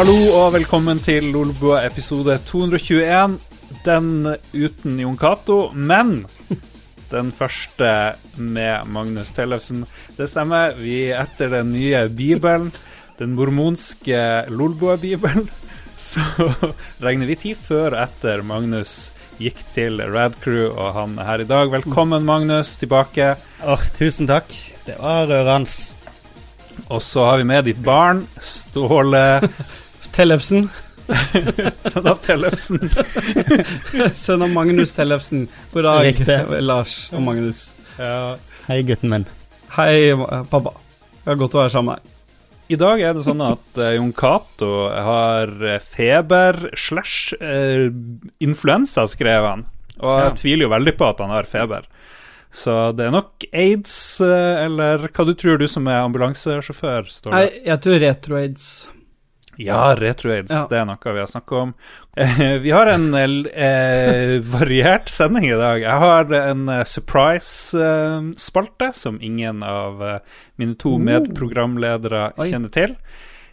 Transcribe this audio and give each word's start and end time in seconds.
Hallo 0.00 0.16
og 0.32 0.54
velkommen 0.54 0.96
til 1.04 1.26
Lolbua 1.28 1.82
episode 1.84 2.38
221. 2.48 3.34
Den 3.84 4.06
uten 4.56 4.94
Jon 4.96 5.18
Cato, 5.20 5.56
men 5.76 6.22
den 7.10 7.28
første 7.36 7.90
med 8.40 8.88
Magnus 8.88 9.34
Tellefsen. 9.36 9.82
Det 10.16 10.30
stemmer. 10.32 10.72
Vi 10.78 11.10
er 11.10 11.20
etter 11.26 11.52
den 11.52 11.74
nye 11.74 12.06
bibelen, 12.16 12.70
den 13.18 13.34
mormonske 13.36 14.22
Lolbua-bibelen, 14.48 15.50
så 16.00 16.24
regner 17.04 17.28
vi 17.28 17.36
tid 17.42 17.60
før 17.60 17.90
og 17.90 18.00
etter 18.06 18.40
Magnus 18.48 18.94
gikk 19.36 19.60
til 19.74 20.00
Rad 20.00 20.40
Crew, 20.40 20.70
og 20.70 20.96
han 20.96 21.20
er 21.20 21.28
her 21.28 21.44
i 21.44 21.48
dag. 21.52 21.68
Velkommen, 21.76 22.24
Magnus, 22.24 22.72
tilbake. 22.80 23.34
Åh, 23.60 23.86
tusen 24.00 24.32
takk. 24.32 24.48
Det 24.88 24.96
var 24.96 25.28
rørende. 25.28 25.76
Og 26.88 27.04
så 27.04 27.28
har 27.28 27.36
vi 27.36 27.48
med 27.52 27.68
ditt 27.68 27.84
barn, 27.84 28.24
Ståle 28.40 29.42
Tellefsen. 30.14 30.68
Sønn 31.90 32.06
av 32.06 32.20
Tellefsen. 32.22 32.80
Sønn 34.14 34.44
av 34.46 34.52
Magnus 34.54 34.92
Tellefsen. 34.94 35.46
God 35.72 35.86
dag, 35.86 36.04
Riktig. 36.06 36.38
Lars 36.62 36.96
og 37.14 37.22
Magnus. 37.26 37.64
Ja. 37.98 38.36
Hei, 38.68 38.80
gutten 38.86 39.10
min. 39.12 39.26
Hei, 39.76 40.12
pappa. 40.50 40.74
Det 41.24 41.34
er 41.34 41.40
godt 41.40 41.56
å 41.58 41.62
være 41.64 41.74
sammen 41.74 41.94
med 41.94 42.02
deg. 42.02 42.16
I 42.70 42.78
dag 42.78 43.00
er 43.02 43.16
det 43.16 43.24
sånn 43.26 43.40
at 43.42 43.78
uh, 43.82 43.88
Jon 43.96 44.12
Cato 44.14 44.68
har 44.94 45.50
eh, 45.66 45.80
feber 45.82 46.68
slash 46.78 47.32
uh, 47.42 47.88
influensa, 48.46 49.08
skrev 49.10 49.42
han. 49.48 49.64
Og 49.98 50.12
jeg 50.14 50.28
Ja. 50.28 50.36
tviler 50.38 50.64
jo 50.68 50.70
veldig 50.76 50.94
på 51.00 51.08
at 51.08 51.18
han 51.24 51.32
har 51.34 51.48
feber. 51.50 51.88
Så 52.54 52.76
det 52.98 53.08
er 53.08 53.16
nok 53.16 53.42
aids, 53.50 53.96
uh, 54.22 54.62
eller 54.62 55.08
hva 55.10 55.26
du 55.26 55.34
tror 55.38 55.58
du 55.58 55.66
som 55.70 55.90
er 55.90 55.98
ambulansesjåfør, 56.04 57.10
står 57.10 57.34
Nei, 57.34 57.42
det. 57.50 57.64
jeg 57.72 57.82
tror 57.88 58.00
retro-aids. 58.06 58.70
Ja, 59.66 59.94
retro-aids, 59.98 60.50
Ja. 60.50 60.66
det 60.70 60.78
er 60.80 60.84
noe 60.88 61.12
vi 61.14 61.18
har 61.22 61.26
snakka 61.30 61.56
om. 61.66 61.74
Eh, 62.16 62.58
vi 62.64 62.70
har 62.74 62.86
en 62.90 63.14
eh, 63.14 64.38
variert 64.40 65.08
sending 65.12 65.46
i 65.50 65.56
dag. 65.58 65.80
Jeg 65.82 65.98
har 66.04 66.32
en 66.34 66.68
eh, 66.68 66.84
surprise-spalte 67.80 68.90
som 68.94 69.18
ingen 69.22 69.62
av 69.62 70.02
eh, 70.02 70.18
mine 70.56 70.74
to 70.80 70.90
Oh. 70.96 70.98
medprogramledere 70.98 72.32
Oi. 72.38 72.50
kjenner 72.50 72.70
til. 72.74 72.96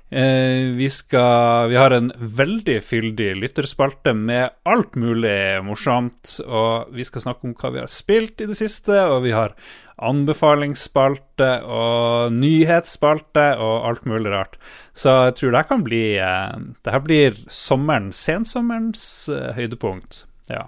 Eh, 0.10 0.72
vi 0.78 0.88
skal 0.90 1.68
Vi 1.70 1.76
har 1.76 1.92
en 1.92 2.12
veldig 2.18 2.78
fyldig 2.82 3.34
lytterspalte 3.42 4.14
med 4.16 4.50
alt 4.66 4.96
mulig 4.96 5.62
morsomt. 5.64 6.40
Og 6.48 6.88
vi 6.96 7.04
skal 7.04 7.22
snakke 7.22 7.44
om 7.46 7.54
hva 7.60 7.72
vi 7.74 7.80
har 7.84 7.88
spilt 7.92 8.42
i 8.42 8.48
det 8.48 8.56
siste, 8.58 8.96
og 9.12 9.24
vi 9.24 9.32
har 9.36 9.54
anbefalingsspalte 9.98 11.50
og 11.66 12.34
nyhetsspalte 12.36 13.46
og 13.58 13.88
alt 13.90 14.06
mulig 14.06 14.32
rart. 14.34 14.58
Så 14.98 15.14
jeg 15.28 15.36
tror 15.40 15.56
det 15.56 15.64
kan 15.70 15.84
bli 15.86 16.02
eh, 16.22 16.58
Det 16.84 16.94
her 16.94 17.04
blir 17.06 17.38
sommeren, 17.50 18.12
sensommerens 18.14 19.04
eh, 19.34 19.54
høydepunkt. 19.58 20.26
Ja. 20.50 20.68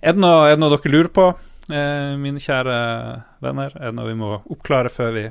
Er 0.00 0.16
det 0.16 0.22
noe, 0.22 0.46
er 0.48 0.56
det 0.56 0.62
noe 0.62 0.72
dere 0.76 0.92
lurer 0.92 1.10
på, 1.12 1.26
eh, 1.72 2.14
mine 2.20 2.40
kjære 2.40 2.76
venner? 3.44 3.74
Er 3.80 3.90
det 3.90 3.96
noe 3.98 4.08
vi 4.08 4.18
må 4.20 4.34
oppklare 4.52 4.92
før 4.92 5.12
vi, 5.16 5.26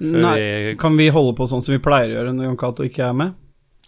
før 0.00 0.22
Nei, 0.24 0.36
vi 0.70 0.76
kan 0.80 0.96
vi 0.96 1.10
holde 1.12 1.34
på 1.36 1.46
sånn 1.50 1.62
som 1.62 1.74
vi 1.76 1.82
pleier 1.84 2.08
å 2.14 2.16
gjøre 2.18 2.32
når 2.34 2.46
Jon 2.48 2.60
Cato 2.62 2.86
ikke 2.86 3.04
er 3.10 3.16
med? 3.16 3.34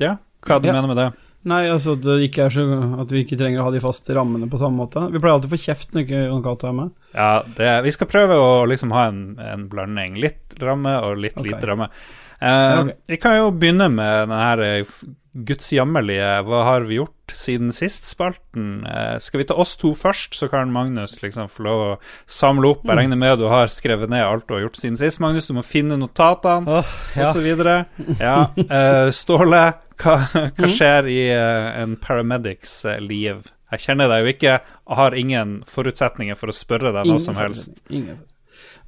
Ja, 0.02 0.16
hva 0.44 0.56
er 0.56 0.60
det 0.60 0.68
du 0.68 0.72
Ja. 0.74 0.80
mener 0.80 0.92
med 0.94 1.00
det? 1.00 1.10
Nei, 1.50 1.62
altså 1.72 1.96
at, 1.96 2.04
det 2.04 2.28
ikke 2.28 2.44
er 2.46 2.52
så, 2.54 2.64
at 3.02 3.12
vi 3.12 3.24
ikke 3.24 3.38
trenger 3.40 3.62
å 3.62 3.66
ha 3.66 3.72
de 3.74 3.82
faste 3.82 4.14
rammene 4.14 4.46
på 4.50 4.60
samme 4.60 4.78
måte. 4.84 5.00
Vi 5.10 5.18
pleier 5.18 5.34
alltid 5.34 5.50
å 5.50 5.54
få 5.56 5.62
kjeft 5.64 5.94
når 5.94 6.04
ikke 6.04 6.20
Jon 6.20 6.44
Cato 6.44 6.68
er 6.68 6.76
med. 6.76 6.92
Ja, 7.16 7.30
det, 7.56 7.70
vi 7.86 7.94
skal 7.96 8.10
prøve 8.12 8.36
å 8.38 8.50
liksom 8.70 8.94
ha 8.94 9.08
en, 9.10 9.22
en 9.42 9.64
blanding. 9.72 10.20
Litt 10.22 10.54
ramme 10.62 10.94
og 11.02 11.18
litt 11.24 11.38
okay. 11.38 11.50
lite 11.50 11.70
ramme. 11.72 11.90
Eh, 12.38 12.46
Ja, 12.46 12.78
okay. 12.84 12.96
Vi 13.10 13.18
kan 13.22 13.36
jo 13.40 13.50
begynne 13.54 13.90
med 13.90 14.30
denne 14.30 14.68
eh, 14.68 14.94
gudsjammerlige 15.34 16.42
'Hva 16.44 16.64
har 16.64 16.80
vi 16.88 16.98
gjort 16.98 17.32
siden 17.32 17.70
sist?'-spalten. 17.72 18.84
Eh, 18.86 19.18
skal 19.18 19.38
vi 19.40 19.44
ta 19.48 19.54
oss 19.54 19.76
to 19.76 19.94
først, 19.94 20.34
så 20.36 20.48
kan 20.50 20.72
Magnus 20.72 21.22
liksom 21.22 21.48
få 21.48 21.62
lov 21.64 21.80
å 21.86 21.98
samle 22.26 22.68
opp. 22.68 22.84
Mm. 22.84 22.88
Jeg 22.90 22.98
regner 22.98 23.16
med 23.16 23.38
du 23.38 23.46
har 23.48 23.66
skrevet 23.72 24.10
ned 24.10 24.24
alt 24.24 24.46
du 24.46 24.54
har 24.54 24.62
gjort 24.66 24.76
siden 24.76 24.98
sist, 24.98 25.20
Magnus. 25.20 25.46
Du 25.48 25.54
må 25.54 25.62
finne 25.64 25.96
notatene, 25.96 26.68
oh, 26.68 26.92
ja. 27.16 27.32
så 27.32 27.40
videre. 27.40 27.86
Ja. 28.20 28.50
eh, 28.58 29.08
Ståle, 29.10 29.74
hva, 29.96 30.16
hva 30.32 30.50
Mm. 30.66 30.68
skjer 30.76 31.08
i 31.08 31.22
eh, 31.30 31.80
en 31.82 31.96
paramedics 31.96 32.84
eh, 32.84 33.00
liv? 33.00 33.48
Jeg 33.72 33.80
kjenner 33.80 34.08
deg 34.08 34.26
jo 34.26 34.32
ikke, 34.34 34.58
og 34.86 34.96
har 34.96 35.14
ingen 35.16 35.62
forutsetninger 35.64 36.36
for 36.36 36.48
å 36.52 36.52
spørre 36.52 36.92
deg 36.92 37.06
noe 37.08 37.18
som 37.22 37.34
helst. 37.40 37.80
Ingen. 37.88 38.18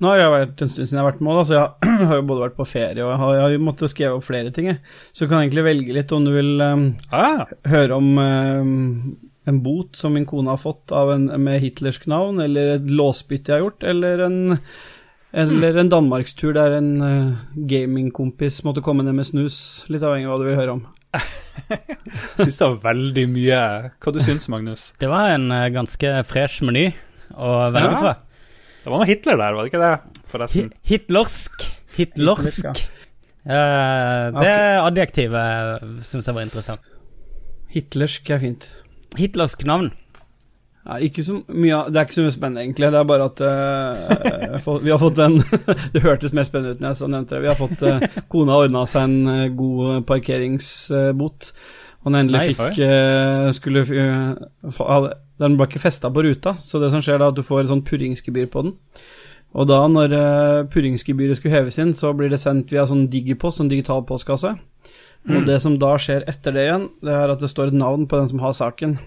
Nå 0.03 0.10
har 0.10 0.19
jeg 0.19 0.32
vært 0.34 0.62
en 0.65 0.71
stund 0.72 0.88
siden 0.88 0.99
jeg 0.99 1.05
har 1.05 1.10
vært 1.12 1.21
med, 1.25 1.37
da, 1.38 1.44
så 1.47 1.55
jeg 1.59 1.99
har 2.10 2.16
jo 2.19 2.25
både 2.31 2.44
vært 2.49 2.56
på 2.59 2.66
ferie 2.66 3.05
og 3.05 3.12
jeg 3.12 3.21
har, 3.22 3.34
jeg 3.37 3.44
har 3.44 3.53
jo 3.55 3.60
måttet 3.69 3.93
skrive 3.93 4.16
opp 4.19 4.27
flere 4.27 4.50
ting. 4.56 4.66
jeg. 4.72 4.81
Så 5.12 5.25
du 5.25 5.31
kan 5.31 5.44
egentlig 5.44 5.65
velge 5.69 5.94
litt 5.99 6.15
om 6.16 6.27
du 6.27 6.32
vil 6.34 6.50
um, 6.65 6.88
Ah, 7.15 7.44
høre 7.71 8.00
om 8.00 8.10
um, 8.19 8.75
en 9.47 9.60
bot 9.62 9.94
som 10.00 10.15
min 10.16 10.27
kone 10.27 10.50
har 10.50 10.59
fått 10.60 10.93
av 10.97 11.12
en, 11.15 11.28
med 11.44 11.60
hitlersk 11.62 12.06
navn, 12.10 12.41
eller 12.41 12.75
et 12.78 12.91
låsbytte 12.91 13.53
jeg 13.53 13.59
har 13.60 13.66
gjort, 13.69 13.87
eller 13.94 14.25
en 14.27 14.59
eller 15.34 15.75
en 15.82 15.88
danmarkstur 15.91 16.53
der 16.55 16.76
en 16.76 16.91
uh, 17.03 17.32
gamingkompis 17.66 18.61
måtte 18.66 18.82
komme 18.87 19.03
ned 19.03 19.16
med 19.19 19.26
snus. 19.26 19.56
Litt 19.91 20.05
avhengig 20.06 20.28
av 20.28 20.37
hva 20.37 20.43
du 20.43 20.47
vil 20.47 20.59
høre 20.61 20.76
om. 20.76 20.84
Jeg 21.69 22.47
Syns 22.49 22.56
det 22.59 22.66
var 22.66 22.78
veldig 22.82 23.25
mye 23.31 23.59
Hva 24.03 24.12
du 24.15 24.19
syns 24.22 24.49
Magnus? 24.50 24.88
Det 24.99 25.06
var 25.11 25.31
en 25.37 25.44
eh, 25.55 25.69
ganske 25.75 26.11
fresh 26.26 26.65
meny 26.66 26.88
å 27.38 27.50
velge 27.75 27.93
Ja. 27.94 28.00
fra. 28.00 28.15
Det 28.84 28.92
var 28.92 29.00
noe 29.00 29.08
Hitler 29.08 29.40
der, 29.40 29.56
var 29.56 29.64
det 29.64 29.72
ikke 29.72 29.80
det? 29.80 30.20
Forresten. 30.28 30.74
Hitlersk. 30.84 31.64
Hitlersk. 31.96 32.60
Hitlersk, 32.60 32.90
Eh, 33.44 34.26
det 34.40 34.52
adjektivet 34.80 35.82
syns 36.00 36.28
jeg 36.28 36.36
var 36.36 36.46
interessant. 36.46 36.80
Hitlersk 37.74 38.30
er 38.32 38.40
fint. 38.40 38.70
Hitlersk 39.18 39.66
navn. 39.68 39.90
Ja, 40.84 40.98
ikke 41.00 41.22
så 41.24 41.38
mye 41.48 41.78
Det 41.88 41.96
er 41.96 42.04
ikke 42.04 42.16
så 42.18 42.24
mye 42.26 42.32
spennende, 42.34 42.62
egentlig. 42.64 42.90
Det 42.92 42.98
er 43.00 43.06
bare 43.08 43.28
at 43.30 43.40
uh, 43.40 44.80
vi 44.84 44.92
har 44.92 45.00
fått 45.00 45.20
en 45.24 45.38
Det 45.94 46.02
hørtes 46.04 46.34
mer 46.36 46.44
spennende 46.44 46.76
ut 46.76 46.82
når 46.84 46.96
jeg 46.98 47.12
nevnte 47.12 47.36
det. 47.36 47.42
Vi 47.44 47.50
har 47.52 47.60
fått 47.60 47.84
uh, 47.84 48.24
Kona 48.32 48.56
har 48.56 48.66
ordna 48.66 48.84
seg 48.88 49.08
en 49.08 49.56
god 49.56 50.04
parkeringsbot. 50.08 51.50
Og 52.04 52.10
den 52.10 52.18
endelig 52.20 52.42
Nei, 52.42 52.52
fikk 52.52 52.82
uh, 52.84 53.48
Skulle 53.56 53.84
uh, 53.88 55.08
Den 55.42 55.56
ble 55.58 55.66
ikke 55.68 55.82
festa 55.82 56.10
på 56.14 56.22
ruta, 56.26 56.54
så 56.60 56.78
det 56.82 56.92
som 56.92 57.02
skjer 57.02 57.18
da, 57.18 57.28
er 57.28 57.34
at 57.34 57.38
du 57.38 57.46
får 57.46 57.64
et 57.64 57.72
sånt 57.72 57.86
purringsgebyr 57.88 58.50
på 58.52 58.66
den. 58.66 58.76
Og 59.54 59.68
da, 59.70 59.80
når 59.90 60.14
uh, 60.14 60.66
purringsgebyret 60.70 61.38
skulle 61.38 61.54
heves 61.54 61.78
inn, 61.82 61.92
så 61.94 62.12
blir 62.16 62.30
det 62.30 62.40
sendt 62.42 62.74
via 62.74 62.86
sånn 62.90 63.06
digipost, 63.10 63.60
sånn 63.60 63.70
digital 63.70 64.02
postkasse. 64.06 64.54
Og 65.24 65.46
det 65.48 65.56
som 65.62 65.78
da 65.80 65.94
skjer 66.00 66.26
etter 66.28 66.52
det 66.52 66.66
igjen, 66.66 66.88
det 67.04 67.12
er 67.16 67.32
at 67.32 67.40
det 67.40 67.48
står 67.48 67.70
et 67.70 67.78
navn 67.78 68.04
på 68.10 68.18
den 68.18 68.28
som 68.28 68.42
har 68.44 68.52
saken. 68.56 68.98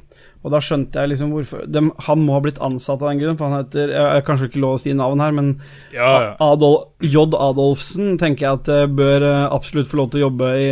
Og 0.46 0.54
da 0.54 0.62
skjønte 0.64 1.02
jeg 1.02 1.12
liksom 1.12 1.32
hvorfor 1.34 1.64
de, 1.68 1.82
Han 2.06 2.22
må 2.24 2.36
ha 2.38 2.42
blitt 2.46 2.60
ansatt 2.64 3.02
av 3.02 3.10
den 3.10 3.22
grunnen, 3.22 3.38
for 3.40 3.50
han 3.50 3.64
heter 3.64 3.90
Jeg 3.92 4.06
er 4.06 4.26
kanskje 4.26 4.50
ikke 4.52 4.62
lov 4.64 4.78
å 4.78 4.82
si 4.82 4.94
navn 4.96 5.22
her, 5.24 5.34
men 5.36 5.50
Ja, 5.94 6.12
ja. 6.24 6.30
Adol, 6.46 6.78
J. 7.04 7.26
Adolfsen 7.34 8.20
tenker 8.22 8.46
jeg 8.46 8.62
at 8.62 8.70
eh, 8.72 8.86
bør 9.00 9.26
eh, 9.28 9.48
absolutt 9.50 9.90
få 9.90 10.02
lov 10.02 10.12
til 10.14 10.22
å 10.22 10.28
jobbe 10.28 10.52
i 10.62 10.70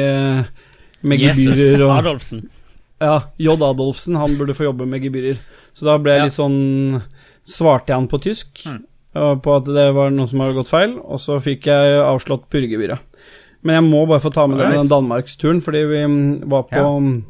med 1.05 1.22
Jesus 1.22 1.49
gebyrer 1.49 1.85
og 1.87 1.95
Adolfsen. 1.99 2.45
Ja, 3.01 3.22
J. 3.38 3.47
Adolfsen, 3.59 4.16
han 4.16 4.38
burde 4.39 4.53
få 4.56 4.63
jobbe 4.69 4.85
med 4.88 5.01
gebyrer. 5.03 5.38
Så 5.73 5.85
da 5.85 5.97
ble 5.97 6.11
jeg 6.13 6.19
Ja. 6.19 6.23
litt 6.25 6.33
sånn 6.38 7.01
Svarte 7.45 7.88
jeg 7.91 7.95
han 8.00 8.07
på 8.07 8.17
tysk, 8.23 8.63
Mm. 8.66 9.41
på 9.41 9.56
at 9.57 9.66
det 9.66 9.94
var 9.94 10.09
noe 10.09 10.28
som 10.28 10.39
hadde 10.39 10.56
gått 10.56 10.67
feil, 10.72 10.97
og 11.00 11.19
så 11.19 11.38
fikk 11.39 11.67
jeg 11.67 12.01
avslått 12.01 12.47
purregebyret. 12.50 12.97
Men 13.63 13.75
jeg 13.84 13.91
må 13.91 14.07
bare 14.07 14.19
få 14.19 14.31
ta 14.34 14.47
med 14.47 14.57
Nice. 14.57 14.78
den 14.79 14.88
danmarksturen, 14.89 15.61
fordi 15.61 15.84
vi 15.85 16.05
mm, 16.07 16.49
var 16.49 16.64
på 16.64 17.23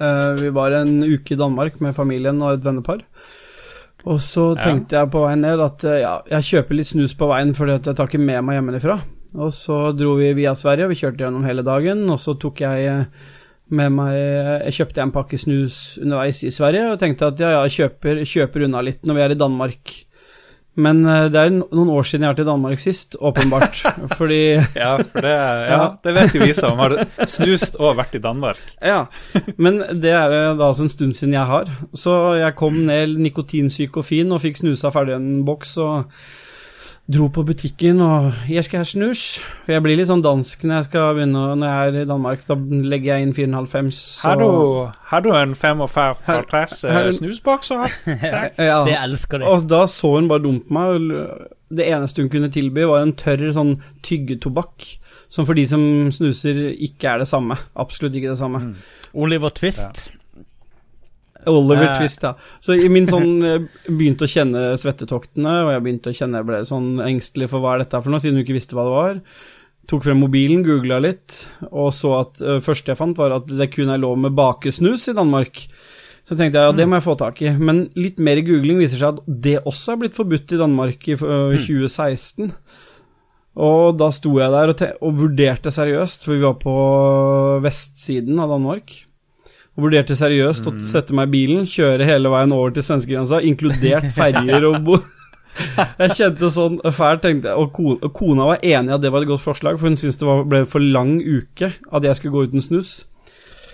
eh, 0.00 0.34
Vi 0.42 0.50
var 0.50 0.70
en 0.72 1.02
uke 1.04 1.32
i 1.32 1.36
Danmark 1.36 1.80
med 1.80 1.94
familien 1.94 2.40
og 2.42 2.54
et 2.58 2.64
vennepar. 2.64 3.02
Og 4.06 4.18
så 4.18 4.56
Ja. 4.56 4.62
tenkte 4.64 4.90
jeg 4.96 5.10
på 5.10 5.20
veien 5.26 5.40
ned 5.42 5.60
at 5.60 5.84
uh, 5.84 6.00
ja, 6.00 6.22
jeg 6.30 6.42
kjøper 6.64 6.74
litt 6.76 6.86
snus 6.86 7.14
på 7.14 7.28
veien 7.28 7.54
fordi 7.54 7.78
jeg 7.84 7.94
tar 7.96 8.06
ikke 8.08 8.18
med 8.18 8.42
meg 8.44 8.56
hjemmefra. 8.62 9.00
Og 9.36 9.52
så 9.52 9.96
dro 9.96 10.16
vi 10.16 10.32
via 10.32 10.54
Sverige, 10.54 10.88
vi 10.88 10.94
kjørte 10.94 11.18
gjennom 11.18 11.44
hele 11.44 11.62
dagen, 11.62 12.08
og 12.10 12.18
så 12.18 12.34
tok 12.38 12.56
jeg 12.64 12.86
eh, 12.88 13.04
med 13.70 13.94
meg 13.94 14.14
Jeg 14.16 14.76
kjøpte 14.80 15.02
en 15.04 15.14
pakke 15.14 15.38
snus 15.40 15.98
underveis 16.02 16.42
i 16.46 16.52
Sverige 16.54 16.92
og 16.92 17.00
tenkte 17.00 17.30
at 17.30 17.42
ja, 17.42 17.54
ja, 17.54 17.64
jeg 17.66 17.76
kjøper, 17.78 18.22
kjøper 18.26 18.66
unna 18.66 18.84
litt 18.84 19.04
når 19.06 19.18
vi 19.18 19.24
er 19.24 19.34
i 19.34 19.40
Danmark. 19.40 19.98
Men 20.78 21.02
eh, 21.08 21.26
det 21.32 21.40
er 21.40 21.52
noen 21.52 21.90
år 21.92 22.06
siden 22.06 22.24
jeg 22.24 22.30
har 22.30 22.36
vært 22.36 22.44
i 22.44 22.48
Danmark 22.48 22.82
sist, 22.82 23.16
åpenbart. 23.18 23.82
fordi 24.18 24.42
ja, 24.78 24.92
for 25.02 25.26
det, 25.26 25.34
ja, 25.72 25.80
det 26.04 26.14
vet 26.16 26.36
jo 26.36 26.42
vi 26.44 26.54
som 26.56 26.78
har 26.80 26.96
snust 27.28 27.78
og 27.80 27.98
vært 27.98 28.16
i 28.18 28.22
Danmark. 28.22 28.60
Ja, 28.78 29.04
men 29.58 29.82
det 30.02 30.14
er 30.14 30.30
det 30.30 30.42
da 30.60 30.70
altså 30.70 30.86
en 30.86 30.92
stund 30.92 31.16
siden 31.18 31.34
jeg 31.36 31.48
har. 31.50 31.72
Så 31.94 32.16
jeg 32.38 32.56
kom 32.58 32.78
ned 32.86 33.18
nikotinsyk 33.20 34.00
og 34.00 34.06
fin 34.08 34.30
og 34.32 34.42
fikk 34.44 34.62
snusa 34.62 34.92
ferdig 34.94 35.18
en 35.18 35.42
boks 35.48 35.76
og 35.82 36.22
dro 37.10 37.28
på 37.28 37.42
butikken 37.46 38.00
og 38.00 38.32
'Jeg 38.48 38.64
skal 38.64 38.78
ha 38.80 38.84
snus'. 38.84 39.40
For 39.64 39.72
jeg 39.72 39.82
blir 39.82 39.96
litt 39.96 40.08
sånn 40.08 40.22
dansk 40.22 40.62
når 40.64 40.74
jeg 40.76 40.84
skal 40.84 41.14
begynne 41.14 41.56
Når 41.56 41.66
jeg 41.66 41.94
er 41.94 42.02
i 42.02 42.04
Danmark, 42.04 42.46
da 42.46 42.54
legger 42.54 43.14
jeg 43.16 43.22
inn 43.22 43.32
4,5 43.34 43.90
så 43.90 44.28
Har 44.28 44.36
du, 44.36 44.90
har 45.04 45.20
du 45.20 45.30
en 45.32 45.54
fem 45.54 45.80
og 45.80 45.90
fem 45.90 46.14
Her- 46.26 46.42
klasse 46.42 46.88
her- 46.90 47.10
snusbokser? 47.10 47.86
ja. 48.58 48.84
Det 48.84 48.96
elsker 49.04 49.38
de. 49.38 49.44
Og 49.46 49.68
da 49.68 49.86
så 49.86 50.14
hun 50.20 50.28
bare 50.28 50.42
dumt 50.42 50.68
på 50.68 50.72
meg. 50.74 51.10
og 51.12 51.48
Det 51.76 51.86
eneste 51.86 52.22
hun 52.22 52.28
kunne 52.30 52.50
tilby, 52.50 52.82
var 52.86 53.02
en 53.02 53.12
tørr 53.12 53.52
sånn 53.52 53.80
tyggetobakk. 54.02 54.98
som 55.28 55.46
for 55.46 55.54
de 55.54 55.64
som 55.66 56.10
snuser, 56.10 56.74
ikke 56.74 57.04
er 57.08 57.18
det 57.18 57.28
samme. 57.28 57.56
Absolutt 57.76 58.14
ikke 58.14 58.30
det 58.30 58.38
samme. 58.38 58.74
Oliver 59.14 59.48
Twist. 59.50 60.10
Oliver 61.48 61.86
Eh. 61.90 61.98
Twist, 62.00 62.24
ja. 62.26 62.34
Så 62.60 62.76
i 62.76 62.88
min 62.92 63.08
sånn 63.10 63.30
eh, 63.46 63.62
begynte 63.88 64.26
å 64.26 64.30
kjenne 64.30 64.74
svettetoktene, 64.80 65.54
og 65.64 65.72
jeg 65.74 65.84
begynte 65.86 66.12
å 66.12 66.16
kjenne 66.16 66.42
jeg 66.42 66.48
ble 66.50 66.60
sånn 66.68 66.90
engstelig 67.04 67.50
for 67.52 67.64
hva 67.64 67.74
er 67.74 67.84
dette 67.84 68.02
for 68.02 68.12
noe, 68.12 68.22
siden 68.22 68.40
du 68.40 68.44
ikke 68.44 68.58
visste 68.58 68.76
hva 68.78 68.86
det 68.88 68.96
var. 68.96 69.22
Tok 69.90 70.04
frem 70.06 70.20
mobilen, 70.22 70.64
googla 70.66 71.00
litt, 71.02 71.38
og 71.70 71.88
så 71.96 72.12
at 72.20 72.42
uh, 72.44 72.58
første 72.62 72.92
jeg 72.92 73.00
fant, 73.00 73.16
var 73.18 73.38
at 73.40 73.48
det 73.48 73.70
kun 73.72 73.90
er 73.90 74.02
lov 74.02 74.20
med 74.22 74.36
bakesnus 74.36 75.08
i 75.10 75.16
Danmark. 75.16 75.64
Så 76.28 76.36
tenkte 76.38 76.60
jeg 76.60 76.68
ja, 76.68 76.76
det 76.76 76.86
må 76.86 77.00
jeg 77.00 77.06
få 77.08 77.16
tak 77.18 77.40
i. 77.42 77.50
Men 77.58 77.88
litt 77.98 78.20
mer 78.22 78.38
googling 78.46 78.78
viser 78.78 79.00
seg 79.00 79.16
at 79.16 79.40
det 79.48 79.56
også 79.66 79.96
er 79.96 80.04
blitt 80.04 80.18
forbudt 80.18 80.54
i 80.54 80.60
Danmark 80.60 81.08
i 81.10 81.16
uh, 81.18 81.56
2016. 81.56 82.52
Og 83.60 83.96
da 83.98 84.12
sto 84.14 84.36
jeg 84.38 84.52
der 84.54 84.70
og, 84.70 84.82
og 85.02 85.16
vurderte 85.24 85.72
seriøst, 85.74 86.26
for 86.26 86.36
vi 86.36 86.44
var 86.44 86.58
på 86.60 86.74
vestsiden 87.64 88.38
av 88.38 88.54
Danmark. 88.54 88.94
Og 89.80 89.86
vurderte 89.86 90.12
seriøst 90.18 90.66
å 90.68 90.74
sette 90.84 91.14
meg 91.16 91.30
i 91.30 91.32
bilen, 91.38 91.64
kjøre 91.64 92.04
hele 92.04 92.28
veien 92.28 92.52
over 92.52 92.74
til 92.76 92.84
svenskegrensa, 92.84 93.40
inkludert 93.48 94.10
ferjer 94.18 94.68
og 94.68 94.82
bo... 94.84 95.00
Jeg 95.98 96.14
kjente 96.14 96.48
sånn 96.52 96.76
fælt, 96.94 97.24
tenkte 97.24 97.50
jeg, 97.50 97.58
og 97.58 97.72
kona, 97.74 97.96
og 98.06 98.12
kona 98.14 98.44
var 98.52 98.60
enig 98.62 98.92
i 98.92 98.94
at 98.94 99.02
det 99.02 99.10
var 99.12 99.24
et 99.24 99.30
godt 99.32 99.42
forslag, 99.42 99.80
for 99.80 99.90
hun 99.90 99.96
syntes 99.98 100.20
det 100.20 100.28
var, 100.28 100.44
ble 100.48 100.60
for 100.68 100.84
lang 100.84 101.16
uke 101.24 101.72
at 101.74 102.06
jeg 102.06 102.18
skulle 102.20 102.36
gå 102.36 102.44
uten 102.52 102.64
snus. 102.64 102.92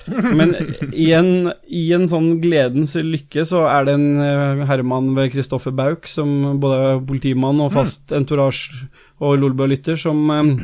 Men 0.06 0.54
i 0.94 1.10
en, 1.18 1.50
i 1.66 1.84
en 1.94 2.06
sånn 2.10 2.36
gledens 2.42 2.94
lykke 2.96 3.44
så 3.46 3.64
er 3.68 3.88
det 3.88 3.96
en 3.98 4.20
eh, 4.22 4.64
herremann 4.70 5.10
ved 5.18 5.32
Kristoffer 5.34 5.74
Bauk, 5.74 6.06
som 6.10 6.60
både 6.62 6.78
er 6.92 7.02
politimann 7.10 7.60
og 7.64 7.74
fast 7.74 8.14
entourage 8.16 8.86
og 9.20 9.40
Lolbø-lytter, 9.42 9.98
som 9.98 10.22
um, 10.30 10.54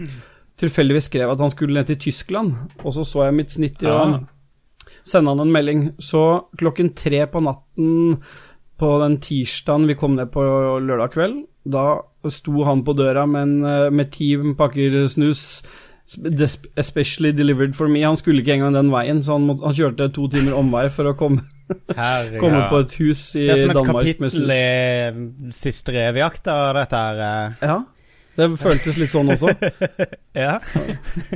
tilfeldigvis 0.62 1.11
skrev 1.11 1.35
at 1.35 1.43
han 1.43 1.53
skulle 1.53 1.77
ned 1.77 1.91
til 1.91 2.00
Tyskland, 2.06 2.55
og 2.83 2.94
så 2.94 3.05
så 3.06 3.27
jeg 3.27 3.39
mitt 3.43 3.55
snitt 3.55 3.83
i 3.83 3.91
Ah. 3.91 4.21
Sende 5.04 5.32
han 5.34 5.40
en 5.44 5.52
melding. 5.54 5.84
Så 6.02 6.49
klokken 6.58 6.93
tre 6.99 7.25
på 7.31 7.43
natten 7.44 8.16
på 8.82 8.90
den 9.02 9.19
tirsdagen 9.22 9.87
vi 9.87 9.94
kom 9.99 10.16
ned 10.19 10.32
på 10.34 10.43
lørdag 10.82 11.12
kveld, 11.14 11.38
da 11.70 12.00
sto 12.32 12.64
han 12.66 12.82
på 12.82 12.94
døra 12.99 13.26
med, 13.31 13.43
en, 13.43 13.64
eh, 13.69 13.90
med 13.94 14.10
ti 14.14 14.32
pakker 14.58 15.04
snus. 15.08 15.62
Especially 16.76 17.31
delivered 17.32 17.76
for 17.78 17.88
me. 17.88 18.02
Han 18.02 18.19
skulle 18.19 18.43
ikke 18.43 18.56
engang 18.56 18.75
den 18.75 18.90
veien, 18.90 19.22
så 19.22 19.37
han, 19.38 19.46
måtte, 19.46 19.64
han 19.64 19.76
kjørte 19.76 20.08
to 20.12 20.26
timer 20.28 20.56
omvei 20.58 20.88
for 20.90 21.12
å 21.12 21.14
komme, 21.16 21.44
komme 22.43 22.64
på 22.72 22.81
et 22.82 22.96
hus 22.98 23.22
i 23.38 23.46
Danmark 23.46 23.55
med 23.55 23.55
snus. 23.55 23.55
Det 23.55 23.55
er 23.55 23.62
som 23.62 23.70
et 23.70 23.78
Danmark 23.78 24.02
kapittel 24.02 25.46
i 25.52 25.52
siste 25.55 25.94
revejakt 25.94 26.50
av 26.50 26.75
dette 26.81 27.05
her. 27.06 27.22
eh. 27.28 27.62
Ja, 27.70 27.78
det 28.37 28.46
føltes 28.61 28.96
litt 29.00 29.11
sånn 29.12 29.29
også. 29.34 29.52
Ja. 30.44 30.58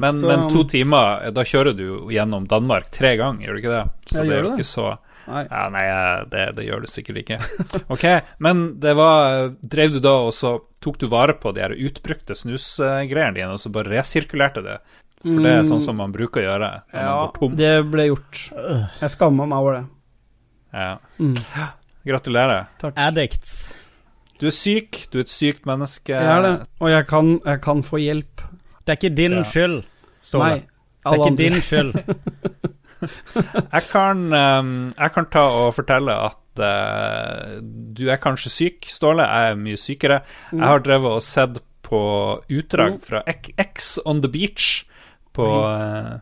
Men, 0.00 0.18
Så- 0.22 0.28
men 0.30 0.46
to 0.52 0.62
timer, 0.64 1.26
da 1.36 1.42
kjører 1.44 1.74
du 1.76 1.86
gjennom 2.14 2.46
Danmark 2.48 2.88
tre 2.94 3.16
ganger, 3.20 3.44
gjør 3.46 3.52
du 3.58 3.60
ikke 3.60 3.74
det? 3.74 3.82
Så 4.12 4.22
det 4.24 4.32
er 4.32 4.40
jo 4.42 4.48
det? 4.50 4.54
ikke 4.56 4.68
så 4.70 4.86
Nei. 5.26 5.40
ja, 5.50 5.62
Nei, 5.74 5.82
det, 6.30 6.42
det 6.56 6.64
gjør 6.68 6.84
du 6.84 6.86
sikkert 6.88 7.16
ikke. 7.24 7.38
Ok, 7.94 8.04
men 8.46 8.60
det 8.80 8.92
var 8.96 9.48
Drev 9.60 9.96
du 9.96 10.00
da 10.04 10.12
og 10.28 10.30
så 10.36 10.52
tok 10.80 11.00
du 11.02 11.08
vare 11.10 11.34
på 11.34 11.50
de 11.56 11.64
her 11.64 11.74
utbrukte 11.74 12.36
snusgreiene 12.38 13.34
dine, 13.34 13.50
og 13.56 13.58
så 13.60 13.72
bare 13.74 13.90
resirkulerte 13.96 14.62
det? 14.62 14.76
For 15.26 15.42
det 15.42 15.50
er 15.58 15.64
sånn 15.66 15.80
som 15.82 15.96
man 15.98 16.12
bruker 16.14 16.44
å 16.44 16.46
gjøre 16.46 16.68
når 16.92 16.94
man. 16.94 17.02
Ja, 17.02 17.14
går 17.24 17.32
tom. 17.40 17.56
det 17.58 17.72
ble 17.90 18.04
gjort. 18.12 18.42
Jeg 19.00 19.10
skamma 19.16 19.46
meg 19.50 19.58
over 19.64 19.78
det. 19.80 19.84
Ja. 20.76 20.92
Mm. 21.18 21.34
Gratulerer. 22.06 22.68
Takk. 22.78 22.94
Addicts. 23.08 23.56
Du 24.40 24.46
er 24.46 24.52
syk, 24.54 25.06
du 25.12 25.18
er 25.18 25.24
et 25.24 25.32
sykt 25.32 25.64
menneske. 25.68 26.12
Jeg 26.12 26.24
er 26.36 26.42
det, 26.44 26.54
og 26.80 26.90
jeg 26.92 27.06
kan, 27.08 27.40
jeg 27.44 27.60
kan 27.64 27.82
få 27.82 27.96
hjelp. 28.02 28.42
Det 28.86 28.92
er 28.92 28.98
ikke 29.00 29.16
din 29.16 29.32
Ja. 29.38 29.42
skyld, 29.44 29.84
Ståle. 30.20 30.48
Nei, 30.48 30.58
Det 30.60 31.06
er 31.06 31.12
ikke 31.14 31.30
andre. 31.30 31.44
din 31.44 31.60
skyld. 31.60 31.92
Jeg 33.76 33.82
kan, 33.92 34.20
ehm, 34.32 34.68
jeg 34.96 35.12
kan 35.12 35.26
ta 35.30 35.42
og 35.52 35.74
fortelle 35.76 36.14
at 36.16 36.60
eh, 36.64 37.58
du 37.92 38.06
er 38.08 38.16
kanskje 38.16 38.48
syk, 38.50 38.86
Ståle. 38.88 39.22
Jeg 39.28 39.52
er 39.52 39.58
mye 39.60 39.76
sykere. 39.76 40.20
Jeg 40.50 40.64
har 40.64 40.80
drevet 40.80 41.18
og 41.18 41.22
sett 41.22 41.60
på 41.86 42.00
utdrag 42.48 42.94
Mm. 42.96 43.00
fra 43.04 43.20
X- 43.28 43.52
X 43.60 43.98
on 44.06 44.22
the 44.22 44.28
beach 44.32 44.84
på, 45.36 45.44
eh, 45.44 46.18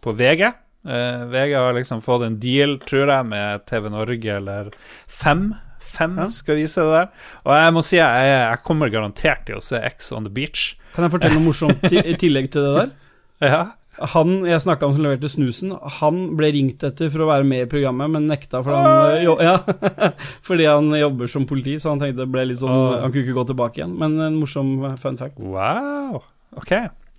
på 0.00 0.14
VG. 0.16 0.46
Eh, 0.86 1.24
VG 1.26 1.54
har 1.58 1.74
liksom 1.74 2.00
fått 2.00 2.22
en 2.24 2.38
deal, 2.38 2.78
tror 2.78 3.08
jeg, 3.10 3.26
med 3.26 3.66
TV 3.66 3.90
Norge 3.90 4.36
eller 4.36 4.70
Fem. 5.08 5.54
Fem 5.96 6.18
Ja. 6.20 6.28
skal 6.34 6.60
vise 6.60 6.84
det 6.84 6.92
der. 6.98 7.08
Og 7.46 7.54
jeg 7.56 7.72
må 7.76 7.82
si 7.86 7.96
jeg, 7.98 8.28
jeg 8.32 8.62
kommer 8.66 8.92
garantert 8.92 9.46
til 9.48 9.56
å 9.58 9.64
se 9.64 9.80
X 9.90 10.12
on 10.16 10.28
the 10.28 10.32
beach. 10.32 10.74
Kan 10.94 11.06
jeg 11.08 11.16
fortelle 11.16 11.38
noe 11.38 11.48
morsomt 11.48 11.82
i, 11.92 12.14
tillegg 12.20 12.52
til 12.54 12.68
det 12.68 12.76
der? 12.82 12.94
Ja. 13.46 13.64
Han 14.12 14.42
jeg 14.44 14.60
snakka 14.60 14.84
om 14.84 14.92
som 14.96 15.04
leverte 15.06 15.28
snusen, 15.32 15.70
han 16.00 16.18
ble 16.36 16.50
ringt 16.52 16.82
etter 16.84 17.08
for 17.12 17.24
å 17.24 17.28
være 17.30 17.46
med 17.48 17.62
i 17.64 17.68
programmet, 17.70 18.10
men 18.12 18.26
nekta 18.28 18.60
fordi 18.64 18.76
han, 18.84 19.22
jo, 19.24 19.34
ja, 19.40 19.54
fordi 20.48 20.66
han 20.68 20.90
jobber 20.92 21.30
som 21.32 21.46
politi, 21.48 21.78
så 21.80 21.94
han 21.94 22.02
tenkte 22.02 22.20
det 22.26 22.28
ble 22.34 22.44
litt 22.50 22.60
sånn. 22.60 22.74
Han 23.00 23.08
kunne 23.14 23.24
ikke 23.24 23.36
gå 23.38 23.44
tilbake 23.48 23.80
igjen. 23.80 23.94
Men 23.96 24.18
en 24.20 24.36
morsom 24.36 24.74
fun 25.00 25.16
fact. 25.16 25.40
Wow. 25.40 26.20
Ok. 26.60 26.74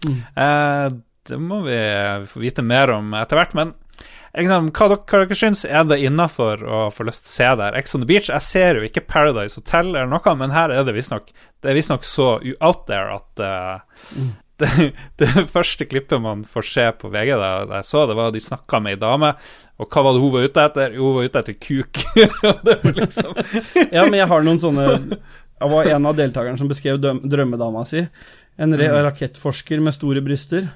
Mm. 0.06 0.20
Eh, 0.38 0.86
det 1.32 1.40
må 1.42 1.64
vi 1.66 1.80
få 2.30 2.44
vite 2.46 2.62
mer 2.66 2.94
om 2.94 3.10
etter 3.18 3.42
hvert. 3.42 3.58
Men 3.58 3.74
liksom, 4.44 4.72
hva 4.76 4.88
dere, 4.92 5.04
hva 5.08 5.22
dere 5.24 5.38
syns 5.40 5.64
er 5.66 5.86
det 5.90 6.00
innafor 6.06 6.64
å 6.64 6.82
få 6.94 7.06
lyst 7.08 7.26
til 7.26 7.32
å 7.32 7.36
se 7.38 7.52
der? 7.62 7.78
Ex 7.80 7.96
on 7.96 8.04
the 8.04 8.10
Beach? 8.10 8.30
Jeg 8.30 8.46
ser 8.46 8.80
jo 8.80 8.88
ikke 8.88 9.06
Paradise 9.08 9.58
Hotel 9.60 9.94
eller 9.94 10.10
noe, 10.12 10.36
men 10.40 10.54
her 10.56 10.74
er 10.76 10.84
det 10.88 10.96
visstnok 10.96 11.32
Det 11.64 11.72
er 11.74 11.82
så 12.06 12.28
out 12.62 12.86
there 12.90 13.16
at 13.18 13.42
uh, 13.42 13.80
Mm. 14.16 14.36
det, 14.62 14.94
det 15.22 15.28
første 15.54 15.86
klippet 15.86 16.22
man 16.22 16.44
får 16.48 16.66
se 16.66 16.86
på 16.98 17.10
VG, 17.14 17.34
da 17.38 17.50
da 17.70 17.80
jeg 17.82 17.86
så 17.86 18.06
det, 18.10 18.16
var 18.18 18.32
at 18.32 18.34
de 18.34 18.42
snakka 18.42 18.80
med 18.82 18.96
ei 18.96 19.00
dame, 19.02 19.30
og 19.78 19.90
hva 19.94 20.02
var 20.06 20.16
det 20.16 20.22
hun 20.24 20.32
var 20.34 20.48
ute 20.48 20.64
etter? 20.66 20.96
Jo, 20.98 21.12
hun 21.12 21.20
var 21.20 21.28
ute 21.30 21.44
etter 21.44 21.58
kuk. 21.62 22.00
det 22.66 22.78
var 22.82 22.98
liksom 22.98 23.38
Ja, 23.96 24.08
men 24.08 24.18
jeg 24.18 24.30
har 24.32 24.48
noen 24.48 24.62
sånne 24.62 24.88
Jeg 24.98 25.70
var 25.76 25.92
en 25.94 26.10
av 26.10 26.18
deltakerne 26.18 26.58
som 26.58 26.70
beskrev 26.70 26.98
drømmedama 27.02 27.86
si. 27.86 28.02
En 28.58 28.74
Mm. 28.74 28.82
rakettforsker 29.06 29.80
med 29.86 29.94
store 29.94 30.22
bryster. 30.26 30.72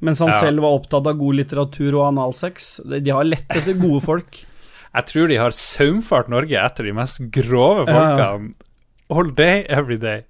Mens 0.00 0.18
han 0.22 0.28
Ja. 0.32 0.40
selv 0.40 0.62
var 0.64 0.78
opptatt 0.78 1.06
av 1.06 1.18
god 1.20 1.34
litteratur 1.36 1.94
og 1.98 2.06
analsex. 2.08 2.80
De 2.88 3.00
de 3.04 3.10
har 3.12 3.24
lett 3.24 3.48
etter 3.52 3.74
gode 3.80 4.00
folk. 4.04 4.44
Jeg 4.94 5.06
tror 5.06 5.28
de 5.28 5.36
har 5.38 5.50
saumfart 5.54 6.28
Norge 6.32 6.56
etter 6.58 6.84
de 6.88 6.92
mest 6.96 7.20
grove 7.30 7.84
Ja, 7.86 7.92
ja. 7.94 8.16
folkene. 8.16 8.54
All 9.10 9.30
day, 9.34 9.64
every 9.68 9.96
day. 9.98 10.22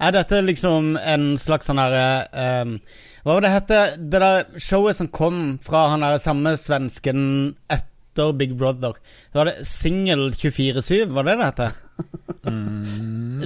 Er 0.00 0.12
dette 0.14 0.40
liksom 0.42 0.96
en 0.98 1.36
slags 1.38 1.66
sånn 1.68 1.78
herre 1.78 2.26
um, 2.62 2.72
Hva 3.24 3.34
var 3.36 3.44
det 3.44 3.50
hette? 3.52 3.80
Det 3.98 4.20
der 4.22 4.44
showet 4.58 4.96
som 4.96 5.08
kom 5.08 5.58
fra 5.62 5.88
han 5.92 6.00
der 6.02 6.18
samme 6.22 6.56
svensken 6.58 7.54
etter 7.68 7.86
Big 8.38 8.52
Brother. 8.58 8.92
Var 9.36 9.44
det 9.50 9.54
Singel 9.66 10.28
24-7? 10.34 11.06
Var 11.14 11.24
det 11.28 11.36
det 11.40 11.48
hette? 11.48 11.70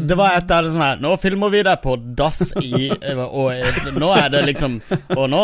Det 0.03 0.15
var 0.19 0.37
et 0.37 0.51
av 0.53 0.65
det 0.67 0.73
sånn 0.75 0.83
her 0.85 1.01
Nå 1.03 1.15
filmer 1.21 1.51
vi 1.53 1.63
deg 1.67 1.81
på 1.83 1.95
dass 2.19 2.53
i 2.61 2.91
Og 2.93 3.97
nå 3.99 4.11
er 4.17 4.29
det 4.33 4.43
liksom 4.51 4.77
Og 5.17 5.25
nå 5.33 5.41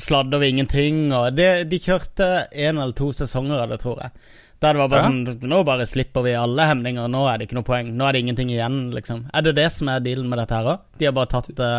sladder 0.00 0.40
vi 0.42 0.52
ingenting 0.54 1.08
Og 1.14 1.34
det, 1.36 1.48
de 1.70 1.80
kjørte 1.82 2.28
en 2.52 2.78
eller 2.80 2.94
to 2.96 3.10
sesonger 3.16 3.64
av 3.64 3.74
det, 3.74 3.80
tror 3.82 4.00
jeg 4.04 4.14
Der 4.62 4.76
det 4.76 4.82
var 4.84 4.92
bare 4.92 5.02
Ja. 5.02 5.10
sånn 5.10 5.50
Nå 5.50 5.60
bare 5.66 5.86
slipper 5.90 6.24
vi 6.26 6.36
alle 6.38 6.68
hemninger 6.70 7.10
Nå 7.12 7.24
er 7.30 7.38
det 7.42 7.48
ikke 7.48 7.58
noe 7.58 7.66
poeng 7.68 7.90
Nå 7.98 8.06
er 8.08 8.16
det 8.16 8.22
ingenting 8.24 8.54
igjen, 8.54 8.78
liksom 8.94 9.26
Er 9.34 9.46
det 9.48 9.56
det 9.58 9.68
som 9.74 9.90
er 9.92 10.04
dealen 10.06 10.30
med 10.30 10.38
dette 10.44 10.54
her 10.60 10.70
også? 10.76 10.98
De 11.02 11.10
har 11.10 11.16
bare 11.18 11.32
tatt 11.34 11.50
det. 11.58 11.72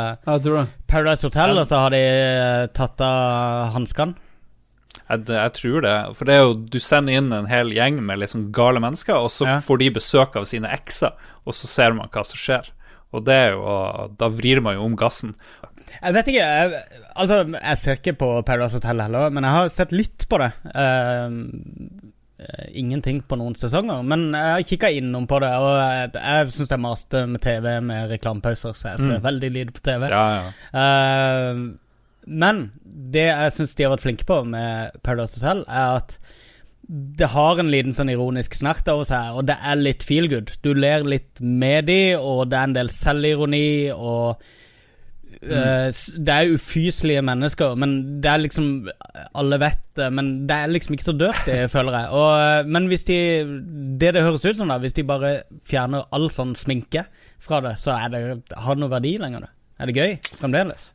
Paradise 0.92 1.26
Hotel 1.30 1.58
Og 1.58 1.66
så 1.72 1.82
har 1.86 1.96
de 1.96 2.04
eh, 2.04 2.68
tatt 2.76 3.02
av 3.06 3.72
hanskene 3.80 4.20
Jeg, 5.10 5.26
jeg 5.30 5.54
tror 5.54 5.82
det. 5.86 5.96
For 6.18 6.26
det 6.26 6.34
er 6.36 6.40
jo 6.48 6.54
Du 6.74 6.80
sender 6.80 7.14
inn 7.20 7.32
en 7.34 7.46
hel 7.46 7.70
gjeng 7.76 8.00
med 8.04 8.20
liksom 8.24 8.48
gale 8.52 8.80
mennesker, 8.82 9.16
og 9.16 9.30
så 9.30 9.46
Ja. 9.46 9.60
får 9.60 9.78
de 9.80 9.90
besøk 9.92 10.36
av 10.36 10.46
sine 10.50 10.68
ekser, 10.74 11.12
og 11.46 11.54
så 11.54 11.68
ser 11.68 11.94
man 11.94 12.10
hva 12.10 12.24
som 12.26 12.38
skjer. 12.42 12.72
Og 13.14 13.24
det 13.26 13.34
er 13.36 13.52
jo 13.54 14.10
Da 14.18 14.28
vrir 14.30 14.60
man 14.62 14.76
jo 14.76 14.84
om 14.84 14.96
gassen. 14.98 15.36
Jeg 16.04 16.14
vet 16.14 16.26
ikke 16.28 16.42
jeg, 16.42 16.82
Altså, 17.16 17.38
jeg 17.54 17.78
ser 17.78 17.96
ikke 18.02 18.18
på 18.18 18.30
Paradise 18.46 18.74
Hotel 18.76 19.00
heller 19.00 19.30
Men 19.32 19.44
jeg 19.46 19.52
har 19.54 19.70
sett 19.70 19.92
litt 19.94 20.26
på 20.28 20.40
det 20.42 20.52
eh, 20.76 21.30
Ingenting 22.76 23.22
på 23.24 23.38
noen 23.40 23.56
sesonger 23.56 24.02
Men 24.04 24.26
jeg 24.36 24.52
har 24.58 24.66
kikket 24.68 24.98
innom 25.00 25.28
på 25.30 25.40
det 25.40 25.52
Og 25.56 25.70
jeg, 25.80 26.10
jeg 26.18 26.50
synes 26.52 26.68
det 26.74 26.76
er 26.76 26.84
maste 26.84 27.22
med 27.32 27.42
TV 27.46 27.70
Med 27.86 28.10
reklamepauser 28.12 28.76
Så 28.76 28.90
jeg 28.92 29.00
ser 29.06 29.16
Mm. 29.22 29.24
veldig 29.30 29.52
lite 29.56 29.72
på 29.78 29.86
TV 29.88 30.10
Ja, 30.12 30.26
ja. 30.42 30.52
Eh, 30.82 31.64
Men 32.26 32.66
det 32.86 33.28
jeg 33.30 33.54
synes 33.54 33.76
de 33.78 33.86
har 33.86 33.94
vært 33.94 34.06
flinke 34.06 34.26
på 34.26 34.40
Med 34.50 34.96
Paradise 35.06 35.38
Hotel 35.38 35.64
Er 35.70 36.00
at 36.00 36.18
det 36.88 37.32
har 37.34 37.60
en 37.60 37.72
liten 37.74 37.96
sånn 37.96 38.12
ironisk 38.14 38.54
snert 38.54 38.86
over 38.92 39.08
seg, 39.08 39.34
og 39.34 39.48
det 39.50 39.56
er 39.58 39.80
litt 39.80 40.04
feel 40.06 40.28
good. 40.30 40.52
Du 40.62 40.70
ler 40.78 41.06
litt 41.08 41.42
med 41.42 41.88
de, 41.90 42.14
og 42.14 42.44
det 42.52 42.60
er 42.60 42.68
en 42.70 42.76
del 42.76 42.92
selvironi, 42.94 43.90
og 43.90 44.38
mm. 44.38 45.50
uh, 45.50 45.88
Det 45.90 46.36
er 46.36 46.54
ufyselige 46.54 47.24
mennesker, 47.26 47.74
men 47.82 47.96
det 48.22 48.30
er 48.30 48.44
liksom 48.44 48.68
Alle 49.34 49.60
vet 49.64 49.82
det, 49.98 50.12
men 50.14 50.30
det 50.46 50.60
er 50.60 50.76
liksom 50.76 50.98
ikke 50.98 51.08
så 51.08 51.18
dirty, 51.18 51.58
føler 51.74 51.98
jeg. 51.98 52.12
Og, 52.20 52.30
eh, 52.44 52.70
men 52.78 52.92
hvis 52.92 53.08
de 53.10 53.18
Det 53.98 54.14
det 54.14 54.26
høres 54.28 54.46
ut 54.46 54.60
som, 54.60 54.70
da, 54.70 54.78
hvis 54.84 54.94
de 54.94 55.08
bare 55.08 55.34
fjerner 55.66 56.06
all 56.14 56.30
sånn 56.30 56.54
sminke 56.60 57.08
fra 57.42 57.64
det, 57.66 57.80
så 57.82 57.98
er 57.98 58.14
det, 58.14 58.22
har 58.54 58.78
det 58.78 58.84
noe 58.84 58.94
verdi 58.94 59.18
lenger. 59.22 59.48
da. 59.48 59.52
Er 59.80 59.90
det 59.90 59.98
gøy 59.98 60.38
fremdeles? 60.38 60.92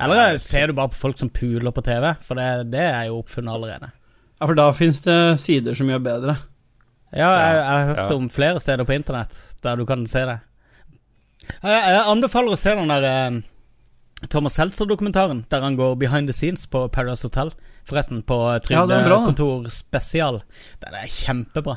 Eller 0.00 0.38
ser 0.38 0.66
du 0.66 0.72
bare 0.78 0.88
på 0.92 0.98
folk 1.00 1.18
som 1.18 1.28
puler 1.30 1.70
på 1.74 1.82
TV? 1.84 2.14
For 2.24 2.38
det, 2.38 2.70
det 2.72 2.80
er 2.86 3.06
jo 3.10 3.18
oppfunnet 3.20 3.52
allerede. 3.54 3.90
Ja, 4.40 4.46
for 4.48 4.54
da 4.58 4.70
finnes 4.74 5.02
det 5.04 5.18
sider 5.42 5.74
som 5.78 5.90
gjør 5.92 6.00
bedre. 6.02 6.36
Ja, 7.12 7.28
jeg, 7.28 7.56
jeg 7.56 7.66
har 7.68 7.86
hørt 7.90 8.10
Ja. 8.10 8.16
om 8.16 8.28
flere 8.32 8.60
steder 8.60 8.84
på 8.88 8.94
internett 8.96 9.36
der 9.62 9.76
du 9.76 9.84
kan 9.86 10.06
se 10.08 10.24
det. 10.26 10.38
Jeg, 11.62 11.76
jeg 11.92 12.04
anbefaler 12.08 12.54
å 12.54 12.58
se 12.58 12.72
den 12.78 12.88
der 12.88 13.04
eh, 13.10 13.40
Thomas 14.30 14.54
Seltzer-dokumentaren 14.56 15.44
der 15.50 15.60
han 15.66 15.76
går 15.76 15.96
behind 16.00 16.30
the 16.30 16.32
scenes 16.36 16.64
på 16.70 16.86
Paradise 16.94 17.26
Hotel. 17.28 17.52
Forresten, 17.84 18.22
på 18.22 18.36
Ja, 18.70 18.86
det 18.86 18.96
er 19.02 19.08
det. 19.10 19.72
Spesial. 19.74 20.40
Den 20.80 20.94
er 20.94 21.06
kjempebra. 21.10 21.76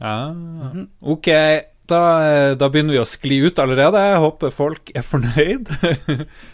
Ja. 0.00 0.32
Mhm. 0.32 0.88
Ok, 1.02 1.28
da, 1.90 2.00
eh, 2.26 2.52
da 2.58 2.68
begynner 2.72 2.96
vi 2.96 3.00
å 3.00 3.06
skli 3.08 3.38
ut 3.46 3.58
allerede. 3.62 4.00
Jeg 4.02 4.20
håper 4.22 4.52
folk 4.54 4.92
er 4.96 5.04
fornøyd. 5.06 5.70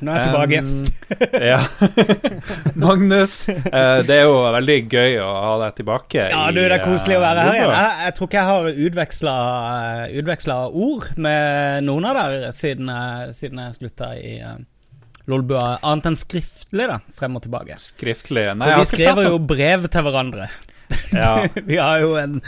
Nå 0.02 0.12
er 0.12 0.18
jeg 0.18 0.28
tilbake. 0.28 0.62
Um, 0.72 0.84
ja. 1.42 1.58
Magnus, 2.82 3.48
eh, 3.48 3.98
det 4.06 4.14
er 4.14 4.26
jo 4.26 4.36
veldig 4.54 4.76
gøy 4.90 5.16
å 5.22 5.28
ha 5.28 5.52
deg 5.64 5.78
tilbake. 5.80 6.26
Ja, 6.32 6.42
du, 6.54 6.60
det 6.60 6.76
er 6.76 6.84
koselig 6.84 7.18
å 7.18 7.22
være 7.22 7.42
eh, 7.42 7.48
her 7.48 7.58
igjen. 7.58 7.72
Jeg, 7.76 7.94
jeg 8.06 8.16
tror 8.16 8.28
ikke 8.28 8.40
jeg 8.40 8.50
har 8.50 8.82
utveksla, 10.22 10.58
ord 10.86 11.08
med 11.26 11.88
noen 11.88 12.08
av 12.08 12.18
dere 12.20 12.52
siden, 12.56 12.92
siden 13.36 13.62
jeg 13.64 13.78
slutta 13.78 14.12
i 14.18 14.34
uh, 14.44 14.56
Lolbua, 15.30 15.78
annet 15.86 16.10
enn 16.10 16.18
skriftlig, 16.18 16.88
da, 16.90 16.98
frem 17.14 17.38
og 17.38 17.44
tilbake. 17.44 17.78
Skriftlig. 17.82 18.48
Nei, 18.58 18.68
For 18.68 18.82
vi 18.82 18.90
skriver 18.90 19.28
jo 19.28 19.38
brev 19.52 19.86
til 19.92 20.06
hverandre. 20.08 20.48
ja, 21.14 21.34
vi 21.70 21.78
har 21.78 22.02
jo 22.02 22.16
en 22.20 22.40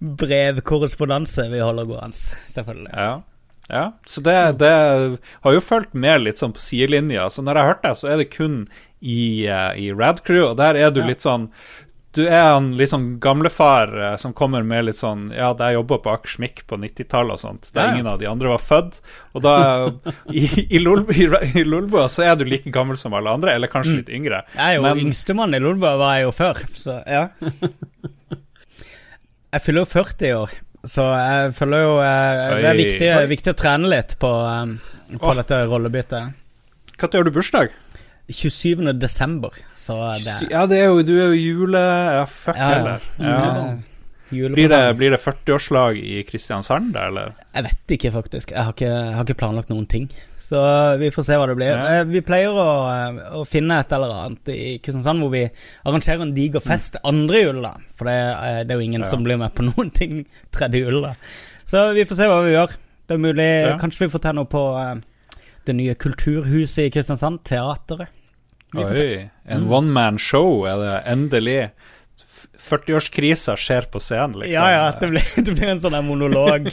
brevkorrespondanse 0.00 1.48
vi 1.52 1.60
holder 1.60 1.84
gående, 1.90 2.16
selvfølgelig. 2.50 2.92
ja. 2.94 3.18
Ja, 3.70 3.92
så 4.02 4.18
det, 4.26 4.32
det 4.58 4.68
har 5.44 5.52
jo 5.54 5.60
fulgt 5.62 5.92
med 5.94 6.24
litt 6.24 6.40
sånn 6.42 6.50
på 6.50 6.58
sidelinja. 6.58 7.28
Så 7.30 7.44
når 7.46 7.54
jeg 7.54 7.62
har 7.62 7.68
hørt 7.70 7.84
det, 7.84 7.92
så 8.00 8.08
er 8.10 8.16
det 8.18 8.24
kun 8.32 8.56
i, 8.98 9.44
i 9.46 9.92
Rad 9.94 10.24
Crew, 10.26 10.48
og 10.48 10.56
der 10.58 10.74
er 10.74 10.90
du 10.90 10.98
Ja. 11.04 11.06
litt 11.06 11.22
sånn 11.22 11.44
Du 12.12 12.24
er 12.26 12.56
en 12.56 12.72
litt 12.74 12.90
sånn 12.90 13.20
gamlefar 13.22 13.92
eh, 13.94 14.16
som 14.18 14.32
kommer 14.34 14.64
med 14.66 14.88
litt 14.88 14.98
sånn 14.98 15.28
Ja, 15.30 15.52
jeg 15.54 15.76
jobba 15.76 16.00
på 16.02 16.10
Akersmik 16.16 16.64
på 16.66 16.80
90-tallet 16.82 17.36
og 17.36 17.38
sånt, 17.44 17.70
Ja, 17.70 17.84
ja. 17.84 17.92
ingen 17.94 18.08
av 18.10 18.18
de 18.18 18.26
andre 18.26 18.50
var 18.56 18.58
født. 18.58 18.98
Og 19.38 19.42
da 19.46 19.54
I, 20.34 20.42
i, 20.66 20.82
i, 20.82 21.30
i 21.60 21.62
Lolbua 21.62 22.08
så 22.10 22.26
er 22.26 22.34
du 22.34 22.44
like 22.50 22.74
gammel 22.74 22.98
som 22.98 23.14
alle 23.14 23.30
andre, 23.30 23.54
eller 23.54 23.70
kanskje 23.70 24.00
litt 24.00 24.10
yngre. 24.10 24.42
Jeg 24.58 24.80
er 24.80 24.80
jo 24.82 25.06
yngstemann 25.06 25.54
i 25.54 25.62
Lolbua, 25.62 25.94
var 26.02 26.16
jeg 26.18 26.26
jo 26.26 26.34
før, 26.42 26.64
så 26.74 26.98
ja. 27.06 27.28
Jeg 29.50 29.64
fyller 29.64 29.82
jo 29.82 29.90
40 29.90 30.26
i 30.28 30.32
år, 30.38 30.52
så 30.86 31.04
jeg 31.10 31.54
føler 31.56 31.82
jo 31.82 31.94
eh, 32.04 32.42
Det 32.62 32.68
er 32.70 32.78
viktig, 32.78 33.10
viktig 33.32 33.52
å 33.52 33.58
trene 33.58 33.90
litt 33.90 34.14
på, 34.22 34.30
eh, 34.46 35.18
på 35.18 35.36
dette 35.40 35.62
rollebyttet. 35.66 36.36
Når 37.00 37.16
gjør 37.16 37.26
du 37.26 37.32
bursdag? 37.34 37.72
27. 38.30 38.92
desember, 39.00 39.56
så 39.74 39.96
det 40.22 40.52
Ja, 40.52 40.66
det 40.70 40.78
er 40.78 40.92
jo, 40.92 41.02
du 41.02 41.16
er 41.16 41.32
jo 41.32 41.38
jule... 41.40 41.80
Ja, 42.20 42.26
fuck 42.30 42.56
Ja, 42.56 42.68
heller. 42.76 43.08
Ja. 43.18 43.30
Ja. 43.34 43.78
Blir 44.30 44.68
det, 44.70 44.94
blir 44.94 45.10
det 45.10 45.18
40-årslag 45.18 45.96
i 45.98 46.20
Kristiansand, 46.22 46.92
da, 46.94 47.08
eller? 47.10 47.32
Jeg 47.56 47.66
vet 47.66 47.94
ikke, 47.96 48.12
faktisk. 48.14 48.52
Jeg 48.54 48.62
har 48.62 48.76
ikke, 48.76 48.86
jeg 48.92 49.16
har 49.16 49.26
ikke 49.26 49.40
planlagt 49.40 49.72
noen 49.72 49.88
ting. 49.90 50.06
Så 50.50 50.60
vi 50.98 51.12
får 51.14 51.26
se 51.28 51.36
hva 51.38 51.44
det 51.46 51.54
blir. 51.60 51.70
Ja. 51.70 52.00
Eh, 52.00 52.04
Vi 52.10 52.20
pleier 52.26 52.50
å, 52.58 52.64
eh, 52.90 53.18
å 53.38 53.44
finne 53.46 53.76
et 53.78 53.92
eller 53.94 54.10
annet 54.24 54.48
i 54.50 54.78
Kristiansand 54.82 55.22
hvor 55.22 55.30
vi 55.30 55.44
arrangerer 55.86 56.24
en 56.24 56.32
diger 56.34 56.64
fest 56.64 56.96
andre 57.06 57.44
jul, 57.44 57.60
da. 57.62 57.76
For 57.94 58.10
det, 58.10 58.16
det 58.66 58.74
er 58.74 58.80
jo 58.80 58.86
ingen 58.88 59.04
Ja. 59.06 59.10
som 59.12 59.22
blir 59.22 59.38
med 59.38 59.54
på 59.54 59.62
noen 59.68 59.92
ting 59.94 60.24
tredje 60.50 60.82
jul, 60.82 61.02
da. 61.06 61.14
Så 61.70 61.84
vi 61.94 62.02
får 62.08 62.18
se 62.18 62.26
hva 62.26 62.40
vi 62.42 62.56
gjør. 62.56 62.74
Det 63.06 63.14
er 63.14 63.22
mulig 63.22 63.48
Ja. 63.68 63.76
Kanskje 63.78 64.06
vi 64.06 64.10
får 64.16 64.22
til 64.26 64.34
noe 64.40 64.50
på 64.50 64.64
eh, 64.80 65.00
det 65.66 65.76
nye 65.76 65.94
kulturhuset 65.94 66.88
i 66.88 66.90
Kristiansand. 66.90 67.44
Teateret. 67.46 68.08
Oi, 68.74 69.30
en 69.50 69.64
one 69.70 69.90
man 69.90 70.18
show 70.18 70.64
er 70.66 70.76
det 70.82 70.98
endelig. 71.10 71.70
F- 72.60 72.70
40-årskrisa 72.70 73.56
skjer 73.58 73.86
på 73.90 73.98
scenen, 74.02 74.36
liksom. 74.42 74.52
Ja, 74.54 74.70
ja, 74.70 74.82
det 75.00 75.08
blir, 75.10 75.24
det 75.44 75.54
blir 75.56 75.68
en 75.72 75.80
sånn 75.82 75.96
der 75.96 76.04
monolog. 76.06 76.68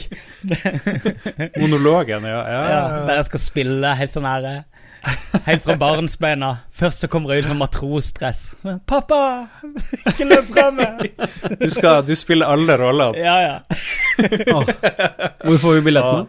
Monologen, 1.58 2.24
ja. 2.28 2.40
ja, 2.48 2.62
Ja, 2.70 2.82
der 3.08 3.14
jeg 3.22 3.28
skal 3.30 3.42
spille 3.42 3.94
helt 3.98 4.12
sånn 4.14 4.28
her 4.28 4.46
eh, 4.50 4.60
Helt 5.46 5.62
fra 5.64 5.76
barnsbeina. 5.78 6.50
Først 6.74 7.04
så 7.04 7.08
kommer 7.10 7.32
jeg 7.36 7.44
ut 7.44 7.50
som 7.52 7.60
matrosdress. 7.62 8.40
'Pappa! 8.86 9.20
Ikke 10.10 10.26
løp 10.26 10.48
fra 10.50 10.64
meg!' 10.74 11.12
Du, 11.60 11.68
skal, 11.70 12.02
du 12.04 12.12
spiller 12.18 12.50
alle 12.50 12.74
rollene. 12.80 13.14
Ja, 13.22 13.36
ja. 13.46 13.56
Hvor 15.46 15.60
får 15.62 15.78
vi 15.78 15.84
billettene? 15.86 16.26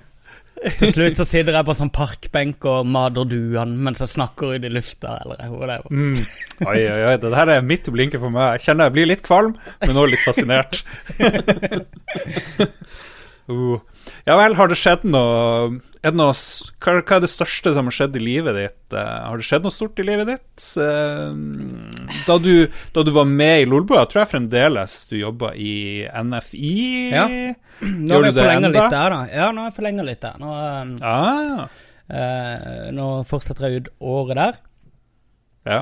Til 0.80 0.92
slutt 0.92 1.20
så 1.20 1.25
sitter 1.28 1.56
jeg 1.56 1.68
på 1.68 1.75
sånn 1.78 1.92
parkbenk 1.96 2.66
og 2.68 2.88
mater 2.89 3.28
duene 3.30 3.78
mens 3.86 4.01
jeg 4.04 4.12
snakker 4.12 4.56
ut 4.56 4.66
i 4.68 4.72
lufta, 4.72 5.16
eller 5.24 5.54
whatever. 5.54 5.88
Mm. 5.92 6.20
Oi, 6.66 6.80
oi, 6.84 7.01
oi, 7.12 7.13
det 7.22 7.36
her 7.38 7.54
er 7.56 7.66
midt 7.66 7.88
i 7.88 7.94
blinken 7.96 8.24
for 8.24 8.34
meg. 8.36 8.58
Jeg 8.58 8.70
kjenner 8.70 8.89
jeg 8.89 8.98
blir 8.98 9.12
litt 9.13 9.24
kvalm, 9.25 9.56
men 9.86 10.01
også 10.04 10.12
litt 10.16 10.25
fascinert. 10.28 10.84
uh. 13.50 13.79
Ja 14.27 14.36
vel, 14.39 14.56
har 14.58 14.70
det 14.72 14.77
skjedd 14.79 15.03
noe 15.10 15.79
Er 16.00 16.13
det 16.13 16.18
noe 16.20 16.32
hva, 16.32 16.94
hva 17.01 17.18
er 17.18 17.24
det 17.25 17.29
største 17.32 17.74
som 17.75 17.89
har 17.89 17.96
skjedd 17.96 18.15
i 18.15 18.22
livet 18.24 18.56
ditt? 18.56 18.77
Uh, 18.94 19.01
har 19.27 19.41
det 19.41 19.48
skjedd 19.50 19.65
noe 19.68 19.74
stort 19.75 20.00
i 20.00 20.06
livet 20.08 20.29
ditt? 20.32 20.68
Uh, 20.79 21.36
da, 22.27 22.38
du, 22.39 22.53
da 22.96 23.03
du 23.06 23.12
var 23.15 23.27
med 23.29 23.65
i 23.65 23.68
Lolbua, 23.70 24.06
tror 24.10 24.24
jeg 24.24 24.32
fremdeles 24.36 24.96
du 25.12 25.18
jobba 25.20 25.51
i 25.60 25.74
NFI? 26.08 26.72
Ja. 27.12 27.27
Nå 28.08 28.15
har 28.15 28.29
jeg 28.29 28.38
forlenga 28.39 28.72
litt 28.72 28.96
der, 28.96 29.13
da. 29.15 29.20
Ja, 29.32 29.51
nå 29.56 29.62
har 29.63 29.70
jeg 29.70 29.77
forlenga 29.77 30.08
litt 30.08 30.24
der. 30.24 30.39
Nå, 30.41 30.56
um, 30.56 30.96
Ah, 31.06 31.62
eh, 32.12 32.89
nå 32.96 33.06
fortsetter 33.29 33.68
jeg 33.70 33.84
ut 33.86 33.94
året 34.15 34.39
der. 34.39 34.58
ja. 35.70 35.77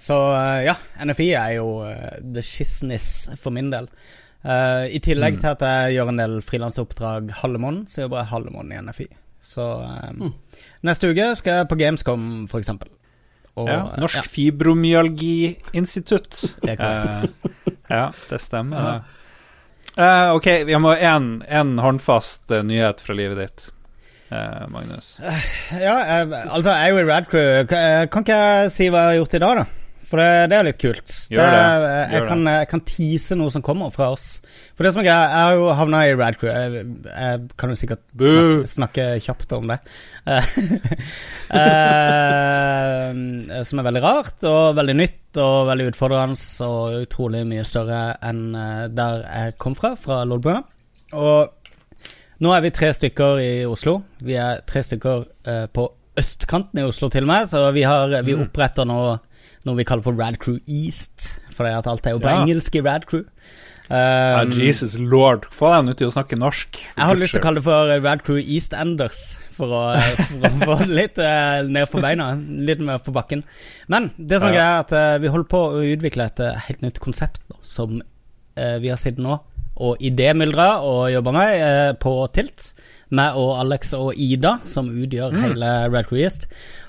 Så 0.00 0.16
ja, 0.64 0.74
NFI 1.04 1.28
er 1.36 1.52
jo 1.58 1.68
the 2.34 2.42
shizness 2.42 3.06
for 3.38 3.54
min 3.54 3.70
del. 3.74 3.86
Eh, 4.44 4.84
I 4.96 5.00
tillegg 5.00 5.34
Mm. 5.36 5.40
til 5.40 5.48
at 5.52 5.60
jeg 5.60 5.94
gjør 5.96 6.08
en 6.08 6.16
del 6.22 6.40
frilansoppdrag 6.42 7.30
halve 7.42 7.58
måneden, 7.62 7.86
så 7.86 8.00
jobber 8.02 8.16
jeg 8.18 8.26
halve 8.32 8.50
måneden 8.50 8.72
i 8.72 8.76
NFI. 8.90 9.06
Så 9.40 9.62
um, 10.10 10.16
Mm. 10.20 10.32
neste 10.84 11.08
uke 11.10 11.34
skal 11.36 11.52
jeg 11.60 11.68
på 11.68 11.76
Gamescom, 11.78 12.48
for 12.48 12.58
eksempel. 12.58 12.88
Og, 13.56 13.68
ja. 13.68 13.74
eh, 13.92 13.98
Norsk 14.00 14.16
ja, 14.16 14.22
fibromyalgi-institutt. 14.22 16.32
det 16.62 16.70
er 16.70 16.76
korrekt. 16.76 17.34
Uh, 17.44 17.50
ja, 17.90 18.10
det 18.30 18.40
stemmer. 18.40 19.02
Eh, 19.96 20.30
ok, 20.32 20.46
vi 20.64 20.74
må 20.80 20.94
én 20.96 21.78
håndfast 21.82 22.48
nyhet 22.64 23.00
fra 23.04 23.14
livet 23.14 23.36
ditt, 23.42 23.66
Magnus. 24.72 25.18
Ja, 25.76 26.24
altså, 26.48 26.70
jeg 26.72 26.86
er 26.86 26.90
jo 26.94 26.98
i 27.02 27.04
Radcrew. 27.10 27.66
Kan 27.68 28.08
kan 28.08 28.22
ikke 28.24 28.38
jeg 28.40 28.70
si 28.72 28.86
hva 28.88 29.02
jeg 29.02 29.08
har 29.10 29.18
gjort 29.20 29.34
i 29.36 29.42
dag, 29.42 29.56
da? 29.60 29.64
For 30.12 30.20
det, 30.20 30.28
det 30.52 30.56
er 30.58 30.66
litt 30.66 30.76
kult. 30.82 31.08
Gjør 31.32 31.40
det. 31.40 31.60
er- 31.64 31.84
Gjør 32.12 32.18
jeg, 32.18 32.26
kan, 32.28 32.42
jeg 32.52 32.66
kan 32.68 32.82
tease 32.84 33.36
noe 33.40 33.48
som 33.54 33.62
kommer 33.64 33.88
fra 33.94 34.10
oss. 34.12 34.26
For 34.76 34.84
det 34.84 34.90
som 34.92 35.00
er 35.00 35.06
greia, 35.08 35.22
jeg 35.32 35.46
har 35.46 35.54
jo 35.56 35.70
havna 35.78 36.02
i 36.04 36.12
Radcrew. 36.20 36.50
Jeg, 36.52 36.82
jeg 37.08 37.46
kan 37.56 37.72
jo 37.72 37.78
sikkert 37.80 38.02
snakke, 38.12 38.66
snakke 38.74 39.06
kjapt 39.24 39.56
om 39.56 39.72
det. 39.72 39.78
Eh, 42.22 43.62
som 43.66 43.80
er 43.80 43.86
veldig 43.86 44.02
rart, 44.04 44.44
og 44.48 44.76
veldig 44.78 44.94
nytt, 44.98 45.40
og 45.42 45.66
veldig 45.70 45.88
utfordrende, 45.92 46.38
og 46.66 47.00
utrolig 47.06 47.42
mye 47.48 47.64
større 47.68 48.02
enn 48.28 48.42
eh, 48.56 48.84
der 48.92 49.24
jeg 49.26 49.56
kom 49.62 49.74
fra, 49.78 49.94
fra 50.00 50.22
Lolbua. 50.28 50.58
Og 51.12 51.72
nå 52.42 52.54
er 52.56 52.64
vi 52.64 52.72
tre 52.74 52.92
stykker 52.96 53.42
i 53.42 53.50
Oslo. 53.68 53.98
Vi 54.24 54.36
er 54.40 54.62
tre 54.68 54.82
stykker 54.86 55.26
eh, 55.48 55.66
på 55.72 55.88
østkanten 56.20 56.80
i 56.82 56.86
Oslo, 56.88 57.08
til 57.12 57.24
og 57.26 57.30
med. 57.32 57.48
Så 57.52 57.62
vi, 57.76 57.84
har, 57.88 58.08
vi 58.26 58.34
Mm. 58.36 58.46
oppretter 58.48 58.88
nå 58.88 58.98
noe 59.66 59.76
vi 59.78 59.84
kaller 59.88 60.02
for 60.06 60.16
Rad 60.18 60.38
Crew 60.42 60.58
East. 60.66 61.40
For 61.54 61.66
at 61.68 61.86
alt 61.86 62.06
er 62.06 62.16
jo 62.16 62.22
på 62.22 62.30
Ja. 62.30 62.40
engelsk 62.42 62.74
i 62.76 62.82
Rad 62.84 63.06
Crew. 63.06 63.24
Um, 63.92 64.48
Jesus 64.56 64.94
lord, 64.98 65.44
få 65.52 65.68
dem 65.74 65.90
ut 65.90 65.98
til 66.00 66.06
å 66.08 66.12
snakke 66.14 66.36
norsk. 66.38 66.78
jeg 66.96 67.04
har 67.04 67.18
lyst 67.18 67.34
til 67.34 67.42
å 67.42 67.44
kalle 67.44 67.60
det 67.60 67.64
for 67.66 67.90
Radcrew 68.00 68.38
East 68.40 68.72
Enders, 68.72 69.18
for 69.52 69.68
å, 69.68 69.80
få 70.64 70.78
det 70.80 70.88
litt 70.88 71.18
uh, 71.20 71.60
ned 71.68 71.90
på 71.90 72.00
beina. 72.00 72.30
Litt 72.40 72.80
mer 72.80 73.02
på 73.04 73.12
bakken. 73.12 73.42
Men 73.92 74.10
det 74.16 74.40
som 74.40 74.54
Ja. 74.54 74.62
er 74.78 74.86
at 74.86 74.92
uh, 74.96 75.18
vi 75.20 75.28
holder 75.28 75.50
på 75.50 75.60
å 75.74 75.82
utvikle 75.84 76.24
et 76.30 76.40
uh, 76.40 76.54
helt 76.70 76.80
nytt 76.86 77.00
konsept 77.04 77.42
nå, 77.50 77.58
som 77.62 78.00
vi 78.52 78.88
har 78.92 78.98
sittet 79.00 79.22
nå 79.24 79.38
og 79.80 79.96
idémyldra 80.04 80.82
og 80.84 81.06
jobba 81.08 81.32
med 81.32 81.96
på 82.04 82.10
Tilt. 82.36 82.74
Meg 83.16 83.36
og 83.40 83.54
Alex 83.62 83.94
og 83.96 84.12
Ida, 84.20 84.58
som 84.68 84.90
utgjør 84.92 85.32
hele 85.40 85.70
Rad 85.92 86.06
Crew 86.10 86.20
East. 86.20 86.44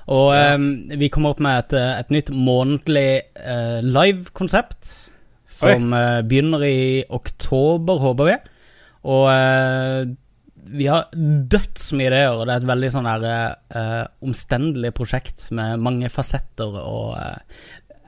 Og 0.07 0.33
Ja. 0.36 0.55
um, 0.55 0.89
vi 1.00 1.07
kommer 1.10 1.31
opp 1.31 1.39
med 1.39 1.60
et, 1.60 1.74
eh, 1.79 2.00
et 2.00 2.10
nytt 2.12 2.29
månedlig 2.36 3.22
uh, 3.39 3.79
live-konsept. 3.81 5.10
Som 5.48 5.93
uh, 5.93 6.22
begynner 6.25 6.63
i 6.65 7.03
oktober, 7.13 8.00
håper 8.01 8.25
vi. 8.31 8.36
Og 9.05 9.27
uh, 9.29 10.03
vi 10.74 10.88
har 10.89 11.07
dødsmye 11.13 12.07
ideer, 12.10 12.33
og 12.33 12.48
det 12.48 12.53
er 12.55 12.62
et 12.63 12.67
veldig 12.72 12.89
sånn 12.95 13.07
der 13.22 13.55
uh, 13.75 14.03
omstendelig 14.25 14.93
prosjekt 14.98 15.50
med 15.51 15.79
mange 15.83 16.10
fasetter 16.10 16.72
og 16.79 17.13
uh, 17.19 17.36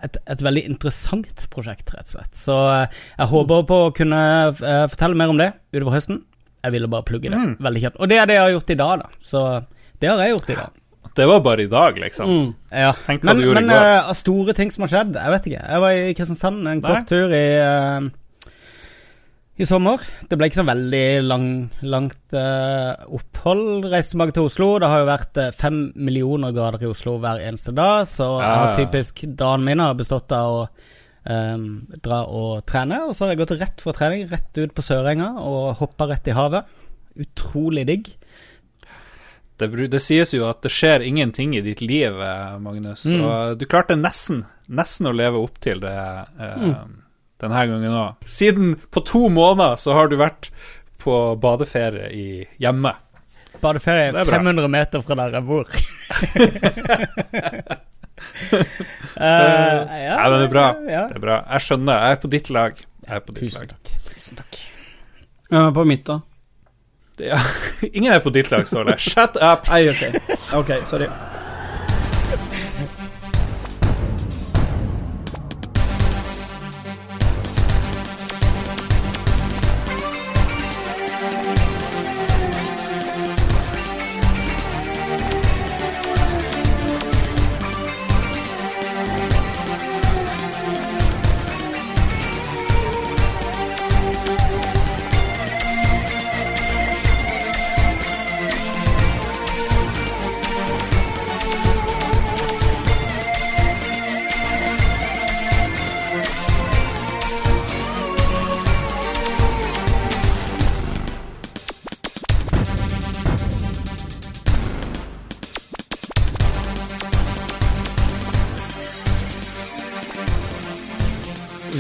et, 0.03 0.17
et 0.31 0.41
veldig 0.41 0.63
interessant 0.69 1.45
prosjekt, 1.53 1.93
rett 1.93 2.07
og 2.07 2.15
slett. 2.15 2.35
Så 2.39 2.55
uh, 2.55 2.87
jeg 3.19 3.27
håper 3.31 3.63
på 3.69 3.79
å 3.87 3.93
kunne 3.95 4.21
fortelle 4.55 5.15
mer 5.19 5.29
om 5.33 5.37
det 5.41 5.51
utover 5.75 5.95
høsten. 5.99 6.23
Jeg 6.65 6.73
ville 6.73 6.89
bare 6.89 7.05
plugge 7.05 7.29
det 7.29 7.37
Mm. 7.37 7.55
veldig 7.61 7.81
kjapt. 7.83 7.99
Og 8.01 8.09
det 8.09 8.17
er 8.17 8.25
det 8.25 8.35
jeg 8.39 8.43
har 8.47 8.55
gjort 8.55 8.73
i 8.73 8.79
dag, 8.81 8.99
da. 9.03 9.09
Så 9.21 9.41
det 10.01 10.09
har 10.09 10.17
jeg 10.23 10.33
gjort 10.33 10.49
i 10.49 10.55
dag. 10.63 10.81
Det 11.15 11.25
var 11.29 11.39
bare 11.45 11.63
i 11.63 11.71
dag, 11.71 11.97
liksom. 12.01 12.29
Mm. 12.29 12.51
Ja. 12.75 12.91
Tenk 13.05 13.23
hva 13.23 13.31
Men, 13.31 13.39
du 13.39 13.47
gjorde 13.47 13.61
men 13.61 13.69
i 13.69 13.73
går. 13.73 13.87
Men 13.87 14.09
uh, 14.09 14.13
store 14.19 14.55
ting 14.57 14.73
som 14.73 14.83
har 14.85 14.91
skjedd, 14.91 15.15
jeg 15.15 15.35
vet 15.35 15.49
ikke. 15.51 15.63
Jeg 15.63 15.83
var 15.85 15.95
i 15.95 16.13
Kristiansand 16.17 16.61
en 16.61 16.81
Nei. 16.81 16.83
kort 16.83 17.09
tur 17.11 17.35
i 17.35 17.45
uh, 17.61 18.09
i 19.55 19.63
sommer. 19.63 20.01
Det 20.27 20.35
ble 20.35 20.49
ikke 20.49 20.59
så 20.59 20.67
veldig 20.67 21.05
lang, 21.23 21.47
langt 21.87 22.35
uh, 22.35 23.07
opphold. 23.15 23.87
Reiste 23.87 24.17
tilbake 24.17 24.35
til 24.35 24.49
Oslo. 24.49 24.67
Det 24.83 24.89
har 24.91 25.03
jo 25.03 25.07
vært 25.07 25.39
eh, 25.39 25.53
fem 25.55 25.77
millioner 25.95 26.51
grader 26.55 26.83
i 26.83 26.89
Oslo 26.91 27.15
hver 27.23 27.39
eneste 27.45 27.71
dag, 27.75 28.03
så 28.09 28.33
Ja, 28.43 28.51
har 28.65 28.75
typisk 28.75 29.23
dagen 29.39 29.63
min 29.63 29.83
har 29.83 29.97
bestått 29.97 30.35
av 30.35 30.59
å 30.59 30.67
Um, 31.25 31.87
dra 32.05 32.19
og 32.29 32.59
trene. 32.69 32.99
Og 33.07 33.15
så 33.17 33.23
har 33.25 33.31
jeg 33.31 33.39
gått 33.39 33.55
rett 33.57 33.79
fra 33.81 33.95
trening, 33.97 34.27
rett 34.29 34.59
ut 34.61 34.75
på 34.77 34.83
Sørenga 34.85 35.31
og 35.41 35.71
hoppa 35.79 36.05
rett 36.11 36.29
i 36.29 36.35
havet. 36.37 36.69
Utrolig 37.17 37.87
digg. 37.89 38.11
Det, 39.57 39.69
det 39.87 40.01
sies 40.03 40.33
jo 40.35 40.49
at 40.49 40.61
det 40.65 40.71
skjer 40.73 41.03
ingenting 41.07 41.53
i 41.55 41.61
ditt 41.63 41.79
liv, 41.81 42.17
eh, 42.21 42.57
Magnus. 42.59 43.05
Mm. 43.07 43.21
Og 43.23 43.57
du 43.61 43.65
klarte 43.71 43.95
nesten, 43.95 44.43
nesten 44.67 45.07
å 45.07 45.13
leve 45.15 45.39
opp 45.39 45.59
til 45.63 45.79
det 45.83 45.93
eh, 45.95 46.57
Mm. 46.65 47.01
denne 47.39 47.61
gangen 47.69 47.95
òg. 47.95 48.25
Siden 48.27 48.75
på 48.91 49.03
to 49.05 49.29
måneder 49.29 49.75
så 49.79 49.93
har 49.95 50.07
du 50.11 50.17
vært 50.19 50.49
på 50.99 51.15
badeferie 51.39 52.09
i 52.11 52.27
hjemme. 52.59 52.93
Badeferie 53.61 54.11
er 54.11 54.25
500 54.27 54.67
meter 54.67 55.01
fra 55.05 55.15
der 55.15 55.31
jeg 55.37 55.45
bor. 55.47 55.65
uh, 55.65 55.75
ja, 59.15 59.85
Ja, 60.03 60.29
men 60.29 60.39
det 60.39 60.47
er 60.47 60.51
bra. 60.53 60.67
Ja. 60.89 61.03
Det 61.09 61.15
er 61.19 61.23
bra. 61.23 61.39
Jeg 61.55 61.65
skjønner. 61.67 62.01
Jeg 62.03 62.17
er 62.17 62.21
på 62.23 62.31
ditt 62.35 62.49
lag. 62.53 62.79
Jeg 63.05 63.15
er 63.19 63.23
på 63.25 63.35
ditt 63.35 63.43
Tusen 63.47 63.61
lag. 63.69 63.75
takk. 63.75 64.01
Tusen 64.11 64.39
takk. 64.41 64.61
På 65.75 65.85
mitt, 65.87 66.05
da. 66.07 66.19
Ja. 67.19 67.39
Ingen 67.93 68.13
er 68.13 68.19
på 68.19 68.29
ditt 68.29 68.51
lag, 68.51 68.67
Ståle. 68.67 68.97
Shut 68.97 69.37
up! 69.37 69.69
Nei, 69.69 69.89
okay. 69.89 70.19
Ok, 70.53 70.71
sorry. 70.83 71.07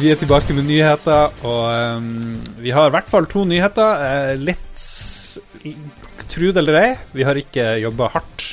Vi 0.05 0.11
er 0.13 0.19
tilbake 0.21 0.53
med 0.53 0.67
nyheter, 0.69 1.31
og 1.49 1.63
um, 1.97 2.35
vi 2.61 2.69
har 2.75 2.91
i 2.91 2.93
hvert 2.93 3.07
fall 3.09 3.25
to 3.25 3.41
nyheter. 3.49 4.03
Uh, 4.05 4.33
litt 4.37 4.77
s- 4.77 5.39
Tro 6.29 6.51
det 6.53 6.61
eller 6.61 6.77
ei, 6.77 6.89
vi 7.15 7.23
har 7.25 7.37
ikke 7.39 7.63
jobba 7.81 8.11
hardt 8.13 8.43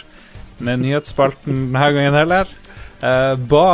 med 0.65 0.81
nyhetsspalten 0.81 1.67
denne 1.75 1.91
gangen 1.93 2.17
heller. 2.17 2.49
Uh, 3.03 3.35
ba 3.37 3.67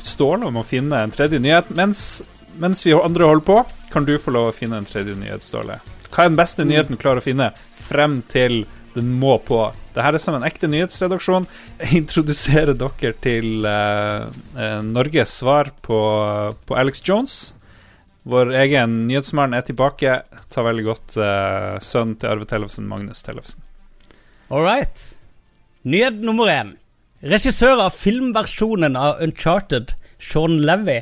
Ståle 0.00 0.48
om 0.48 0.56
å 0.62 0.64
finne 0.64 1.02
en 1.04 1.12
tredje 1.12 1.36
nyhet. 1.42 1.68
Mens, 1.76 2.22
mens 2.62 2.86
vi 2.88 2.94
andre 2.96 3.28
holder 3.28 3.44
på, 3.50 3.58
kan 3.92 4.08
du 4.08 4.14
få 4.22 4.32
lov 4.32 4.48
å 4.54 4.56
finne 4.56 4.80
en 4.80 4.88
tredje 4.88 5.18
nyhet, 5.20 5.44
Ståle. 5.44 5.76
Hva 6.08 6.24
er 6.24 6.32
den 6.32 6.40
beste 6.40 6.64
nyheten 6.64 6.96
du 6.96 7.02
klarer 7.02 7.20
å 7.20 7.26
finne 7.26 7.50
frem 7.76 8.22
til 8.32 8.62
den 8.96 9.12
må 9.20 9.36
på? 9.44 9.60
Dette 9.94 10.08
er 10.08 10.22
som 10.22 10.36
en 10.38 10.46
ekte 10.46 10.68
nyhetsredaksjon. 10.72 11.46
Jeg 11.82 12.02
introduserer 12.02 12.76
dere 12.76 13.12
til 13.24 13.66
uh, 13.68 14.26
uh, 14.56 14.80
Norges 14.84 15.36
svar 15.42 15.70
på, 15.84 16.00
på 16.66 16.78
Alex 16.78 17.04
Jones. 17.06 17.36
Vår 18.26 18.50
egen 18.64 19.04
nyhetsmann 19.06 19.54
er 19.54 19.62
tilbake. 19.68 20.18
Tar 20.50 20.66
veldig 20.66 20.86
godt 20.88 21.20
uh, 21.20 21.76
sønnen 21.84 22.16
til 22.18 22.32
Arve 22.32 22.48
Tellefsen, 22.50 22.88
Magnus 22.90 23.22
Tellefsen. 23.22 23.62
All 24.50 24.66
right. 24.66 25.06
Nyhet 25.86 26.18
nummer 26.26 26.50
én. 26.50 26.74
Regissør 27.26 27.80
av 27.86 27.94
filmversjonen 27.96 28.96
av 28.98 29.22
Uncharted, 29.24 29.94
Sean 30.18 30.58
Levy, 30.66 31.00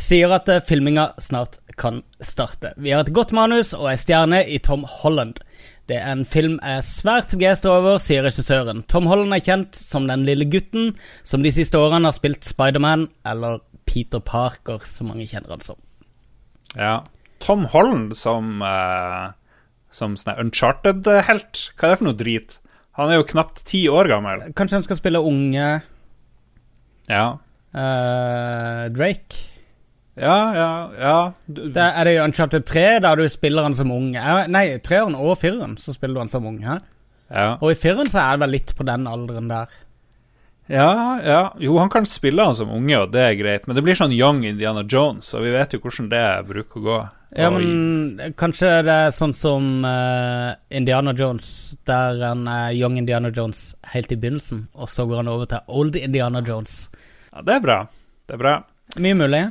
sier 0.00 0.32
at 0.32 0.48
eh, 0.48 0.62
filminga 0.64 1.10
snart 1.20 1.58
kan 1.78 2.00
starte. 2.24 2.72
Vi 2.80 2.94
har 2.94 3.04
et 3.04 3.12
godt 3.14 3.34
manus 3.36 3.74
og 3.76 3.90
ei 3.90 3.98
stjerne 4.00 4.40
i 4.46 4.58
Tom 4.62 4.86
Holland. 4.88 5.42
Det 5.90 5.96
er 5.98 6.12
en 6.12 6.22
film 6.28 6.60
jeg 6.60 6.78
er 6.78 6.86
svært 6.86 7.32
begeistra 7.34 7.72
over, 7.80 7.96
sier 7.98 8.22
regissøren. 8.22 8.84
Tom 8.86 9.08
Holland 9.10 9.34
er 9.34 9.42
kjent 9.42 9.74
som 9.74 10.04
den 10.06 10.22
lille 10.22 10.46
gutten 10.46 10.92
som 11.26 11.42
de 11.42 11.50
siste 11.50 11.80
årene 11.80 12.06
har 12.06 12.14
spilt 12.14 12.46
Spiderman, 12.46 13.08
eller 13.26 13.58
Peter 13.90 14.22
Parker, 14.22 14.78
som 14.86 15.10
mange 15.10 15.26
kjenner 15.26 15.56
han 15.56 15.64
som. 15.64 15.80
Ja. 16.76 17.00
Tom 17.42 17.66
Holland 17.72 18.14
som, 18.14 18.62
uh, 18.62 19.34
som 19.90 20.14
sånn 20.20 20.38
Uncharted-helt. 20.44 21.64
Hva 21.74 21.88
er 21.88 21.96
det 21.96 21.98
for 21.98 22.10
noe 22.12 22.20
drit? 22.22 22.60
Han 23.00 23.10
er 23.10 23.18
jo 23.18 23.28
knapt 23.32 23.64
ti 23.66 23.82
år 23.90 24.12
gammel. 24.12 24.46
Kanskje 24.54 24.78
han 24.78 24.86
skal 24.86 25.00
spille 25.00 25.26
unge 25.26 25.68
Ja. 27.10 27.26
Uh, 27.74 28.86
Drake? 28.94 29.49
Ja, 30.18 30.38
ja, 30.54 30.70
ja. 30.98 31.32
Du, 31.46 31.68
Det 31.70 31.84
er 31.84 32.04
det 32.04 32.14
i 32.16 32.20
Uncharted 32.24 32.66
3, 32.66 32.86
der 33.00 33.16
du 33.16 33.28
spiller 33.28 33.62
han 33.62 33.74
som 33.74 33.92
ung. 33.94 34.10
Eh, 34.16 34.46
Nei, 34.50 34.64
treeren 34.84 35.14
og 35.14 35.38
fireren, 35.38 35.76
så 35.78 35.94
spiller 35.94 36.18
du 36.18 36.24
han 36.24 36.32
som 36.32 36.46
ung. 36.46 36.58
Her. 36.66 36.80
ja. 37.30 37.52
Og 37.60 37.70
i 37.72 37.78
fireren 37.78 38.10
så 38.10 38.18
er 38.24 38.36
det 38.36 38.44
vel 38.44 38.50
litt 38.58 38.74
på 38.76 38.84
den 38.84 39.06
alderen 39.06 39.48
der. 39.48 39.70
ja, 40.68 41.20
ja. 41.24 41.52
Jo, 41.58 41.78
han 41.78 41.88
kan 41.90 42.04
spille 42.06 42.44
han 42.44 42.54
som 42.54 42.70
unge, 42.70 42.98
og 42.98 43.12
det 43.12 43.22
er 43.22 43.38
greit, 43.38 43.66
men 43.66 43.76
det 43.78 43.82
blir 43.86 43.94
sånn 43.98 44.12
young 44.14 44.44
Indiana 44.44 44.84
Jones, 44.86 45.32
og 45.34 45.42
vi 45.46 45.54
vet 45.54 45.72
jo 45.74 45.80
hvordan 45.82 46.10
det 46.12 46.26
bruker 46.50 46.80
å 46.80 46.84
gå. 46.84 46.98
Ja, 47.38 47.48
men 47.50 48.16
men 48.18 48.32
kanskje 48.34 48.82
det 48.82 48.94
er 49.06 49.12
sånn 49.14 49.32
som 49.32 49.84
uh, 49.86 50.50
Indiana 50.74 51.14
Jones, 51.14 51.76
der 51.86 52.18
han 52.26 52.42
er 52.50 52.74
young 52.74 52.98
Indiana 52.98 53.30
Jones 53.30 53.76
helt 53.94 54.10
i 54.10 54.18
begynnelsen, 54.18 54.66
og 54.74 54.90
så 54.90 55.06
går 55.06 55.22
han 55.22 55.30
over 55.30 55.46
til 55.46 55.62
old 55.68 55.96
Indiana 55.96 56.42
Jones. 56.42 56.90
ja, 57.32 57.42
det 57.46 57.54
er 57.54 57.60
bra. 57.60 57.80
Det 58.26 58.34
er 58.34 58.42
bra. 58.42 58.56
Mye 58.98 59.14
mulig. 59.14 59.44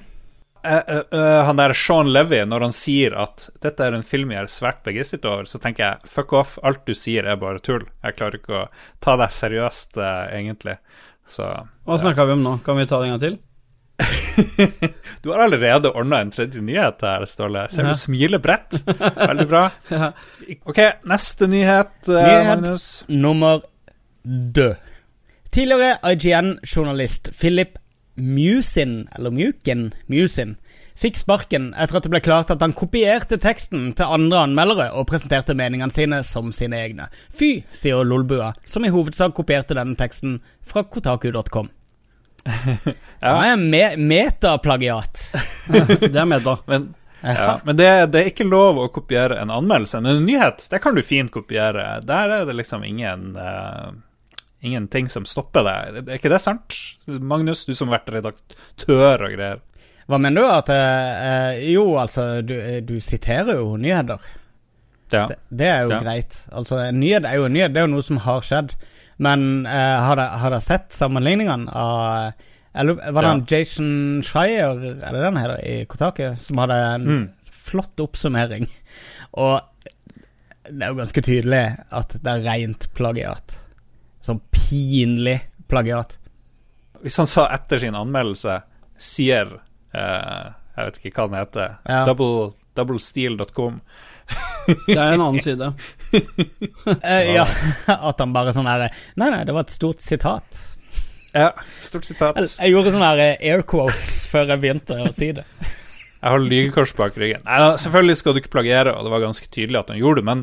Eh, 0.64 0.76
eh, 0.88 1.02
eh, 1.20 1.44
han 1.46 1.56
der 1.60 1.74
Sean 1.74 2.10
Levy, 2.14 2.42
når 2.46 2.66
han 2.68 2.74
sier 2.76 3.14
at 3.16 3.46
dette 3.64 3.86
er 3.86 3.96
en 3.96 4.04
film 4.04 4.34
jeg 4.34 4.42
er 4.44 4.52
svært 4.52 4.82
begeistret 4.84 5.26
over, 5.30 5.46
så 5.48 5.60
tenker 5.64 5.86
jeg 5.86 6.10
fuck 6.12 6.34
off, 6.36 6.58
alt 6.68 6.82
du 6.88 6.94
sier 6.98 7.24
er 7.30 7.40
bare 7.40 7.62
tull. 7.64 7.86
Jeg 8.04 8.18
klarer 8.20 8.40
ikke 8.42 8.58
å 8.58 8.66
ta 9.04 9.16
deg 9.22 9.32
seriøst, 9.32 9.96
uh, 10.02 10.26
egentlig. 10.36 10.76
Så 11.30 11.46
Hva 11.86 12.00
snakka 12.02 12.26
vi 12.28 12.36
om 12.36 12.44
nå? 12.44 12.58
Kan 12.66 12.80
vi 12.82 12.88
ta 12.90 13.00
det 13.00 13.08
en 13.12 13.16
gang 13.18 13.24
til? 13.28 13.40
Du 15.22 15.30
har 15.34 15.40
allerede 15.44 15.90
ordna 15.92 16.22
en 16.24 16.30
tredje 16.32 16.62
nyhet 16.64 17.02
her, 17.04 17.26
Ståle. 17.28 17.66
Ser 17.72 17.84
Ja. 17.88 17.92
du 17.94 18.00
smiler 18.00 18.40
bredt. 18.40 18.82
Veldig 19.30 19.48
bra. 19.52 19.66
Ja. 19.92 20.12
Ok, 20.64 20.80
neste 21.08 21.48
nyhet, 21.52 22.08
Nyhet. 22.08 22.48
Magnus. 22.48 22.86
Nummer 23.08 23.62
død. 24.24 24.76
Tidligere 25.52 25.98
IGN-journalist 26.12 27.32
Philip 27.34 27.78
Musin, 28.20 29.08
eller 29.16 29.34
Mukin, 29.34 29.90
Musin, 30.12 30.56
fikk 31.00 31.18
sparken 31.22 31.72
etter 31.80 32.00
at 32.00 32.06
det 32.06 32.12
ble 32.12 32.22
klart 32.24 32.52
at 32.54 32.62
han 32.64 32.76
kopierte 32.78 33.40
teksten 33.42 33.94
til 33.98 34.16
andre 34.20 34.44
anmeldere 34.48 34.90
og 35.00 35.08
presenterte 35.10 35.56
meningene 35.58 35.94
sine 35.94 36.22
som 36.28 36.52
sine 36.56 36.80
egne. 36.84 37.08
Fy, 37.32 37.64
sier 37.72 38.04
Lolbua, 38.04 38.52
som 38.68 38.86
i 38.86 38.92
hovedsak 38.94 39.36
kopierte 39.38 39.78
denne 39.78 39.98
teksten 40.00 40.40
fra 40.66 40.86
kotaku.com. 40.88 41.72
Ja. 43.20 43.34
Ja, 43.50 43.56
me 43.60 43.98
metaplagiat. 44.00 45.34
Det 46.00 46.16
er 46.16 46.26
meta. 46.26 46.54
Men, 46.72 46.86
ja, 47.20 47.58
men 47.68 47.76
det, 47.76 47.88
det 48.14 48.22
er 48.22 48.30
ikke 48.32 48.46
lov 48.48 48.78
å 48.80 48.86
kopiere 48.96 49.42
en 49.42 49.52
anmeldelse. 49.52 50.00
Men 50.00 50.22
en 50.22 50.24
nyhet, 50.24 50.64
det 50.72 50.80
kan 50.80 50.96
du 50.96 51.02
fint 51.04 51.28
kopiere. 51.34 51.98
Der 52.08 52.32
er 52.38 52.46
det 52.48 52.56
liksom 52.56 52.86
ingen 52.88 53.34
uh, 53.36 53.92
Ingenting 54.62 55.08
som 55.10 55.24
stopper 55.26 55.64
deg. 55.64 56.00
Er 56.10 56.18
ikke 56.18 56.30
det 56.34 56.42
sant? 56.44 56.76
Magnus, 57.08 57.62
du 57.66 57.74
som 57.74 57.88
har 57.90 58.00
vært 58.00 58.14
redaktør 58.18 59.24
og 59.24 59.32
greier. 59.38 59.62
Hva 60.10 60.18
mener 60.20 60.42
du? 60.42 60.48
At 60.52 60.70
eh, 60.74 61.24
eh, 61.56 61.60
Jo, 61.72 61.86
altså, 62.02 62.42
du, 62.44 62.56
eh, 62.60 62.80
du 62.82 62.98
siterer 63.00 63.56
jo 63.62 63.78
nyheter. 63.80 64.20
Ja. 65.14 65.24
Det, 65.30 65.38
det 65.50 65.68
er 65.70 65.82
jo 65.86 65.94
Ja. 65.96 66.00
greit. 66.04 66.42
Altså, 66.52 66.78
en 66.90 67.00
nyhet 67.00 67.26
er 67.26 67.36
jo 67.40 67.46
en 67.48 67.54
nyhet, 67.56 67.74
det 67.74 67.82
er 67.82 67.88
jo 67.88 67.94
noe 67.96 68.06
som 68.06 68.18
har 68.26 68.42
skjedd. 68.42 68.76
Men 69.18 69.66
eh, 69.66 70.00
har 70.06 70.16
dere 70.20 70.60
sett 70.62 70.92
sammenligningene 70.96 71.72
av 71.76 72.34
Eller 72.76 72.94
var 73.00 73.22
det 73.24 73.28
Ja. 73.28 73.32
han 73.32 73.46
Jason 73.50 74.22
Schreier, 74.24 74.78
er 75.02 75.12
det 75.16 75.24
den 75.24 75.38
heter, 75.42 75.64
i 75.66 75.86
Kotaku, 75.90 76.36
som 76.38 76.58
hadde 76.62 76.76
en 76.96 77.08
Mm. 77.08 77.30
flott 77.52 77.96
oppsummering? 78.00 78.68
Og 79.34 79.62
det 80.70 80.84
er 80.86 80.92
jo 80.94 81.00
ganske 81.00 81.22
tydelig 81.26 81.64
at 81.92 82.14
det 82.22 82.28
er 82.30 82.44
rent 82.46 82.88
plagiat. 82.94 83.56
Sånn 84.24 84.42
pinlig 84.52 85.38
plagiat. 85.70 86.18
Hvis 87.04 87.18
han 87.22 87.30
sa 87.30 87.48
etter 87.56 87.80
sin 87.80 87.96
anmeldelse 87.96 88.58
sier 89.00 89.54
eh, 89.96 90.48
Jeg 90.76 90.90
vet 90.90 91.00
ikke 91.00 91.22
hva 91.22 91.30
den 91.30 91.40
heter. 91.40 91.76
Ja. 91.88 92.02
Double, 92.08 92.52
doublesteel.com. 92.76 93.80
Det 94.68 94.98
er 94.98 95.16
en 95.16 95.24
annen 95.24 95.40
side. 95.44 95.72
Eh, 97.06 97.34
ja, 97.36 97.46
at 98.10 98.22
han 98.22 98.32
bare 98.34 98.52
sånn 98.56 98.68
herre 98.70 98.88
Nei, 99.20 99.28
nei, 99.30 99.42
det 99.46 99.54
var 99.54 99.68
et 99.68 99.74
stort 99.74 100.02
sitat. 100.02 100.62
Ja, 101.36 101.52
stort 101.82 102.08
sitat. 102.08 102.38
Jeg, 102.40 102.50
jeg 102.58 102.74
gjorde 102.74 102.94
sånne 102.96 103.10
her 103.12 103.22
eh, 103.24 103.44
air 103.52 103.64
quotes 103.68 104.14
før 104.32 104.50
jeg 104.50 104.64
begynte 104.64 104.98
å 104.98 105.12
si 105.14 105.30
det. 105.38 105.46
Jeg 106.20 106.34
har 106.34 106.42
lygekors 106.44 106.96
bak 106.98 107.16
ryggen. 107.20 107.44
Nei, 107.46 107.60
selvfølgelig 107.80 108.18
skal 108.20 108.36
du 108.36 108.42
ikke 108.42 108.56
plagiere, 108.58 108.96
og 108.96 109.06
det 109.06 109.14
var 109.14 109.24
ganske 109.24 109.48
tydelig 109.54 109.80
at 109.84 109.94
han 109.94 110.02
gjorde 110.02 110.24
det, 110.24 110.28
men 110.28 110.42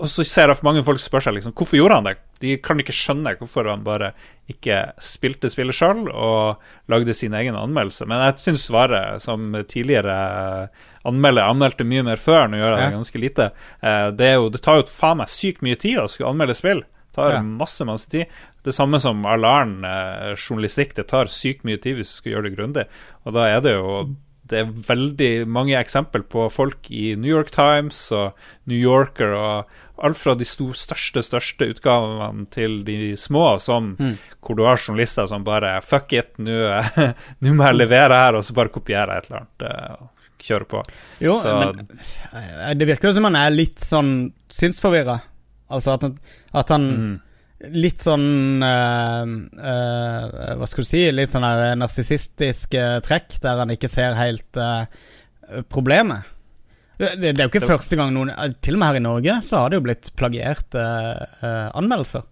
og 0.00 0.08
så 0.10 0.24
ser 0.26 0.48
jeg 0.50 0.56
for 0.58 0.68
mange 0.70 0.82
folk 0.86 1.00
spør 1.02 1.24
seg 1.26 1.34
liksom, 1.36 1.52
hvorfor 1.58 1.76
gjorde 1.78 1.96
han 1.98 2.06
det. 2.08 2.14
De 2.42 2.56
kan 2.64 2.80
ikke 2.82 2.94
skjønne 2.96 3.34
hvorfor 3.38 3.68
han 3.70 3.84
bare 3.86 4.12
ikke 4.50 4.78
spilte 5.02 5.50
spillet 5.52 5.76
sjøl 5.78 6.08
og 6.10 6.62
lagde 6.90 7.14
sin 7.14 7.34
egen 7.38 7.54
anmeldelse. 7.58 8.06
Men 8.10 8.24
jeg 8.26 8.38
syns 8.42 8.64
svaret, 8.68 9.22
som 9.22 9.52
tidligere 9.70 10.16
anmelder, 11.08 11.48
anmeldte 11.50 11.86
mye 11.88 12.04
mer 12.06 12.20
før, 12.20 12.48
nå 12.50 12.58
gjør 12.60 12.76
jeg 12.76 12.82
det 12.88 12.96
ganske 12.96 13.22
lite. 13.22 13.50
Eh, 13.82 14.08
Det, 14.18 14.32
jo, 14.34 14.48
det 14.54 14.62
tar 14.64 14.80
jo 14.80 14.88
faen 14.90 15.18
meg 15.22 15.30
sykt 15.32 15.62
mye 15.66 15.78
tid 15.78 15.98
å 16.02 16.08
skulle 16.10 16.30
anmelde 16.32 16.54
spill. 16.58 16.82
Det 16.82 17.14
tar 17.18 17.32
Ja. 17.34 17.42
masse, 17.42 17.84
masse 17.84 18.08
tid. 18.08 18.26
Det 18.64 18.72
samme 18.74 19.00
som 19.00 19.24
annen 19.26 19.84
eh, 19.84 20.34
journalistikk. 20.36 20.94
Det 20.94 21.08
tar 21.08 21.26
sykt 21.26 21.64
mye 21.64 21.80
tid 21.80 21.96
hvis 21.96 22.10
du 22.12 22.16
skal 22.20 22.32
gjøre 22.32 22.42
det 22.50 22.56
grundig. 22.56 22.86
Og 23.26 23.34
da 23.34 23.46
er 23.48 23.60
det 23.60 23.74
jo 23.76 24.14
det 24.52 24.58
er 24.58 24.64
veldig 24.84 25.46
mange 25.48 25.72
eksempel 25.78 26.22
på 26.28 26.50
folk 26.52 26.90
i 26.90 27.14
New 27.16 27.30
York 27.30 27.50
Times 27.54 28.10
og 28.12 28.34
New 28.66 28.76
Yorker 28.76 29.32
og 29.32 29.70
alt 30.02 30.18
fra 30.18 30.34
de 30.34 30.44
stor, 30.44 30.72
største, 30.74 31.22
største 31.22 31.68
utgavene 31.72 32.46
til 32.50 32.80
de 32.84 33.12
små, 33.16 33.58
som 33.62 33.92
Mm. 33.98 34.16
hvor 34.42 34.56
du 34.58 34.64
har 34.66 34.76
journalister 34.76 35.26
som 35.30 35.44
bare 35.44 35.80
Fuck 35.82 36.12
it, 36.12 36.32
nå 36.38 36.56
må 37.54 37.64
jeg 37.68 37.78
levere 37.78 38.18
her, 38.18 38.34
og 38.34 38.42
så 38.44 38.54
bare 38.54 38.68
kopiere 38.74 39.18
et 39.18 39.28
eller 39.30 39.40
annet 39.44 39.66
eh, 39.70 39.92
og 40.02 40.08
kjøre 40.42 40.66
på. 40.66 40.84
Jo, 41.22 41.36
Så- 41.38 41.58
men 41.58 41.98
eh, 42.34 42.74
det 42.74 42.88
virker 42.88 43.08
jo 43.08 43.12
som 43.14 43.24
han 43.30 43.36
er 43.36 43.50
litt 43.54 43.78
sånn 43.78 44.32
synsforvirra. 44.50 45.20
Altså 45.70 45.94
at 45.94 46.08
at 46.54 46.68
han 46.68 46.88
Mm. 46.96 47.20
Litt 47.78 48.00
sånn 48.02 48.58
eh, 48.66 49.22
eh, 49.70 50.54
Hva 50.58 50.66
skal 50.66 50.82
du 50.82 50.88
si? 50.88 51.02
Litt 51.14 51.30
sånn 51.30 51.44
narsissistiske 51.78 52.80
trekk 53.06 53.36
der 53.44 53.60
han 53.62 53.70
ikke 53.70 53.86
ser 53.88 54.14
helt 54.18 54.56
eh, 54.58 55.62
problemet. 55.70 56.24
Det, 57.00 57.16
det, 57.18 57.32
er 57.32 57.46
jo 57.46 57.50
ikke 57.50 57.64
første 57.66 57.96
gang 57.98 58.12
noen 58.14 58.30
eh, 58.34 58.52
Til 58.62 58.76
og 58.76 58.82
med 58.82 58.90
her 58.90 58.98
i 59.00 59.02
Norge 59.02 59.36
så 59.46 59.62
har 59.62 59.72
det 59.72 59.80
jo 59.80 59.84
blitt 59.86 60.10
plagierte 60.18 60.82
uh, 60.82 61.68
anmeldelser. 61.78 62.26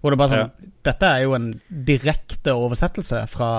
Hvor 0.00 0.14
det 0.14 0.20
bare 0.20 0.38
sånn 0.44 0.70
Dette 0.86 1.10
er 1.10 1.24
jo 1.24 1.34
en 1.36 1.50
direkte 1.88 2.54
oversettelse 2.54 3.24
fra, 3.32 3.50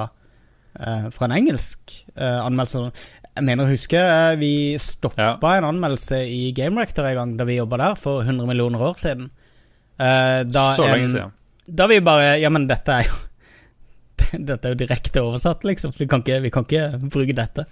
uh, 0.80 1.06
fra 1.14 1.28
en 1.28 1.36
engelsk 1.36 1.98
uh, 2.16 2.46
anmeldelse. 2.46 2.86
Jeg 3.36 3.48
mener 3.50 3.66
å 3.66 3.74
huske 3.74 4.02
vi 4.40 4.54
stoppa 4.80 5.56
en 5.58 5.68
anmeldelse 5.68 6.22
i 6.32 6.54
Game 6.56 6.80
Rector 6.80 7.10
en 7.10 7.18
gang 7.20 7.38
da 7.40 7.48
vi 7.50 7.60
jobba 7.60 7.82
der 7.82 8.00
for 8.00 8.24
100 8.24 8.48
millioner 8.48 8.86
år 8.86 9.00
siden. 9.02 9.32
Så 10.00 10.06
en, 10.06 10.92
lenge 10.92 11.12
siden. 11.12 11.34
Da 11.66 11.88
vi 11.88 12.02
bare 12.04 12.36
Ja, 12.38 12.52
men 12.52 12.68
dette 12.68 13.00
er 13.00 13.08
jo 13.08 13.16
Dette 14.50 14.68
er 14.68 14.74
jo 14.74 14.80
direkte 14.80 15.24
oversatt, 15.24 15.66
liksom. 15.68 15.94
Vi 15.98 16.08
kan 16.08 16.24
ikke, 16.24 16.40
vi 16.44 16.52
kan 16.54 16.66
ikke 16.68 17.10
bruke 17.12 17.36
dette. 17.36 17.66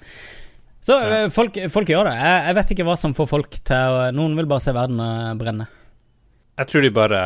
Så 0.83 0.97
Ja. 0.99 1.23
eh, 1.23 1.29
folk, 1.31 1.55
folk 1.71 1.87
gjør 1.87 2.09
det. 2.09 2.15
Jeg, 2.19 2.39
jeg 2.49 2.55
vet 2.59 2.71
ikke 2.75 2.85
hva 2.89 2.97
som 2.99 3.13
får 3.15 3.27
folk 3.31 3.49
til 3.63 3.75
å 3.97 4.05
Noen 4.15 4.35
vil 4.35 4.49
bare 4.51 4.63
se 4.65 4.73
verden 4.75 4.99
eh, 4.99 5.33
brenne. 5.39 5.67
Jeg 6.59 6.69
tror 6.69 6.83
de 6.85 6.91
bare 6.93 7.21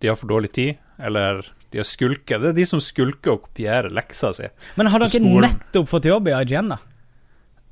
De 0.00 0.08
har 0.10 0.16
for 0.18 0.30
dårlig 0.30 0.50
tid, 0.56 0.76
eller 0.98 1.42
de 1.70 1.78
har 1.82 1.84
skulket. 1.84 2.40
Det 2.40 2.48
er 2.52 2.56
de 2.56 2.64
som 2.64 2.80
skulker 2.80 3.34
og 3.34 3.42
kopierer 3.48 3.90
leksa 3.92 4.30
si. 4.32 4.46
Men 4.78 4.88
har 4.88 5.02
dere 5.04 5.20
nettopp 5.20 5.90
fått 5.90 6.06
jobb 6.08 6.30
i 6.30 6.36
IGN, 6.38 6.70
da? 6.72 6.78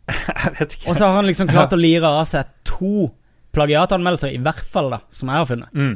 Jeg 0.11 0.53
vet 0.59 0.75
ikke. 0.77 0.89
Og 0.91 0.99
så 0.99 1.07
har 1.09 1.17
han 1.17 1.27
liksom 1.31 1.49
klart 1.49 1.73
å 1.73 1.79
lire 1.81 2.11
av 2.21 2.27
seg 2.29 2.51
to 2.69 3.07
plagiatanmeldelser, 3.57 4.35
i 4.37 4.43
hvert 4.45 4.67
fall, 4.69 4.91
da, 4.93 4.99
som 5.09 5.31
jeg 5.33 5.41
har 5.41 5.49
funnet. 5.49 5.73
Mm. 5.73 5.95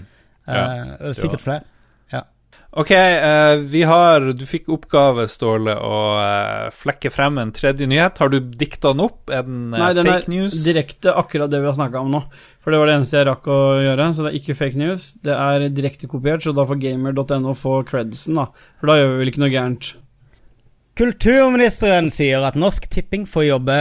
Ja, 0.49 0.63
Eh, 0.97 1.13
sikkert 1.15 1.43
flere. 1.45 1.67
Ok, 2.71 2.91
uh, 2.91 3.57
vi 3.57 3.83
har 3.83 4.21
Du 4.21 4.45
fikk 4.47 4.69
oppgave, 4.71 5.25
Ståle, 5.29 5.75
å 5.75 5.97
uh, 6.23 6.69
flekke 6.75 7.11
frem 7.11 7.41
en 7.43 7.51
tredje 7.55 7.89
nyhet. 7.91 8.21
Har 8.23 8.31
du 8.31 8.39
dikta 8.39 8.93
den 8.95 9.03
opp? 9.09 9.25
Er 9.27 9.43
den 9.47 9.73
uh, 9.75 9.81
Nei, 9.81 9.89
den 9.99 10.07
fake 10.07 10.31
er 10.31 10.59
direkte 10.69 11.15
akkurat 11.19 11.51
det 11.51 11.59
vi 11.65 11.67
har 11.67 11.75
snakka 11.75 12.05
om 12.05 12.13
nå. 12.15 12.21
For 12.63 12.71
det 12.71 12.79
var 12.79 12.91
det 12.91 12.99
eneste 13.01 13.19
jeg 13.19 13.27
rakk 13.27 13.49
å 13.51 13.59
gjøre, 13.83 14.07
så 14.15 14.27
det 14.27 14.31
er 14.31 14.39
ikke 14.39 14.59
fake 14.61 14.79
news. 14.79 15.09
Det 15.25 15.35
er 15.35 15.67
direkte 15.75 16.11
kopiert, 16.11 16.47
så 16.47 16.55
da 16.55 16.67
får 16.69 16.79
gamer.no 16.85 17.57
få 17.59 17.81
credsen, 17.89 18.39
da. 18.39 18.47
For 18.79 18.93
da 18.93 19.01
gjør 19.01 19.11
vi 19.15 19.19
vel 19.25 19.33
ikke 19.33 19.43
noe 19.43 19.55
gærent. 19.57 19.91
Kulturministeren 21.01 22.11
sier 22.13 22.45
at 22.47 22.59
Norsk 22.61 22.87
Tipping 22.93 23.27
får 23.27 23.49
jobbe 23.49 23.81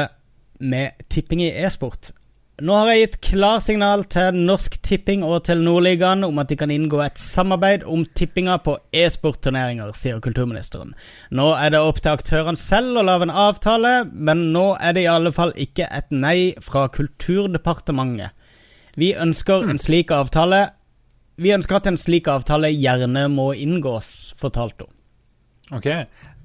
med 0.60 1.06
tipping 1.14 1.46
i 1.46 1.52
e-sport. 1.62 2.10
Nå 2.60 2.76
har 2.76 2.90
jeg 2.92 3.04
gitt 3.06 3.18
klarsignal 3.30 4.02
til 4.12 4.36
Norsk 4.36 4.74
Tipping 4.84 5.22
og 5.24 5.46
til 5.48 5.62
Nordligaen 5.64 6.26
om 6.28 6.42
at 6.42 6.50
de 6.52 6.58
kan 6.60 6.72
inngå 6.74 7.00
et 7.06 7.20
samarbeid 7.22 7.86
om 7.88 8.02
tippinga 8.04 8.58
på 8.66 8.74
e-sportturneringer, 8.92 9.94
sier 9.96 10.20
kulturministeren. 10.24 10.92
Nå 11.32 11.46
er 11.56 11.72
det 11.72 11.80
opp 11.80 12.02
til 12.04 12.18
aktørene 12.18 12.60
selv 12.60 13.00
å 13.00 13.06
lage 13.08 13.30
en 13.30 13.36
avtale, 13.46 13.94
men 14.12 14.50
nå 14.52 14.74
er 14.76 14.98
det 14.98 15.06
i 15.06 15.12
alle 15.12 15.32
fall 15.36 15.54
ikke 15.56 15.88
et 15.88 16.12
nei 16.12 16.52
fra 16.66 16.90
Kulturdepartementet. 16.92 18.36
Vi 19.00 19.14
ønsker 19.16 19.70
en 19.70 19.80
slik 19.80 20.12
avtale 20.12 20.74
Vi 21.40 21.54
ønsker 21.56 21.78
at 21.78 21.86
en 21.88 21.96
slik 21.96 22.28
avtale 22.28 22.68
gjerne 22.76 23.30
må 23.32 23.54
inngås, 23.56 24.34
fortalte 24.36 24.90
hun. 24.90 24.96
Ok, 25.78 25.86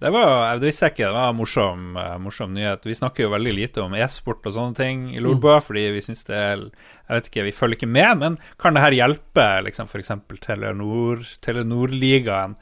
det, 0.04 0.10
var, 0.12 0.58
det 0.60 0.68
visste 0.68 0.84
jeg 0.84 0.92
ikke. 0.92 1.06
Det 1.06 1.16
var 1.16 1.30
en 1.32 1.38
morsom, 1.38 1.84
eh, 1.96 2.16
morsom 2.20 2.50
nyhet. 2.52 2.84
Vi 2.84 2.96
snakker 2.98 3.24
jo 3.24 3.30
veldig 3.32 3.54
lite 3.56 3.80
om 3.80 3.94
e-sport 3.96 4.44
og 4.44 4.52
sånne 4.52 4.76
ting 4.76 5.06
i 5.14 5.22
Lolbua, 5.24 5.62
fordi 5.64 5.86
vi 5.94 6.02
syns 6.04 6.26
det 6.28 6.36
er 6.36 6.64
Jeg 6.66 7.14
vet 7.16 7.30
ikke, 7.30 7.44
vi 7.46 7.54
følger 7.56 7.78
ikke 7.78 7.88
med, 7.88 8.20
men 8.20 8.36
kan 8.60 8.76
det 8.76 8.82
her 8.84 8.98
hjelpe 8.98 9.46
liksom 9.64 9.88
f.eks. 9.88 10.12
Telenor, 10.44 11.24
Telenor-ligaen? 11.40 12.58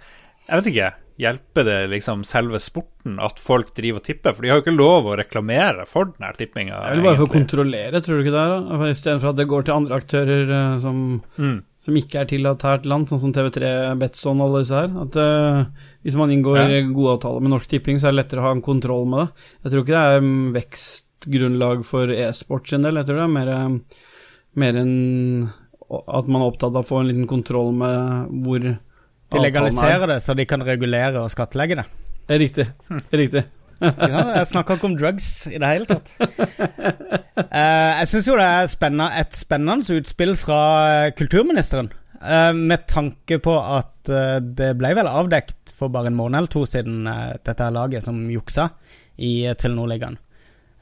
Jeg 0.47 0.61
vet 0.61 0.71
ikke. 0.71 0.93
Hjelper 1.21 1.67
det 1.67 1.79
liksom 1.93 2.23
selve 2.25 2.57
sporten 2.63 3.19
at 3.21 3.41
folk 3.43 3.75
driver 3.77 4.01
og 4.01 4.07
tipper? 4.07 4.33
For 4.33 4.45
de 4.45 4.51
har 4.51 4.59
jo 4.59 4.65
ikke 4.65 4.75
lov 4.75 5.09
å 5.11 5.17
reklamere 5.21 5.85
for 5.89 6.09
den 6.09 6.25
her 6.25 6.39
tippinga. 6.39 6.79
Jeg 6.89 6.99
vil 6.99 7.07
bare 7.07 7.21
få 7.21 7.27
kontrollere, 7.35 8.01
tror 8.01 8.19
du 8.19 8.25
ikke 8.25 8.33
det? 8.33 8.45
da? 8.55 8.79
For 8.81 8.93
Istedenfor 8.95 9.33
at 9.33 9.41
det 9.41 9.47
går 9.51 9.67
til 9.67 9.75
andre 9.77 9.99
aktører 10.01 10.53
eh, 10.57 10.77
som, 10.81 11.03
mm. 11.37 11.57
som 11.85 11.99
ikke 12.01 12.23
er 12.23 12.31
tillatt 12.33 12.65
her 12.67 12.81
til 12.83 12.95
land, 12.95 13.11
sånn 13.11 13.23
som 13.27 13.35
TV3, 13.37 13.73
Betson 14.01 14.41
og 14.41 14.49
alle 14.49 14.63
disse 14.65 14.81
her. 14.81 14.95
At 15.05 15.19
uh, 15.21 15.89
hvis 16.07 16.17
man 16.21 16.33
inngår 16.35 16.63
Ja. 16.63 16.85
gode 16.89 17.19
avtaler 17.19 17.45
med 17.45 17.55
Norsk 17.55 17.75
Tipping, 17.75 18.01
så 18.01 18.09
er 18.09 18.17
det 18.17 18.23
lettere 18.23 18.45
å 18.45 18.49
ha 18.49 18.55
en 18.57 18.65
kontroll 18.65 19.05
med 19.13 19.27
det. 19.27 19.49
Jeg 19.67 19.75
tror 19.75 19.85
ikke 19.85 19.97
det 19.99 20.07
er 20.07 20.25
mm, 20.25 20.47
vekstgrunnlag 20.57 21.85
for 21.89 22.15
e-sport 22.17 22.73
sin 22.73 22.89
del. 22.89 23.03
Jeg 23.03 23.11
tror 23.11 23.21
det 23.21 23.27
er 23.29 23.37
mer, 23.37 23.53
eh, 23.59 24.09
mer 24.65 24.81
enn 24.81 24.97
at 25.93 26.25
man 26.31 26.41
er 26.41 26.49
opptatt 26.49 26.73
av 26.73 26.81
å 26.87 26.89
få 26.89 27.03
en 27.03 27.11
liten 27.11 27.29
kontroll 27.29 27.75
med 27.77 28.33
hvor 28.47 28.65
De 29.33 29.41
er. 29.41 29.47
legaliserer 29.49 30.07
det, 30.15 30.21
så 30.25 30.37
de 30.39 30.47
kan 30.49 30.63
regulere 30.67 31.21
og 31.23 31.33
skattlegge 31.33 31.81
det. 31.83 31.89
Det 32.29 32.37
er 32.37 32.41
riktig. 32.43 32.69
Det 32.89 33.17
er 33.17 33.23
riktig. 33.25 33.45
ja. 33.83 34.23
Jeg 34.39 34.47
snakker 34.53 34.79
ikke 34.79 34.89
om 34.91 34.95
drugs 34.99 35.29
i 35.51 35.59
det 35.59 35.73
hele 35.75 35.89
tatt. 35.91 36.13
Eh, 37.53 37.99
jeg 37.99 38.09
syns 38.09 38.27
jo 38.29 38.35
det 38.39 38.45
er 38.45 38.69
spennende, 38.71 39.07
et 39.21 39.35
spennende 39.37 39.97
utspill 39.99 40.35
fra 40.41 40.59
eh, 41.07 41.13
kulturministeren. 41.17 41.89
eh, 42.21 42.53
med 42.57 42.85
tanke 42.89 43.39
på 43.43 43.55
at 43.57 44.09
det 44.57 44.71
ble 44.79 44.93
vel 44.97 45.09
avdekt 45.09 45.73
for 45.77 45.93
bare 45.93 46.09
en 46.13 46.17
måned 46.17 46.39
eller 46.39 46.53
to 46.53 46.63
siden, 46.69 47.09
dette 47.45 47.57
her 47.59 47.75
laget 47.75 48.05
som 48.05 48.21
juksa 48.31 48.69
i 49.17 49.49
Telenor-ligaen. 49.59 50.17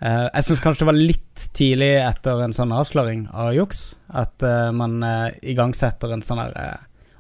Jeg 0.01 0.47
syns 0.47 0.63
kanskje 0.65 0.85
det 0.85 0.91
var 0.91 0.99
litt 0.99 1.47
tidlig 1.57 1.91
etter 2.03 2.45
en 2.45 2.55
sånn 2.57 2.73
avsløring 2.73 3.27
av 3.31 3.51
juks, 3.57 3.83
at 4.09 4.47
man 4.75 5.03
igangsetter 5.43 6.15
en 6.15 6.25
sånn 6.25 6.41
her 6.41 6.55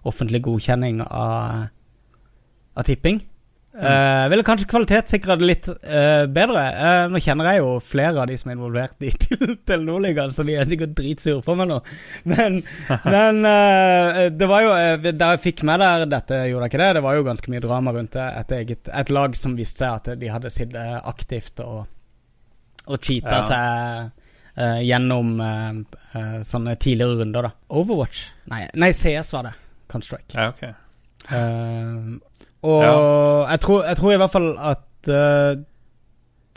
offentlig 0.09 0.43
godkjenning 0.47 1.03
av, 1.07 1.67
av 2.77 2.89
tipping. 2.89 3.21
Uh, 3.71 4.27
ville 4.29 4.43
kanskje 4.45 4.67
kvalitetssikra 4.67 5.37
det 5.39 5.47
litt 5.47 5.69
uh, 5.71 6.27
bedre. 6.29 6.63
Uh, 6.75 7.05
nå 7.13 7.21
kjenner 7.23 7.47
jeg 7.53 7.61
jo 7.63 7.69
flere 7.85 8.19
av 8.19 8.27
de 8.27 8.35
som 8.37 8.51
er 8.51 8.57
involvert 8.57 9.07
i 9.07 9.13
Tel- 9.23 9.55
Telenor-ligaen, 9.69 10.33
så 10.35 10.43
de 10.45 10.57
er 10.59 10.67
sikkert 10.69 10.97
dritsure 10.99 11.39
på 11.47 11.55
meg 11.57 11.71
nå. 11.71 11.77
Men, 12.29 12.59
men 13.15 13.39
det 14.37 14.49
var 14.51 14.67
jo 14.67 14.75
Da 15.15 15.31
jeg 15.37 15.43
fikk 15.47 15.63
med 15.71 15.81
der 15.85 16.05
dette, 16.11 16.43
gjorde 16.51 16.67
jeg 16.67 16.75
ikke 16.75 16.83
det. 16.83 16.91
Det 16.99 17.05
var 17.07 17.17
jo 17.21 17.29
ganske 17.31 17.55
mye 17.55 17.63
drama 17.65 17.95
rundt 17.95 18.19
det. 18.19 18.27
Et, 18.43 18.57
eget, 18.59 18.91
et 19.05 19.15
lag 19.15 19.39
som 19.39 19.55
viste 19.57 19.85
seg 19.87 19.97
at 20.03 20.13
de 20.21 20.35
hadde 20.35 20.53
sittet 20.53 21.07
aktivt 21.15 21.63
og, 21.65 21.87
og 22.91 22.99
cheata 22.99 23.39
Ja. 23.39 23.49
seg 23.53 24.83
gjennom 24.85 25.37
sånne 26.45 26.75
tidligere 26.83 27.21
runder, 27.23 27.47
da. 27.47 27.55
Overwatch? 27.81 28.27
Nei, 28.51 28.65
nei 28.83 28.91
CS 28.93 29.31
var 29.39 29.47
det. 29.47 29.53
Counter-Strike. 29.91 30.37
Ja, 30.37 30.51
okay. 30.55 30.73
uh, 31.31 32.19
og 32.63 32.83
Ja. 32.85 32.95
jeg, 33.51 33.61
tror, 33.65 33.85
jeg 33.89 33.97
tror 33.97 34.13
i 34.13 34.21
hvert 34.21 34.33
fall 34.35 34.51
at 34.59 35.11
uh, 35.13 35.63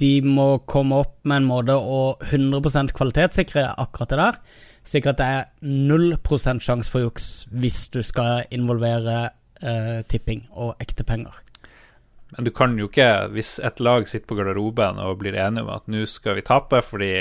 de 0.01 0.11
må 0.25 0.47
komme 0.67 0.99
opp 1.03 1.19
med 1.23 1.43
en 1.43 1.47
måte 1.47 1.75
å 1.77 2.17
100 2.27 2.93
kvalitetssikre 2.97 3.69
akkurat 3.77 4.11
det 4.11 4.19
der. 4.19 4.39
Sikre 4.83 5.13
at 5.13 5.21
det 5.21 5.29
er 5.37 5.45
0 5.63 6.17
sjanse 6.59 6.91
for 6.91 7.05
juks 7.05 7.47
hvis 7.51 7.87
du 7.93 8.01
skal 8.03 8.43
involvere 8.51 9.29
uh, 9.63 10.01
tipping 10.09 10.47
og 10.51 10.75
ekte 10.83 11.05
penger. 11.07 11.39
Men 12.33 12.47
du 12.47 12.51
kan 12.51 12.73
jo 12.79 12.89
ikke, 12.89 13.29
hvis 13.35 13.59
et 13.63 13.79
lag 13.79 14.07
sitter 14.09 14.27
på 14.27 14.35
garderoben 14.39 14.99
og 14.99 15.19
blir 15.21 15.37
enige 15.37 15.63
om 15.63 15.69
at 15.75 15.87
nå 15.87 16.05
skal 16.09 16.39
vi 16.39 16.45
tape 16.45 16.81
fordi 16.81 17.13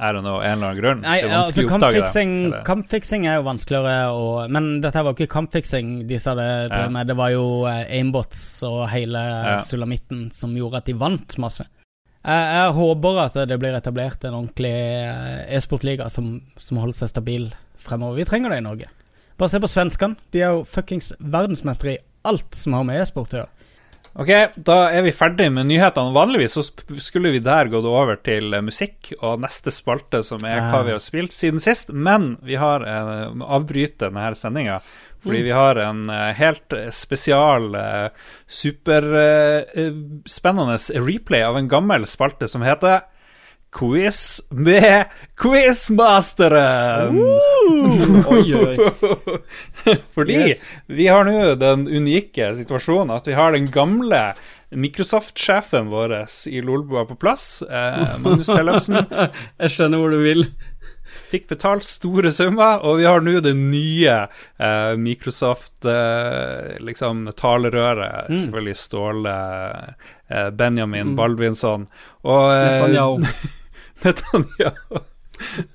er 0.00 0.16
det 0.16 0.22
noe, 0.24 0.40
en 0.42 0.52
eller 0.56 0.66
annen 0.70 0.78
grunn? 0.80 1.00
Nei, 1.04 1.16
det 1.20 1.30
er 1.30 1.36
altså 1.36 1.62
å 1.62 1.66
oppdage 1.74 2.00
det. 2.52 2.62
kampfiksing, 2.66 3.26
er 3.28 3.34
jo 3.38 3.42
vanskeligere 3.46 3.96
å 4.16 4.48
Men 4.50 4.68
dette 4.80 5.02
var 5.04 5.12
ikke 5.14 5.28
kampfiksing 5.34 6.06
de 6.08 6.18
sa 6.18 6.34
det 6.34 6.46
drev 6.72 6.86
Ja. 6.86 6.88
med. 6.88 7.06
Det 7.06 7.16
var 7.16 7.30
jo 7.34 7.66
eh, 7.68 7.84
aimbots 7.98 8.62
og 8.64 8.88
hele 8.88 9.18
Ja. 9.18 9.56
sulamitten 9.58 10.30
som 10.32 10.54
gjorde 10.56 10.76
at 10.82 10.84
de 10.86 10.94
vant 10.94 11.38
masse. 11.38 11.66
Jeg, 12.24 12.46
jeg 12.52 12.72
håper 12.76 13.18
at 13.24 13.38
det 13.48 13.58
blir 13.60 13.74
etablert 13.78 14.24
en 14.24 14.34
ordentlig 14.34 14.72
eh, 14.72 15.56
e-sportliga 15.56 16.08
som, 16.10 16.40
som 16.58 16.78
holder 16.78 16.92
seg 16.94 17.08
stabil 17.08 17.50
fremover. 17.80 18.16
Vi 18.16 18.24
trenger 18.28 18.50
det 18.50 18.58
i 18.58 18.66
Norge. 18.66 18.88
Bare 19.38 19.48
se 19.48 19.58
på 19.62 19.68
svenskene. 19.72 20.16
De 20.32 20.42
er 20.44 20.50
jo 20.52 20.64
fuckings 20.68 21.14
verdensmestere 21.20 21.94
i 21.94 21.98
alt 22.28 22.54
som 22.54 22.74
har 22.76 22.84
med 22.84 23.00
e-sport 23.00 23.32
å 23.32 23.38
gjøre. 23.40 23.48
Ok, 24.18 24.26
da 24.58 24.88
er 24.90 25.04
vi 25.06 25.12
ferdig 25.14 25.52
med 25.54 25.68
nyhetene. 25.68 26.10
Vanligvis 26.14 26.54
så 26.58 26.62
skulle 26.98 27.30
vi 27.30 27.38
der 27.44 27.68
gått 27.70 27.84
over 27.86 28.16
til 28.18 28.54
eh, 28.56 28.62
musikk 28.64 29.12
og 29.20 29.40
neste 29.44 29.70
spalte, 29.74 30.22
som 30.26 30.38
er 30.42 30.60
hva 30.72 30.82
vi 30.86 30.92
har 30.96 31.02
spilt 31.04 31.32
siden 31.34 31.60
sist. 31.62 31.90
Men 31.94 32.36
vi 32.42 32.54
har 32.58 32.82
eh, 32.82 33.30
avbryter 33.46 34.10
denne 34.10 34.34
sendinga 34.38 34.80
fordi 35.20 35.42
vi 35.44 35.52
har 35.52 35.76
en 35.76 36.08
eh, 36.10 36.32
helt 36.32 36.72
spesial, 36.96 37.76
uh, 37.76 38.08
superspennende 38.48 40.76
replay 41.04 41.42
av 41.44 41.56
en 41.58 41.68
gammel 41.68 42.06
spalte 42.08 42.48
som 42.48 42.62
heter 42.64 43.00
Quiz 43.70 44.42
med 44.50 45.04
Quizmasteren! 45.36 47.18
Oi, 48.26 48.54
oi. 48.54 48.76
Fordi 50.16 50.36
Yes. 50.50 50.64
vi 50.86 51.06
har 51.10 51.24
nå 51.28 51.54
den 51.60 51.86
unike 51.88 52.52
situasjonen 52.58 53.14
at 53.16 53.26
vi 53.30 53.36
har 53.38 53.52
den 53.56 53.70
gamle 53.74 54.32
Microsoft-sjefen 54.70 55.88
vår 55.90 56.12
i 56.46 56.60
Lolbua 56.62 57.04
på 57.08 57.16
plass, 57.18 57.62
eh, 57.62 58.18
Magnus 58.22 58.46
Tellefsen, 58.46 59.00
Jeg 59.60 59.70
skjønner 59.74 59.98
hvor 59.98 60.10
du 60.14 60.20
vil. 60.22 60.44
fikk 61.30 61.48
betalt 61.50 61.82
store 61.86 62.30
summer, 62.34 62.78
og 62.86 62.98
vi 63.00 63.04
har 63.06 63.20
nå 63.22 63.40
det 63.42 63.52
nye 63.58 64.14
eh, 64.58 64.92
Microsoft 64.98 65.84
eh, 65.86 66.76
liksom 66.82 67.24
talerøret, 67.38 68.30
Mm. 68.30 68.38
selvfølgelig 68.38 68.76
Ståle 68.78 69.34
eh, 70.30 70.50
Benjamin 70.54 71.12
Mm. 71.12 71.16
Baldvinsson 71.18 71.86
og 72.24 72.52
eh, 72.54 72.66
Netanyahu. 72.66 73.26
Netanyahu. 74.04 75.02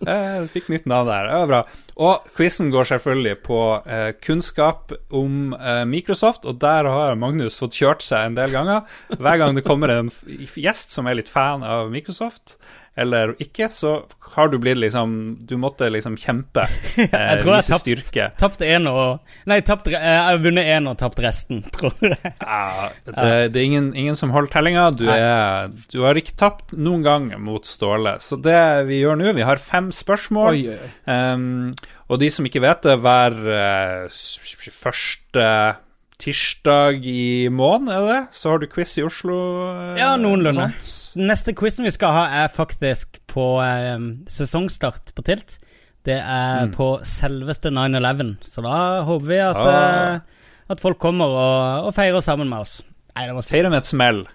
Jeg 0.05 0.47
fikk 0.53 0.69
nytt 0.73 0.87
navn 0.89 1.09
der. 1.09 1.29
Det 1.29 1.41
var 1.43 1.51
bra. 1.51 1.61
Og 2.05 2.29
quizen 2.37 2.71
går 2.73 2.89
selvfølgelig 2.91 3.35
på 3.45 3.59
eh, 3.83 4.09
kunnskap 4.23 4.93
om 5.15 5.55
eh, 5.57 5.83
Microsoft, 5.89 6.47
og 6.49 6.59
der 6.63 6.89
har 6.91 7.19
Magnus 7.19 7.59
fått 7.61 7.77
kjørt 7.79 8.05
seg 8.05 8.29
en 8.29 8.39
del 8.39 8.53
ganger. 8.55 8.85
Hver 9.15 9.41
gang 9.41 9.57
det 9.57 9.65
kommer 9.67 9.93
en 9.93 10.11
gjest 10.37 10.95
som 10.95 11.07
er 11.09 11.19
litt 11.21 11.31
fan 11.31 11.65
av 11.65 11.91
Microsoft, 11.93 12.57
eller 12.97 13.33
ikke, 13.43 13.67
så 13.75 13.89
har 14.35 14.47
du 14.49 14.55
blitt 14.63 14.77
liksom 14.79 15.11
Du 15.47 15.57
måtte 15.59 15.89
liksom 15.91 16.15
kjempe. 16.19 16.63
Eh, 16.95 17.11
Jeg 17.11 17.41
tror 17.41 17.51
jeg 17.51 17.59
har 17.59 17.65
tapt. 17.67 17.83
styrke. 17.83 18.27
Tapt 18.39 18.61
én 18.63 18.87
og 18.87 19.19
Nei, 19.51 19.57
tapt, 19.67 19.89
jeg 19.91 19.99
har 19.99 20.39
vunnet 20.39 20.69
én 20.77 20.87
og 20.89 20.95
tapt 21.01 21.19
resten, 21.23 21.59
tror 21.75 21.91
jeg. 22.01 22.15
Ja, 22.39 22.89
det, 23.05 23.51
det 23.51 23.59
er 23.61 23.65
ingen, 23.67 23.89
ingen 23.99 24.15
som 24.15 24.31
holder 24.31 24.53
tellinga. 24.55 24.85
Du, 24.95 25.03
er, 25.11 25.67
du 25.91 25.99
har 26.05 26.15
ikke 26.19 26.37
tapt 26.39 26.71
noen 26.77 27.03
gang 27.05 27.27
mot 27.43 27.67
Ståle. 27.67 28.15
Så 28.23 28.39
det 28.41 28.57
vi 28.87 29.01
gjør 29.01 29.19
nå, 29.19 29.33
vi 29.35 29.43
har 29.47 29.59
fem 29.61 29.91
spørsmål. 29.95 30.55
Oi, 30.55 30.77
oi. 30.77 30.91
Um, 31.11 31.73
og 32.07 32.19
de 32.21 32.29
som 32.31 32.45
ikke 32.47 32.61
vet 32.63 32.83
det, 32.87 32.95
hver 33.03 33.35
uh, 33.43 34.07
første 34.79 35.45
tirsdag 36.17 37.05
i 37.05 37.47
måneden, 37.49 37.89
er 37.91 38.05
det? 38.09 38.19
Så 38.35 38.49
har 38.51 38.59
du 38.59 38.67
quiz 38.67 38.97
i 38.97 39.03
Oslo? 39.03 39.35
eh, 39.93 39.99
Ja, 39.99 40.15
noenlunde. 40.17 40.69
noe 40.71 41.27
neste 41.29 41.53
quizen 41.55 41.83
vi 41.85 41.91
skal 41.91 42.11
ha, 42.11 42.25
er 42.45 42.47
faktisk 42.49 43.19
på 43.31 43.45
eh, 43.63 43.99
sesongstart 44.27 45.13
på 45.15 45.23
Tilt. 45.23 45.59
Det 46.05 46.19
er 46.21 46.67
Mm. 46.67 46.73
på 46.75 46.99
selveste 47.03 47.71
9-11, 47.73 48.37
så 48.45 48.61
da 48.61 49.03
håper 49.03 49.25
vi 49.25 49.37
at, 49.39 49.55
Ah. 49.57 50.13
eh, 50.15 50.19
at 50.69 50.79
folk 50.79 50.99
kommer 50.99 51.25
og, 51.25 51.87
og 51.87 51.93
feirer 51.95 52.21
sammen 52.21 52.47
med 52.49 52.59
oss. 52.59 52.81
Nei, 53.15 53.25
det 53.27 53.33
var 53.35 53.41
Feirer 53.41 53.69
med 53.71 53.77
et 53.79 53.87
smell. 53.87 54.25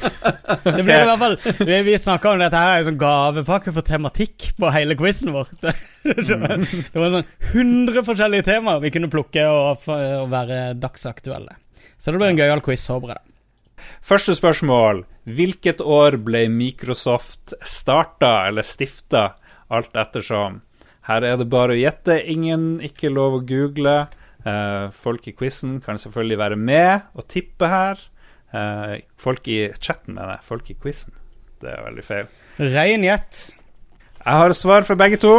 Det 0.00 0.82
blir 0.84 0.94
i 0.94 1.06
hvert 1.06 1.20
fall 1.20 1.36
Vi, 1.66 1.76
vi 1.86 1.96
snakka 2.00 2.32
om 2.32 2.40
dette 2.42 2.58
her 2.58 2.74
er 2.74 2.82
en 2.82 2.88
sånn 2.90 3.00
gavepakke 3.00 3.74
for 3.76 3.86
tematikk 3.86 4.50
på 4.60 4.70
hele 4.74 4.96
quizen 4.98 5.32
vår. 5.34 5.50
Det, 5.60 5.74
det, 6.26 6.36
var, 6.40 6.56
det 6.60 7.02
var 7.02 7.16
sånn 7.16 7.28
100 7.50 8.06
forskjellige 8.06 8.46
temaer 8.48 8.80
vi 8.84 8.92
kunne 8.94 9.10
plukke 9.12 9.44
og, 9.50 9.84
og 9.90 10.30
være 10.32 10.62
dagsaktuelle. 10.80 11.58
Så 12.00 12.12
det 12.12 12.20
blir 12.20 12.32
en 12.32 12.40
gøyal 12.40 12.62
quiz, 12.64 12.86
håper 12.88 13.14
jeg. 13.14 13.22
Første 14.04 14.34
spørsmål. 14.36 15.04
Hvilket 15.30 15.82
år 15.84 16.16
ble 16.24 16.46
Microsoft 16.52 17.54
starta 17.60 18.46
eller 18.48 18.64
stifta, 18.66 19.34
alt 19.68 19.96
ettersom? 19.98 20.62
Her 21.08 21.26
er 21.26 21.36
det 21.40 21.48
bare 21.52 21.76
å 21.76 21.80
gjette. 21.80 22.16
Ingen, 22.32 22.78
ikke 22.84 23.12
lov 23.12 23.38
å 23.38 23.44
google. 23.46 23.98
Eh, 24.48 24.86
folk 24.96 25.28
i 25.28 25.34
quizen 25.36 25.78
kan 25.84 26.00
selvfølgelig 26.00 26.40
være 26.40 26.58
med 26.60 27.10
og 27.12 27.28
tippe 27.28 27.68
her. 27.68 28.00
Eh, 28.52 28.96
folk 29.20 29.48
i 29.48 29.68
chatten, 29.78 30.14
mener 30.16 30.30
jeg. 30.36 30.44
Folk 30.48 30.70
i 30.70 30.74
quizen. 30.82 31.12
Det 31.60 31.68
er 31.74 31.82
veldig 31.86 32.04
feil. 32.06 32.26
Rein 32.58 33.02
gjett. 33.04 33.54
Jeg 34.20 34.34
har 34.42 34.52
svar 34.56 34.82
fra 34.88 34.96
begge 35.00 35.18
to. 35.22 35.34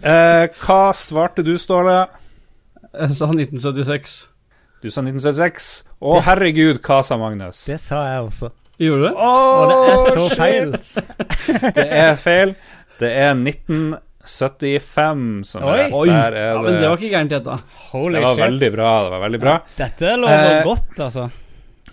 Eh, 0.00 0.46
hva 0.62 0.82
svarte 0.96 1.42
du, 1.44 1.54
Ståle? 1.60 1.98
Jeg 2.92 3.10
sa 3.18 3.26
1976. 3.32 4.28
Du 4.82 4.88
sa 4.90 5.00
1976. 5.04 5.84
Å, 6.02 6.04
herregud, 6.26 6.76
hva 6.84 6.98
sa 7.06 7.14
Magnus? 7.20 7.58
Det 7.70 7.78
sa 7.80 7.98
jeg 8.14 8.20
også. 8.28 8.48
Gjorde 8.82 9.00
du 9.02 9.06
det? 9.06 9.14
Og 9.16 9.62
det 9.70 9.76
er 9.92 9.96
så 10.16 10.24
shit. 10.32 10.40
feil. 10.40 10.68
Det 11.76 11.86
er 12.02 12.14
feil. 12.18 12.50
Det 13.02 13.10
er 13.20 13.32
1975 13.36 15.44
som 15.52 15.60
Oi. 15.66 15.78
er 15.84 15.88
Oi, 15.94 16.08
Der 16.08 16.32
er 16.38 16.48
ja, 16.54 16.58
men 16.62 16.72
det 16.80 16.88
var 16.88 16.96
ikke 16.98 17.10
gærent 17.12 17.32
gjetta. 17.36 17.54
Det 17.60 18.22
var 18.22 18.34
shit. 18.34 18.44
veldig 18.44 18.70
bra. 18.74 18.90
Det 19.04 19.10
var 19.14 19.20
veldig 19.26 19.40
bra. 19.42 19.54
Dette 19.78 20.06
lover 20.20 20.52
Eh, 20.58 20.64
godt, 20.66 20.92
altså. 21.06 21.24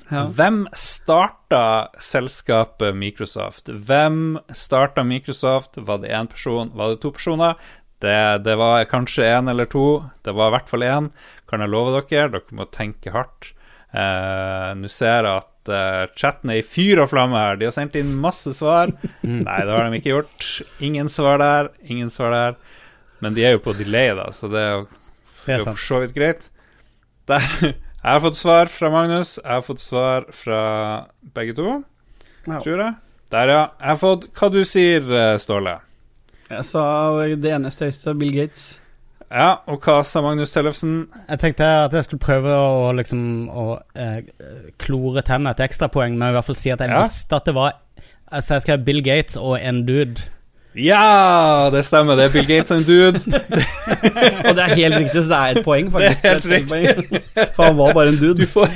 Ja. 0.10 0.24
Hvem 0.34 0.63
starta 0.74 1.89
selskapet 2.02 2.95
Microsoft? 2.98 3.69
Hvem 3.69 4.39
starta 4.58 5.04
Microsoft? 5.06 5.78
Var 5.78 6.02
det 6.02 6.10
én 6.15 6.30
person? 6.32 6.72
Var 6.74 6.89
det 6.95 7.02
to 7.04 7.12
personer? 7.13 7.56
Det, 8.02 8.15
det 8.43 8.56
var 8.58 8.86
kanskje 8.89 9.28
én 9.28 9.50
eller 9.52 9.67
to. 9.69 10.04
Det 10.26 10.34
var 10.34 10.50
i 10.50 10.56
hvert 10.58 10.69
fall 10.72 10.86
én, 10.88 11.10
kan 11.50 11.62
jeg 11.62 11.69
love 11.69 11.93
dere. 12.00 12.30
Dere 12.34 12.58
må 12.58 12.65
tenke 12.74 13.13
hardt. 13.13 13.52
Eh, 13.91 14.69
Nå 14.80 14.89
ser 14.93 15.26
jeg 15.28 15.43
at 15.43 15.72
eh, 15.74 16.06
chatten 16.17 16.54
er 16.54 16.62
i 16.62 16.65
fyr 16.65 17.04
og 17.04 17.12
flamme 17.12 17.38
her. 17.38 17.60
De 17.60 17.67
har 17.67 17.76
sendt 17.76 17.98
inn 18.00 18.15
masse 18.24 18.54
svar. 18.58 18.93
Nei, 19.22 19.60
det 19.65 19.76
har 19.76 19.86
de 19.89 20.00
ikke 20.00 20.15
gjort. 20.15 20.48
Ingen 20.86 21.12
svar 21.12 21.41
der. 21.43 21.69
Ingen 21.86 22.10
svar 22.13 22.34
der. 22.34 22.58
Men 23.19 23.36
de 23.36 23.43
er 23.45 23.58
jo 23.58 23.62
på 23.65 23.76
delay, 23.76 24.13
da, 24.15 24.30
så 24.32 24.48
det 24.48 24.62
er 24.63 24.74
jo 24.78 24.86
for 25.67 25.82
så 25.84 25.98
vidt 26.06 26.15
greit. 26.15 26.45
Der. 27.28 27.76
Jeg 27.99 28.12
har 28.15 28.21
fått 28.23 28.38
svar 28.39 28.69
fra 28.71 28.89
Magnus. 28.93 29.35
Jeg 29.43 29.51
har 29.51 29.62
fått 29.65 29.81
svar 29.83 30.25
fra 30.35 30.59
begge 31.35 31.55
to, 31.57 31.83
Ja. 32.47 32.59
tror 32.63 32.77
jeg. 32.85 32.93
Der, 33.31 33.47
ja. 33.47 33.63
Jeg 33.79 33.88
har 33.89 33.95
fått 33.97 34.27
Hva 34.33 34.49
du 34.51 34.63
sier, 34.65 35.01
eh, 35.13 35.38
Ståle? 35.38 35.79
Jeg 36.49 36.65
sa 36.65 36.85
det 37.35 37.51
eneste 37.51 37.85
høyeste 37.85 38.17
Bill 38.17 38.31
Gates. 38.33 38.79
Ja, 39.29 39.57
og 39.67 39.81
hva 39.85 39.99
sa 40.03 40.21
Magnus 40.21 40.51
Tellefsen? 40.51 41.07
Jeg 41.29 41.38
tenkte 41.39 41.62
at 41.85 41.91
jeg 41.93 42.03
skulle 42.07 42.19
prøve 42.23 42.49
å 42.49 42.95
liksom 42.97 43.49
å 43.53 43.79
eh, 43.95 44.21
klore 44.79 45.21
til 45.21 45.39
meg 45.39 45.59
et 45.59 45.69
ekstrapoeng, 45.69 46.17
men 46.17 46.29
i 46.31 46.33
hvert 46.39 46.45
fall 46.45 46.55
si 46.55 46.71
at 46.71 46.79
jeg 46.79 46.89
Ja. 46.89 47.01
visste 47.03 47.35
at 47.35 47.45
det 47.45 47.53
var 47.53 47.73
Altså, 48.31 48.53
jeg 48.55 48.62
skrev 48.62 48.85
Bill 48.85 49.01
Gates 49.01 49.35
og 49.38 49.57
en 49.59 49.85
dude. 49.88 50.21
Ja, 50.75 51.69
det 51.73 51.82
stemmer. 51.88 52.15
Det 52.15 52.25
er 52.29 52.34
Bill 52.36 52.45
Gates 52.47 52.71
and 52.71 52.79
en 52.79 52.86
dude. 52.88 53.19
Og 54.47 54.55
det 54.55 54.63
er 54.63 54.75
helt 54.75 54.97
riktig, 54.99 55.23
så 55.23 55.29
det 55.32 55.39
er 55.39 55.58
et 55.60 55.65
poeng, 55.65 55.91
faktisk. 55.91 56.23
Det 56.23 56.29
er 56.29 56.34
helt 56.34 56.71
riktig. 56.71 57.21
For 57.55 57.63
han 57.63 57.77
var 57.79 57.93
bare 57.97 58.13
en 58.13 58.19
dude. 58.21 58.41
Du 58.43 58.47
får 58.47 58.69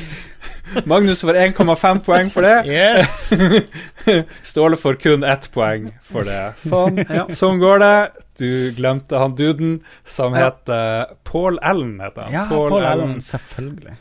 Magnus 0.90 1.22
får 1.22 1.38
1,5 1.38 2.00
poeng 2.06 2.30
for 2.34 2.42
det. 2.42 2.64
Yes! 2.66 3.34
Ståle 4.50 4.78
får 4.80 4.98
kun 5.04 5.24
ett 5.28 5.46
poeng 5.54 5.92
for 6.02 6.26
det. 6.26 6.40
Sånn, 6.64 6.98
Ja. 7.10 7.28
sånn 7.30 7.60
går 7.62 7.84
det. 7.84 7.96
Du 8.42 8.50
glemte 8.80 9.20
han 9.22 9.36
duden 9.38 9.76
som 10.06 10.34
heter 10.34 11.12
Paul 11.30 11.60
Allen. 11.62 12.00
Heter 12.02 12.26
han. 12.26 12.34
Ja, 12.34 12.48
Paul 12.50 12.82
Allen, 12.82 13.20
selvfølgelig. 13.22 14.00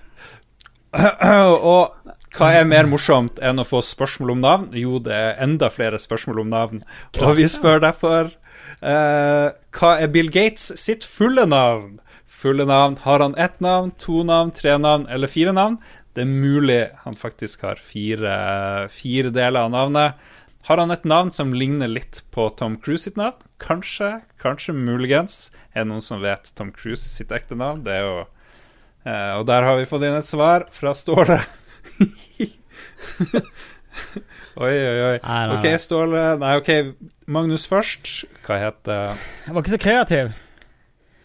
og 1.73 2.02
hva 2.37 2.49
er 2.57 2.69
mer 2.69 2.89
morsomt 2.89 3.41
enn 3.45 3.61
å 3.61 3.67
få 3.69 3.83
spørsmål 3.85 4.35
om 4.35 4.43
navn? 4.45 4.69
Jo, 4.77 4.97
det 5.05 5.13
er 5.13 5.41
enda 5.45 5.69
flere 5.73 6.01
spørsmål 6.01 6.43
om 6.45 6.53
navn. 6.53 6.81
Og 7.21 7.35
vi 7.37 7.45
spør 7.51 7.83
derfor 7.85 8.31
uh, 8.81 9.53
Hva 9.77 9.91
er 10.01 10.13
Bill 10.13 10.31
Gates 10.33 10.71
sitt 10.81 11.05
fulle 11.05 11.45
navn? 11.49 11.99
Fulle 12.25 12.67
navn. 12.69 12.97
Har 13.05 13.23
han 13.23 13.37
ett 13.41 13.61
navn, 13.63 13.93
to 14.01 14.25
navn, 14.27 14.55
tre 14.57 14.79
navn 14.81 15.07
eller 15.13 15.31
fire 15.31 15.53
navn? 15.57 15.79
Det 16.17 16.25
er 16.25 16.33
mulig 16.33 16.83
han 17.05 17.17
faktisk 17.17 17.65
har 17.69 17.81
fire, 17.81 18.35
fire 18.93 19.33
deler 19.33 19.69
av 19.69 19.73
navnet. 19.73 20.29
Har 20.69 20.79
han 20.79 20.93
et 20.95 21.07
navn 21.09 21.33
som 21.35 21.55
ligner 21.55 21.91
litt 21.91 22.23
på 22.35 22.49
Tom 22.57 22.77
Cruise 22.81 23.07
sitt 23.07 23.21
navn? 23.21 23.39
Kanskje, 23.63 24.23
kanskje, 24.43 24.75
muligens. 24.77 25.51
Er 25.73 25.85
det 25.85 25.93
noen 25.93 26.05
som 26.05 26.23
vet 26.25 26.53
Tom 26.59 26.73
Cruise 26.75 27.05
sitt 27.05 27.33
ekte 27.35 27.59
navn? 27.59 27.85
Det 27.87 27.97
er 27.97 28.07
jo 28.07 28.23
Eh, 29.03 29.35
og 29.39 29.47
der 29.51 29.67
har 29.67 29.79
vi 29.79 29.89
fått 29.89 30.05
inn 30.07 30.15
et 30.15 30.29
svar 30.29 30.67
fra 30.75 30.95
Ståle. 30.95 31.41
oi, 34.63 34.73
oi, 34.73 34.99
oi. 35.07 35.17
Nei, 35.23 35.47
nei, 35.49 35.57
Ok. 35.57 35.67
Ståle 35.81 36.23
Nei, 36.41 36.53
ok, 36.61 36.71
Magnus 37.33 37.67
først. 37.71 38.11
Hva 38.47 38.59
heter 38.63 39.17
Jeg 39.47 39.55
var 39.57 39.65
ikke 39.65 39.75
så 39.75 39.81
kreativ. 39.83 40.33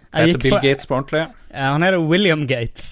Hva 0.07 0.23
Jeg 0.23 0.33
heter 0.33 0.43
Bill 0.45 0.55
for- 0.55 0.65
Gates 0.65 0.89
på 0.89 0.97
ordentlig? 0.97 1.25
Ja, 1.51 1.71
han 1.73 1.85
heter 1.85 1.99
William 2.09 2.47
Gates. 2.49 2.87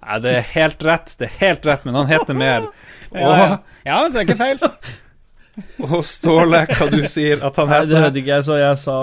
Nei, 0.00 0.18
det 0.24 0.32
er 0.38 0.46
helt 0.54 0.82
rett, 0.86 1.14
det 1.20 1.28
er 1.28 1.36
helt 1.42 1.66
rett, 1.68 1.84
men 1.84 1.98
han 2.00 2.10
heter 2.10 2.34
mer. 2.36 2.70
Ja, 3.10 3.30
ja. 3.34 3.46
ja 3.84 3.94
så 4.06 4.12
det 4.14 4.20
er 4.20 4.26
ikke 4.28 4.36
feil. 4.38 4.60
Og, 4.62 4.92
og 5.98 6.04
Ståle, 6.06 6.60
hva 6.70 6.86
du 6.92 7.00
sier 7.10 7.42
at 7.42 7.56
han 7.58 7.72
heter? 7.72 7.88
Nei, 7.88 7.90
det 7.90 8.02
vet 8.04 8.20
ikke 8.22 8.32
jeg, 8.36 8.46
så 8.46 8.58
jeg 8.60 8.78
sa 8.78 8.98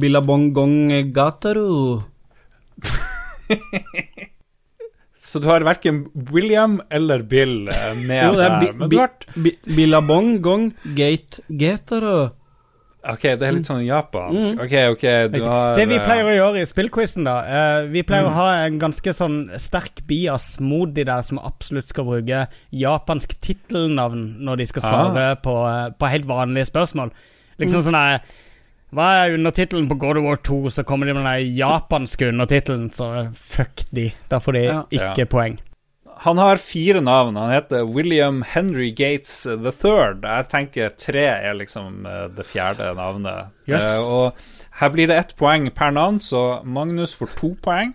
Billabongong 0.00 1.12
Gataru. 1.12 2.00
Så 5.32 5.40
du 5.40 5.46
har 5.48 5.64
verken 5.64 6.02
William 6.32 6.74
eller 6.92 7.22
Bill 7.24 7.68
eh, 7.72 7.88
med 8.04 8.20
Jo, 8.26 8.32
det 8.36 8.44
er 8.44 8.52
der. 8.52 8.60
bi, 8.60 8.72
Men 8.76 8.90
du 8.90 8.96
bi, 8.96 9.00
har 9.00 9.76
Billabong 9.78 10.30
Gong 10.44 10.66
Gate 10.98 11.40
Getaru. 11.48 12.30
Ok, 13.02 13.22
det 13.34 13.42
er 13.48 13.54
litt 13.56 13.66
sånn 13.66 13.80
japansk. 13.82 14.52
Mm. 14.54 14.58
Ok, 14.62 14.74
ok, 14.94 15.04
du 15.32 15.40
har 15.42 15.72
Det 15.74 15.86
vi 15.90 15.96
eh, 15.96 16.04
pleier 16.04 16.28
å 16.28 16.34
gjøre 16.36 16.60
i 16.62 16.66
spillquizen, 16.70 17.24
da 17.26 17.32
eh, 17.42 17.88
Vi 17.90 18.04
pleier 18.06 18.28
Mm. 18.28 18.30
å 18.30 18.36
ha 18.36 18.50
en 18.66 18.76
ganske 18.78 19.10
sånn 19.16 19.40
sterk 19.58 20.04
bias 20.06 20.60
mot 20.62 20.92
de 20.94 21.02
der 21.08 21.24
som 21.26 21.40
absolutt 21.42 21.88
skal 21.90 22.04
bruke 22.06 22.44
japansk 22.70 23.34
tittelnavn 23.42 24.36
når 24.46 24.56
de 24.62 24.66
skal 24.70 24.82
svare 24.86 25.24
Ah. 25.32 25.34
på, 25.34 25.56
på 25.98 26.12
helt 26.12 26.28
vanlige 26.30 26.68
spørsmål. 26.70 27.10
Liksom 27.58 27.80
Mm. 27.82 27.86
sånn 27.88 27.98
der 27.98 28.20
Hva 28.92 29.08
er 29.24 29.34
undertittelen 29.38 29.86
på 29.88 29.96
God 29.98 30.18
of 30.20 30.24
War 30.26 30.36
2? 30.36 30.58
Så 30.70 30.84
kommer 30.84 31.06
de 31.08 31.14
med 31.16 31.24
den 31.24 31.54
japanske 31.56 32.28
undertittelen, 32.28 32.90
så 32.92 33.30
fuck 33.34 33.86
de. 33.90 34.10
Da 34.28 34.38
får 34.40 34.52
de 34.58 34.64
Ja. 34.64 34.82
ikke 34.92 35.18
Ja. 35.18 35.24
poeng. 35.24 35.58
Han 36.22 36.38
har 36.38 36.56
fire 36.60 37.00
navn. 37.00 37.34
Han 37.36 37.50
heter 37.50 37.84
William 37.88 38.42
Henry 38.42 38.90
Gates 38.94 39.42
the 39.44 39.72
Third. 39.72 40.22
Jeg 40.22 40.48
tenker 40.50 40.90
tre 40.96 41.24
er 41.24 41.54
liksom 41.54 42.04
eh, 42.06 42.28
det 42.28 42.44
fjerde 42.46 42.94
navnet. 42.94 43.46
Yes. 43.66 43.82
Uh, 43.82 44.10
og 44.10 44.32
her 44.78 44.88
blir 44.90 45.06
det 45.08 45.16
ett 45.18 45.34
poeng 45.36 45.70
per 45.74 45.90
navn, 45.90 46.18
så 46.20 46.62
Magnus 46.64 47.14
får 47.16 47.32
to 47.40 47.54
poeng. 47.62 47.94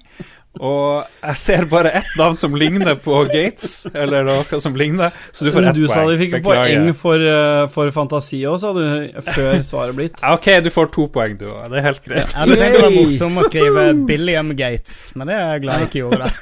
Og 0.60 1.06
jeg 1.24 1.36
ser 1.38 1.66
bare 1.70 1.92
ett 2.00 2.10
navn 2.18 2.38
som 2.38 2.56
ligner 2.58 2.96
på 3.04 3.20
Gates, 3.30 3.86
eller 3.94 4.24
noe 4.28 4.60
som 4.64 4.76
ligner, 4.80 5.12
så 5.32 5.46
du 5.46 5.52
får 5.52 5.68
ett 5.68 5.76
poeng. 5.76 5.78
Du 5.78 5.88
sa 5.92 6.06
du 6.10 6.18
fikk 6.18 6.32
Beklager. 6.38 6.82
poeng 6.82 6.96
for, 6.96 7.16
eh, 7.34 7.68
for 7.74 7.92
fantasi 7.92 8.42
òg, 8.50 8.58
sa 8.60 8.74
du, 8.74 8.84
før 9.32 9.62
svaret 9.64 9.96
blitt. 9.96 10.24
Ok, 10.24 10.50
du 10.66 10.70
får 10.74 10.92
to 10.96 11.08
poeng, 11.14 11.38
du 11.38 11.46
òg. 11.52 11.70
Det 11.72 11.78
er 11.82 11.88
helt 11.92 12.04
greit. 12.06 12.26
Jeg 12.34 12.42
hadde 12.42 12.56
tenkt 12.58 12.80
var 12.82 12.88
være 12.88 12.92
Yay! 12.96 13.04
morsom 13.04 13.38
og 13.38 13.50
skrive 13.52 13.88
Billiam 14.08 14.56
Gates, 14.56 15.00
men 15.16 15.28
det 15.28 15.36
er 15.38 15.52
jeg 15.54 15.62
glad 15.68 15.80
jeg 15.80 15.90
ikke 15.92 16.04
gjorde. 16.08 16.34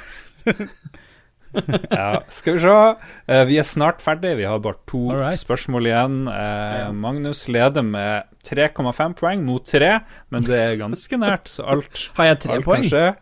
det 0.46 0.68
Ja, 1.90 2.20
skal 2.28 2.52
vi 2.58 2.60
se. 2.60 2.72
Eh, 3.32 3.44
vi 3.48 3.56
er 3.56 3.64
snart 3.64 4.02
ferdig. 4.04 4.34
Vi 4.36 4.44
har 4.44 4.58
bare 4.60 4.76
to 4.90 5.06
Alright. 5.14 5.38
spørsmål 5.40 5.86
igjen. 5.88 6.16
Eh. 6.28 6.90
Magnus 6.92 7.46
leder 7.48 7.82
med 7.82 8.24
3,5 8.44 9.14
poeng 9.16 9.44
mot 9.46 9.64
3, 9.64 10.00
men 10.30 10.44
det 10.44 10.58
er 10.60 10.76
ganske 10.76 11.16
nært, 11.16 11.48
så 11.48 11.64
alt, 11.72 12.10
Har 12.18 12.24
jeg 12.28 12.40
tre 12.44 12.58
alt 12.58 12.64
poeng? 12.66 12.82
kan 12.84 12.90
skje. 12.90 13.16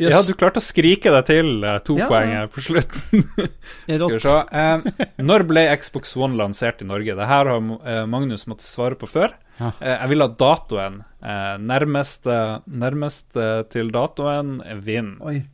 Yes. 0.00 0.10
Ja, 0.14 0.22
du 0.26 0.32
klarte 0.34 0.58
å 0.58 0.64
skrike 0.64 1.10
deg 1.12 1.26
til 1.28 1.62
eh, 1.68 1.76
to 1.86 1.94
Ja. 2.00 2.06
poeng 2.10 2.32
på 2.50 2.62
slutten. 2.64 3.22
Skal 3.86 4.14
vi 4.16 4.20
se. 4.24 4.36
Eh, 4.50 5.06
når 5.22 5.44
ble 5.46 5.66
Xbox 5.78 6.16
One 6.16 6.38
lansert 6.40 6.80
i 6.82 6.88
Norge? 6.88 7.14
Det 7.14 7.26
her 7.28 7.50
har 7.52 7.60
eh, 7.86 8.04
Magnus 8.10 8.46
måttet 8.50 8.66
svare 8.66 8.96
på 8.98 9.06
før. 9.10 9.34
Ja. 9.60 9.68
Eh, 9.78 9.92
jeg 10.00 10.08
vil 10.14 10.24
ha 10.24 10.28
datoen. 10.40 10.96
Eh, 11.22 11.54
nærmest, 11.60 12.26
nærmest 12.66 13.36
til 13.70 13.92
datoen 13.94 14.56
vinner. 14.82 15.44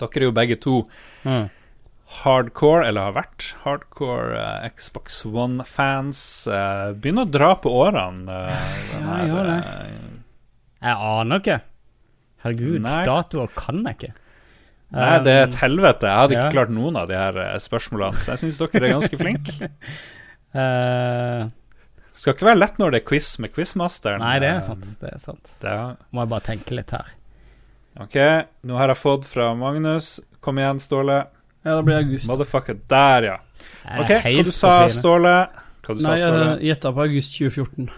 Dere 0.00 0.20
er 0.20 0.26
jo 0.28 0.32
begge 0.36 0.60
to 0.60 0.76
Mm. 1.24 1.48
hardcore, 2.24 2.86
eller 2.88 3.06
har 3.10 3.12
vært 3.22 3.50
hardcore 3.62 4.34
eh, 4.40 4.68
Xbox 4.74 5.22
One-fans. 5.28 6.22
eh, 6.50 6.92
begynner 6.98 7.26
å 7.28 7.30
dra 7.30 7.54
på 7.60 7.70
årene. 7.86 8.26
eh, 8.28 8.78
den 8.92 9.02
Ja, 9.06 9.16
her, 9.16 9.26
gjør 9.30 9.50
det. 9.54 9.58
eh, 9.64 10.08
Jeg 10.82 10.96
aner 10.96 11.38
ikke. 11.44 11.60
Herregud, 12.44 12.80
Nei. 12.84 13.04
datoer 13.08 13.50
kan 13.56 13.82
jeg 13.84 13.98
ikke. 13.98 14.12
Nei, 14.90 15.10
det 15.22 15.32
er 15.36 15.44
et 15.46 15.56
helvete. 15.60 16.08
Jeg 16.08 16.18
hadde 16.24 16.34
ikke 16.34 16.54
klart 16.56 16.72
noen 16.74 16.96
av 16.98 17.06
de 17.10 17.14
her 17.14 17.36
eh, 17.38 17.56
spørsmålene, 17.62 18.18
så 18.18 18.32
jeg 18.34 18.40
syns 18.42 18.58
dere 18.64 18.88
er 18.88 18.94
ganske 18.96 19.18
flinke. 19.20 19.68
uh, 20.56 21.46
Skal 22.20 22.34
ikke 22.34 22.48
være 22.50 22.58
lett 22.60 22.80
når 22.80 22.92
det 22.96 22.98
er 23.00 23.06
quiz 23.08 23.28
med 23.40 23.52
quizmasteren. 23.54 24.20
nei, 24.20 24.34
det 24.42 24.50
er 24.50 24.58
sant. 24.64 24.88
Det 25.00 25.12
er 25.14 25.20
sant. 25.22 25.52
Det 25.62 25.70
er, 25.70 25.94
Må 26.12 26.24
jeg 26.24 26.32
bare 26.34 26.46
tenke 26.50 26.74
litt 26.76 26.90
her. 26.96 27.14
ok, 28.02 28.16
nå 28.68 28.76
har 28.80 28.92
jeg 28.92 29.00
fått 29.00 29.28
fra 29.30 29.52
Magnus. 29.56 30.18
Kom 30.44 30.58
igjen, 30.60 30.80
Ståle. 30.82 31.22
Ja, 31.64 31.76
da 31.76 31.80
blir 31.84 32.00
august. 32.00 32.26
Motherfucker. 32.28 32.76
Der, 32.90 33.26
ja. 33.30 33.38
Ok, 34.00 34.12
hva 34.24 34.44
du 34.44 34.52
sa. 34.52 34.74
Ståle? 34.92 35.34
Hva 35.84 35.96
du 35.96 36.00
sa, 36.02 36.10
Nei, 36.12 36.20
Ståle? 36.20 36.44
jeg 36.58 36.70
gjetta 36.72 36.92
på 36.96 37.04
august 37.06 37.36
2014. 37.38 37.90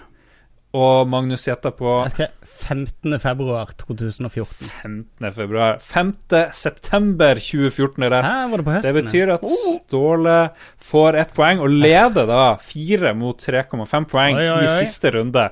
Og 0.72 1.08
Magnus 1.08 1.42
gjetta 1.44 1.68
på 1.76 1.98
Jeg 2.06 2.12
skrev 2.14 2.46
15. 2.48 3.16
februar 3.20 3.72
2014. 3.76 4.70
15. 4.80 5.32
februar. 5.36 5.76
5. 5.84 6.12
september 6.56 7.40
2014 7.40 8.06
er 8.06 8.14
det. 8.14 8.22
Var 8.22 8.62
det 8.62 8.66
på 8.68 8.76
høsten. 8.76 8.88
ja. 8.88 9.02
betyr 9.02 9.32
at 9.34 9.44
Ståle 9.52 10.38
får 10.80 11.20
ett 11.20 11.34
poeng, 11.36 11.60
og 11.60 11.76
leder 11.76 12.30
da 12.30 12.46
fire 12.62 13.12
mot 13.18 13.36
3,5 13.36 14.08
poeng 14.08 14.40
Oi, 14.40 14.48
oi, 14.48 14.64
i 14.64 14.72
siste 14.80 15.12
runde, 15.12 15.44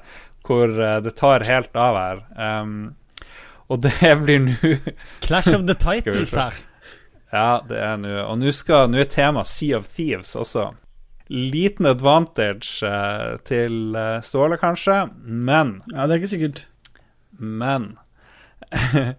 hvor 0.46 0.72
eh, 0.72 0.96
det 1.04 1.12
tar 1.20 1.44
helt 1.50 1.76
av 1.76 2.00
her. 2.00 2.24
Um, 2.40 2.74
og 3.68 3.84
det 3.84 4.14
blir 4.24 4.40
nå 4.48 4.56
Clash 5.26 5.52
of 5.52 5.68
the 5.68 5.76
Titans 5.76 6.32
her. 6.32 6.56
Ja, 7.30 7.60
det 7.62 7.76
er 7.78 7.98
nå 8.00 8.10
Og 8.24 8.40
Nå 8.40 8.48
er 8.98 9.06
tema 9.06 9.44
Sea 9.46 9.76
of 9.78 9.86
Thieves 9.86 10.32
også. 10.34 10.70
Liten 11.30 11.86
advantage 11.86 12.82
eh, 12.86 13.38
til 13.46 13.94
eh, 13.94 14.18
Ståle, 14.26 14.58
kanskje, 14.58 15.04
men 15.22 15.76
Ja, 15.92 16.06
det 16.06 16.16
er 16.16 16.22
ikke 16.22 16.34
sikkert. 16.34 16.64
Men 17.38 17.92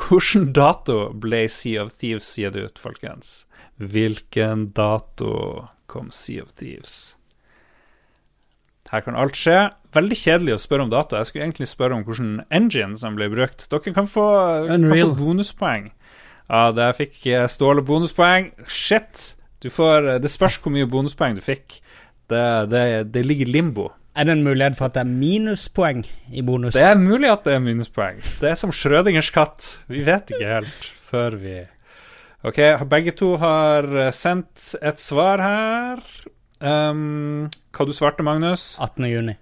Hvilken 0.00 0.50
dato 0.56 1.10
ble 1.20 1.44
Sea 1.52 1.84
of 1.84 1.92
Thieves 2.00 2.28
gitt 2.40 2.56
ut, 2.56 2.80
folkens? 2.80 3.44
Hvilken 3.76 4.70
dato 4.76 5.66
kom 5.90 6.08
Sea 6.14 6.46
of 6.46 6.54
Thieves? 6.56 7.16
Her 8.90 9.04
kan 9.04 9.14
alt 9.14 9.36
skje. 9.38 9.68
Veldig 9.94 10.16
kjedelig 10.18 10.56
å 10.56 10.62
spørre 10.62 10.86
om 10.86 10.90
dato. 10.90 11.18
Jeg 11.18 11.28
skulle 11.28 11.44
egentlig 11.46 11.68
spørre 11.70 11.98
om 11.98 12.06
hvilken 12.06 12.40
engine 12.50 12.98
som 12.98 13.18
ble 13.18 13.28
brukt. 13.30 13.68
Dere 13.70 13.94
kan 13.94 14.08
få, 14.10 14.24
kan 14.66 14.88
få 14.90 15.12
bonuspoeng. 15.18 15.90
Ja, 16.50 16.70
der 16.74 16.96
fikk 16.98 17.20
eh, 17.30 17.46
Ståle 17.50 17.84
bonuspoeng. 17.86 18.50
Shit! 18.66 19.36
Du 19.60 19.70
får, 19.72 20.08
eh, 20.08 20.20
det 20.22 20.32
spørs 20.32 20.58
hvor 20.60 20.74
mye 20.74 20.88
bonuspoeng 20.88 21.36
du 21.38 21.42
fikk. 21.44 21.80
Det, 22.30 22.44
det, 22.70 22.84
det 23.12 23.24
ligger 23.26 23.48
i 23.48 23.56
limbo. 23.58 23.90
Er 24.16 24.26
det 24.26 24.34
en 24.36 24.44
mulighet 24.46 24.78
for 24.78 24.90
at 24.90 24.96
det 24.96 25.04
er 25.04 25.10
minuspoeng 25.10 26.04
i 26.34 26.42
bonus? 26.46 26.74
Det 26.74 26.86
er 26.86 26.98
mulig 26.98 27.30
at 27.30 27.44
det 27.46 27.54
er 27.56 27.62
minuspoeng. 27.62 28.18
Det 28.42 28.50
er 28.50 28.58
som 28.58 28.72
Schrødingers 28.74 29.30
katt. 29.34 29.68
Vi 29.90 30.02
vet 30.06 30.32
ikke 30.32 30.56
helt 30.56 30.88
før 31.10 31.36
vi 31.40 31.60
Ok, 32.40 32.56
begge 32.88 33.12
to 33.12 33.34
har 33.36 33.84
eh, 33.84 34.12
sendt 34.16 34.70
et 34.80 35.00
svar 35.00 35.42
her. 35.44 36.00
Um, 36.60 37.50
hva 37.76 37.84
du 37.84 37.92
svarte, 37.92 38.24
Magnus? 38.24 38.78
18. 38.80 39.04
juni. 39.12 39.34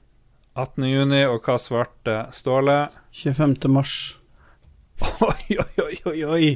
18. 0.58 0.86
juni, 0.90 1.20
og 1.30 1.46
hva 1.46 1.54
svarte 1.62 2.24
Ståle? 2.34 2.88
25. 3.14 3.54
mars. 3.70 4.18
Oi, 5.28 5.58
oi, 5.62 5.94
oi, 6.10 6.16
oi. 6.26 6.48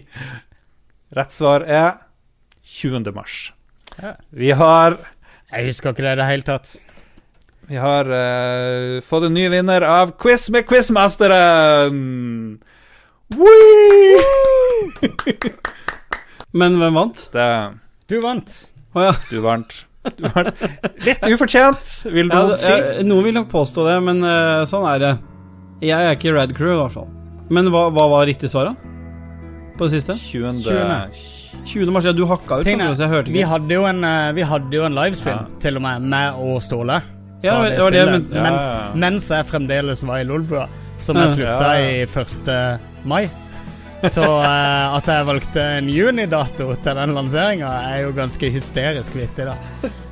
Rett 1.14 1.30
svar 1.30 1.62
er 1.62 2.00
20. 2.64 3.12
mars. 3.14 3.52
Ja. 3.98 4.14
Vi 4.30 4.50
har 4.56 4.96
Jeg 5.52 5.66
husker 5.68 5.90
ikke 5.92 6.02
det 6.06 6.12
i 6.14 6.16
det 6.22 6.28
hele 6.30 6.42
tatt. 6.46 6.66
Vi 7.68 7.76
har 7.78 8.08
uh, 8.08 9.00
fått 9.04 9.24
en 9.28 9.34
ny 9.36 9.44
vinner 9.52 9.82
av 9.86 10.10
Quiz 10.18 10.48
med 10.50 10.64
Quizmasteren! 10.66 12.58
Men 16.52 16.76
hvem 16.80 16.94
vant? 16.98 17.30
Det, 17.32 17.46
Du 18.10 18.18
vant. 18.20 18.50
Å 18.92 19.00
ja. 19.06 19.12
du 19.30 19.38
vant. 19.44 19.72
Du 20.18 20.24
vant. 20.34 20.50
Litt 21.06 21.22
ufortjent, 21.30 21.86
vil 22.10 22.26
ja 22.26 22.34
noen 22.34 22.50
det, 22.52 22.58
si. 22.60 22.72
jeg, 22.74 22.82
noen 23.08 23.24
vil 23.28 23.36
nok 23.38 23.48
påstå 23.52 23.80
det, 23.86 23.96
men 24.04 24.18
uh, 24.26 24.64
sånn 24.68 24.84
er 24.90 24.98
det. 25.00 25.12
Jeg 25.86 25.96
er 25.96 26.12
ikke 26.18 26.34
Rad 26.34 26.52
Crew, 26.58 26.72
i 26.74 26.80
hvert 26.82 26.96
fall. 26.98 27.08
Men 27.52 27.64
hva, 27.72 27.82
hva 27.94 28.04
var 28.18 28.22
riktig 28.28 28.48
svar, 28.52 28.64
da? 28.72 28.74
På 29.78 29.82
det 29.86 29.92
siste? 29.96 30.14
20. 30.18 30.60
20. 30.66 31.41
mars. 31.92 32.04
Ja, 32.04 32.12
du 32.12 32.24
hakka 32.26 32.60
ut, 32.60 32.66
så 32.66 33.02
jeg 33.04 33.08
hørte 33.12 33.32
vi 33.32 33.42
hadde 33.42 33.74
jo 33.74 33.84
en, 33.86 34.04
eh, 34.04 34.32
vi 34.36 34.42
hadde 34.42 34.72
jo 34.72 34.84
en 34.84 34.94
livestream, 34.94 35.38
Ja. 35.46 35.58
til 35.60 35.76
og 35.76 35.82
med, 35.82 36.02
med 36.02 36.34
og 36.34 36.62
Ståle. 36.62 37.02
Ja, 37.42 37.62
det 37.62 37.76
det 37.76 37.82
var 37.82 37.90
det, 37.90 38.06
men- 38.06 38.28
Ja, 38.32 38.42
mens, 38.42 38.94
mens 38.94 39.28
jeg 39.28 39.46
fremdeles 39.46 40.02
var 40.06 40.18
i 40.18 40.24
Lolbua, 40.24 40.68
som 40.98 41.16
jeg 41.16 41.28
slutta 41.30 41.74
Ja, 41.74 41.74
ja. 41.74 42.02
i 42.02 42.06
1. 42.06 42.80
mai. 43.04 43.28
Så 44.02 44.22
uh, 44.22 44.96
at 44.96 45.06
jeg 45.06 45.26
valgte 45.26 45.62
en 45.78 45.88
junidato 45.88 46.74
til 46.82 46.94
den 46.98 47.14
lanseringa, 47.14 47.68
er 47.94 48.00
jo 48.02 48.12
ganske 48.12 48.50
hysterisk 48.50 49.14
vittig, 49.14 49.44
da. 49.46 49.54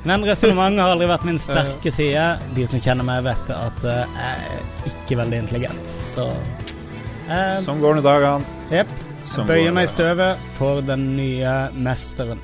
Men 0.05 0.23
resonnementet 0.23 0.79
har 0.79 0.93
aldri 0.95 1.07
vært 1.07 1.25
min 1.27 1.37
sterke 1.37 1.91
side. 1.91 2.39
De 2.55 2.65
som 2.71 2.79
kjenner 2.79 3.03
meg, 3.03 3.23
vet 3.27 3.49
at 3.51 3.83
eh, 3.83 4.05
jeg 4.15 4.37
er 4.37 4.93
ikke 4.93 5.17
veldig 5.19 5.41
intelligent, 5.43 5.85
så 5.85 6.29
uh, 7.29 7.57
Sånn 7.59 7.81
går 7.83 7.95
nå 7.99 8.01
dagene. 8.05 8.45
Jepp. 8.71 8.87
Som 9.25 9.47
Bøyer 9.49 9.73
meg 9.75 9.89
i 9.89 9.91
støvet 9.91 10.41
for 10.55 10.81
den 10.85 11.11
nye 11.17 11.55
mesteren. 11.77 12.41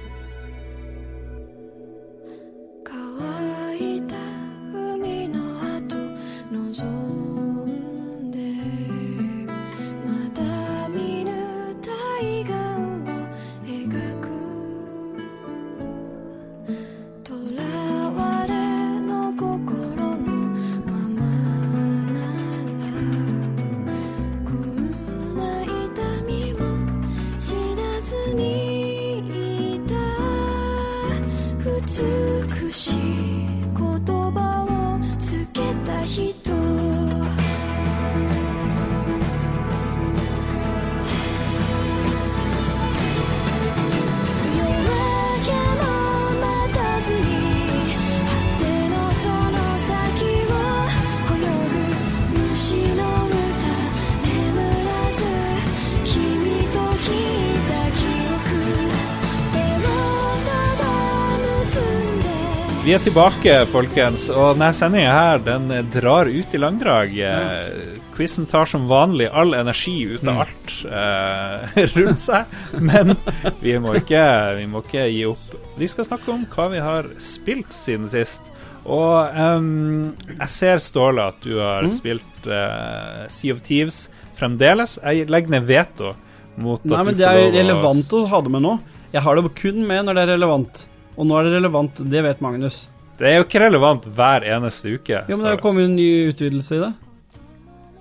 Vi 62.87 62.93
er 62.95 63.01
tilbake, 63.03 63.51
folkens, 63.67 64.29
og 64.31 64.53
denne 64.53 64.69
sendinga 64.71 65.11
her, 65.11 65.41
den 65.43 65.89
drar 65.91 66.29
ut 66.31 66.53
i 66.55 66.59
langdrag. 66.61 67.17
Eh, 67.19 67.97
Quizen 68.15 68.47
tar 68.47 68.69
som 68.71 68.85
vanlig 68.87 69.27
all 69.27 69.51
energi 69.59 70.05
ut 70.07 70.23
av 70.23 70.39
alt 70.45 70.75
eh, 70.87 71.81
rundt 71.97 72.23
seg, 72.23 72.55
men 72.79 73.11
vi 73.59 73.75
må, 73.83 73.97
ikke, 73.99 74.23
vi 74.61 74.69
må 74.71 74.85
ikke 74.87 75.03
gi 75.11 75.25
opp. 75.27 75.43
Vi 75.75 75.91
skal 75.91 76.07
snakke 76.07 76.31
om 76.31 76.47
hva 76.55 76.71
vi 76.71 76.79
har 76.87 77.11
spilt 77.19 77.75
siden 77.75 78.07
sist. 78.07 78.47
Og 78.87 79.35
um, 79.35 80.15
jeg 80.37 80.51
ser, 80.55 80.79
Ståle, 80.79 81.27
at 81.35 81.43
du 81.43 81.59
har 81.59 81.91
spilt 81.91 82.47
uh, 82.47 83.27
Sea 83.27 83.51
of 83.51 83.65
Thieves 83.67 84.05
fremdeles. 84.39 84.95
Jeg 85.03 85.27
legger 85.27 85.57
ned 85.57 85.67
veto 85.67 86.15
mot 86.55 86.87
Nei, 86.87 87.01
at 87.03 87.11
men 87.11 87.19
du 87.19 87.19
det 87.19 87.27
får 87.27 87.35
er 87.35 87.49
lov 87.49 87.51
å 87.51 87.63
relevant 87.65 88.15
å 88.15 88.27
ha 88.31 88.45
det 88.47 88.55
med 88.55 88.69
nå. 88.71 88.77
Jeg 89.11 89.27
har 89.27 89.35
det 89.43 89.59
kun 89.59 89.89
med 89.91 90.07
når 90.07 90.15
det 90.15 90.29
er 90.29 90.37
relevant. 90.39 90.87
Og 91.17 91.25
nå 91.25 91.37
er 91.39 91.47
det 91.47 91.57
relevant, 91.57 92.01
det 92.11 92.23
vet 92.23 92.41
Magnus. 92.45 92.87
Det 93.17 93.25
er 93.31 93.39
jo 93.39 93.45
ikke 93.47 93.61
relevant 93.63 94.05
hver 94.13 94.45
eneste 94.45 94.91
uke. 94.93 95.23
Jo, 95.25 95.37
men 95.37 95.45
det 95.47 95.53
har 95.55 95.61
kommet 95.63 95.87
en 95.87 95.95
ny 95.97 96.09
utvidelse 96.29 96.77
i 96.77 96.81
det. 96.83 96.91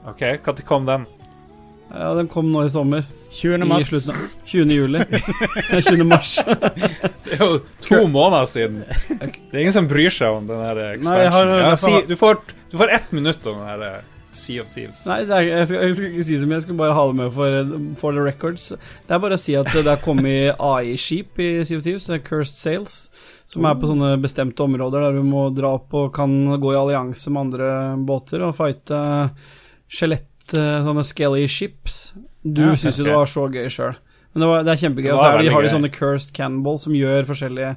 Ok, 0.06 0.20
Når 0.44 0.64
kom 0.68 0.84
den? 0.86 1.06
Ja, 1.90 2.10
den 2.18 2.28
kom 2.28 2.50
nå 2.52 2.66
i 2.66 2.70
sommer. 2.70 3.06
20. 3.36 3.54
I 3.54 3.68
mars. 3.68 3.88
slutten 3.88 4.28
20. 4.44 4.74
juli. 4.74 5.00
20. 5.88 6.04
mars. 6.08 6.34
Det 6.44 7.38
er 7.38 7.42
jo 7.42 7.58
to 7.84 8.02
måneder 8.10 8.44
siden. 8.50 8.82
Det 9.08 9.54
er 9.56 9.62
ingen 9.64 9.74
som 9.74 9.88
bryr 9.90 10.12
seg 10.12 10.36
om 10.36 10.46
den 10.48 10.60
her 10.62 10.80
Nei, 11.04 11.16
har- 11.32 11.54
Ja, 11.62 11.72
si, 11.80 11.94
du, 12.08 12.14
får, 12.16 12.38
du 12.72 12.76
får 12.80 12.92
ett 12.98 13.12
minutt 13.16 13.46
om 13.46 13.60
den 13.62 13.66
her 13.72 14.02
Sea 14.38 14.62
of 14.62 14.68
Thieves. 14.74 15.02
Nei, 15.08 15.18
det 15.28 15.34
er, 15.36 15.46
jeg, 15.48 15.68
skal, 15.70 15.82
jeg 15.86 15.96
skal 15.98 16.10
ikke 16.12 16.26
si 16.28 16.38
så 16.40 16.48
mye, 16.48 16.58
jeg 16.58 16.66
skal 16.66 16.78
bare 16.80 16.96
ha 16.98 17.04
det 17.10 17.16
med 17.18 17.32
for, 17.36 17.72
for 18.00 18.16
the 18.16 18.22
records. 18.24 18.68
Det 19.08 19.16
er 19.16 19.22
bare 19.22 19.38
å 19.38 19.42
si 19.42 19.56
at 19.58 19.70
det 19.72 19.86
er 19.88 20.02
kommet 20.04 20.62
AI-skip 20.62 21.42
i 21.42 21.50
Sea 21.66 21.80
of 21.80 21.84
Thieves, 21.86 22.08
Cursed 22.26 22.60
Sails, 22.60 22.96
som 23.48 23.66
er 23.68 23.76
på 23.78 23.90
sånne 23.90 24.14
bestemte 24.22 24.64
områder 24.66 25.08
der 25.08 25.18
du 25.20 25.26
må 25.26 25.48
dra 25.54 25.74
opp 25.80 25.94
og 25.96 26.12
kan 26.16 26.32
gå 26.60 26.72
i 26.74 26.80
allianse 26.80 27.32
med 27.32 27.48
andre 27.48 27.70
båter 28.08 28.42
og 28.46 28.56
fighte 28.58 28.98
skjelett, 29.86 30.54
eh, 30.54 30.80
sånne 30.86 31.04
skelly 31.06 31.46
ships. 31.50 32.00
Du 32.42 32.62
Ja, 32.62 32.74
syns 32.78 32.98
jo 33.00 33.06
det 33.06 33.14
var 33.16 33.30
så 33.30 33.46
gøy 33.50 33.70
sjøl. 33.70 33.96
Men 34.36 34.42
det, 34.42 34.48
var, 34.50 34.64
det 34.66 34.72
er 34.74 34.80
kjempegøy. 34.82 35.06
Det 35.08 35.12
Og 35.14 35.20
så 35.22 35.28
er 35.30 35.38
de, 35.40 35.52
har 35.54 35.64
de 35.64 35.68
sånne 35.72 35.88
cursed 35.94 36.32
cannonball 36.36 36.76
som 36.76 36.92
gjør 36.92 37.24
forskjellige 37.24 37.70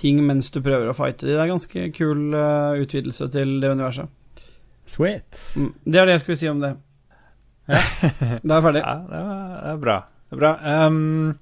ting 0.00 0.22
mens 0.24 0.48
du 0.54 0.62
prøver 0.64 0.88
å 0.88 0.94
fighte 0.96 1.26
de. 1.26 1.34
Det 1.34 1.42
er 1.42 1.50
ganske 1.50 1.88
kul 1.92 2.22
uh, 2.32 2.72
utvidelse 2.80 3.28
til 3.34 3.58
det 3.60 3.74
universet. 3.74 4.08
Sweet. 4.86 5.40
Mm. 5.58 5.72
Det 5.84 6.00
er 6.00 6.08
det 6.08 6.16
jeg 6.16 6.24
skulle 6.24 6.40
si 6.40 6.50
om 6.50 6.62
det. 6.62 6.76
Da 7.66 7.76
er 7.76 8.54
jeg 8.54 8.66
ferdig. 8.68 8.82
Ja, 8.86 8.96
det 9.10 9.20
er, 9.72 9.78
bra. 9.82 10.00
Det 10.30 10.36
er 10.36 10.42
bra. 10.42 10.52
Um, 10.86 11.38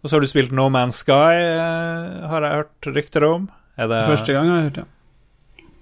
og 0.00 0.08
så 0.08 0.16
har 0.16 0.24
du 0.24 0.30
spilt 0.30 0.52
No 0.56 0.68
Man's 0.72 1.02
Sky, 1.02 1.36
eh, 1.42 2.28
har 2.30 2.44
jeg 2.44 2.60
hørt 2.60 2.90
rykter 2.96 3.26
om. 3.28 3.48
Er 3.76 3.90
det 3.90 4.04
Første 4.08 4.32
gang 4.32 4.48
har 4.48 4.56
jeg 4.60 4.68
hørt 4.70 4.78
det. 4.80 4.86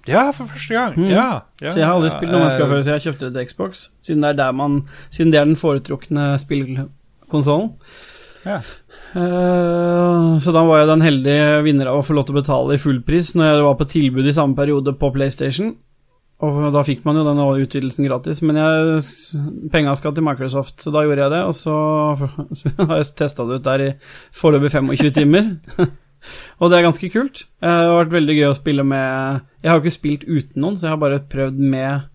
Ja, 0.05 0.29
for 0.29 0.45
første 0.45 0.73
gang. 0.73 0.97
Mm. 0.99 1.09
Ja, 1.09 1.29
ja. 1.61 1.71
Så 1.71 1.79
jeg 1.79 1.87
har 1.87 1.95
aldri 1.95 2.11
spilt 2.13 2.33
noe 2.33 2.43
Man's 2.43 2.57
Sky 2.57 2.67
før, 2.69 2.81
så 2.83 2.95
jeg 2.95 3.05
kjøpte 3.07 3.29
det 3.29 3.37
til 3.37 3.47
Xbox. 3.49 3.85
Siden 4.05 4.25
det 4.25 4.33
er 4.33 4.41
der 4.43 4.51
man 4.53 4.81
Siden 5.09 5.31
det 5.33 5.39
er 5.39 5.47
den 5.47 5.57
foretrukne 5.57 6.27
spillkonsollen. 6.41 7.71
Ja. 8.45 8.59
Uh, 9.15 10.35
så 10.43 10.51
da 10.53 10.61
var 10.67 10.83
jeg 10.83 10.91
den 10.91 11.05
heldige 11.05 11.63
vinner 11.65 11.89
av 11.89 12.01
å 12.01 12.05
få 12.05 12.17
lov 12.17 12.27
til 12.27 12.35
å 12.35 12.41
betale 12.41 12.75
i 12.75 12.81
fullpris 12.81 13.31
når 13.37 13.47
jeg 13.47 13.65
var 13.65 13.77
på 13.79 13.87
tilbud 13.95 14.27
i 14.27 14.35
samme 14.35 14.57
periode 14.57 14.93
på 14.99 15.09
PlayStation. 15.15 15.73
Og 16.43 16.57
da 16.75 16.81
fikk 16.83 17.05
man 17.07 17.15
jo 17.15 17.23
den 17.23 17.39
utvidelsen 17.39 18.07
gratis, 18.09 18.41
men 18.43 18.57
jeg, 18.59 19.03
penga 19.71 19.93
skal 19.95 20.15
til 20.15 20.25
Microsoft, 20.25 20.81
så 20.83 20.91
da 20.91 21.05
gjorde 21.05 21.23
jeg 21.23 21.31
det. 21.31 21.43
Og 21.47 21.55
så, 21.55 21.75
har 22.89 22.97
jeg 22.99 23.13
testa 23.15 23.45
det 23.47 23.61
ut 23.61 23.67
der 23.67 23.83
i 23.85 23.91
foreløpig 24.35 24.73
25 24.73 25.13
timer. 25.15 25.53
og 26.59 26.71
det 26.71 26.79
er 26.79 26.87
ganske 26.89 27.11
kult. 27.13 27.45
Eh, 27.63 27.69
Det 27.69 27.87
har 27.87 28.01
vært 28.01 28.17
veldig 28.17 28.35
gøy 28.35 28.49
å 28.49 28.57
spille 28.57 28.83
med 28.87 29.47
Jeg 29.63 29.71
har 29.71 29.79
jo 29.79 29.85
ikke 29.85 29.95
spilt 29.95 30.27
uten 30.27 30.59
noen, 30.59 30.75
så 30.75 30.89
jeg 30.89 30.95
har 30.97 31.01
bare 31.05 31.23
prøvd 31.31 31.63
med, 31.71 32.11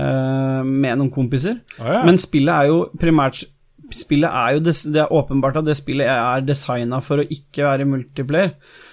eh, 0.00 0.64
med 0.64 0.98
noen 1.02 1.12
kompiser. 1.12 1.60
Oh, 1.76 1.92
ja. 1.92 2.02
Men 2.08 2.20
spillet 2.22 2.54
er 2.54 2.72
jo 2.72 2.82
primært 2.98 3.44
Spillet 3.88 4.28
er 4.28 4.52
jo 4.52 4.60
Det 4.60 5.00
er 5.00 5.12
åpenbart 5.16 5.56
at 5.56 5.64
det 5.64 5.78
spillet 5.78 6.04
er 6.12 6.42
designa 6.44 6.98
for 7.00 7.22
å 7.22 7.24
ikke 7.24 7.64
være 7.64 7.86
multiplayer. 7.88 8.50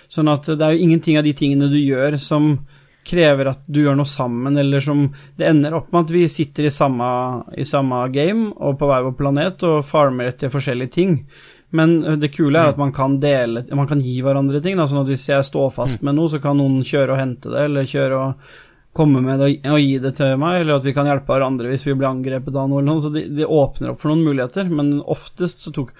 Sånn 0.08 0.30
at 0.32 0.48
det 0.48 0.64
er 0.64 0.72
jo 0.72 0.86
ingenting 0.86 1.18
av 1.20 1.26
de 1.26 1.34
tingene 1.36 1.68
du 1.68 1.76
gjør 1.76 2.16
som 2.22 2.54
krever 3.06 3.52
at 3.52 3.64
du 3.66 3.82
gjør 3.84 3.98
noe 4.00 4.10
sammen, 4.10 4.58
eller 4.58 4.84
som 4.84 5.08
Det 5.38 5.48
ender 5.48 5.78
opp 5.78 5.92
med 5.94 6.08
at 6.08 6.14
vi 6.16 6.26
sitter 6.32 6.68
i 6.68 6.74
samme, 6.74 7.08
i 7.58 7.66
samme 7.66 8.02
game 8.14 8.52
og 8.56 8.80
på 8.80 8.90
hver 8.90 9.06
vår 9.06 9.18
planet 9.20 9.66
og 9.68 9.84
farmer 9.86 10.32
etter 10.32 10.54
forskjellige 10.54 10.96
ting. 10.96 11.20
Men 11.76 11.98
det 12.22 12.32
kule 12.36 12.60
er 12.60 12.72
at 12.72 12.80
man 12.80 12.94
kan 12.96 13.18
dele 13.20 13.66
Man 13.76 13.88
kan 13.90 14.00
gi 14.00 14.20
hverandre 14.24 14.62
ting. 14.64 14.78
Da, 14.80 14.86
sånn 14.88 15.04
at 15.04 15.12
hvis 15.12 15.28
jeg 15.28 15.48
står 15.48 15.74
fast 15.76 16.06
med 16.06 16.16
noe, 16.16 16.32
så 16.32 16.40
kan 16.44 16.58
noen 16.60 16.86
kjøre 16.86 17.16
og 17.16 17.20
hente 17.20 17.52
det, 17.52 17.66
eller 17.68 17.90
kjøre 17.90 18.22
og 18.22 18.54
komme 18.96 19.20
med 19.20 19.42
det 19.42 19.50
og 19.68 19.82
gi 19.82 19.98
det 20.00 20.14
til 20.16 20.38
meg, 20.40 20.62
eller 20.62 20.78
at 20.78 20.86
vi 20.86 20.94
kan 20.96 21.08
hjelpe 21.10 21.34
hverandre 21.34 21.68
hvis 21.68 21.84
vi 21.84 21.98
blir 22.00 22.08
angrepet 22.08 22.56
av 22.56 22.70
noe 22.72 22.80
eller 22.80 22.94
noe. 22.94 23.04
Så 23.04 23.12
det, 23.12 23.26
de 23.36 23.48
åpner 23.48 23.92
opp 23.92 24.00
for 24.00 24.14
noen 24.14 24.24
muligheter, 24.24 24.70
men 24.72 25.02
oftest 25.04 25.66
så 25.66 25.74
tok 25.76 25.92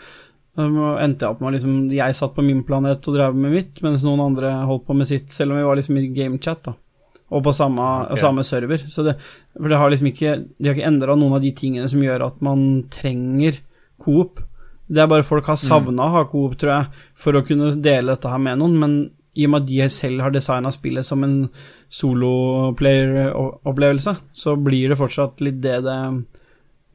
endte 0.56 1.26
jeg 1.26 1.34
opp 1.34 1.42
med 1.44 1.58
liksom 1.58 1.90
Jeg 1.92 2.16
satt 2.16 2.32
på 2.38 2.44
min 2.46 2.62
planet 2.64 3.04
og 3.10 3.18
drev 3.18 3.36
med 3.36 3.52
mitt, 3.58 3.82
mens 3.84 4.06
noen 4.08 4.24
andre 4.24 4.54
holdt 4.70 4.86
på 4.88 4.96
med 4.96 5.10
sitt, 5.10 5.34
selv 5.36 5.52
om 5.52 5.60
vi 5.60 5.68
var 5.68 5.76
liksom 5.76 6.00
i 6.00 6.08
gamechat, 6.16 6.64
da. 6.70 6.76
Og 7.36 7.44
på 7.44 7.52
samme, 7.56 7.86
okay. 8.06 8.22
samme 8.22 8.44
server. 8.48 8.80
Så 8.88 9.04
det, 9.04 9.14
for 9.58 9.70
det 9.72 9.80
har 9.82 9.90
liksom 9.92 10.08
ikke 10.12 10.36
De 10.56 10.70
har 10.70 10.76
ikke 10.78 10.88
endra 10.88 11.18
noen 11.20 11.36
av 11.36 11.44
de 11.44 11.52
tingene 11.58 11.90
som 11.92 12.04
gjør 12.04 12.20
at 12.30 12.38
man 12.46 12.60
trenger 12.94 13.54
coop. 14.02 14.34
Det 14.88 15.02
er 15.02 15.12
bare 15.12 15.26
folk 15.26 15.46
har 15.50 15.60
savna 15.60 16.06
å 16.06 16.14
ha 16.14 16.24
coop, 16.30 16.54
tror 16.62 16.72
jeg, 16.76 16.86
for 17.18 17.32
å 17.36 17.46
kunne 17.46 17.82
dele 17.82 18.12
dette 18.14 18.32
her 18.32 18.42
med 18.42 18.60
noen, 18.62 18.76
men 18.80 18.92
i 19.36 19.46
og 19.48 19.52
med 19.52 19.62
at 19.64 19.68
de 19.68 19.90
selv 19.92 20.22
har 20.24 20.32
designa 20.32 20.72
spillet 20.72 21.04
som 21.04 21.24
en 21.26 21.50
soloplayer-opplevelse, 21.92 24.16
så 24.32 24.56
blir 24.56 24.90
det 24.92 24.98
fortsatt 25.00 25.42
litt 25.44 25.62
det 25.64 25.82
det 25.84 26.00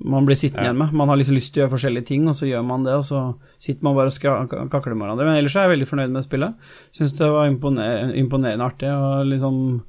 man 0.00 0.24
blir 0.24 0.36
sittende 0.36 0.64
Ja. 0.64 0.70
igjen 0.70 0.78
med. 0.78 0.92
Man 0.92 1.08
har 1.08 1.16
liksom 1.16 1.36
lyst 1.36 1.52
til 1.52 1.60
å 1.60 1.66
gjøre 1.66 1.76
forskjellige 1.76 2.06
ting, 2.06 2.28
og 2.28 2.34
så 2.34 2.46
gjør 2.48 2.64
man 2.64 2.84
det, 2.84 2.94
og 2.94 3.04
så 3.04 3.34
sitter 3.58 3.84
man 3.84 3.94
bare 3.94 4.08
og 4.08 4.70
kakler 4.70 4.94
med 4.94 5.06
hverandre. 5.06 5.26
Men 5.26 5.36
ellers 5.36 5.56
er 5.56 5.68
jeg 5.68 5.78
veldig 5.78 5.88
fornøyd 5.88 6.10
med 6.10 6.24
spillet. 6.24 6.54
Syns 6.92 7.18
det 7.18 7.28
var 7.28 7.46
imponer 7.46 8.14
imponerende 8.16 8.64
artig 8.64 8.88
å 8.88 9.22
liksom 9.28 9.82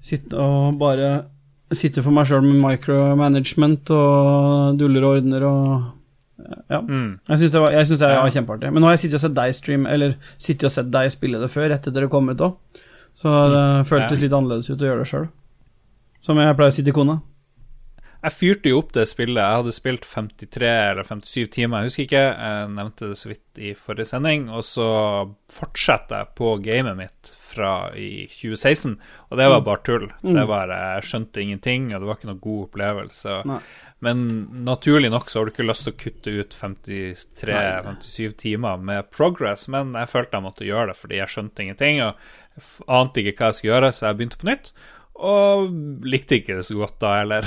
sitte 0.00 0.34
og 0.38 0.78
bare 0.78 1.24
sitte 1.72 2.02
for 2.02 2.10
meg 2.16 2.24
sjøl 2.26 2.42
med 2.46 2.60
micromanagement 2.62 3.90
og 3.92 4.78
duller 4.80 5.04
og 5.04 5.16
ordner 5.18 5.44
og 5.48 5.94
Ja. 6.70 6.78
Mm. 6.80 7.18
Jeg 7.28 7.38
syns 7.38 7.50
det, 7.52 7.60
var- 7.60 7.72
jeg 7.72 7.86
synes 7.86 7.98
det 7.98 8.08
var 8.08 8.30
kjempeartig. 8.30 8.72
Men 8.72 8.80
nå 8.80 8.86
har 8.86 8.92
jeg 8.94 9.00
sittet 9.00 9.14
og 9.14 9.20
sett 9.20 9.34
deg 9.34 9.54
stream, 9.54 9.86
eller 9.86 10.14
sittet 10.38 10.64
og 10.64 10.70
sett 10.70 10.90
deg 10.90 11.10
spille 11.10 11.40
det 11.40 11.50
før, 11.50 11.72
etter 11.74 11.90
dere 11.92 12.08
kom 12.08 12.28
ut 12.30 12.38
òg. 12.38 12.54
Så 13.12 13.28
det 13.50 13.86
føltes 13.90 14.18
Ja. 14.20 14.22
litt 14.22 14.32
annerledes 14.32 14.70
ut 14.70 14.78
å 14.78 14.86
gjøre 14.86 14.98
det 15.02 15.08
sjøl. 15.10 15.28
Som 16.20 16.36
jeg 16.38 16.56
pleier 16.56 16.70
å 16.70 16.72
si 16.72 16.82
til 16.84 16.92
kona. 16.92 17.20
Jeg 18.18 18.34
fyrte 18.34 18.70
jo 18.72 18.80
opp 18.80 18.88
det 18.96 19.04
spillet. 19.06 19.38
Jeg 19.38 19.58
hadde 19.60 19.74
spilt 19.76 20.06
53 20.08 20.68
eller 20.68 21.06
57 21.06 21.50
timer, 21.54 21.84
jeg 21.84 21.90
husker 21.90 22.06
ikke. 22.08 22.22
Jeg 22.34 22.70
nevnte 22.74 23.10
det 23.12 23.18
så 23.20 23.30
vidt 23.30 23.60
i 23.62 23.74
forrige 23.78 24.10
sending. 24.10 24.48
Og 24.50 24.64
så 24.66 24.88
fortsatte 25.54 26.18
jeg 26.18 26.32
på 26.38 26.56
gamet 26.64 26.98
mitt 26.98 27.30
fra 27.48 27.72
i 27.96 28.26
2016, 28.32 28.96
og 29.30 29.38
det 29.40 29.46
var 29.52 29.62
bare 29.66 29.84
tull. 29.86 30.08
Det 30.22 30.44
var, 30.50 30.72
Jeg 30.74 31.06
skjønte 31.08 31.44
ingenting, 31.44 31.92
og 31.94 32.02
det 32.02 32.10
var 32.10 32.18
ikke 32.18 32.30
noen 32.32 32.42
god 32.42 32.64
opplevelse. 32.66 33.38
Nei. 33.48 33.60
Men 34.04 34.26
naturlig 34.66 35.10
nok 35.10 35.30
så 35.30 35.40
har 35.40 35.48
du 35.48 35.54
ikke 35.54 35.66
lyst 35.66 35.86
til 35.86 35.94
å 35.94 35.98
kutte 36.02 36.34
ut 36.42 36.58
53-57 36.58 38.36
timer 38.38 38.82
med 38.90 39.08
progress, 39.14 39.66
men 39.72 39.96
jeg 39.98 40.10
følte 40.10 40.38
jeg 40.38 40.46
måtte 40.46 40.68
gjøre 40.68 40.92
det 40.92 40.98
fordi 41.00 41.18
jeg 41.18 41.32
skjønte 41.32 41.64
ingenting 41.64 42.04
og 42.06 42.28
ante 42.90 43.22
ikke 43.22 43.34
hva 43.40 43.50
jeg 43.50 43.58
skulle 43.58 43.74
gjøre, 43.74 43.90
så 43.94 44.06
jeg 44.06 44.18
begynte 44.20 44.38
på 44.38 44.50
nytt. 44.50 44.70
Og 45.18 45.72
likte 46.06 46.38
ikke 46.38 46.58
det 46.60 46.66
så 46.68 46.76
godt 46.78 47.00
da 47.02 47.16
heller. 47.18 47.46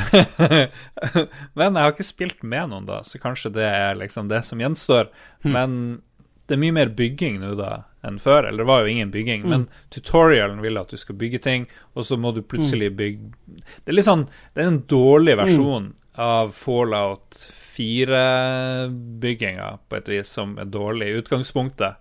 Men 1.57 1.77
jeg 1.77 1.83
har 1.85 1.93
ikke 1.93 2.03
spilt 2.03 2.43
med 2.43 2.71
noen 2.73 2.87
da, 2.89 2.99
så 3.07 3.21
kanskje 3.21 3.53
det 3.55 3.67
er 3.67 3.95
liksom 3.99 4.27
det 4.31 4.41
som 4.47 4.59
gjenstår. 4.59 5.07
Men 5.47 6.01
det 6.47 6.57
er 6.57 6.63
mye 6.65 6.75
mer 6.75 6.89
bygging 6.91 7.39
nå 7.39 7.53
da 7.55 7.71
enn 8.03 8.17
før. 8.19 8.43
Eller 8.49 8.63
det 8.65 8.67
var 8.67 8.81
jo 8.83 8.91
ingen 8.91 9.11
bygging, 9.13 9.45
men 9.47 9.67
tutorialen 9.93 10.59
vil 10.63 10.79
at 10.81 10.89
du 10.91 10.97
skal 10.99 11.15
bygge 11.15 11.39
ting, 11.45 11.67
og 11.95 12.03
så 12.07 12.17
må 12.19 12.31
du 12.35 12.41
plutselig 12.41 12.89
bygge 12.97 13.29
Det 13.85 13.87
er 13.87 13.93
litt 13.95 14.07
sånn 14.07 14.25
Det 14.55 14.63
er 14.63 14.67
en 14.71 14.83
dårlig 14.89 15.37
versjon 15.39 15.93
av 16.19 16.51
Fallout 16.51 17.37
4-bygginga, 17.71 19.69
på 19.87 19.95
et 19.95 20.09
vis, 20.11 20.27
som 20.27 20.57
er 20.59 20.65
dårlig 20.67 21.07
i 21.07 21.17
utgangspunktet. 21.21 21.95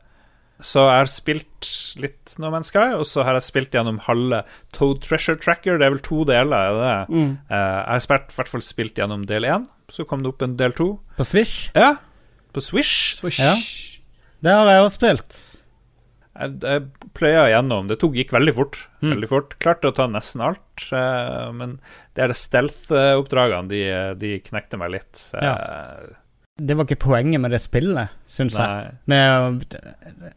Så 0.60 0.82
jeg 0.84 1.00
har 1.02 1.08
spilt 1.08 1.68
litt 2.00 2.34
No 2.40 2.50
Man's 2.52 2.68
Sky, 2.72 2.90
og 2.96 3.06
så 3.08 3.24
har 3.24 3.36
jeg 3.38 3.46
spilt 3.46 3.74
gjennom 3.76 4.00
halve 4.06 4.42
Toad 4.76 5.00
Treasure 5.04 5.38
Tracker. 5.40 5.78
Det 5.80 5.86
er 5.88 5.94
vel 5.94 6.02
to 6.04 6.24
deler, 6.28 6.52
er 6.56 6.76
det 6.76 6.82
det? 6.84 7.20
Eh, 7.50 7.78
jeg 7.80 7.94
har 7.94 8.04
spilt, 8.04 8.32
i 8.32 8.38
hvert 8.40 8.52
fall 8.52 8.64
spilt 8.66 9.00
gjennom 9.00 9.24
del 9.28 9.48
én, 9.48 9.64
så 9.92 10.04
kom 10.08 10.24
det 10.24 10.32
opp 10.34 10.42
en 10.46 10.58
del 10.60 10.76
to. 10.76 10.90
På 11.16 11.24
Swish. 11.24 11.70
Ja, 11.76 11.94
på 12.52 12.60
Swish. 12.64 13.16
Swish. 13.20 13.40
Ja. 13.40 13.54
Det 14.42 14.52
har 14.56 14.68
jeg 14.72 14.84
også 14.84 14.98
spilt. 15.00 15.40
Jeg, 16.40 16.54
jeg 16.62 17.10
pløya 17.18 17.48
gjennom. 17.50 17.88
Det 17.90 17.98
tok, 18.00 18.14
gikk 18.16 18.30
veldig 18.32 18.54
fort. 18.56 18.78
Veldig 19.04 19.28
fort. 19.28 19.56
Klarte 19.60 19.90
å 19.90 19.96
ta 19.96 20.06
nesten 20.08 20.44
alt, 20.46 20.86
eh, 20.96 21.50
men 21.56 21.78
det 22.16 22.24
er 22.24 22.36
stealth-oppdragene, 22.36 23.68
de, 23.68 23.82
de 24.20 24.36
knekte 24.46 24.80
meg 24.80 24.94
litt. 24.96 25.24
Eh, 25.36 26.10
Det 26.66 26.76
var 26.76 26.84
ikke 26.84 26.98
poenget 27.00 27.40
med 27.40 27.50
det 27.54 27.60
spillet, 27.62 28.08
syns 28.28 28.56
jeg. 28.58 28.90
Med, 29.06 29.64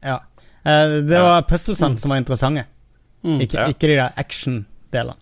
ja. 0.03 0.19
Det 0.63 1.07
Det 1.07 1.17
Ja. 1.17 1.23
var 1.27 1.41
puzzlesene 1.49 1.97
som 1.99 2.09
var 2.11 2.17
interessante, 2.21 2.65
Mm. 3.23 3.39
ikke, 3.41 3.53
Ja. 3.59 3.67
ikke 3.67 3.87
de 3.87 3.95
der 3.95 4.11
action-delene. 4.17 5.15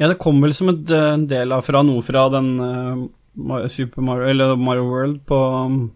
Ja, 0.00 0.08
det 0.08 0.18
kom 0.18 0.40
vel 0.40 0.54
som 0.54 0.70
et, 0.70 0.90
eh, 0.90 1.12
en 1.12 1.26
del 1.28 1.52
av 1.52 1.60
fra 1.66 1.82
noe 1.82 2.00
fra 2.02 2.22
den 2.32 2.54
uh, 2.58 3.66
Super 3.68 4.00
Mario 4.00 4.30
Eller 4.30 4.56
Mario 4.56 4.86
World 4.88 5.18
på 5.26 5.66
um, 5.66 5.90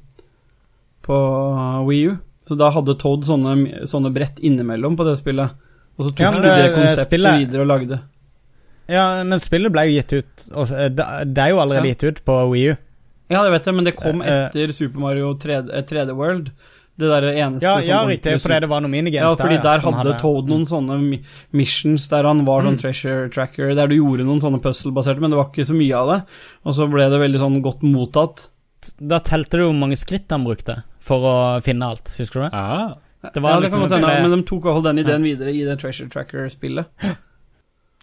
På 1.02 1.86
Wii 1.88 2.08
U. 2.10 2.16
Så 2.46 2.56
da 2.58 2.68
hadde 2.70 2.94
Toad 3.00 3.24
sånne, 3.24 3.86
sånne 3.88 4.12
brett 4.12 4.38
innimellom 4.44 4.96
på 4.98 5.04
det 5.08 5.16
spillet. 5.22 5.50
Og 5.96 6.04
så 6.04 6.10
tok 6.10 6.20
Ja, 6.20 6.30
de 6.32 6.42
det, 6.42 6.52
det- 6.56 6.74
konseptet 6.76 7.08
spillet- 7.08 7.38
videre 7.46 7.60
og 7.62 7.68
lagde. 7.68 8.00
Ja, 8.90 9.24
men 9.24 9.40
spillet 9.40 9.72
ble 9.72 9.86
jo 9.88 9.94
gitt 10.00 10.12
ut 10.12 10.44
Det 10.68 11.06
det 11.34 11.38
er 11.44 11.50
jo 11.54 11.60
allerede 11.62 11.86
Ja. 11.88 11.94
gitt 11.94 12.04
ut 12.04 12.24
på 12.24 12.50
Wii 12.52 12.70
U. 12.72 12.76
Ja, 13.32 13.42
det 13.42 13.52
vet 13.54 13.64
jeg, 13.66 13.74
men 13.74 13.84
det 13.84 13.96
kom 13.96 14.20
Eh, 14.22 14.28
eh. 14.28 14.48
etter 14.50 14.72
Super 14.72 15.00
Mario 15.00 15.34
3D, 15.34 15.70
eh, 15.72 15.82
3D 15.82 16.14
World. 16.14 16.50
Det 16.96 17.08
der 17.10 17.22
eneste 17.32 17.62
Ja, 17.66 17.78
ja 17.80 18.04
riktig, 18.06 18.36
fordi 18.40 18.60
det 18.60 18.68
var 18.68 18.80
noen 18.80 18.92
minigames 18.92 19.34
Ja, 19.34 19.34
fordi 19.44 19.56
der 19.62 19.78
som 19.80 19.94
hadde 19.94 20.12
Toad 20.20 20.46
noen 20.46 20.62
sånne 20.64 21.22
missions 21.52 22.06
der 22.08 22.22
han 22.22 22.44
var 22.44 22.62
sånn 22.62 22.76
Mm. 22.76 22.80
treasure 22.80 23.28
tracker, 23.30 23.74
der 23.74 23.88
du 23.88 23.96
gjorde 23.96 24.24
noen 24.24 24.40
sånne 24.40 24.60
puzzle-baserte, 24.62 25.18
men 25.20 25.30
det 25.30 25.36
var 25.36 25.46
ikke 25.50 25.66
så 25.66 25.74
mye 25.74 25.94
av 25.96 26.06
det. 26.12 26.26
Og 26.64 26.74
så 26.74 26.86
ble 26.88 27.08
det 27.10 27.18
veldig 27.18 27.40
sånn 27.40 27.62
godt 27.62 27.80
mottatt. 27.82 28.48
Da 29.00 29.18
telte 29.18 29.58
du 29.58 29.64
hvor 29.64 29.74
mange 29.74 29.96
skritt 29.96 30.28
han 30.30 30.44
brukte 30.44 30.84
for 31.00 31.18
å 31.18 31.62
finne 31.64 31.82
alt, 31.82 32.04
husker 32.18 32.34
du 32.34 32.40
det? 32.42 32.52
Ja, 32.52 32.94
Det 33.32 33.42
var 33.42 33.50
ja, 33.50 33.60
det 33.60 33.70
liksom 33.70 33.80
kan 33.80 33.88
godt 33.88 34.04
hende, 34.04 34.28
men 34.28 34.42
de 34.44 34.44
tok 34.44 34.82
den 34.84 34.98
ideen 34.98 35.22
videre 35.22 35.48
i 35.50 35.64
det 35.64 35.78
treasure 35.80 36.08
tracker-spillet. 36.10 36.86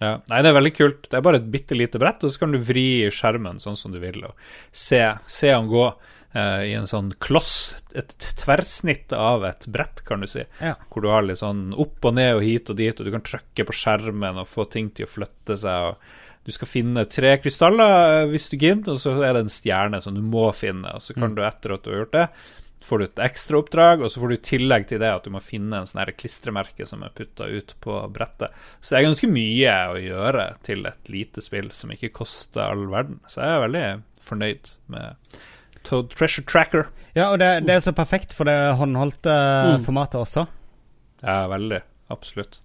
Ja. 0.02 0.16
Nei, 0.32 0.40
det 0.42 0.50
er 0.50 0.56
veldig 0.58 0.72
kult. 0.74 1.04
Det 1.12 1.20
er 1.20 1.26
bare 1.28 1.38
et 1.38 1.52
bitte 1.54 1.78
lite 1.78 2.00
brett, 2.02 2.24
og 2.26 2.32
så 2.34 2.42
kan 2.42 2.56
du 2.56 2.58
vri 2.66 2.88
skjermen 3.14 3.60
sånn 3.62 3.78
som 3.78 3.94
du 3.94 4.00
vil, 4.02 4.24
og 4.26 4.34
se, 4.74 5.00
se 5.30 5.52
han 5.54 5.68
gå 5.70 5.84
eh, 6.34 6.64
i 6.72 6.74
en 6.80 6.88
sånn 6.90 7.12
kloss, 7.22 7.76
et 7.94 8.16
tverrsnitt 8.40 9.14
av 9.14 9.46
et 9.46 9.68
brett, 9.70 10.02
kan 10.08 10.24
du 10.26 10.28
si, 10.32 10.44
Ja. 10.64 10.74
hvor 10.90 11.06
du 11.06 11.10
har 11.14 11.22
litt 11.28 11.38
sånn 11.44 11.70
opp 11.78 12.04
og 12.10 12.16
ned 12.18 12.34
og 12.40 12.42
hit 12.48 12.72
og 12.74 12.80
dit, 12.82 12.98
og 12.98 13.06
du 13.06 13.14
kan 13.14 13.22
trykke 13.30 13.68
på 13.70 13.78
skjermen 13.78 14.42
og 14.42 14.50
få 14.50 14.66
ting 14.74 14.90
til 14.90 15.06
å 15.06 15.12
flytte 15.12 15.58
seg, 15.60 15.92
og 15.94 16.48
du 16.48 16.50
skal 16.56 16.72
finne 16.72 17.04
tre 17.06 17.36
krystaller 17.38 18.24
eh, 18.24 18.30
hvis 18.34 18.50
du 18.50 18.58
gidder, 18.58 18.96
og 18.96 18.98
så 19.04 19.14
er 19.22 19.38
det 19.38 19.46
en 19.46 19.54
stjerne 19.54 20.02
som 20.02 20.18
du 20.18 20.24
må 20.26 20.48
finne, 20.58 20.96
og 20.98 21.06
så 21.06 21.14
kan 21.14 21.36
du 21.38 21.44
etter 21.46 21.76
at 21.78 21.84
du 21.86 21.92
har 21.94 22.02
gjort 22.06 22.18
det, 22.18 22.28
får 22.82 23.00
du 23.00 23.04
et 23.06 23.20
ekstraoppdrag, 23.28 24.02
og 24.02 24.10
så 24.12 24.22
får 24.22 24.32
du 24.32 24.36
i 24.36 24.42
tillegg 24.48 24.88
til 24.90 25.00
det 25.04 25.12
at 25.14 25.24
du 25.28 25.30
må 25.34 25.42
finne 25.44 25.78
en 25.82 25.86
sånn 25.90 26.02
klistremerke 26.18 26.88
som 26.90 27.04
er 27.06 27.14
putta 27.18 27.46
ut 27.46 27.76
på 27.84 28.00
brettet. 28.14 28.50
Så 28.82 28.96
det 28.96 29.00
er 29.02 29.08
ganske 29.10 29.30
mye 29.32 29.76
å 29.94 30.00
gjøre 30.02 30.46
til 30.66 30.86
et 30.90 31.12
lite 31.14 31.44
spill 31.46 31.70
som 31.76 31.94
ikke 31.94 32.10
koster 32.22 32.64
all 32.66 32.88
verden. 32.92 33.20
Så 33.30 33.44
jeg 33.44 33.54
er 33.58 33.64
veldig 33.68 33.86
fornøyd 34.22 34.72
med 34.94 35.38
Toad 35.86 36.10
Treasure 36.14 36.46
Tracker. 36.46 36.88
Ja, 37.18 37.32
og 37.34 37.40
det, 37.42 37.52
det 37.68 37.74
er 37.78 37.86
så 37.86 37.94
perfekt 37.98 38.34
for 38.38 38.50
det 38.50 38.58
håndholdte 38.80 39.34
Mm. 39.78 39.86
formatet 39.86 40.20
også. 40.22 40.48
Ja, 41.22 41.46
veldig. 41.52 41.82
Absolutt. 42.14 42.60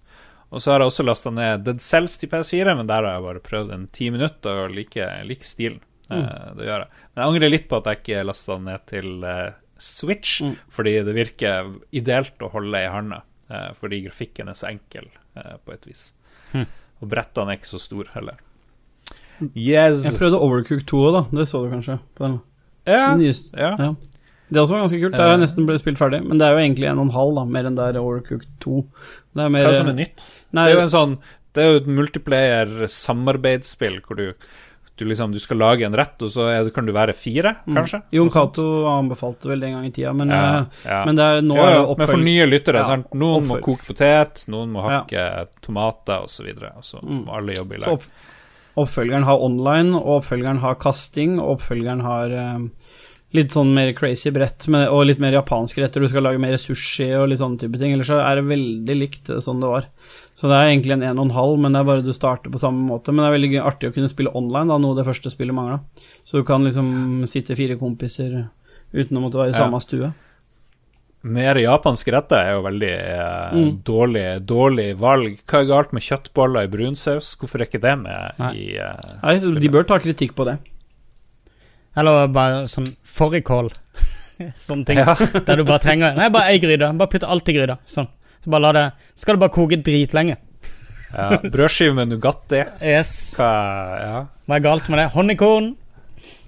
Og 0.49 0.61
så 0.63 0.71
har 0.71 0.79
jeg 0.79 0.87
også 0.93 1.03
lasta 1.05 1.29
ned 1.33 1.65
Dead 1.65 1.81
Cells 1.83 2.13
til 2.17 2.29
PS4, 2.31 2.73
men 2.79 2.87
der 2.87 3.03
har 3.03 3.17
jeg 3.17 3.25
bare 3.25 3.41
prøvd 3.43 3.73
en 3.75 3.87
ti 3.91 4.09
minutter 4.13 4.61
og 4.63 4.71
liker 4.75 5.23
like 5.27 5.43
stilen. 5.45 5.81
Mm. 6.07 6.23
det 6.55 6.63
gjør 6.69 6.85
jeg. 6.85 6.87
Men 7.11 7.19
jeg 7.19 7.27
angrer 7.33 7.51
litt 7.51 7.65
på 7.67 7.77
at 7.81 7.87
jeg 7.91 7.99
ikke 7.99 8.21
lasta 8.29 8.55
ned 8.63 8.85
til 8.87 9.09
eh, 9.27 9.49
Switch, 9.79 10.41
Mm. 10.41 10.55
fordi 10.69 11.03
det 11.05 11.15
virker 11.15 11.75
ideelt 11.93 12.37
å 12.41 12.49
holde 12.51 12.77
i 12.77 12.87
handa. 12.89 13.21
eh, 13.49 13.71
fordi 13.73 14.03
grafikken 14.03 14.49
er 14.49 14.53
så 14.59 14.67
enkel, 14.67 15.05
eh, 15.37 15.55
på 15.65 15.71
et 15.73 15.85
vis. 15.87 16.11
Mm. 16.53 16.65
Og 17.01 17.09
brettene 17.09 17.51
er 17.53 17.57
ikke 17.57 17.65
så 17.71 17.79
store 17.79 18.07
heller. 18.13 18.35
Yes. 19.55 20.03
Jeg 20.03 20.13
prøvde 20.19 20.39
Overcook 20.41 20.83
2 20.85 20.97
òg, 20.97 21.13
da. 21.13 21.21
Det 21.37 21.47
så 21.47 21.61
du 21.63 21.69
kanskje? 21.71 21.99
På 22.15 22.23
den. 22.25 22.39
Ja. 22.85 23.15
ja. 23.15 23.75
Ja. 23.77 23.95
Det 24.49 24.59
også 24.61 24.71
var 24.75 24.81
ganske 24.87 24.99
kult. 25.01 25.11
Det 25.11 25.19
er 25.21 25.29
jeg 25.35 25.39
nesten 25.43 25.65
ble 25.67 25.77
spilt 25.77 25.97
ferdig, 25.99 26.21
men 26.25 26.37
det 26.39 26.45
er 26.47 26.51
jo 26.55 26.63
egentlig 26.63 26.87
en 26.89 26.99
og 26.99 27.05
en 27.05 27.11
halv, 27.15 27.35
da, 27.35 27.43
mer 27.45 27.63
enn 27.67 27.75
det 27.75 27.83
er 27.95 27.99
Overcook 28.01 28.43
2. 28.63 28.83
Det 29.35 29.43
er 29.43 29.49
mer 29.49 29.65
Hva 29.67 29.75
som 29.75 29.87
er 29.87 29.93
nytt? 29.99 30.23
Nei, 30.53 30.65
det 30.65 30.71
er 30.73 30.77
jo 30.79 30.87
en 30.87 30.95
sånn 30.95 31.17
Det 31.53 31.63
er 31.63 31.67
jo 31.71 31.77
et 31.79 31.87
multiplayer-samarbeidsspill 31.97 33.99
hvor 34.05 34.15
du, 34.19 34.27
du 34.97 35.05
liksom 35.05 35.31
Du 35.33 35.39
skal 35.39 35.57
lage 35.61 35.85
en 35.85 35.95
rett, 35.95 36.15
og 36.25 36.29
så 36.33 36.47
er 36.51 36.63
det, 36.67 36.73
kan 36.75 36.85
du 36.85 36.91
være 36.95 37.13
fire, 37.17 37.55
kanskje? 37.65 37.99
Mm. 38.03 38.09
Jon. 38.17 38.29
Cato 38.33 38.65
anbefalte 38.91 39.47
vel 39.51 39.59
det 39.63 39.69
en 39.69 39.77
gang 39.79 39.85
i 39.89 39.91
tida, 39.95 40.13
men, 40.17 40.29
Ja, 40.33 40.43
eh, 40.59 40.65
ja. 40.89 41.01
men 41.05 41.15
det 41.19 41.23
er 41.23 41.41
nå 41.45 41.55
ja, 41.57 41.67
det 41.85 41.97
men 41.97 42.07
for 42.07 42.17
nye 42.23 42.45
lyttere, 42.49 42.85
sant? 42.85 43.11
noen 43.13 43.45
må 43.47 43.59
koke 43.61 43.85
potet, 43.91 44.45
noen 44.51 44.71
må 44.73 44.81
hakke 44.87 45.47
tomater 45.61 46.23
osv., 46.23 46.27
og 46.27 46.29
så 46.37 46.47
videre, 46.47 46.71
og 46.77 46.83
så 46.83 47.01
Mm. 47.03 47.25
må 47.25 47.37
alle 47.37 47.53
jobbe 47.55 47.75
i 47.75 47.83
lag. 47.83 47.93
opp, 47.93 48.03
oppfølgeren 48.77 49.23
har 49.25 49.41
online, 49.41 49.95
og 49.95 50.21
oppfølgeren 50.21 50.59
har 50.61 50.75
kasting, 50.75 51.39
og 51.39 51.57
oppfølgeren 51.59 52.01
har 52.05 52.31
eh, 52.31 52.59
litt 53.33 53.51
sånn 53.51 53.73
mer 53.75 53.91
crazy 53.93 54.31
brett, 54.31 54.67
med, 54.71 54.87
og 54.89 55.05
litt 55.09 55.19
mer 55.19 55.33
japanske 55.33 55.81
retter. 55.83 55.99
Du 56.01 56.07
skal 56.07 56.23
lage 56.23 56.39
mer 56.39 56.55
sushi 56.57 57.09
og 57.17 57.27
litt 57.29 57.39
sånne 57.41 57.59
type 57.59 57.77
ting. 57.77 57.93
Ellers 57.93 58.07
så 58.07 58.21
er 58.23 58.39
det 58.39 58.45
veldig 58.47 58.95
likt 58.97 59.29
eh, 59.33 59.41
sånn 59.43 59.59
det 59.61 59.67
var. 59.71 59.89
Så 60.37 60.45
det 60.51 60.53
er 60.53 60.67
egentlig 60.69 60.93
en 60.93 61.01
en 61.03 61.17
og 61.17 61.25
en 61.25 61.33
halv, 61.33 61.55
men 61.63 61.73
det 61.73 61.79
er 61.81 61.87
bare 61.87 62.03
du 62.05 62.11
starter 62.13 62.51
på 62.53 62.59
samme 62.61 62.83
måte. 62.85 63.09
Men 63.09 63.23
det 63.25 63.29
er 63.31 63.37
veldig 63.39 63.61
artig 63.65 63.89
å 63.89 63.93
kunne 63.95 64.09
spille 64.11 64.29
online, 64.37 64.67
da, 64.69 64.77
noe 64.77 64.93
det 64.99 65.05
første 65.07 65.31
spillet 65.33 65.55
mangla. 65.57 65.79
Så 66.23 66.37
du 66.37 66.43
kan 66.45 66.61
liksom 66.63 67.25
sitte 67.25 67.55
fire 67.57 67.75
kompiser 67.79 68.43
uten 68.93 69.17
å 69.17 69.23
måtte 69.23 69.39
være 69.41 69.49
i 69.49 69.57
Ja. 69.57 69.63
samme 69.65 69.81
stue. 69.81 70.11
Mer 71.23 71.55
japanske 71.57 72.13
retter 72.13 72.37
er 72.37 72.51
jo 72.53 72.61
veldig 72.61 72.91
eh, 72.93 73.55
Mm. 73.57 73.81
dårlig, 73.83 74.45
dårlig 74.45 74.95
valg. 74.95 75.39
Hva 75.49 75.61
er 75.63 75.65
galt 75.65 75.91
med 75.91 76.03
kjøttboller 76.05 76.63
i 76.63 76.67
brunsaus? 76.71 77.35
Hvorfor 77.35 77.59
er 77.59 77.65
ikke 77.65 77.81
det 77.81 77.97
med 77.97 78.37
Nei. 78.37 78.53
i 78.53 78.77
eh, 78.77 79.17
Nei, 79.23 79.39
så 79.39 79.59
de 79.59 79.69
bør 79.73 79.87
ta 79.87 79.97
kritikk 79.97 80.35
på 80.37 80.45
det. 80.45 80.59
Eller 81.97 82.27
bare 82.29 82.67
sånn 82.69 82.85
fårikål. 83.03 83.71
Sånne 84.55 84.85
ting. 84.85 84.99
Ja. 85.01 85.15
Der 85.47 85.55
du 85.57 85.63
bare 85.65 85.81
trenger 85.81 86.13
Nei, 86.15 86.29
bare 86.29 86.51
ei 86.53 86.59
gryte. 86.61 86.91
Bare 86.95 87.09
putt 87.09 87.23
alt 87.25 87.49
i 87.49 87.53
gryta. 87.57 87.79
Sånn. 87.89 88.07
Så 88.47 88.51
bare 88.53 88.63
la 88.63 88.71
det 88.77 88.85
Skal 89.19 89.35
det 89.35 89.41
bare 89.43 89.51
koke 89.51 89.75
dritlenge. 89.83 90.37
ja. 91.11 91.37
Brødskive 91.43 91.93
med 91.97 92.07
Nugatti. 92.13 92.61
Yes. 92.79 93.11
Hva 93.35 93.49
Ja. 94.05 94.21
Hva 94.47 94.55
er 94.55 94.63
galt 94.63 94.87
med 94.89 94.99
det? 95.03 95.09
Honningkorn. 95.11 95.73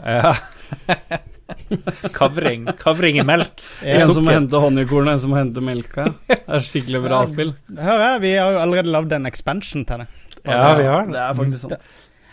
ja. 0.06 0.32
kavring. 2.16 2.68
Kavring 2.80 3.20
i 3.20 3.24
melk. 3.28 3.60
En 3.84 4.02
som 4.14 4.24
må 4.24 4.32
hente 4.32 4.60
honningkornet, 4.62 5.18
en 5.18 5.24
som 5.24 5.34
må 5.34 5.40
hente 5.42 5.60
melka. 5.66 6.06
Det 6.30 6.38
er 6.48 6.64
skikkelig 6.64 7.02
bra 7.04 7.20
spill. 7.28 7.52
Hør 7.76 8.04
her, 8.06 8.20
vi 8.24 8.32
har 8.38 8.54
jo 8.56 8.62
allerede 8.64 8.94
lagd 8.96 9.16
en 9.18 9.28
expansion 9.28 9.84
til 9.90 10.04
det. 10.06 10.08
Ja, 10.46 10.76
vi 10.80 10.86
har 10.88 11.04
Det 11.10 11.14
det. 11.18 11.24
er 11.26 11.34
faktisk 11.42 11.66
sant. 11.66 11.90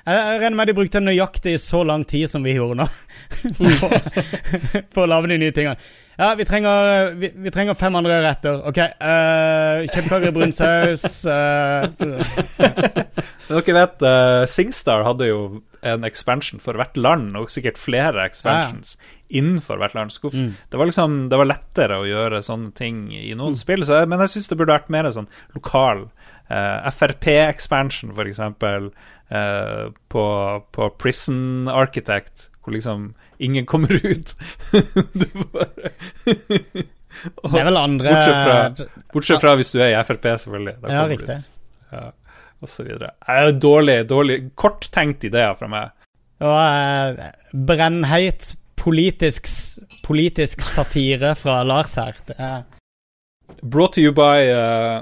Jeg 0.06 0.20
jeg 0.22 0.40
regner 0.40 0.56
med 0.60 0.68
de 0.70 0.74
brukte 0.78 1.00
nøyaktig 1.02 1.56
så 1.58 1.80
lang 1.82 2.04
tid 2.06 2.28
som 2.30 2.44
vi 2.46 2.54
gjorde 2.54 2.76
nå. 2.84 2.86
for, 3.80 3.96
for 4.94 5.02
å 5.02 5.10
lage 5.10 5.32
de 5.32 5.38
nye 5.42 5.50
tingene. 5.56 5.76
Ja, 6.16 6.34
vi 6.38 6.44
trenger, 6.48 7.10
vi, 7.20 7.30
vi 7.36 7.50
trenger 7.52 7.76
fem 7.76 7.96
andre 7.98 8.22
retter. 8.24 8.62
Ok. 8.68 8.78
Uh, 9.00 9.84
Kjøttkaker 9.90 10.30
i 10.30 10.34
brun 10.36 10.54
saus. 10.56 11.26
uh. 11.28 11.84
Dere 13.50 13.76
vet, 13.76 14.04
uh, 14.04 14.44
Singstar 14.48 15.04
hadde 15.06 15.28
jo 15.28 15.40
en 15.86 16.06
expansion 16.08 16.62
for 16.62 16.78
hvert 16.78 16.96
land, 16.98 17.36
og 17.38 17.52
sikkert 17.52 17.78
flere 17.78 18.24
expansions 18.24 18.96
innenfor 19.28 19.78
hvert 19.82 19.94
land. 19.98 20.14
Mm. 20.32 20.54
Det 20.70 20.78
var 20.78 20.88
liksom 20.88 21.28
Det 21.30 21.38
var 21.38 21.50
lettere 21.50 21.98
å 22.00 22.08
gjøre 22.08 22.42
sånne 22.42 22.72
ting 22.78 23.10
i 23.14 23.34
noen 23.38 23.58
spill, 23.58 23.84
så 23.86 24.00
jeg, 24.00 24.10
men 24.10 24.24
jeg 24.24 24.36
syns 24.36 24.48
det 24.50 24.58
burde 24.58 24.76
vært 24.78 24.92
mer 24.92 25.10
sånn 25.12 25.28
lokal. 25.54 26.08
uh, 26.48 26.88
FRP-expansion, 26.94 28.14
eksempel, 28.24 28.90
eh, 29.28 29.86
på, 30.08 30.26
på 30.72 30.90
Prison 30.98 31.68
Architect, 31.68 32.50
hvor 32.66 32.74
liksom 32.74 33.06
ingen 33.38 33.66
kommer 33.70 33.94
ut. 34.12 34.34
det 35.14 35.30
bare 35.52 35.68
Det 37.46 37.60
er 37.60 37.64
vel 37.70 37.78
andre 37.80 38.12
Bortsett 38.12 38.40
fra- 38.42 38.86
Bortsett 39.14 39.40
fra 39.44 39.54
hvis 39.56 39.70
du 39.72 39.78
er 39.80 39.94
i 39.94 40.02
Frp, 40.04 40.26
selvfølgelig. 40.42 40.74
Da 40.82 40.92
Ja, 40.92 41.04
riktig. 41.08 41.36
ut. 41.38 41.52
Ja, 41.92 42.02
og 42.60 42.68
så 42.68 42.84
videre. 42.84 43.12
Eh, 43.28 43.50
Dårlig, 43.62 44.00
dårlig 44.10 44.38
Korttenkt 44.58 45.24
ideer 45.24 45.54
fra 45.56 45.68
meg. 45.70 45.94
Og 46.44 46.58
eh, 46.60 47.30
brennheit 47.54 48.50
politisk, 48.76 49.48
politisk 50.04 50.60
satire 50.60 51.32
fra 51.38 51.62
Lars 51.64 51.94
her. 51.96 52.18
Det 52.28 52.36
er 52.38 52.64
Brought 53.62 53.94
to 53.94 54.02
you 54.02 54.10
by 54.12 54.42
uh, 54.50 55.00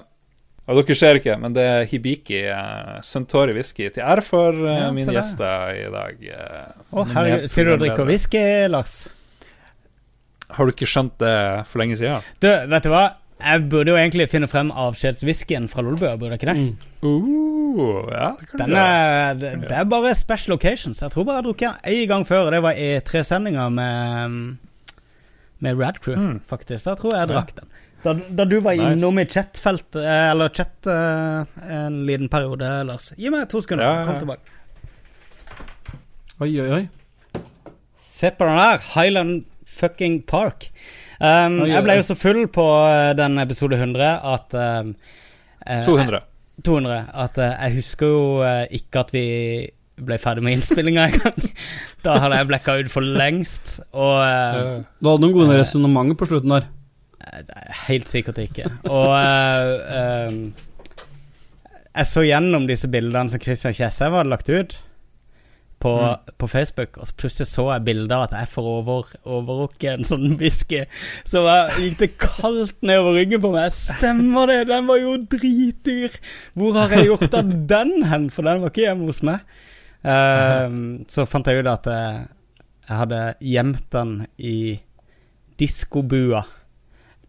og 0.67 0.79
Dere 0.81 0.95
ser 0.97 1.19
ikke, 1.21 1.35
men 1.41 1.53
det 1.57 1.63
er 1.69 1.85
Hibiki, 1.91 2.39
uh, 2.49 3.01
Suntory 3.05 3.53
whisky, 3.57 3.91
til 3.93 4.03
ære 4.03 4.23
for 4.25 4.53
uh, 4.57 4.71
Ja, 4.71 4.87
se 4.89 4.95
mine 4.97 5.13
gjester 5.19 5.75
i 5.77 5.91
dag. 5.93 6.23
Å, 6.31 7.03
mine 7.05 7.19
herregud. 7.19 7.51
Sier 7.53 7.65
du 7.69 7.75
å 7.75 7.77
drikke 7.77 8.07
medprogramledere. 8.07 8.09
whisky, 8.15 8.69
Lars? 8.73 8.95
Har 10.55 10.65
du 10.69 10.73
ikke 10.75 10.89
skjønt 10.89 11.19
det 11.21 11.35
for 11.69 11.83
lenge 11.83 11.97
siden? 12.01 12.25
Du, 12.41 12.49
vet 12.71 12.85
du 12.87 12.91
hva? 12.93 13.05
Jeg 13.45 13.65
burde 13.69 13.91
jo 13.93 13.97
egentlig 13.99 14.29
finne 14.31 14.47
frem 14.49 14.71
avskjedswhiskyen 14.73 15.67
fra 15.69 15.83
Lolbø, 15.85 16.13
burde 16.17 16.37
jeg 16.37 16.41
ikke 16.41 16.53
det? 16.55 16.61
Mm. 16.63 16.91
Uh, 17.05 18.07
ja, 18.15 18.29
det 18.39 18.59
Den 18.61 18.77
er, 18.79 19.35
det, 19.41 19.51
det 19.69 19.75
er 19.83 19.89
bare 19.91 20.13
special 20.17 20.55
occasions. 20.57 21.03
Jeg 21.03 21.11
tror 21.13 21.27
bare 21.27 21.41
jeg 21.41 21.43
har 21.43 21.49
drukket 21.49 21.83
den 21.85 21.97
én 21.99 22.07
gang 22.13 22.25
før, 22.29 22.47
og 22.47 22.55
det 22.55 22.63
var 22.65 22.79
i 22.79 22.89
tre 23.05 23.25
sendinger 23.27 23.69
med 23.75 24.57
Med 25.65 25.79
Radcrew, 25.81 26.17
Mm. 26.17 26.41
faktisk. 26.49 26.85
Da 26.85 26.95
tror 26.95 27.13
jeg 27.13 27.21
jeg 27.21 27.29
Ja. 27.29 27.35
drakk 27.35 27.55
den. 27.59 27.69
Da, 28.05 28.13
da 28.37 28.45
du 28.45 28.59
var 28.61 28.77
Nice. 28.77 28.93
innom 28.99 29.19
i 29.19 29.25
chatfelt 29.27 29.97
eh, 29.97 30.31
eller 30.31 30.49
chat 30.53 30.87
eh, 30.93 31.63
en 31.79 31.95
liten 32.07 32.29
periode, 32.29 32.69
Lars. 32.85 33.13
Gi 33.17 33.31
meg 33.33 33.47
to 33.49 33.63
sekunder, 33.65 33.85
Ja, 33.87 33.95
ja, 34.03 34.05
kom 34.11 34.19
tilbake. 34.21 34.53
Oi, 36.45 36.51
oi, 36.61 36.69
oi. 36.81 36.83
Se 37.97 38.31
på 38.35 38.45
den 38.49 38.59
der! 38.61 38.85
Highland 38.95 39.45
fucking 39.75 40.21
Park. 40.29 40.69
Um, 41.19 41.61
Oi, 41.63 41.69
oi, 41.69 41.71
jeg 41.73 41.85
ble 41.87 41.97
jo 41.99 42.05
så 42.11 42.17
full 42.19 42.43
på 42.53 42.65
eh, 42.91 43.13
den 43.19 43.39
episode 43.43 43.79
100 43.79 44.11
at 44.35 44.55
um, 44.59 44.93
eh, 45.65 45.81
200. 45.87 46.21
200. 46.67 47.01
At 47.25 47.41
jeg 47.41 47.75
husker 47.81 48.13
jo 48.13 48.23
ikke 48.77 49.01
at 49.07 49.11
vi 49.15 49.25
ble 50.05 50.19
ferdig 50.19 50.43
med 50.45 50.59
innspillinga 50.59 51.07
engang. 51.11 51.51
da 52.05 52.19
hadde 52.23 52.39
jeg 52.41 52.49
blekka 52.53 52.77
ut 52.83 52.93
for 52.93 53.07
lengst. 53.07 53.79
Og 53.95 54.17
uh, 54.21 54.83
Du 55.01 55.09
hadde 55.11 55.25
noen 55.25 55.37
gode 55.41 55.59
resonnementer 55.59 56.19
på 56.21 56.29
slutten 56.31 56.55
der. 56.59 56.69
Helt 57.87 58.11
sikkert 58.11 58.39
ikke. 58.43 58.71
Og 58.89 59.11
uh, 59.15 60.31
um, 60.31 60.41
jeg 61.95 62.11
så 62.11 62.25
gjennom 62.27 62.67
disse 62.67 62.91
bildene 62.91 63.31
som 63.31 63.43
Christian 63.43 63.75
Kjessheim 63.77 64.17
hadde 64.17 64.33
lagt 64.33 64.51
ut 64.51 64.77
på, 65.85 65.93
på 66.41 66.49
Facebook, 66.49 66.97
og 66.97 67.07
så 67.07 67.17
plutselig 67.21 67.49
så 67.51 67.67
jeg 67.69 67.85
bilder 67.85 68.25
at 68.25 68.33
jeg 68.33 68.49
får 68.55 68.69
over, 68.71 69.11
overrukket 69.29 69.99
en 69.99 70.09
sånn 70.09 70.39
whisky. 70.41 70.81
Så 71.29 71.43
jeg, 71.45 71.75
gikk 71.85 71.99
det 72.01 72.09
kaldt 72.23 72.79
nedover 72.81 73.19
ryggen 73.19 73.43
på 73.45 73.53
meg. 73.53 73.75
Stemmer 73.77 74.49
det, 74.49 74.63
den 74.73 74.89
var 74.89 75.03
jo 75.03 75.19
dritdyr! 75.37 76.17
Hvor 76.57 76.79
har 76.81 76.97
jeg 76.97 77.11
gjort 77.11 77.37
av 77.37 77.53
den 77.75 77.95
hen? 78.09 78.31
For 78.33 78.49
den 78.49 78.65
var 78.65 78.73
ikke 78.73 78.87
hjemme 78.87 79.11
hos 79.11 79.21
meg. 79.29 79.45
Eh, 80.05 80.79
så 81.13 81.29
fant 81.29 81.53
jeg 81.53 81.61
ut 81.61 81.71
at 81.75 81.91
jeg, 81.93 82.27
jeg 82.89 83.01
hadde 83.03 83.23
gjemt 83.53 83.87
den 83.93 84.19
i 84.41 84.59
diskobua 85.61 86.47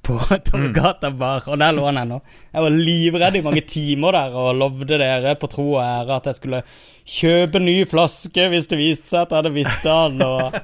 på 0.05 0.17
Torgata 0.47 1.09
bar, 1.11 1.45
og 1.49 1.59
der 1.61 1.75
lå 1.75 1.85
han 1.89 1.97
ennå. 2.03 2.19
Jeg 2.53 2.65
var 2.65 2.75
livredd 2.75 3.37
i 3.39 3.43
mange 3.45 3.63
timer 3.67 4.15
der 4.15 4.35
og 4.39 4.55
lovde 4.59 4.99
dere 5.01 5.35
på 5.41 5.49
tro 5.51 5.65
og 5.75 5.81
ære 5.83 6.19
at 6.19 6.29
jeg 6.29 6.37
skulle 6.39 6.61
kjøpe 7.05 7.61
ny 7.61 7.77
flaske 7.89 8.47
hvis 8.53 8.69
det 8.71 8.79
viste 8.81 9.09
seg 9.11 9.25
at 9.25 9.33
jeg 9.33 9.41
hadde 9.43 9.55
visst 9.57 9.85
den, 9.85 10.21
og 10.25 10.55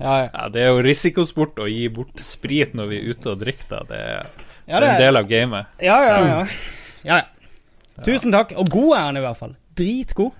Ja, 0.00 0.14
ja. 0.24 0.28
Ja, 0.32 0.48
det 0.50 0.62
er 0.64 0.72
jo 0.72 0.80
risikosport 0.82 1.60
å 1.62 1.68
gi 1.70 1.84
bort 1.94 2.18
sprit 2.24 2.72
når 2.74 2.88
vi 2.90 2.96
er 2.98 3.12
ute 3.14 3.30
og 3.30 3.42
drikker, 3.44 3.68
da. 3.70 3.82
Det 3.86 4.00
er, 4.00 4.32
Ja, 4.66 4.80
det 4.80 4.88
er 4.88 4.94
en 4.96 5.02
del 5.04 5.20
av 5.20 5.28
gamet. 5.30 5.76
ja, 5.84 5.98
ja, 6.02 6.16
ja. 6.26 6.40
ja, 7.04 7.18
ja. 7.20 8.02
Tusen 8.02 8.34
takk. 8.34 8.56
Og 8.58 8.66
god 8.72 8.96
er 8.96 9.04
han 9.06 9.20
i 9.20 9.22
hvert 9.22 9.38
fall. 9.38 9.52
Dritgod. 9.78 10.32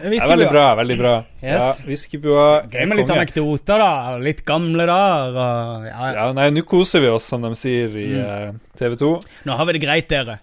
Det 0.00 0.10
er 0.20 0.28
veldig 0.28 0.48
bra. 0.50 0.64
veldig 0.78 0.96
bra 0.98 1.12
Yes. 1.42 1.80
Ja, 1.80 1.86
Viskebua 1.86 2.46
Gøy 2.70 2.86
med 2.88 2.98
litt 2.98 3.06
konge. 3.08 3.20
anekdoter, 3.22 3.78
da. 3.82 4.16
Litt 4.18 4.42
gamle 4.48 4.86
dager. 4.88 5.36
Og, 5.36 5.86
ja, 5.86 6.00
ja. 6.00 6.12
Ja, 6.18 6.26
nei, 6.36 6.48
nå 6.56 6.64
koser 6.68 7.00
vi 7.04 7.08
oss, 7.12 7.28
som 7.30 7.44
de 7.46 7.52
sier 7.58 7.94
i 8.00 8.08
eh, 8.20 8.50
TV 8.76 8.96
2. 9.00 9.10
Nå 9.46 9.56
har 9.56 9.68
vi 9.70 9.76
det 9.78 9.82
greit, 9.86 10.08
dere. 10.10 10.38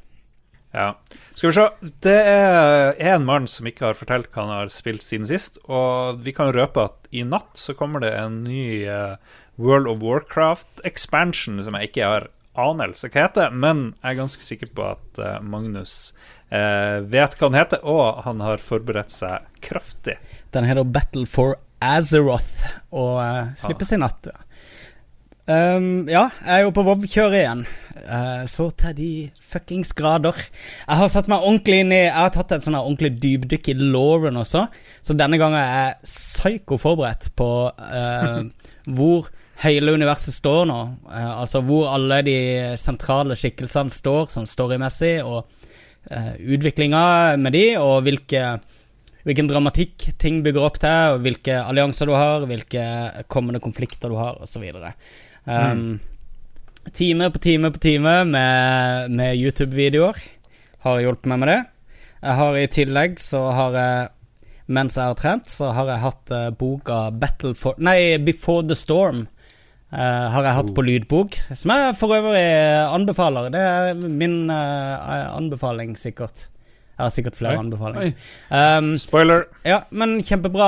Ja. 0.73 0.87
Skal 1.35 1.49
vi 1.51 1.53
se. 1.57 1.67
Det 2.01 2.15
er 2.17 3.13
en 3.13 3.25
mann 3.27 3.45
som 3.51 3.67
ikke 3.69 3.89
har 3.91 3.97
fortalt 3.97 4.31
hva 4.33 4.45
han 4.47 4.55
har 4.55 4.71
spilt 4.73 5.03
siden 5.05 5.27
sist, 5.29 5.59
og 5.69 6.23
vi 6.25 6.33
kan 6.33 6.53
røpe 6.55 6.87
at 6.87 7.09
i 7.13 7.21
natt 7.27 7.51
så 7.61 7.75
kommer 7.77 8.01
det 8.01 8.13
en 8.17 8.39
ny 8.47 8.85
eh, 8.89 9.17
World 9.61 9.87
of 9.91 9.99
Warcraft 10.01 10.81
expansion 10.87 11.59
som 11.61 11.75
jeg 11.77 11.91
ikke 11.91 12.07
har 12.09 12.29
anelse 12.59 13.09
hva 13.09 13.25
heter, 13.25 13.51
men 13.51 13.85
jeg 14.01 14.13
er 14.13 14.19
ganske 14.21 14.45
sikker 14.45 14.71
på 14.77 14.85
at 14.91 15.21
eh, 15.21 15.41
Magnus 15.41 16.13
eh, 16.53 17.01
vet 17.01 17.37
hva 17.39 17.49
den 17.49 17.59
heter, 17.59 17.83
og 17.83 18.23
han 18.27 18.43
har 18.45 18.61
forberedt 18.61 19.13
seg 19.13 19.47
kraftig. 19.65 20.19
Den 20.53 20.67
heter 20.69 20.85
Battle 20.85 21.25
for 21.29 21.57
Azeroth 21.83 22.67
og 22.93 23.19
eh, 23.23 23.53
slippes 23.59 23.95
i 23.95 24.01
natt. 24.01 24.29
Ja. 24.31 24.43
Um, 25.43 26.05
ja, 26.07 26.29
jeg 26.39 26.55
er 26.55 26.61
jo 26.63 26.71
på 26.71 26.85
Vov-kjøret 26.87 27.41
igjen. 27.41 27.63
Uh, 27.93 28.45
så 28.47 28.69
til 28.79 28.93
de 28.95 29.09
fuckings 29.43 29.91
grader. 29.97 30.37
Jeg 30.39 30.99
har 31.01 31.11
satt 31.11 31.27
meg 31.31 31.43
ordentlig 31.43 31.81
inn 31.83 31.91
i 31.91 31.99
Jeg 32.05 32.15
har 32.15 32.31
tatt 32.31 32.53
et 32.55 32.63
sånn 32.63 32.77
ordentlig 32.79 33.11
dypdykk 33.19 33.73
i 33.73 33.75
Lauren 33.81 34.39
også. 34.39 34.63
Så 35.03 35.17
denne 35.19 35.39
gangen 35.41 35.59
er 35.59 35.73
jeg 35.73 36.07
psyko 36.07 36.79
forberedt 36.79 37.33
på 37.35 37.49
uh, 37.75 38.39
hvor 38.95 39.27
hele 39.63 39.95
universet 39.95 40.35
står 40.35 40.67
nå. 40.69 40.79
Eh, 41.09 41.33
altså 41.41 41.63
hvor 41.65 41.89
alle 41.93 42.21
de 42.27 42.37
sentrale 42.79 43.37
skikkelsene 43.39 43.93
står, 43.93 44.29
sånn 44.33 44.49
storymessig, 44.49 45.17
og 45.25 45.43
uh, 46.11 46.31
utviklinga 46.37 47.03
med 47.41 47.55
de, 47.55 47.67
og 47.79 48.01
hvilke 48.07 48.45
hvilken 49.23 49.47
dramatikk 49.47 50.09
ting 50.19 50.41
bygger 50.43 50.65
opp 50.67 50.79
til, 50.83 51.13
og 51.15 51.21
hvilke 51.23 51.61
allianser 51.63 52.09
du 52.09 52.15
har, 52.17 52.43
hvilke 52.47 52.87
kommende 53.31 53.61
konflikter 53.63 54.11
du 54.11 54.17
har, 54.19 54.41
osv. 54.43 54.65
Um, 55.47 56.01
Time 56.91 57.29
på 57.31 57.39
time 57.39 57.71
på 57.71 57.79
time 57.79 58.25
med, 58.27 59.11
med 59.15 59.37
YouTube-videoer 59.39 60.17
har 60.83 60.99
hjulpet 60.99 61.29
meg 61.31 61.39
med 61.39 61.47
det. 61.47 61.61
Jeg 62.23 62.35
har 62.39 62.57
i 62.59 62.65
tillegg 62.71 63.15
så 63.23 63.45
har 63.55 63.77
jeg 63.79 64.09
mens 64.73 64.97
jeg 64.97 65.11
har 65.11 65.15
trent, 65.19 65.47
så 65.51 65.71
har 65.75 65.89
jeg 65.91 66.03
hatt 66.03 66.31
eh, 66.31 66.49
boka 66.55 66.97
Battle 67.11 67.53
for 67.55 67.79
Nei, 67.83 68.17
Before 68.23 68.63
the 68.67 68.75
Storm. 68.79 69.25
Eh, 69.93 70.25
har 70.33 70.47
jeg 70.47 70.57
hatt 70.59 70.71
på 70.75 70.85
lydbok, 70.85 71.37
som 71.53 71.73
jeg 71.73 71.97
for 71.99 72.17
øvrig 72.17 72.45
anbefaler. 72.89 73.51
Det 73.53 73.61
er 73.61 74.01
min 74.09 74.49
uh, 74.51 75.37
anbefaling, 75.37 75.95
sikkert. 75.99 76.47
Jeg 76.93 77.01
har 77.07 77.09
sikkert 77.09 77.37
flere 77.39 77.55
Oi. 77.57 77.61
anbefalinger. 77.63 78.11
Um, 78.53 78.91
Spoiler. 79.01 79.47
ja, 79.65 79.79
men 79.97 80.19
kjempebra 80.21 80.67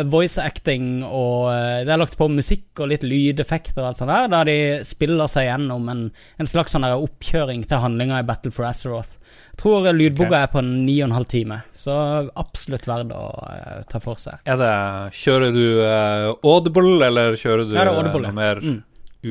eh, 0.00 0.02
voice 0.08 0.40
acting, 0.40 1.02
og 1.04 1.50
eh, 1.52 1.82
det 1.84 1.92
er 1.92 2.00
lagt 2.00 2.16
på 2.16 2.30
musikk 2.32 2.80
og 2.80 2.88
litt 2.88 3.04
lydeffekter 3.04 3.82
og 3.82 3.90
alt 3.90 3.98
sånt 4.00 4.12
der, 4.14 4.30
der 4.32 4.48
de 4.48 4.56
spiller 4.88 5.28
seg 5.28 5.50
gjennom 5.50 5.90
en, 5.92 6.00
en 6.40 6.48
slags 6.48 6.72
sånn 6.72 6.86
oppkjøring 6.88 7.66
til 7.68 7.82
handlinga 7.84 8.22
i 8.22 8.26
Battle 8.30 8.54
for 8.56 8.64
Azeroth. 8.70 9.18
Jeg 9.52 9.60
tror 9.60 9.90
lydboka 9.92 10.30
okay. 10.30 10.46
er 10.46 10.52
på 10.54 10.62
ni 10.64 10.96
og 11.02 11.10
en 11.10 11.16
halv 11.18 11.28
time, 11.28 11.60
så 11.76 11.94
absolutt 12.40 12.88
verdt 12.88 13.12
å 13.12 13.26
uh, 13.44 13.82
ta 13.90 14.00
for 14.00 14.16
seg. 14.16 14.40
Er 14.48 14.56
det 14.56 14.72
Kjører 15.20 15.52
du 15.52 15.64
uh, 15.84 16.30
Audible, 16.40 16.96
eller 17.04 17.36
kjører 17.36 17.68
du 17.68 17.76
Ja, 17.76 17.84
Audible, 17.92 18.30
noe 18.30 18.32
ja. 18.32 18.38
mer 18.40 18.64
Mm. 18.64 18.80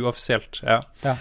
uoffisielt? 0.03 0.61
Ja. 0.61 0.83
Eh, 1.01 1.17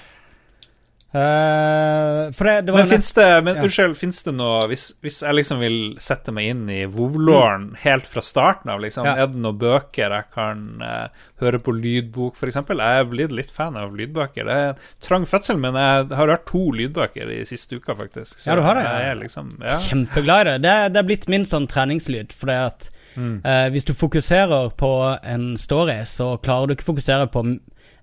for 2.37 2.49
det, 2.49 2.55
det 2.67 2.73
var 2.73 2.83
Men 2.83 2.89
fins 2.91 3.13
det, 3.17 3.27
men, 3.45 3.57
ja. 3.57 3.65
unnskyld, 3.67 3.95
finnes 3.99 4.21
det 4.27 4.35
noe 4.37 4.67
hvis, 4.71 4.85
hvis 5.05 5.21
jeg 5.25 5.37
liksom 5.39 5.63
vil 5.63 5.79
sette 6.03 6.35
meg 6.35 6.51
inn 6.53 6.65
i 6.73 6.81
Vovlåren 6.91 7.69
mm. 7.71 7.79
helt 7.85 8.09
fra 8.09 8.23
starten 8.25 8.73
av, 8.73 8.83
liksom. 8.85 9.07
Ja. 9.09 9.15
er 9.25 9.31
det 9.33 9.41
noen 9.43 9.59
bøker 9.61 10.15
jeg 10.15 10.29
kan 10.35 10.65
uh, 10.83 11.25
høre 11.43 11.61
på 11.65 11.75
lydbok, 11.77 12.39
f.eks.? 12.39 12.61
Jeg 12.61 13.03
er 13.03 13.09
blitt 13.11 13.35
litt 13.35 13.53
fan 13.55 13.79
av 13.81 13.97
lydbøker. 13.99 14.49
Det 14.49 14.59
er 14.67 14.91
trang 15.05 15.27
fødsel, 15.29 15.61
men 15.63 15.79
jeg 15.79 16.11
har 16.21 16.35
hørt 16.35 16.47
to 16.51 16.65
lydbøker 16.77 17.33
i 17.39 17.41
siste 17.49 17.79
uka, 17.81 17.97
faktisk. 17.99 18.41
Ja, 18.47 18.59
du 18.59 18.65
har 18.67 18.79
det. 18.79 18.87
Jeg 18.89 19.13
er 19.15 19.21
liksom, 19.23 19.55
ja. 19.65 19.79
Kjempeglad 19.89 20.45
i 20.45 20.51
det. 20.51 20.59
det. 20.67 20.75
er- 20.75 20.95
Det 20.95 21.03
er 21.03 21.09
blitt 21.13 21.29
min 21.29 21.49
sånn 21.49 21.69
treningslyd. 21.71 22.33
fordi 22.33 22.59
at 22.67 22.91
Mm. 23.17 23.41
uh, 23.45 23.69
hvis 23.73 23.87
du 23.89 23.95
fokuserer 23.95 24.69
på 24.77 25.19
en 25.25 25.57
story, 25.57 26.05
så 26.05 26.37
klarer 26.39 26.69
du 26.69 26.75
ikke 26.75 26.93
fokusere 26.93 27.27
på, 27.33 27.59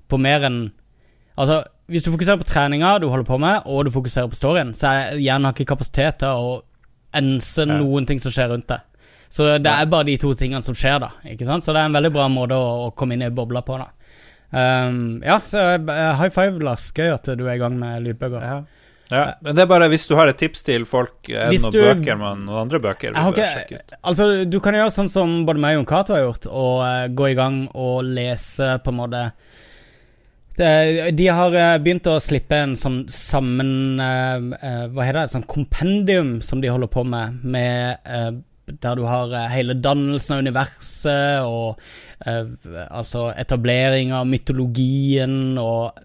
på 0.10 0.18
mer 0.20 0.44
enn 0.44 0.72
Altså, 1.38 1.66
hvis 1.92 2.04
du 2.06 2.12
fokuserer 2.12 2.40
på 2.42 2.48
treninga 2.50 2.96
du 3.00 3.08
holder 3.12 3.28
på 3.28 3.38
med, 3.40 3.62
og 3.70 3.86
du 3.86 3.92
fokuserer 3.94 4.30
på 4.32 4.38
storyen, 4.40 4.74
så 4.78 4.90
er 4.92 5.20
hjernen 5.22 5.46
har 5.50 5.54
ikke 5.54 5.70
kapasitet 5.76 6.20
til 6.24 6.28
å 6.30 6.56
ense 7.16 7.62
Ja. 7.66 7.78
noen 7.80 8.06
ting 8.08 8.20
som 8.20 8.32
skjer 8.34 8.50
rundt 8.52 8.68
deg. 8.68 8.82
Så 9.30 9.58
det 9.60 9.72
er 9.72 9.86
bare 9.92 10.06
de 10.08 10.18
to 10.22 10.34
tingene 10.38 10.62
som 10.64 10.76
skjer, 10.78 11.00
da. 11.00 11.10
Ikke 11.26 11.46
sant? 11.46 11.64
Så 11.64 11.74
det 11.74 11.82
er 11.82 11.90
en 11.90 11.96
veldig 11.98 12.12
bra 12.14 12.28
måte 12.32 12.56
å, 12.56 12.88
å 12.88 12.92
komme 12.96 13.14
inn 13.18 13.24
i 13.26 13.30
bobla 13.30 13.62
på, 13.66 13.78
da. 13.82 13.90
Um, 14.56 15.22
ja, 15.26 15.40
så 15.44 15.58
eh, 15.76 16.16
high 16.16 16.30
five, 16.32 16.60
Lars. 16.64 16.92
Gøy 16.96 17.10
at 17.14 17.28
du 17.36 17.44
er 17.48 17.56
i 17.56 17.60
gang 17.60 17.76
med 17.80 18.06
lydbøker. 18.06 18.44
Ja. 18.46 18.60
ja. 19.12 19.24
Men 19.44 19.58
det 19.58 19.66
er 19.66 19.72
bare 19.72 19.90
hvis 19.92 20.08
du 20.08 20.16
har 20.16 20.30
et 20.32 20.38
tips 20.40 20.64
til 20.64 20.86
folk, 20.88 21.18
er 21.28 21.50
det 21.50 21.56
Hvis 21.56 21.66
noen 21.66 21.74
du- 21.76 21.82
bøker 21.84 22.20
man, 22.22 22.46
noen 22.46 22.62
andre 22.68 22.80
bøker 22.80 23.12
du 23.16 23.20
bør 23.20 23.42
sjekke 23.58 23.82
ut? 23.82 23.98
Altså, 24.04 24.30
du 24.48 24.60
kan 24.64 24.78
gjøre 24.78 24.94
sånn 24.96 25.12
som 25.12 25.36
både 25.48 25.60
meg 25.66 25.76
og 25.76 25.82
Jon 25.82 25.90
Cato 25.92 26.16
har 26.16 26.24
gjort, 26.28 26.48
og 26.52 26.80
uh, 26.86 27.08
gå 27.18 27.32
i 27.34 27.38
gang 27.42 27.60
og 27.74 28.04
lese 28.08 28.76
på 28.86 28.94
en 28.94 29.00
måte 29.02 29.18
det, 29.18 29.28
De 30.58 31.28
har 31.28 31.56
eh, 31.60 31.78
begynt 31.84 32.08
å 32.08 32.20
slippe 32.24 32.56
en 32.64 32.76
sånn 32.80 33.02
sammen 33.12 34.00
eh, 34.00 34.46
eh, 34.56 34.84
Hva 34.94 35.04
heter 35.04 35.20
det? 35.20 35.32
Sånn 35.34 35.48
kompendium 35.52 36.38
som 36.46 36.62
de 36.64 36.72
holder 36.72 36.92
på 36.94 37.04
med, 37.04 37.42
med 37.44 38.44
der 38.66 38.96
du 38.98 39.04
har 39.06 39.34
hele 39.52 39.76
dannelsen 39.78 40.38
av 40.38 40.40
universet 40.42 41.44
og 41.46 41.84
altså 42.90 43.28
etablering 43.38 44.10
av 44.16 44.26
mytologien 44.26 45.54
og 45.62 46.00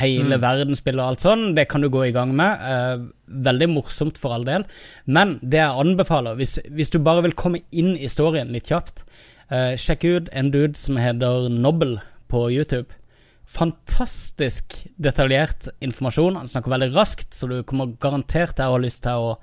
hele 0.00 0.34
Mm. 0.36 0.42
verdensbildet 0.42 1.00
og 1.00 1.08
alt 1.08 1.22
sånn. 1.24 1.54
Det 1.54 1.68
kan 1.70 1.80
du 1.80 1.88
gå 1.88 2.08
i 2.08 2.12
gang 2.12 2.34
med. 2.36 2.58
Eh, 2.60 3.06
veldig 3.30 3.68
morsomt 3.70 4.18
for 4.18 4.34
all 4.34 4.44
del. 4.44 4.64
Men 5.06 5.38
det 5.42 5.60
jeg 5.62 5.80
anbefaler, 5.86 6.34
hvis, 6.36 6.58
hvis 6.68 6.90
du 6.90 6.98
bare 6.98 7.22
vil 7.22 7.32
komme 7.38 7.62
inn 7.72 7.96
i 7.96 8.08
storyen 8.10 8.50
litt 8.52 8.66
kjapt, 8.68 9.04
eh, 9.50 9.76
sjekk 9.76 10.04
ut 10.04 10.28
en 10.32 10.50
dude 10.50 10.76
som 10.76 10.96
heter 10.96 11.48
Nobel 11.48 12.00
på 12.28 12.50
YouTube. 12.50 12.90
Fantastisk 13.46 14.80
detaljert 14.98 15.68
informasjon. 15.84 16.36
Han 16.40 16.50
snakker 16.50 16.72
veldig 16.72 16.90
raskt, 16.96 17.32
så 17.34 17.48
du 17.50 17.60
kommer 17.62 17.94
garantert 18.02 18.56
til 18.58 18.66
å 18.66 18.74
ha 18.74 18.82
lyst 18.82 19.04
til 19.06 19.22
å 19.28 19.36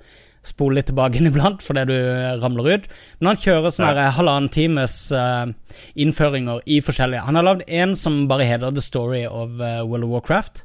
spole 0.44 0.76
litt 0.76 0.90
tilbake 0.90 1.22
iblant 1.24 1.62
fordi 1.64 1.86
du 1.88 1.96
ramler 2.42 2.68
ut. 2.76 2.88
Men 3.18 3.32
han 3.32 3.40
kjører 3.40 3.72
sånne 3.72 3.94
Ja. 3.96 4.10
halvannen 4.18 4.50
times 4.52 4.96
uh, 5.16 5.48
innføringer 5.96 6.60
i 6.68 6.80
forskjellige 6.84 7.24
Han 7.24 7.38
har 7.40 7.46
lagd 7.46 7.64
en 7.68 7.96
som 7.96 8.26
bare 8.28 8.44
heter 8.44 8.74
The 8.74 8.84
Story 8.84 9.24
of 9.26 9.56
uh, 9.60 9.80
World 9.88 10.04
of 10.04 10.10
Warcraft. 10.10 10.64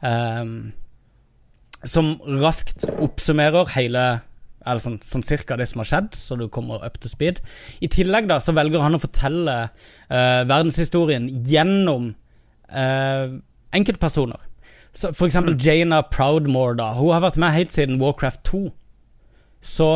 Um, 0.00 0.72
som 1.84 2.14
raskt 2.40 2.86
oppsummerer 3.00 3.68
hele 3.76 4.22
eller 4.60 4.80
sånn, 4.84 4.98
sånn 5.04 5.22
cirka 5.24 5.56
det 5.56 5.66
som 5.70 5.80
har 5.80 5.88
skjedd, 5.88 6.16
så 6.20 6.36
du 6.36 6.46
kommer 6.52 6.82
up 6.84 6.98
to 7.00 7.08
speed. 7.08 7.38
I 7.80 7.88
tillegg 7.88 8.26
da, 8.28 8.36
så 8.44 8.52
velger 8.52 8.82
han 8.84 8.96
å 8.96 9.00
fortelle 9.00 9.54
uh, 9.70 10.42
verdenshistorien 10.44 11.28
gjennom 11.48 12.10
eh, 12.72 13.34
enkeltpersoner. 13.76 14.40
Så 14.92 15.12
for 15.14 15.26
eksempel 15.26 15.54
Jaina 15.66 16.02
Proudmore, 16.02 16.76
da. 16.76 16.92
Hun 16.98 17.12
har 17.14 17.22
vært 17.22 17.38
med 17.38 17.54
helt 17.54 17.72
siden 17.72 18.00
Warcraft 18.02 18.42
2. 18.44 18.62
Så 19.62 19.90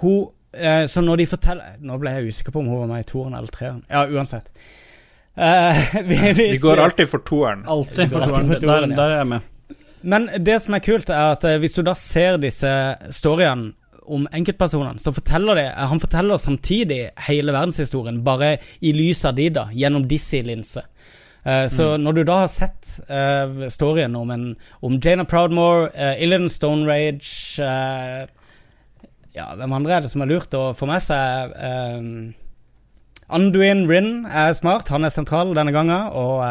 hun 0.00 0.28
eh, 0.54 0.84
Så 0.86 1.00
når 1.00 1.16
de 1.16 1.24
forteller 1.26 1.78
Nå 1.80 1.96
ble 1.98 2.10
jeg 2.12 2.28
usikker 2.28 2.52
på 2.52 2.60
om 2.60 2.68
hun 2.68 2.82
var 2.82 2.90
med 2.92 3.06
i 3.06 3.08
toeren 3.08 3.34
eller 3.34 3.50
treeren. 3.54 3.82
Ja, 3.90 4.06
uansett. 4.06 4.50
Uh, 5.40 6.02
vi, 6.04 6.16
Vi 6.36 6.58
går 6.58 6.76
alltid 6.82 7.08
for 7.08 7.22
toeren. 7.24 7.62
Alltid. 7.66 8.10
For 8.10 8.18
toeren. 8.18 8.28
for 8.28 8.60
toeren. 8.60 8.60
toeren, 8.60 8.90
Der, 8.90 8.96
der 8.96 9.12
er 9.14 9.16
jeg 9.22 9.28
med. 9.30 9.76
Men 10.00 10.26
det 10.44 10.56
som 10.62 10.74
er 10.74 10.82
kult, 10.84 11.10
er 11.12 11.36
at 11.36 11.44
eh, 11.44 11.58
hvis 11.62 11.76
du 11.76 11.82
da 11.86 11.94
ser 11.96 12.38
disse 12.42 12.70
storyene 13.14 13.72
om 14.10 14.26
enkeltpersonene, 14.34 15.00
så 15.00 15.12
forteller 15.14 15.60
de 15.60 15.64
Han 15.92 16.00
forteller 16.02 16.40
samtidig 16.40 17.00
hele 17.28 17.54
verdenshistorien, 17.54 18.22
bare 18.24 18.56
i 18.80 18.92
lys 18.96 19.24
av 19.28 19.36
de, 19.38 19.48
da, 19.54 19.68
gjennom 19.72 20.06
Dizzie-linse. 20.10 20.82
Eh, 21.44 21.66
så 21.72 21.94
når 21.96 22.12
du 22.12 22.22
da 22.28 22.42
har 22.42 22.50
sett 22.52 22.98
uh, 23.08 23.64
storyen 23.72 24.16
om, 24.16 24.30
en, 24.30 24.44
om 24.84 24.98
Jaina 25.00 25.24
Proudmore, 25.24 25.88
uh, 25.94 26.20
Illidan 26.20 26.50
Stone 26.52 26.84
Rage 26.88 27.56
Ja, 29.30 29.46
hvem 29.56 29.72
andre 29.72 29.94
er 29.94 30.04
det 30.04 30.10
som 30.12 30.24
har 30.24 30.28
lurt 30.28 30.54
å 30.58 30.70
få 30.76 30.88
med 30.90 31.00
seg? 31.04 31.54
Uh, 31.56 32.36
Anduin 33.30 33.86
Rin 33.88 34.26
er 34.26 34.52
smart, 34.58 34.90
han 34.90 35.06
er 35.06 35.14
sentral 35.14 35.54
denne 35.54 35.70
gangen, 35.70 36.08
og 36.18 36.42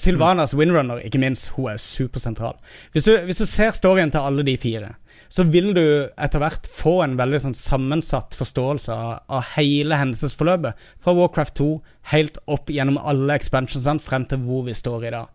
Sylvanas 0.00 0.54
Windrunner, 0.56 1.02
ikke 1.04 1.20
minst, 1.20 1.50
hun 1.52 1.68
er 1.70 1.76
supersentral. 1.78 2.56
Hvis 2.94 3.04
du, 3.06 3.12
hvis 3.28 3.38
du 3.38 3.46
ser 3.46 3.76
storyen 3.76 4.10
til 4.10 4.24
alle 4.24 4.42
de 4.48 4.54
fire, 4.58 4.94
så 5.30 5.44
vil 5.46 5.70
du 5.76 5.84
etter 6.18 6.42
hvert 6.42 6.66
få 6.66 6.96
en 7.04 7.14
veldig 7.18 7.38
sånn 7.44 7.54
sammensatt 7.54 8.34
forståelse 8.34 8.94
av, 8.94 9.10
av 9.30 9.52
hele 9.54 9.98
hendelsesforløpet. 10.00 10.88
Fra 11.02 11.14
Warcraft 11.14 11.54
2 11.60 11.68
helt 12.12 12.40
opp 12.50 12.72
gjennom 12.74 12.98
alle 12.98 13.36
expansionsene 13.38 14.02
frem 14.02 14.26
til 14.30 14.42
hvor 14.42 14.64
vi 14.66 14.74
står 14.74 15.06
i 15.06 15.12
dag. 15.14 15.30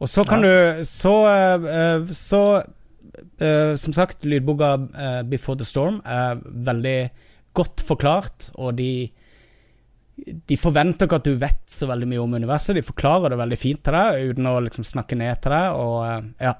Og 0.00 0.10
så 0.10 0.24
kan 0.26 0.42
du 0.42 0.84
Så, 0.84 1.12
eh, 1.30 2.08
så 2.10 2.40
uh, 2.64 3.74
Som 3.78 3.92
sagt, 3.94 4.24
lydboka 4.24 4.72
uh, 4.74 5.22
Before 5.22 5.56
the 5.56 5.64
Storm 5.64 6.00
er 6.04 6.40
veldig 6.42 6.98
godt 7.54 7.84
forklart, 7.86 8.50
og 8.58 8.74
de 8.80 9.12
de 10.14 10.56
forventer 10.58 11.08
ikke 11.08 11.18
at 11.18 11.26
du 11.26 11.38
vet 11.38 11.62
så 11.70 11.88
veldig 11.90 12.06
mye 12.06 12.22
om 12.22 12.34
universet. 12.38 12.76
De 12.76 12.84
forklarer 12.86 13.32
det 13.32 13.38
veldig 13.40 13.56
fint 13.58 13.80
til 13.82 13.96
deg, 13.96 14.28
uten 14.30 14.46
å 14.46 14.60
liksom 14.62 14.86
snakke 14.86 15.18
ned 15.18 15.40
til 15.42 15.54
deg. 15.54 15.78
Og, 15.82 16.28
ja. 16.38 16.52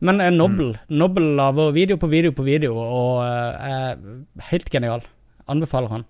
Men 0.00 0.20
eh, 0.20 0.30
Nobel 0.32 0.78
Nobel 0.88 1.34
lager 1.36 1.72
video 1.76 1.98
på 2.00 2.08
video 2.08 2.32
på 2.32 2.44
video, 2.46 2.76
og 2.80 3.20
eh, 3.24 3.70
er 3.70 4.46
helt 4.50 4.70
genial. 4.72 5.04
Anbefaler 5.50 5.92
han. 5.92 6.06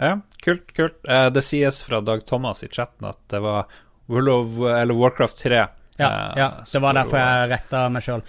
Ja, 0.00 0.12
kult, 0.44 0.70
kult. 0.76 1.00
Eh, 1.08 1.26
det 1.34 1.42
sies 1.44 1.82
fra 1.82 2.00
Dag 2.00 2.22
Thomas 2.26 2.62
i 2.64 2.70
chatten 2.70 3.10
at 3.10 3.18
det 3.32 3.42
var 3.44 3.66
World 4.10 4.30
of, 4.32 4.60
eller 4.70 4.94
Warcraft 4.94 5.42
3. 5.42 5.64
Ja, 6.00 6.12
ja 6.36 6.52
det 6.72 6.80
var 6.82 6.96
derfor 6.96 7.20
jeg 7.20 7.50
retta 7.50 7.82
meg 7.92 8.06
sjøl. 8.06 8.22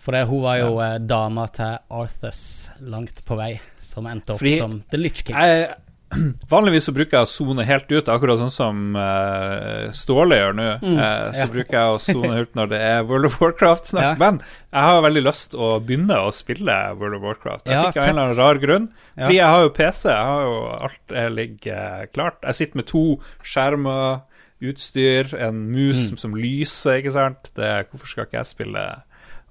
For 0.00 0.14
det, 0.14 0.26
hun 0.28 0.44
var 0.44 0.60
jo 0.60 0.76
ja. 0.78 0.90
dama 1.00 1.48
til 1.50 1.80
Arthurs 1.96 2.44
langt 2.84 3.24
på 3.26 3.38
vei, 3.40 3.56
som 3.80 4.06
endte 4.06 4.36
opp 4.36 4.42
Fordi- 4.42 4.58
som 4.60 4.76
The 4.92 5.00
Litch 5.00 5.24
King. 5.24 5.38
Jeg, 5.40 5.74
vanligvis 6.52 6.86
så 6.86 6.92
bruker 6.94 7.18
jeg 7.18 7.26
å 7.26 7.30
sone 7.30 7.64
helt 7.66 7.90
ut, 7.90 8.08
akkurat 8.12 8.38
sånn 8.38 8.52
som 8.54 8.82
uh, 8.94 9.88
Ståle 9.96 10.38
gjør 10.38 10.54
nå. 10.54 10.66
Mm, 10.82 10.98
uh, 11.00 11.32
så 11.34 11.42
ja. 11.42 11.48
bruker 11.50 11.78
jeg 11.78 11.96
å 11.96 11.98
sone 12.04 12.44
ut 12.44 12.54
når 12.58 12.70
det 12.70 12.80
er 12.86 13.08
World 13.08 13.26
of 13.30 13.40
Warcraft-snakk. 13.42 14.06
Ja. 14.06 14.12
Men 14.20 14.38
jeg 14.44 14.86
har 14.90 15.02
veldig 15.06 15.24
lyst 15.26 15.56
å 15.58 15.72
begynne 15.82 16.20
å 16.22 16.30
spille 16.34 16.76
World 17.00 17.18
of 17.18 17.26
Warcraft. 17.26 17.66
Jeg 17.66 17.74
Ja, 17.74 17.88
fikk 17.88 17.98
av 17.98 18.06
en 18.06 18.14
eller 18.14 18.24
annen 18.28 18.38
rar 18.38 18.62
grunn. 18.62 18.88
Fordi 19.16 19.40
jeg 19.40 19.50
har 19.56 19.66
jo 19.66 19.74
PC, 19.80 20.06
jeg 20.12 20.30
har 20.30 20.46
jo 20.46 20.56
alt 20.76 21.16
ligger 21.40 22.08
klart. 22.14 22.38
Jeg 22.46 22.60
sitter 22.60 22.82
med 22.82 22.90
to 22.92 23.04
skjermer, 23.42 24.22
utstyr, 24.62 25.34
en 25.42 25.66
mus 25.72 26.06
Mm. 26.12 26.18
som 26.18 26.34
lyser, 26.38 27.02
ikke 27.02 27.12
sant. 27.12 27.50
Det, 27.58 27.90
hvorfor 27.90 28.06
skal 28.08 28.24
ikke 28.24 28.38
jeg 28.38 28.46
spille 28.54 28.86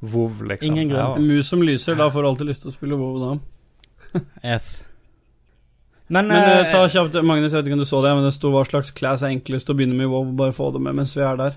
WoW, 0.02 0.42
liksom? 0.48 0.74
Ingen 0.74 0.90
grunn. 0.96 1.20
En 1.20 1.28
mus 1.28 1.48
som 1.52 1.62
lyser, 1.62 1.96
da 2.00 2.10
får 2.10 2.22
du 2.24 2.28
alltid 2.32 2.48
lyst 2.48 2.62
til 2.66 2.72
å 2.72 2.78
spille 2.80 2.96
WoW 2.98 3.20
da. 3.22 3.40
Yes. 4.44 4.86
Men, 6.08 6.28
Men 6.30 6.38
eh, 6.38 6.60
eh, 6.60 6.72
ta 6.72 6.84
kjapt, 6.92 7.18
Magnus, 7.26 7.52
jeg 7.52 7.64
vet 7.64 7.70
ikke 7.70 7.80
om 7.80 7.82
du 7.82 7.90
så 7.90 8.02
det, 8.06 8.12
men 8.14 8.28
det 8.28 8.36
sto 8.36 8.52
hva 8.54 8.66
slags 8.68 8.94
class 8.94 9.24
er 9.26 9.34
enklest 9.34 9.72
å 9.72 9.76
begynne 9.78 9.98
med 9.98 10.06
i 10.06 10.12
WoW. 10.12 10.36
Bare 10.38 10.54
få 10.54 10.70
det 10.76 10.82
med 10.86 10.98
mens 11.00 11.16
vi 11.18 11.24
er 11.26 11.40
der. 11.40 11.56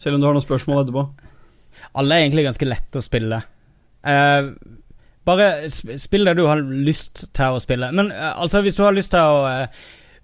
Selv 0.00 0.16
om 0.16 0.22
du 0.22 0.26
har 0.26 0.34
noen 0.34 0.44
spørsmål 0.44 0.82
etterpå. 0.82 1.04
Alle 2.00 2.16
er 2.16 2.24
egentlig 2.24 2.48
ganske 2.48 2.66
lette 2.66 2.98
å 2.98 3.04
spille. 3.04 3.38
Eh, 4.06 4.48
bare 5.26 5.50
spill 5.70 6.26
det 6.26 6.34
du 6.38 6.44
har 6.48 6.62
lyst 6.62 7.28
til 7.34 7.54
å 7.54 7.62
spille. 7.62 7.92
Men 7.94 8.10
eh, 8.14 8.32
altså, 8.34 8.64
hvis 8.66 8.78
du 8.78 8.82
har 8.86 8.96
lyst 8.96 9.14
til 9.14 9.22
å 9.22 9.70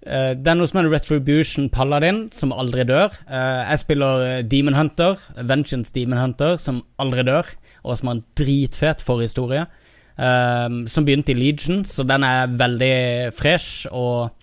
Det 0.03 0.49
er 0.51 0.57
noe 0.59 0.67
som 0.67 0.81
heter 0.81 0.91
Retribution 0.91 1.69
Paladin, 1.71 2.25
som 2.35 2.51
aldri 2.51 2.83
dør. 2.83 3.13
Eh, 3.23 3.61
jeg 3.69 3.79
spiller 3.85 4.41
Demon 4.43 4.75
Hunter, 4.75 5.15
Vengeance 5.39 5.95
Demon 5.95 6.19
Hunter, 6.19 6.57
som 6.59 6.81
aldri 6.99 7.23
dør, 7.23 7.47
og 7.87 7.95
som 7.95 8.11
har 8.11 8.17
en 8.17 8.25
dritfet 8.35 8.99
forhistorie. 9.07 9.63
Eh, 10.17 10.69
som 10.89 11.07
begynte 11.07 11.33
i 11.33 11.37
Legion, 11.37 11.83
så 11.87 12.05
den 12.07 12.25
er 12.27 12.55
veldig 12.59 12.95
fresh 13.35 13.87
og, 13.91 14.33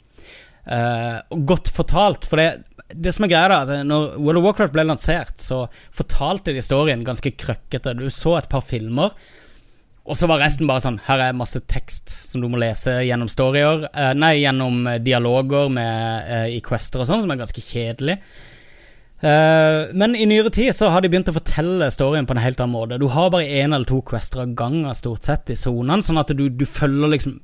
uh, 0.71 1.21
godt 1.47 1.71
fortalt. 1.75 2.27
For 2.29 2.41
det, 2.41 2.49
det 2.95 3.15
som 3.15 3.27
er 3.27 3.33
greia, 3.33 3.61
da, 3.67 3.83
når 3.87 4.17
World 4.19 4.41
of 4.41 4.49
Warcraft 4.49 4.75
ble 4.75 4.87
lansert, 4.89 5.39
så 5.43 5.65
fortalte 5.95 6.53
de 6.53 6.63
historien 6.63 7.05
ganske 7.07 7.33
krøkkete. 7.39 7.97
Du 7.99 8.09
så 8.13 8.37
et 8.39 8.51
par 8.51 8.65
filmer, 8.67 9.15
og 10.11 10.17
så 10.19 10.27
var 10.27 10.41
resten 10.43 10.67
bare 10.67 10.81
sånn 10.83 10.97
Her 11.05 11.21
er 11.27 11.37
masse 11.37 11.61
tekst 11.71 12.09
som 12.11 12.41
du 12.43 12.49
må 12.51 12.59
lese 12.59 12.97
gjennom 13.05 13.29
storyer. 13.31 13.85
uh, 13.95 14.13
nei, 14.17 14.41
gjennom 14.41 14.87
eh, 14.89 15.03
dialoger 15.05 15.69
med, 15.71 16.31
uh, 16.31 16.49
i 16.51 16.63
quester 16.65 17.03
og 17.03 17.11
sånn, 17.11 17.23
som 17.25 17.35
er 17.35 17.43
ganske 17.43 17.63
kjedelig. 17.65 18.19
Eh, 19.21 19.91
men 19.93 20.17
i 20.17 20.25
nyere 20.27 20.51
tid 20.51 20.73
så 20.77 20.89
har 20.89 21.05
de 21.05 21.11
begynt 21.13 21.29
å 21.29 21.37
fortelle 21.37 21.91
storyen 21.93 22.29
på 22.29 22.33
en 22.37 22.41
helt 22.41 22.61
annen 22.61 22.73
måte. 22.73 23.01
Du 23.01 23.11
har 23.13 23.33
bare 23.33 23.49
én 23.61 23.75
eller 23.75 23.89
to 23.89 24.01
quester 24.07 24.45
av 24.47 24.55
gangen 24.57 24.95
stort 24.97 25.29
sett 25.29 25.53
i 25.53 25.59
sonene, 25.61 26.05
sånn 26.05 26.21
at 26.23 26.33
du, 26.37 26.47
du 26.49 26.65
følger 26.65 27.13
liksom 27.17 27.37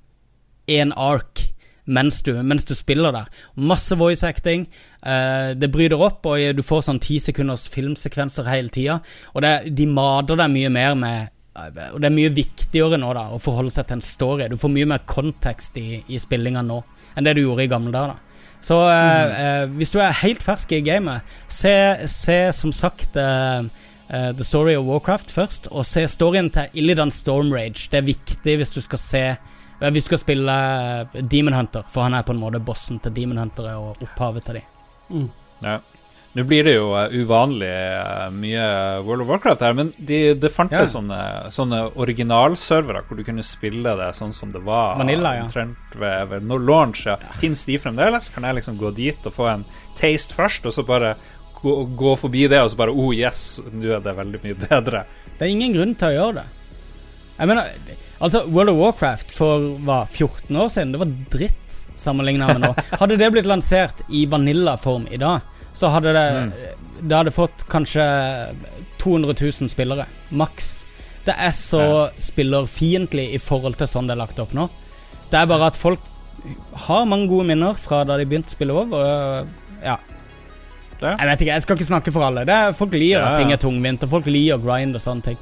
én 0.72 0.94
ark 0.96 1.50
mens 1.86 2.18
du, 2.26 2.32
mens 2.42 2.64
du 2.66 2.74
spiller 2.74 3.14
der. 3.14 3.28
Masse 3.54 3.94
voice 3.94 4.24
acting. 4.26 4.66
eh, 5.06 5.52
det 5.54 5.70
bryter 5.70 6.00
opp, 6.02 6.26
og 6.26 6.56
du 6.56 6.62
får 6.64 6.82
sånn 6.88 6.98
ti 6.98 7.20
sekunders 7.22 7.68
filmsekvenser 7.70 8.48
hele 8.50 8.72
tida. 8.74 9.00
Og 9.34 9.44
det, 9.44 9.54
de 9.76 9.86
mater 9.86 10.40
deg 10.40 10.50
mye 10.50 10.72
mer 10.72 10.96
med 10.98 11.28
eh, 11.54 11.92
Og 11.92 12.00
det 12.00 12.08
er 12.08 12.16
mye 12.16 12.34
viktigere 12.34 12.98
nå 12.98 13.12
da 13.14 13.28
å 13.30 13.38
forholde 13.38 13.70
seg 13.70 13.86
til 13.86 14.00
en 14.00 14.08
story. 14.08 14.48
Du 14.48 14.58
får 14.58 14.72
mye 14.72 14.88
mer 14.96 15.04
kontekst 15.06 15.78
i, 15.78 16.02
i 16.08 16.18
spillinga 16.18 16.64
nå 16.64 16.82
enn 17.16 17.24
det 17.24 17.36
du 17.36 17.46
gjorde 17.46 17.64
i 17.64 17.70
gamle 17.70 17.92
dager. 17.94 18.16
da 18.16 18.25
så 18.64 18.78
mm. 18.82 19.34
eh, 19.42 19.64
hvis 19.78 19.92
du 19.94 20.00
er 20.02 20.16
helt 20.22 20.42
fersk 20.42 20.72
i 20.76 20.82
gamet, 20.84 21.36
se, 21.48 21.74
se 22.10 22.38
som 22.56 22.72
sagt 22.74 23.16
eh, 23.20 23.68
eh, 24.08 24.30
The 24.36 24.46
Story 24.46 24.76
of 24.76 24.86
Warcraft 24.88 25.34
først, 25.34 25.68
og 25.70 25.86
se 25.86 26.06
storyen 26.10 26.50
til 26.54 26.72
Illidan 26.74 27.12
Stormrage. 27.14 27.88
Det 27.92 28.00
er 28.00 28.08
viktig 28.08 28.56
hvis 28.60 28.74
du 28.74 28.80
skal 28.84 29.02
se 29.02 29.24
eh, 29.36 29.90
Hvis 29.90 30.06
du 30.06 30.12
skal 30.14 30.22
spille 30.24 30.56
eh, 30.56 31.20
Demon 31.22 31.54
Hunter, 31.54 31.86
for 31.92 32.06
han 32.06 32.14
er 32.14 32.26
på 32.26 32.34
en 32.34 32.42
måte 32.42 32.62
bossen 32.62 33.00
til 33.02 33.14
Demon 33.16 33.42
Huntere 33.44 33.76
og 33.76 34.02
opphavet 34.02 34.44
til 34.48 34.60
dem. 34.60 34.72
Mm. 35.10 35.28
Ja. 35.62 35.78
Nå 36.36 36.44
blir 36.44 36.66
det 36.66 36.74
jo 36.74 36.90
eh, 36.98 37.14
uvanlig 37.16 37.70
eh, 37.70 38.26
mye 38.34 38.64
World 39.06 39.24
of 39.24 39.30
Warcraft 39.30 39.62
her, 39.64 39.76
men 39.78 39.92
de, 39.96 40.18
det 40.36 40.50
fantes 40.52 40.82
yeah. 40.82 40.90
sånne, 40.92 41.20
sånne 41.54 41.78
originalservere 41.96 43.00
hvor 43.06 43.16
du 43.16 43.24
kunne 43.24 43.44
spille 43.46 43.94
det 43.96 44.10
sånn 44.18 44.34
som 44.36 44.52
det 44.52 44.60
var 44.66 44.98
Vanilla, 45.00 45.32
ja. 45.38 45.46
omtrent 45.46 45.96
ved, 45.96 46.28
ved 46.34 46.44
no 46.44 46.58
launch. 46.60 47.06
Ja. 47.08 47.16
Fins 47.40 47.64
de 47.64 47.78
fremdeles? 47.80 48.28
Kan 48.34 48.44
jeg 48.44 48.58
liksom 48.58 48.76
gå 48.80 48.92
dit 48.98 49.30
og 49.30 49.32
få 49.32 49.48
en 49.54 49.64
taste 49.96 50.36
først, 50.36 50.68
og 50.68 50.76
så 50.76 50.84
bare 50.84 51.14
gå, 51.62 51.78
gå 51.96 52.12
forbi 52.20 52.44
det, 52.52 52.60
og 52.60 52.74
så 52.74 52.82
bare 52.84 52.92
Oh, 52.92 53.16
yes, 53.16 53.62
nå 53.72 53.96
er 53.96 54.04
det 54.04 54.16
veldig 54.20 54.44
mye 54.44 54.60
bedre. 54.66 55.06
Det 55.38 55.48
er 55.48 55.56
ingen 55.56 55.72
grunn 55.72 55.96
til 55.96 56.12
å 56.12 56.16
gjøre 56.18 56.42
det. 56.42 56.46
Jeg 57.36 57.48
mener, 57.50 57.72
altså 58.20 58.44
World 58.44 58.72
of 58.72 58.78
Warcraft 58.80 59.32
for 59.36 59.72
hva, 59.84 60.02
14 60.08 60.56
år 60.56 60.70
siden, 60.72 60.92
det 60.92 61.00
var 61.00 61.16
dritt 61.32 61.80
sammenligna 61.96 62.52
med 62.52 62.64
nå. 62.64 62.72
Hadde 63.00 63.18
det 63.20 63.32
blitt 63.32 63.48
lansert 63.48 64.04
i 64.08 64.24
vanillaform 64.28 65.08
i 65.12 65.20
dag, 65.20 65.44
så 65.76 65.90
hadde 65.92 66.12
det 66.16 66.26
Det 66.96 67.12
hadde 67.12 67.32
fått 67.34 67.66
kanskje 67.68 68.04
200 69.02 69.34
000 69.36 69.68
spillere. 69.70 70.06
Maks. 70.32 70.86
Det 71.26 71.34
er 71.36 71.52
så 71.52 71.82
spillerfiendtlig 72.22 73.28
i 73.34 73.40
forhold 73.42 73.76
til 73.80 73.90
sånn 73.90 74.08
det 74.08 74.14
er 74.16 74.22
lagt 74.22 74.40
opp 74.40 74.54
nå. 74.56 74.68
Det 75.30 75.40
er 75.40 75.48
bare 75.50 75.68
at 75.72 75.78
folk 75.78 76.00
har 76.86 77.08
mange 77.10 77.26
gode 77.28 77.48
minner 77.50 77.74
fra 77.80 78.04
da 78.06 78.16
de 78.16 78.26
begynte 78.28 78.52
å 78.52 78.56
spille 78.56 78.76
WoW. 78.76 78.94
Ja. 79.82 79.96
Ja. 81.02 81.12
Jeg 81.12 81.28
vet 81.28 81.42
ikke, 81.42 81.52
jeg 81.52 81.64
skal 81.64 81.76
ikke 81.76 81.88
snakke 81.90 82.12
for 82.14 82.24
alle. 82.24 82.46
Det 82.48 82.56
folk 82.78 82.94
liker 82.96 83.18
Ja, 83.18 83.32
at 83.32 83.40
ting 83.42 83.52
er 83.52 83.60
tungvint, 83.60 84.06
og 84.06 84.14
folk 84.14 84.28
liker 84.30 84.62
grind 84.62 84.96
og 84.96 85.02
sånne 85.04 85.26
ting. 85.32 85.40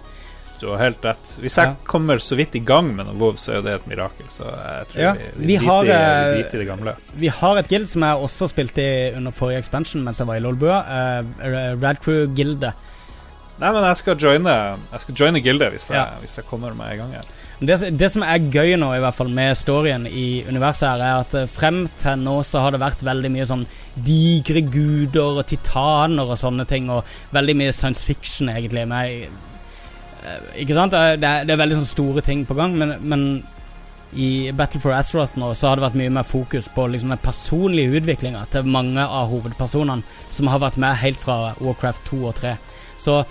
Du 0.60 0.68
har 0.70 0.78
helt 0.78 1.02
rett. 1.04 1.32
Hvis 1.42 1.56
jeg 1.58 1.66
Ja. 1.66 1.74
kommer 1.84 2.16
så 2.22 2.36
vidt 2.38 2.54
i 2.54 2.60
gang 2.64 2.94
med 2.96 3.06
noe 3.06 3.14
WoW, 3.18 3.34
så 3.36 3.52
er 3.52 3.56
jo 3.56 3.62
det 3.62 3.74
et 3.74 3.86
mirakel. 3.90 4.26
Så 4.30 4.44
jeg 4.46 4.86
tror 4.92 5.00
Ja, 5.02 5.12
vi, 5.12 5.24
vi 5.36 5.46
vi, 5.46 5.56
har, 5.66 5.84
i, 5.84 5.88
eh, 5.90 6.38
i 6.40 6.58
det 6.58 6.66
gamle. 6.66 6.94
Vi 7.16 7.28
har 7.28 7.56
et 7.58 7.68
guild 7.68 7.86
som 7.88 8.02
jeg 8.02 8.16
også 8.28 8.48
spilte 8.48 8.78
i 8.82 9.12
under 9.16 9.32
forrige 9.32 9.58
expansion 9.58 10.02
mens 10.04 10.18
jeg 10.18 10.26
var 10.26 10.36
i 10.36 10.40
Lolbua. 10.40 10.78
Uh, 10.88 11.76
Radcrew-gildet. 11.82 12.72
Nei, 13.60 13.70
men 13.70 13.84
jeg 13.84 13.96
skal 14.00 14.16
joine 14.18 14.52
Jeg 14.90 15.00
skal 15.04 15.14
joine 15.14 15.40
gildet 15.40 15.70
hvis 15.72 15.88
jeg, 15.90 15.96
Ja. 15.96 16.18
hvis 16.20 16.36
jeg 16.36 16.44
kommer 16.46 16.74
meg 16.74 16.94
i 16.94 16.96
gang 16.96 17.12
igjen. 17.12 17.28
Det, 17.64 17.98
det 17.98 18.10
som 18.10 18.22
er 18.26 18.38
gøy 18.50 18.74
nå, 18.76 18.88
i 18.96 18.98
hvert 19.00 19.14
fall 19.14 19.28
med 19.30 19.54
storyen 19.56 20.08
i 20.10 20.42
universet, 20.48 20.88
her 20.88 21.00
er 21.00 21.20
at 21.20 21.34
eh, 21.38 21.46
frem 21.46 21.84
til 22.02 22.16
nå 22.18 22.40
så 22.42 22.60
har 22.64 22.72
det 22.74 22.80
vært 22.82 23.04
veldig 23.06 23.30
mye 23.30 23.46
sånn 23.46 23.62
digre 23.94 24.60
guder 24.66 25.38
og 25.38 25.46
titaner 25.46 26.26
og 26.26 26.36
sånne 26.36 26.66
ting, 26.66 26.90
og 26.90 27.04
veldig 27.32 27.54
mye 27.56 27.72
science 27.72 28.02
fiction, 28.04 28.48
egentlig. 28.50 28.88
Med, 28.88 29.22
eh, 29.22 29.28
ikke 30.60 30.76
sant? 30.76 30.94
Det 30.94 31.28
er, 31.28 31.44
det 31.44 31.52
er 31.52 31.60
veldig 31.60 31.80
sånn 31.82 31.90
store 31.90 32.24
ting 32.24 32.46
på 32.48 32.56
gang, 32.58 32.76
men, 32.80 32.96
men 33.04 33.26
i 34.14 34.52
Battle 34.54 34.80
for 34.80 34.94
Azeroth 34.94 35.38
nå 35.38 35.50
så 35.58 35.70
har 35.70 35.78
det 35.78 35.86
vært 35.88 35.98
mye 35.98 36.12
mer 36.14 36.26
fokus 36.26 36.68
på 36.70 36.86
liksom 36.90 37.10
den 37.10 37.22
personlige 37.22 37.98
utviklinga 37.98 38.44
til 38.52 38.68
mange 38.70 39.02
av 39.02 39.30
hovedpersonene 39.32 40.04
som 40.32 40.50
har 40.52 40.62
vært 40.62 40.78
med 40.82 41.00
helt 41.02 41.18
fra 41.22 41.54
Warcraft 41.58 42.06
2 42.12 42.20
og 42.22 42.36
3. 42.38 42.54
Så 43.00 43.24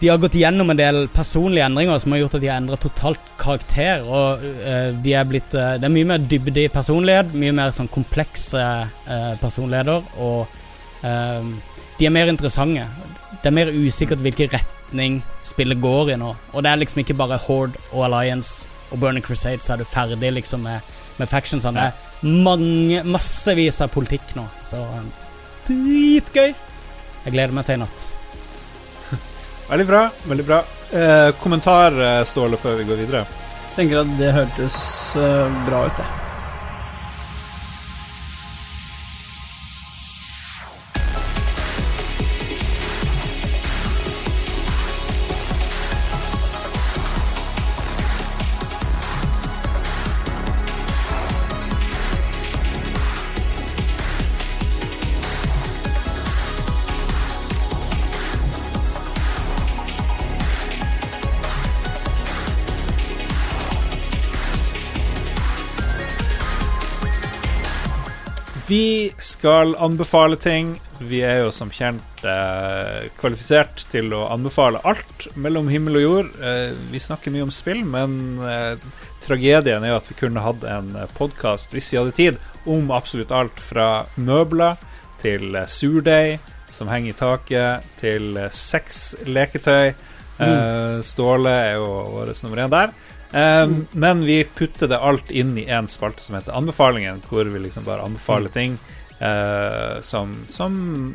de 0.00 0.08
har 0.08 0.20
gått 0.20 0.38
gjennom 0.40 0.72
en 0.72 0.78
del 0.78 1.02
personlige 1.12 1.66
endringer 1.68 1.98
som 2.00 2.14
har 2.14 2.22
gjort 2.22 2.38
at 2.38 2.42
de 2.42 2.48
har 2.48 2.60
endret 2.62 2.80
totalt 2.80 3.32
karakter. 3.40 4.06
Og 4.08 4.46
uh, 4.64 4.88
de 5.04 5.12
er 5.12 5.26
blitt 5.28 5.52
uh, 5.52 5.76
Det 5.76 5.84
er 5.84 5.92
mye 5.92 6.08
mer 6.08 6.24
dybde 6.24 6.64
i 6.64 6.72
personlighet, 6.72 7.34
mye 7.36 7.52
mer 7.58 7.74
sånn 7.76 7.90
komplekse 7.92 8.64
uh, 8.64 9.34
personligheter. 9.42 10.06
Og 10.24 11.04
eh, 11.04 11.50
de 11.98 12.08
er 12.08 12.12
mer 12.14 12.32
interessante. 12.32 12.86
Det 13.42 13.50
er 13.50 13.56
mer 13.60 13.72
usikkert 13.76 14.24
hvilken 14.24 14.48
retning 14.90 15.22
spillet 15.42 15.80
går 15.80 16.10
i 16.10 16.16
nå. 16.16 16.34
Og 16.52 16.62
det 16.62 16.70
er 16.70 16.76
liksom 16.80 17.00
ikke 17.00 17.14
bare 17.14 17.38
Horde 17.38 17.78
og 17.92 18.04
Alliance 18.04 18.68
og 18.90 18.98
Burning 18.98 19.22
Crusade, 19.22 19.60
så 19.60 19.74
er 19.74 19.78
du 19.78 19.84
ferdig 19.84 20.32
liksom 20.32 20.62
med, 20.62 20.80
med 21.16 21.28
factionsene. 21.28 21.80
Det 21.80 22.26
er 22.26 22.42
mange, 22.42 23.02
massevis 23.04 23.80
av 23.80 23.88
politikk 23.88 24.34
nå, 24.34 24.48
så 24.58 24.82
eh, 24.82 25.04
dritgøy. 25.68 26.54
Jeg 27.24 27.32
gleder 27.32 27.54
meg 27.54 27.66
til 27.66 27.78
i 27.78 27.82
natt. 27.84 28.06
Veldig 29.70 29.86
bra. 29.86 30.08
veldig 30.26 30.46
bra 30.48 30.64
eh, 30.90 31.28
Kommentar, 31.38 31.94
eh, 31.94 32.24
Ståle, 32.24 32.58
før 32.58 32.80
vi 32.80 32.88
går 32.88 33.04
videre. 33.04 33.22
Jeg 33.70 33.76
Tenker 33.76 34.02
at 34.02 34.18
det 34.18 34.34
hørtes 34.34 34.80
eh, 35.16 35.62
bra 35.68 35.86
ut, 35.86 35.96
det. 36.00 36.29
Skal 69.40 69.72
anbefale 69.80 70.36
ting. 70.36 70.74
Vi 71.00 71.22
er 71.24 71.38
jo 71.46 71.52
som 71.54 71.70
kjent 71.72 72.24
eh, 72.28 73.06
kvalifisert 73.16 73.86
til 73.88 74.12
å 74.12 74.26
anbefale 74.34 74.82
alt 74.84 75.30
mellom 75.32 75.70
himmel 75.72 75.96
og 75.96 76.04
jord. 76.04 76.34
Eh, 76.44 76.74
vi 76.92 77.00
snakker 77.00 77.32
mye 77.32 77.46
om 77.46 77.52
spill, 77.54 77.80
men 77.88 78.36
eh, 78.44 78.76
tragedien 79.24 79.80
er 79.86 79.94
jo 79.94 80.00
at 80.02 80.10
vi 80.12 80.18
kunne 80.20 80.44
hatt 80.44 80.66
en 80.68 80.92
podkast 81.16 81.72
hvis 81.72 81.88
vi 81.94 82.00
hadde 82.02 82.16
tid, 82.18 82.40
om 82.68 82.92
absolutt 82.92 83.32
alt 83.32 83.62
fra 83.64 84.04
møbler 84.20 84.76
til 85.24 85.56
eh, 85.56 85.64
surdeig 85.72 86.36
som 86.70 86.92
henger 86.92 87.14
i 87.14 87.18
taket, 87.22 87.88
til 88.02 88.36
eh, 88.44 88.52
sexleketøy. 88.52 89.94
Eh, 90.40 91.00
Ståle 91.04 91.56
er 91.64 91.74
jo 91.80 91.88
vår 92.12 92.36
nummer 92.44 92.66
én 92.66 92.76
der. 92.76 92.92
Eh, 93.32 93.66
Men 93.96 94.28
vi 94.28 94.42
putter 94.44 94.92
det 94.92 95.00
alt 95.00 95.32
inn 95.32 95.56
i 95.56 95.64
én 95.64 95.88
spalte 95.88 96.28
som 96.28 96.36
heter 96.36 96.60
Anbefalingen, 96.60 97.24
hvor 97.32 97.48
vi 97.48 97.64
liksom 97.70 97.88
bare 97.88 98.04
anbefaler 98.04 98.52
ting 98.52 98.76
eh, 99.20 100.00
som, 100.02 100.34
som 100.48 101.14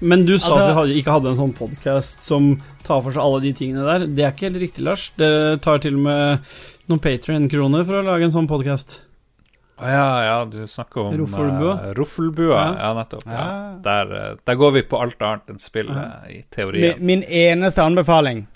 Men 0.00 0.24
du 0.26 0.34
sa 0.38 0.52
Altså- 0.58 0.82
at 0.82 0.88
vi 0.88 1.00
ikke 1.02 1.12
hadde 1.14 1.30
en 1.30 1.36
sånn 1.38 1.54
podkast 1.54 2.24
som 2.26 2.56
tar 2.82 3.00
for 3.04 3.12
seg 3.14 3.22
alle 3.22 3.40
de 3.44 3.52
tingene 3.54 3.84
der. 3.86 4.06
Det 4.06 4.24
er 4.24 4.32
ikke 4.32 4.48
helt 4.50 4.60
riktig, 4.62 4.82
Lars. 4.84 5.10
Det 5.16 5.62
tar 5.62 5.78
til 5.78 5.94
og 5.94 6.02
med 6.08 6.40
noen 6.90 6.98
Patrion-kroner 7.00 7.84
for 7.86 8.00
å 8.00 8.04
lage 8.08 8.24
en 8.26 8.32
sånn 8.34 8.48
podkast. 8.50 9.00
Å 9.82 9.86
ja, 9.88 10.08
ja, 10.26 10.44
du 10.44 10.58
snakker 10.66 11.06
om 11.08 11.14
Ruffelbua. 11.22 11.72
Uh, 11.78 11.92
Ruffelbua, 11.98 12.58
Ja. 12.58 12.74
Ja, 12.82 12.90
nettopp. 12.98 13.22
Ja. 13.26 13.32
Ja. 13.32 13.78
Der, 13.82 14.12
eh, 14.18 14.34
der 14.46 14.54
går 14.60 14.72
vi 14.72 14.82
på 14.82 15.00
alt 15.00 15.22
annet 15.22 15.48
enn 15.54 15.58
spill, 15.62 15.88
i 15.90 15.94
Min, 16.34 16.44
teorien. 16.50 17.00
min 17.00 17.22
eneste 17.22 17.82
anbefaling, 17.82 18.46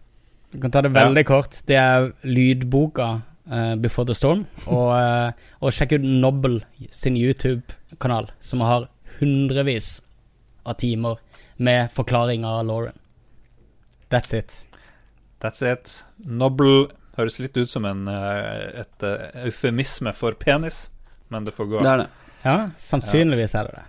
du 0.52 0.58
kan 0.60 0.70
ta 0.70 0.82
det 0.82 0.92
Ja. 0.92 1.06
veldig 1.08 1.24
kort, 1.26 1.62
det 1.66 1.76
er 1.76 2.12
lydboka 2.24 3.22
eh, 3.50 3.74
Before 3.76 4.06
the 4.06 4.14
Storm. 4.14 4.44
Og, 4.66 4.90
uh, 4.92 5.30
og 5.60 5.74
sjekk 5.74 5.96
ut 5.98 6.06
Nobble 6.06 6.60
sin 6.90 7.16
YouTube-kanal, 7.18 8.30
som 8.40 8.64
har 8.66 8.88
hundrevis 9.18 10.00
av 10.66 10.78
timer 10.82 11.20
med 11.56 11.92
forklaringer 11.94 12.60
av 12.60 12.66
Lauren. 12.68 12.98
That's 14.10 14.34
it. 14.36 14.66
That's 15.42 15.62
it. 15.64 16.04
Nobble 16.16 16.88
høres 17.16 17.40
litt 17.40 17.56
ut 17.56 17.70
som 17.70 17.86
en 17.88 18.06
eh, 18.12 18.82
et 18.82 19.04
eufemisme 19.46 20.12
for 20.12 20.36
penis, 20.36 20.90
men 21.32 21.46
det 21.46 21.54
får 21.56 21.70
gå. 21.70 21.82
Det 21.82 21.92
er 21.92 22.02
det. 22.04 22.08
Ja, 22.44 22.56
sannsynligvis 22.78 23.56
er 23.56 23.70
det 23.70 23.78
det. 23.80 23.86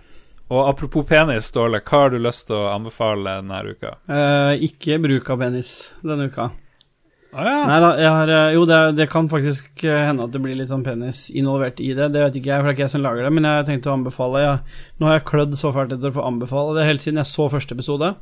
Og 0.48 0.64
apropos 0.64 1.04
penis, 1.06 1.50
Ståle, 1.50 1.82
hva 1.84 2.04
har 2.06 2.14
du 2.14 2.16
lyst 2.22 2.46
til 2.48 2.56
å 2.56 2.70
anbefale 2.72 3.36
denne 3.42 3.58
uka? 3.68 3.98
Uh, 4.08 4.54
ikke 4.64 4.96
bruk 5.04 5.28
av 5.34 5.42
penis 5.44 5.72
denne 6.00 6.30
uka. 6.32 6.48
Å 7.28 7.44
ja. 7.44 7.56
Nei 7.68 7.78
da, 7.84 7.88
jeg 8.00 8.08
har 8.08 8.30
eh, 8.32 8.50
Jo, 8.54 8.62
det, 8.68 8.76
det 8.96 9.06
kan 9.12 9.26
faktisk 9.28 9.82
eh, 9.84 10.04
hende 10.08 10.24
at 10.24 10.32
det 10.32 10.40
blir 10.40 10.56
litt 10.56 10.70
sånn 10.70 10.84
penis 10.86 11.26
involvert 11.36 11.82
i 11.84 11.90
det. 11.96 12.08
Det 12.14 12.22
vet 12.24 12.38
ikke 12.40 12.52
jeg, 12.54 12.60
for 12.60 12.68
det 12.68 12.72
er 12.72 12.76
ikke 12.78 12.86
jeg 12.86 12.94
som 12.94 13.04
lager 13.04 13.26
det, 13.26 13.32
men 13.36 13.48
jeg 13.48 13.66
tenkte 13.68 13.90
å 13.90 13.96
anbefale 13.98 14.44
ja. 14.44 14.54
Nå 14.96 15.10
har 15.10 15.18
jeg 15.18 15.26
klødd 15.28 15.58
så 15.60 15.72
fælt 15.76 15.92
etter 15.96 16.12
å 16.12 16.16
få 16.16 16.28
anbefale 16.28 16.78
det 16.78 16.86
helt 16.88 17.04
siden 17.04 17.20
jeg 17.20 17.30
så 17.32 17.50
første 17.52 17.76
episode. 17.76 18.14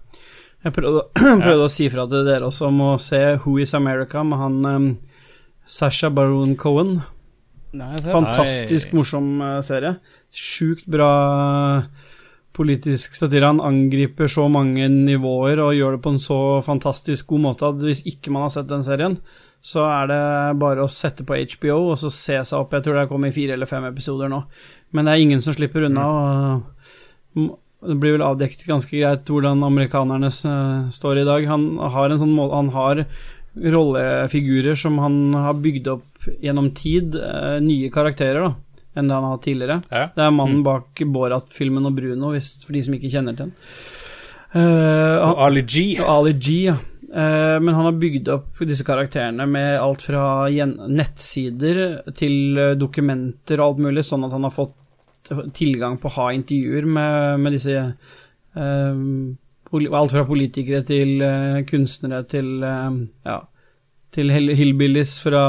Jeg 0.66 0.74
prøvde, 0.74 1.04
prøvde 1.44 1.68
å 1.68 1.70
si 1.70 1.86
fra 1.92 2.08
til 2.10 2.26
dere 2.26 2.48
også 2.48 2.70
om 2.72 2.82
å 2.88 2.94
se 3.02 3.22
Who 3.44 3.60
Is 3.62 3.76
America 3.78 4.24
med 4.26 4.42
han 4.42 4.58
um, 4.66 4.88
Sasha 5.62 6.10
Baron 6.10 6.56
Cohen. 6.58 6.98
Nei. 7.76 7.94
Fantastisk 8.02 8.90
Nei. 8.90 8.98
morsom 8.98 9.30
eh, 9.44 9.56
serie. 9.66 9.96
Sjukt 10.34 10.86
bra 10.90 11.10
politisk 12.56 13.18
satire. 13.18 13.50
Han 13.52 13.62
angriper 13.64 14.30
så 14.30 14.46
mange 14.52 14.88
nivåer 14.92 15.60
og 15.62 15.74
gjør 15.76 15.96
det 15.96 16.04
på 16.04 16.14
en 16.14 16.22
så 16.22 16.38
fantastisk 16.66 17.28
god 17.32 17.44
måte 17.50 17.68
at 17.68 17.82
hvis 17.84 18.04
ikke 18.08 18.32
man 18.34 18.46
har 18.46 18.54
sett 18.56 18.70
den 18.70 18.84
serien, 18.86 19.18
så 19.66 19.84
er 19.88 20.10
det 20.10 20.22
bare 20.60 20.84
å 20.84 20.90
sette 20.92 21.26
på 21.26 21.36
HBO 21.56 21.78
og 21.90 22.00
så 22.00 22.10
se 22.12 22.38
seg 22.38 22.58
opp. 22.58 22.74
Jeg 22.76 22.86
tror 22.86 23.00
det 23.00 23.08
kommer 23.10 23.34
fire 23.34 23.56
eller 23.56 23.68
fem 23.68 23.86
episoder 23.88 24.30
nå. 24.32 24.44
Men 24.94 25.08
det 25.08 25.14
er 25.14 25.24
ingen 25.24 25.42
som 25.44 25.56
slipper 25.56 25.88
unna. 25.88 26.08
Og, 27.36 27.56
det 27.86 27.98
blir 28.00 28.16
vel 28.16 28.24
avdekket 28.24 28.64
ganske 28.66 28.90
greit 28.90 29.28
hvordan 29.30 29.64
amerikanerne 29.66 30.30
står 30.32 31.20
i 31.20 31.26
dag. 31.28 31.48
Han 31.50 31.66
har 31.92 32.10
en 32.10 32.22
sånn 32.22 32.34
mål, 32.34 32.54
Han 32.54 32.70
har 32.74 33.02
rollefigurer 33.56 34.76
som 34.76 34.98
han 35.00 35.34
har 35.34 35.56
bygd 35.64 35.88
opp 35.88 36.28
gjennom 36.42 36.70
tid, 36.76 37.14
eh, 37.16 37.58
nye 37.62 37.90
karakterer, 37.92 38.42
da, 38.42 38.54
enn 38.96 39.08
det 39.08 39.16
han 39.16 39.26
har 39.26 39.36
hatt 39.36 39.44
tidligere. 39.46 39.78
Ja. 39.90 40.08
Det 40.16 40.24
er 40.24 40.34
mannen 40.34 40.64
bak 40.66 41.02
Borat-filmen 41.14 41.88
og 41.88 41.96
Bruno, 41.98 42.32
hvis, 42.34 42.56
for 42.64 42.76
de 42.76 42.82
som 42.86 42.96
ikke 42.96 43.12
kjenner 43.12 43.36
til 43.36 43.50
den. 43.50 43.54
Uh, 44.56 45.16
han- 45.20 45.40
Ali 45.46 45.62
G. 45.62 45.86
Ali 46.00 46.32
G, 46.32 46.58
ja. 46.70 46.76
Uh, 47.06 47.56
men 47.62 47.72
han 47.74 47.86
har 47.86 47.96
bygd 48.00 48.28
opp 48.34 48.58
disse 48.66 48.84
karakterene 48.84 49.46
med 49.48 49.78
alt 49.80 50.02
fra 50.04 50.48
nettsider 50.50 51.78
til 52.18 52.58
eh, 52.58 52.74
dokumenter 52.76 53.60
og 53.60 53.66
alt 53.70 53.82
mulig, 53.86 54.04
sånn 54.04 54.26
at 54.26 54.34
han 54.34 54.44
har 54.44 54.52
fått 54.52 54.74
tilgang 55.56 55.96
på 55.98 56.10
å 56.10 56.14
ha 56.18 56.26
intervjuer 56.34 56.86
med, 56.86 57.40
med 57.40 57.56
disse 57.56 57.76
uh, 57.82 59.04
Alt 59.76 60.12
fra 60.14 60.22
politikere 60.24 60.84
til 60.86 61.18
kunstnere 61.66 62.20
til 62.30 62.62
ja, 62.62 63.38
til 64.14 64.30
hillbillies 64.30 65.16
fra 65.24 65.40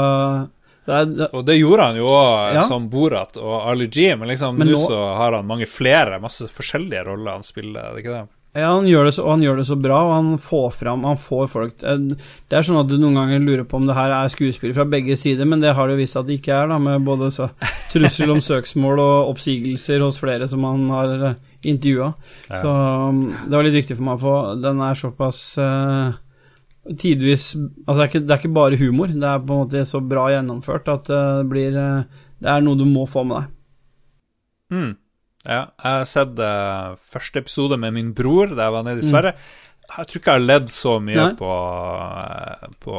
det 0.88 0.96
er, 0.96 1.10
det, 1.18 1.26
Og 1.36 1.44
det 1.44 1.58
gjorde 1.58 1.90
han 1.90 2.00
jo 2.00 2.08
òg 2.08 2.54
Ja. 2.56 2.62
som 2.64 2.88
Borat 2.88 3.36
og 3.36 3.54
Ali 3.68 3.90
G, 3.92 4.08
men 4.16 4.30
liksom 4.32 4.56
nå 4.56 4.80
så 4.80 4.98
har 5.18 5.36
han 5.36 5.46
mange 5.46 5.68
flere, 5.68 6.16
masse 6.22 6.48
forskjellige 6.48 7.04
roller 7.10 7.36
han 7.36 7.44
spiller, 7.46 7.82
er 7.82 7.94
det 7.94 8.04
ikke 8.04 8.16
det? 8.16 8.26
Ja, 8.56 8.70
han 8.72 8.86
gjør 8.88 9.04
det 9.04 9.12
så, 9.12 9.22
og 9.26 9.34
han 9.36 9.42
gjør 9.44 9.58
det 9.60 9.66
så 9.68 9.76
bra, 9.78 9.98
og 10.08 10.12
han 10.16 10.28
får 10.40 10.70
fram 10.72 11.02
Han 11.04 11.18
får 11.20 11.50
folk 11.52 11.82
eh, 11.84 11.98
Det 12.48 12.56
er 12.56 12.64
sånn 12.64 12.78
at 12.80 12.88
du 12.88 12.94
noen 12.96 13.18
ganger 13.20 13.42
lurer 13.44 13.66
på 13.68 13.76
om 13.76 13.84
det 13.86 13.94
her 13.94 14.10
er 14.16 14.30
skuespill 14.32 14.72
fra 14.74 14.86
begge 14.88 15.14
sider, 15.20 15.44
men 15.46 15.60
det 15.62 15.74
har 15.76 15.90
det 15.92 15.98
vist 16.00 16.16
at 16.16 16.26
det 16.26 16.38
ikke 16.40 16.56
er, 16.56 16.70
da, 16.72 16.78
med 16.80 17.04
både 17.06 17.28
så, 17.34 17.50
trussel 17.92 18.32
om 18.32 18.40
søksmål 18.42 19.02
og 19.04 19.34
oppsigelser 19.34 20.00
hos 20.02 20.18
flere 20.18 20.48
som 20.48 20.64
han 20.64 20.88
har 20.90 21.12
intervjua. 21.62 22.08
Ja. 22.48 22.62
Så 22.62 22.72
um, 23.12 23.20
det 23.44 23.52
var 23.54 23.68
litt 23.68 23.76
viktig 23.82 23.98
for 23.98 24.06
meg 24.08 24.16
å 24.16 24.24
få 24.24 24.34
Den 24.64 24.80
er 24.88 24.98
såpass 25.04 25.42
eh, 25.60 26.16
tidvis 26.96 27.50
Altså, 27.56 27.96
det 27.98 28.02
er, 28.02 28.08
ikke, 28.08 28.22
det 28.24 28.30
er 28.34 28.40
ikke 28.42 28.54
bare 28.56 28.78
humor, 28.80 29.12
det 29.12 29.28
er 29.28 29.42
på 29.44 29.52
en 29.52 29.62
måte 29.66 29.84
så 29.88 30.00
bra 30.00 30.28
gjennomført 30.32 30.88
at 30.88 31.10
det 31.10 31.46
blir 31.50 31.76
eh, 31.76 32.02
Det 32.40 32.48
er 32.48 32.64
noe 32.64 32.78
du 32.78 32.84
må 32.88 33.04
få 33.10 33.24
med 33.26 33.42
deg. 33.42 33.54
Mm. 34.72 34.90
Ja, 35.48 35.62
jeg 35.64 35.94
har 35.94 36.04
sett 36.08 36.40
uh, 36.42 36.92
første 37.00 37.40
episode 37.40 37.78
med 37.80 37.94
min 37.96 38.12
bror 38.14 38.50
da 38.52 38.66
jeg 38.66 38.74
var 38.74 38.84
nede 38.86 39.00
i 39.00 39.06
Sverige. 39.06 39.32
Jeg 39.88 40.08
tror 40.10 40.20
ikke 40.20 40.32
jeg 40.34 40.40
har 40.40 40.44
ledd 40.44 40.68
så 40.74 40.98
mye 41.00 41.28
Mm. 41.30 41.36
På, 41.38 41.52
eh, 42.20 42.66
på 42.84 42.94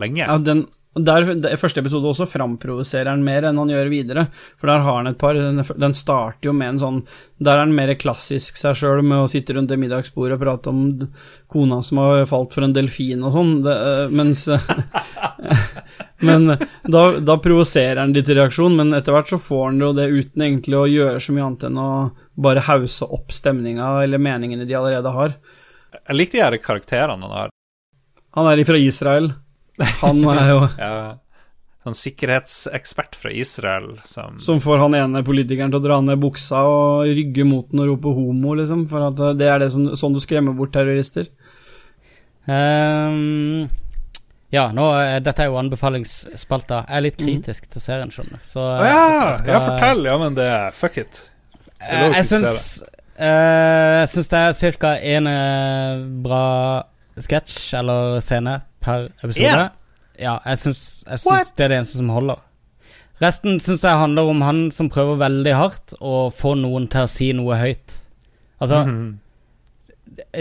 lenge. 0.00 0.24
Ja, 0.24 0.38
den, 0.40 0.62
der, 0.98 1.22
der, 1.38 1.52
Første 1.54 1.78
episode 1.84 2.08
også 2.10 2.26
framprovoserer 2.26 3.12
han 3.12 3.22
mer 3.22 3.44
enn 3.46 3.58
han 3.60 3.70
gjør 3.70 3.90
videre. 3.92 4.24
For 4.58 4.66
der 4.70 4.82
har 4.82 4.96
han 4.98 5.10
et 5.12 5.18
par 5.20 5.36
Den, 5.38 5.62
den 5.62 5.94
starter 5.94 6.50
jo 6.50 6.54
med 6.56 6.72
en 6.72 6.80
sånn 6.82 6.96
Der 7.38 7.52
er 7.54 7.62
han 7.62 7.74
mer 7.76 7.92
klassisk 7.94 8.58
seg 8.58 8.74
sjøl, 8.78 9.04
med 9.06 9.22
å 9.22 9.28
sitte 9.30 9.54
rundt 9.54 9.70
det 9.70 9.78
middagsbordet 9.78 10.34
og 10.34 10.42
prate 10.42 10.72
om 10.72 10.80
kona 11.50 11.78
som 11.86 12.00
har 12.02 12.24
falt 12.30 12.56
for 12.56 12.66
en 12.66 12.74
delfin 12.74 13.22
og 13.26 13.34
sånn, 13.34 13.52
eh, 13.70 14.10
mens 14.10 14.48
Men 16.26 16.50
da, 16.84 17.02
da 17.24 17.36
provoserer 17.40 18.02
han 18.02 18.12
litt 18.12 18.26
til 18.28 18.36
reaksjon, 18.36 18.74
men 18.76 18.92
etter 18.98 19.14
hvert 19.14 19.30
så 19.30 19.38
får 19.40 19.62
han 19.70 19.80
jo 19.80 19.88
det 19.96 20.10
uten 20.12 20.44
egentlig 20.44 20.76
å 20.76 20.90
gjøre 20.90 21.22
så 21.22 21.32
mye 21.32 21.46
annet 21.46 21.64
enn 21.70 21.78
å 21.80 21.90
bare 22.44 22.66
hause 22.66 23.08
opp 23.08 23.32
stemninga 23.32 23.88
eller 24.04 24.20
meningene 24.20 24.66
de 24.68 24.76
allerede 24.76 25.14
har. 25.14 25.38
Jeg 25.96 26.18
likte 26.18 26.36
de 26.36 26.44
her 26.44 26.58
karakterene 26.60 27.24
han 27.24 27.38
har. 27.38 27.54
Han 28.36 28.50
er 28.50 28.60
ifra 28.62 28.78
Israel. 28.78 29.32
Han 30.02 30.22
er 30.32 30.48
jo 30.50 30.60
Ja, 30.80 30.92
sånn 31.84 31.96
sikkerhetsekspert 31.96 33.14
fra 33.16 33.30
Israel 33.32 33.94
som 34.04 34.36
Som 34.42 34.58
får 34.60 34.82
han 34.82 34.96
ene 34.98 35.22
politikeren 35.24 35.72
til 35.72 35.80
å 35.80 35.84
dra 35.86 36.00
ned 36.04 36.20
buksa 36.20 36.60
og 36.68 37.06
rygge 37.08 37.46
mot 37.48 37.70
den 37.72 37.80
og 37.86 37.94
rope 37.94 38.12
homo, 38.18 38.52
liksom. 38.58 38.82
For 38.90 39.06
at 39.08 39.22
eh, 39.30 39.36
det 39.40 39.48
er 39.48 39.62
det 39.64 39.70
som, 39.72 39.86
sånn 39.96 40.12
du 40.16 40.20
skremmer 40.20 40.52
bort 40.58 40.74
terrorister. 40.76 41.30
Um, 42.50 43.68
ja, 44.50 44.66
nå, 44.74 44.86
eh, 44.98 45.18
dette 45.22 45.44
er 45.44 45.50
jo 45.50 45.58
anbefalingsspalta. 45.60 46.82
Jeg 46.88 46.96
er 46.98 47.04
litt 47.04 47.18
kritisk 47.20 47.68
til 47.70 47.82
serien, 47.84 48.10
skjønner 48.12 48.40
du. 48.40 48.46
Så 48.46 48.64
eh, 48.76 48.86
ja, 48.90 49.32
skal- 49.38 49.54
ja, 49.54 49.60
fortell! 49.64 50.04
Ja, 50.10 50.16
men 50.18 50.34
det 50.38 50.48
er 50.50 50.70
fuck 50.74 50.96
it. 50.98 51.20
Eh, 51.80 52.08
Jeg 52.18 52.26
syns 52.28 52.82
eh, 53.16 54.00
Jeg 54.02 54.08
syns 54.12 54.28
det 54.32 54.40
er 54.42 54.74
ca. 54.82 54.90
én 55.14 55.30
bra 56.24 56.42
sketsj 57.20 57.78
eller 57.78 58.18
scene 58.24 58.58
per 58.80 59.08
episode. 59.22 59.44
Yeah. 59.44 59.70
Ja, 60.20 60.34
jeg 60.44 60.58
syns, 60.58 60.80
jeg 61.06 61.18
syns 61.22 61.52
det 61.56 61.64
er 61.64 61.72
det 61.72 61.78
eneste 61.80 61.96
som 62.00 62.08
holder. 62.12 62.40
Resten 63.20 63.58
syns 63.60 63.82
jeg 63.84 64.00
handler 64.00 64.28
om 64.32 64.40
han 64.44 64.60
som 64.72 64.88
prøver 64.92 65.18
veldig 65.20 65.54
hardt 65.56 65.94
å 66.00 66.30
få 66.32 66.54
noen 66.60 66.86
til 66.92 67.04
å 67.04 67.08
si 67.12 67.32
noe 67.36 67.56
høyt. 67.60 67.98
Altså, 68.60 68.84
Mhm. 68.86 69.18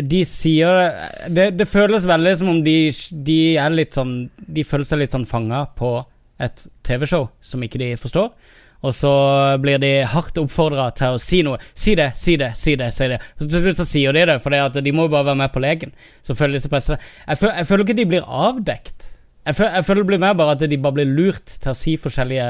de 0.10 0.22
sier 0.26 0.92
det, 1.30 1.58
det 1.58 1.68
føles 1.70 2.04
veldig 2.08 2.38
som 2.40 2.50
om 2.50 2.64
de, 2.64 2.90
de 3.24 3.56
er 3.62 3.70
litt 3.70 3.94
sånn 3.96 4.30
De 4.48 4.64
føler 4.64 4.84
seg 4.88 5.00
litt 5.00 5.12
sånn 5.14 5.28
fanga 5.30 5.68
på 5.78 6.06
et 6.40 6.68
TV-show 6.84 7.30
som 7.42 7.62
ikke 7.62 7.78
de 7.80 7.92
forstår. 8.00 8.32
Og 8.80 8.96
så 8.96 9.12
blir 9.60 9.80
de 9.82 9.92
hardt 10.08 10.40
oppfordra 10.40 10.88
til 10.96 11.18
å 11.18 11.22
si 11.22 11.42
noe. 11.44 11.60
Si 11.76 11.98
det, 12.00 12.14
si 12.16 12.38
det, 12.40 12.54
si 12.60 12.78
det. 12.80 12.92
si 12.96 13.10
det 13.12 13.20
Så 13.36 13.48
til 13.50 13.66
slutt 13.66 13.80
så 13.82 13.88
sier 13.88 14.16
de 14.16 14.26
det, 14.32 14.40
for 14.44 14.56
de 14.56 14.96
må 14.96 15.08
jo 15.08 15.14
bare 15.14 15.32
være 15.32 15.42
med 15.42 15.54
på 15.56 15.64
leken. 15.64 15.96
Så 16.24 16.36
føler 16.38 16.56
de 16.56 16.64
seg 16.64 16.72
presset. 16.72 17.08
Jeg, 17.26 17.42
føl, 17.42 17.56
jeg 17.58 17.68
føler 17.68 17.86
ikke 17.86 18.00
de 18.00 18.10
blir 18.14 18.36
avdekt. 18.48 19.10
Jeg 19.50 19.58
føler, 19.58 19.80
jeg 19.80 19.88
føler 19.88 20.04
det 20.04 20.12
blir 20.12 20.22
mer 20.22 20.38
bare 20.40 20.56
at 20.56 20.70
de 20.72 20.78
bare 20.80 21.00
blir 21.00 21.10
lurt 21.10 21.58
til 21.60 21.72
å 21.72 21.78
si 21.78 21.96
forskjellige 22.00 22.48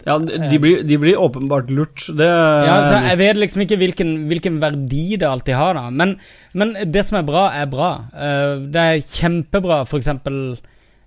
Ja, 0.00 0.16
de, 0.16 0.38
de, 0.48 0.58
blir, 0.60 0.82
de 0.84 0.98
blir 1.00 1.20
åpenbart 1.20 1.72
lurt. 1.72 2.04
Det 2.16 2.28
Ja, 2.28 2.80
altså, 2.80 3.00
jeg 3.08 3.20
vet 3.20 3.40
liksom 3.40 3.64
ikke 3.64 3.80
hvilken, 3.80 4.12
hvilken 4.28 4.60
verdi 4.60 5.06
det 5.20 5.28
alltid 5.28 5.56
har, 5.56 5.76
da. 5.76 5.86
Men, 5.88 6.18
men 6.52 6.76
det 6.84 7.06
som 7.08 7.20
er 7.20 7.28
bra, 7.28 7.46
er 7.56 7.68
bra. 7.72 7.90
Eh, 8.12 8.52
det 8.72 8.84
er 8.84 9.08
kjempebra, 9.08 9.82
for 9.88 10.00
eksempel 10.00 10.38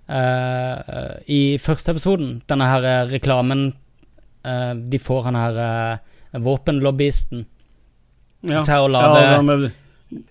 eh, 0.08 1.14
i 1.30 1.42
første 1.62 1.94
episoden, 1.94 2.38
denne 2.50 2.70
her 2.70 2.86
eh, 2.90 3.00
reklamen 3.14 3.66
eh, 3.72 3.83
De 4.90 4.98
får 5.00 5.22
han 5.28 5.38
her 5.38 5.58
eh, 5.64 6.38
våpenlobbyisten 6.44 7.44
ja. 8.50 8.62
til 8.66 8.74
å 8.74 8.84
Ja, 8.84 8.92
lage 8.92 9.24
da 9.30 9.42
med, 9.42 9.70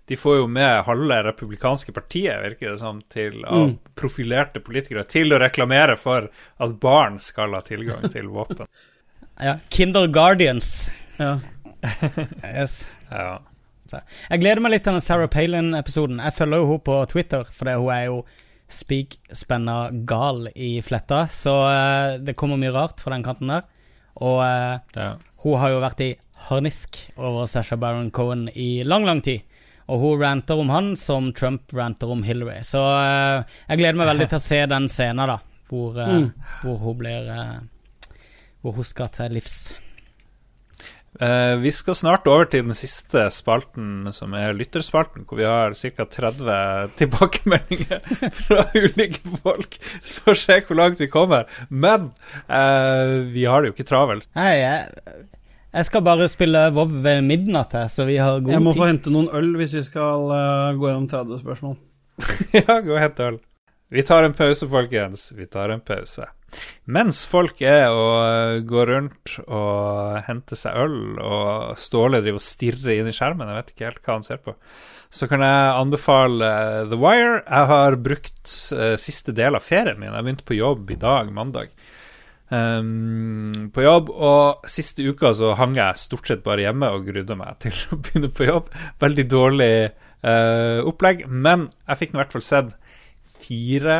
De 0.07 0.15
får 0.19 0.37
jo 0.37 0.47
med 0.47 0.83
halve 0.87 1.17
republikanske 1.29 1.91
partiet, 1.95 2.37
virker 2.43 2.71
det 2.75 2.79
som, 2.79 3.01
til 3.11 3.39
av 3.45 3.63
Mm. 3.69 3.77
profilerte 3.99 4.59
politikere 4.63 5.03
til 5.09 5.33
å 5.33 5.39
reklamere 5.41 5.95
for 5.99 6.29
at 6.59 6.75
barn 6.79 7.17
skal 7.19 7.53
ha 7.57 7.61
tilgang 7.65 8.05
til 8.13 8.29
våpen. 8.31 8.67
ja, 9.41 9.57
Kinder 9.69 10.07
Guardians. 10.07 10.91
ja. 11.17 11.39
Yes. 12.53 12.89
Ja. 13.11 13.39
Jeg 14.29 14.39
gleder 14.39 14.61
meg 14.63 14.71
litt 14.71 14.83
til 14.85 14.93
den 14.95 15.03
Sarah 15.03 15.27
Palin-episoden. 15.27 16.21
Jeg 16.23 16.33
følger 16.33 16.61
jo 16.61 16.67
henne 16.69 16.85
på 16.87 16.95
Twitter, 17.11 17.43
fordi 17.51 17.73
hun 17.77 17.89
er 17.93 18.05
jo 18.07 18.21
spikspenna 18.71 19.75
gal 20.07 20.47
i 20.55 20.77
fletta. 20.81 21.25
Så 21.29 21.51
eh, 21.69 22.17
det 22.23 22.35
kommer 22.39 22.57
mye 22.61 22.71
rart 22.73 23.03
fra 23.03 23.13
den 23.13 23.25
kanten 23.25 23.51
der. 23.51 23.65
Og 24.21 24.43
eh, 24.45 24.79
ja. 24.95 25.07
hun 25.43 25.59
har 25.59 25.73
jo 25.73 25.79
vært 25.83 26.03
i 26.05 26.11
harnisk 26.49 26.99
over 27.17 27.45
Sasha 27.47 27.77
Baron 27.79 28.11
Cohen 28.11 28.49
i 28.53 28.83
lang, 28.83 29.05
lang 29.07 29.21
tid. 29.25 29.41
Og 29.91 29.99
hun 29.99 30.21
ranter 30.21 30.59
om 30.59 30.69
han 30.71 30.93
som 30.99 31.31
Trump 31.35 31.73
ranter 31.75 32.11
om 32.11 32.23
Hillary. 32.23 32.61
Så 32.63 32.79
eh, 32.79 33.43
jeg 33.69 33.81
gleder 33.81 33.99
meg 33.99 34.11
veldig 34.13 34.29
til 34.31 34.39
å 34.39 34.45
se 34.45 34.61
den 34.71 34.87
scenen, 34.91 35.27
da. 35.33 35.39
Hvor, 35.69 35.97
eh, 35.99 36.13
Mm. 36.13 36.27
hvor 36.61 36.77
hun 36.83 36.97
blir 36.99 37.29
eh, 37.33 37.59
Hvor 38.61 38.75
hun 38.77 38.83
skal 38.87 39.09
til 39.11 39.33
livs. 39.35 39.75
Eh, 41.19 41.55
vi 41.61 41.71
skal 41.71 41.95
snart 41.95 42.25
over 42.27 42.47
til 42.49 42.63
den 42.65 42.73
siste 42.73 43.27
spalten, 43.33 44.07
som 44.15 44.33
er 44.33 44.55
lytterspalten, 44.57 45.27
hvor 45.29 45.37
vi 45.37 45.45
har 45.45 45.75
ca. 45.77 46.07
30 46.09 46.55
tilbakemeldinger 46.99 48.01
fra 48.39 48.65
ulike 48.73 49.21
folk. 49.43 49.77
Så 50.01 50.23
får 50.25 50.33
vi 50.33 50.41
se 50.41 50.59
hvor 50.67 50.79
langt 50.81 51.03
vi 51.03 51.11
kommer. 51.13 51.45
Men 51.69 52.09
uh, 52.49 53.21
vi 53.29 53.45
har 53.45 53.61
det 53.61 53.71
jo 53.71 53.77
ikke 53.77 53.87
travelt. 53.91 54.29
Nei, 54.37 54.51
jeg, 54.63 55.21
jeg 55.73 55.89
skal 55.89 56.05
bare 56.05 56.29
spille 56.31 56.65
WoW 56.73 56.99
ved 57.05 57.21
midnatt, 57.29 57.77
her, 57.77 57.89
så 57.93 58.07
vi 58.09 58.17
har 58.17 58.41
god 58.41 58.55
Jeg 58.55 58.65
må 58.65 58.73
tid. 58.73 58.81
få 58.81 58.89
hente 58.89 59.13
noen 59.13 59.29
øl 59.37 59.53
hvis 59.61 59.77
vi 59.77 59.85
skal 59.85 60.29
uh, 60.33 60.73
gå 60.77 60.89
gjennom 60.89 61.09
30 61.13 61.43
spørsmål. 61.45 61.77
ja, 62.57 62.79
gå 62.81 62.93
og 62.93 63.01
hent 63.01 63.21
øl. 63.25 63.41
Vi 63.93 64.01
tar 64.01 64.25
en 64.25 64.33
pause, 64.33 64.65
folkens. 64.69 65.29
Vi 65.37 65.45
tar 65.45 65.69
en 65.69 65.81
pause. 65.85 66.25
Mens 66.93 67.21
folk 67.29 67.61
er 67.63 67.93
og 67.95 68.65
går 68.67 68.89
rundt 68.91 69.37
og 69.45 70.19
henter 70.27 70.59
seg 70.59 70.79
øl, 70.83 70.97
og 71.23 71.79
Ståle 71.79 72.19
driver 72.23 72.41
og 72.41 72.45
stirrer 72.45 72.97
inn 72.97 73.07
i 73.07 73.15
skjermen, 73.15 73.47
jeg 73.47 73.59
vet 73.59 73.71
ikke 73.73 73.87
helt 73.87 74.03
hva 74.03 74.17
han 74.17 74.27
ser 74.27 74.41
på, 74.43 74.55
så 75.13 75.29
kan 75.29 75.43
jeg 75.45 75.73
anbefale 75.77 76.47
The 76.89 76.97
Wire. 76.97 77.41
Jeg 77.45 77.69
har 77.69 77.99
brukt 78.01 78.55
øh, 78.73 78.95
siste 78.99 79.35
del 79.37 79.55
av 79.55 79.61
ferien 79.61 79.99
min. 80.01 80.09
Jeg 80.09 80.25
begynte 80.25 80.47
på 80.47 80.57
jobb 80.57 80.89
i 80.95 80.97
dag, 80.99 81.29
mandag. 81.35 81.75
Um, 82.53 83.69
på 83.73 83.81
jobb, 83.81 84.09
og 84.13 84.65
siste 84.69 85.05
uka 85.07 85.31
så 85.33 85.53
hang 85.57 85.77
jeg 85.77 86.01
stort 86.01 86.27
sett 86.29 86.43
bare 86.45 86.65
hjemme 86.65 86.89
og 86.93 87.07
grudde 87.07 87.37
meg 87.39 87.61
til 87.63 87.77
å 87.93 87.99
begynne 88.01 88.29
på 88.33 88.49
jobb. 88.49 88.67
Veldig 89.01 89.25
dårlig 89.31 89.73
uh, 90.25 90.81
opplegg, 90.89 91.23
men 91.29 91.69
jeg 91.87 92.01
fikk 92.01 92.13
i 92.13 92.19
hvert 92.19 92.35
fall 92.35 92.45
sett 92.45 92.75
fire 93.43 93.97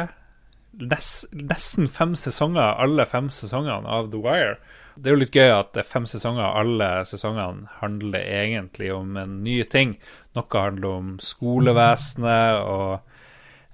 Nesten 0.73 1.87
fem 1.91 2.15
sesonger, 2.17 2.75
alle 2.81 3.05
fem 3.05 3.29
sesongene 3.29 3.89
av 3.89 4.09
The 4.11 4.21
Wire. 4.21 4.55
Det 4.95 5.09
er 5.09 5.15
jo 5.15 5.21
litt 5.23 5.37
gøy 5.37 5.51
at 5.53 5.71
det 5.73 5.83
er 5.83 5.89
fem 5.89 6.05
sesonger. 6.09 6.45
Alle 6.45 6.89
sesongene 7.09 7.69
handler 7.79 8.25
egentlig 8.25 8.91
om 8.93 9.17
en 9.17 9.39
ny 9.45 9.61
ting. 9.69 9.95
Noe 10.37 10.65
handler 10.65 10.99
om 10.99 11.15
skolevesenet, 11.21 12.61
og 12.61 12.99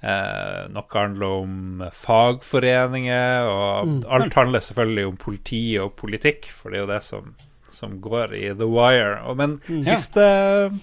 eh, 0.03 0.67
noe 0.71 0.95
handler 0.95 1.35
om 1.41 1.83
fagforeninger, 1.95 3.51
og 3.51 4.07
alt 4.07 4.39
handler 4.39 4.63
selvfølgelig 4.63 5.09
om 5.11 5.19
politi 5.19 5.63
og 5.81 5.95
politikk, 5.99 6.51
for 6.55 6.71
det 6.71 6.79
er 6.79 6.85
jo 6.85 6.91
det 6.93 7.03
som, 7.07 7.33
som 7.71 8.01
går 8.01 8.35
i 8.35 8.45
The 8.57 8.67
Wire. 8.67 9.33
Men 9.35 9.57
siste, 9.67 10.25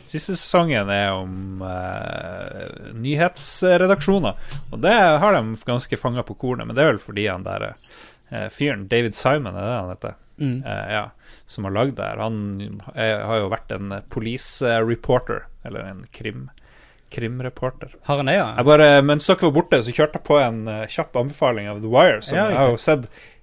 siste 0.07 0.37
sesongen 0.37 0.91
er 0.93 1.12
om 1.14 1.62
uh, 1.62 2.93
nyhetsredaksjoner, 2.97 4.37
og 4.70 4.82
det 4.84 4.95
har 4.95 5.37
de 5.37 5.57
ganske 5.66 6.01
fanga 6.01 6.24
på 6.26 6.37
kornet, 6.39 6.66
men 6.66 6.76
det 6.76 6.84
er 6.84 6.93
vel 6.95 7.03
fordi 7.03 7.28
han 7.28 7.47
der 7.47 7.70
uh, 7.72 8.47
fyren, 8.53 8.87
David 8.91 9.18
Simon, 9.18 9.55
er 9.55 9.62
det 9.62 9.78
han 9.78 9.95
heter? 9.95 10.20
Mm. 10.37 10.59
Uh, 10.66 10.87
ja, 10.93 11.05
som 11.47 11.68
har 11.68 11.76
lagd 11.78 11.97
det 11.97 12.11
her. 12.11 12.20
Han 12.20 12.39
er, 12.95 13.24
har 13.24 13.43
jo 13.43 13.53
vært 13.55 13.72
en 13.76 13.99
police 14.12 14.76
reporter, 14.84 15.47
eller 15.66 15.87
en 15.87 16.07
krim 16.12 16.49
krimreporter. 17.07 17.93
Har 18.03 18.18
han 18.18 18.26
det, 18.26 18.34
ja? 18.34 18.49
Jeg 18.59 18.66
bare, 18.66 18.87
mens 19.07 19.28
dere 19.30 19.47
var 19.47 19.53
borte, 19.55 19.78
så 19.87 19.93
kjørte 19.95 20.18
jeg 20.18 20.26
på 20.26 20.41
en 20.43 20.64
kjapp 20.91 21.14
anbefaling 21.20 21.68
av 21.70 21.78
The 21.84 21.91
Wire, 21.93 22.18
som 22.18 22.34
Ja, 22.34 22.49
jeg 22.51 22.59
har 22.59 22.72
jo 22.74 22.80
sett 22.82 23.05
mm, 23.07 23.36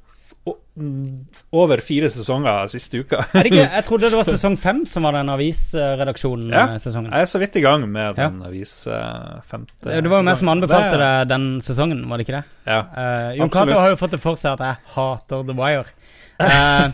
over 1.54 1.78
fire 1.86 2.08
sesonger 2.10 2.68
siste 2.72 2.98
uka. 3.04 3.20
Det 3.34 3.44
ikke, 3.52 3.62
jeg 3.70 3.84
trodde 3.88 4.10
det 4.10 4.18
var 4.18 4.26
sesong 4.26 4.56
fem 4.58 4.80
som 4.90 5.04
var 5.06 5.14
den 5.14 5.28
Ja. 5.30 5.36
avisredaksjonen-sesongen. 5.38 7.12
Jeg 7.14 7.22
er 7.22 7.30
så 7.30 7.40
vidt 7.44 7.56
i 7.56 7.62
gang 7.62 7.86
med 7.92 8.18
Ja. 8.18 8.30
den 8.30 8.42
avis 8.48 8.74
Femte 8.86 9.44
femte 9.46 10.02
Det 10.02 10.10
var 10.10 10.18
jo 10.24 10.24
meg 10.24 10.36
som 10.40 10.50
anbefalte 10.50 10.98
Det- 10.98 11.00
det 11.00 11.28
den 11.30 11.46
sesongen, 11.62 12.08
var 12.10 12.18
det 12.18 12.28
ikke 12.28 12.38
det? 12.40 12.44
Ja. 12.66 12.80
uh, 12.82 13.38
Jon. 13.38 13.50
Cato 13.50 13.74
har 13.80 13.90
jo 13.90 13.96
fått 13.96 14.12
det 14.12 14.22
for 14.22 14.36
seg 14.36 14.54
at 14.54 14.60
jeg 14.60 14.78
hater 14.96 15.44
The 15.44 15.54
Wire. 15.54 15.86
Uh, 16.40 16.92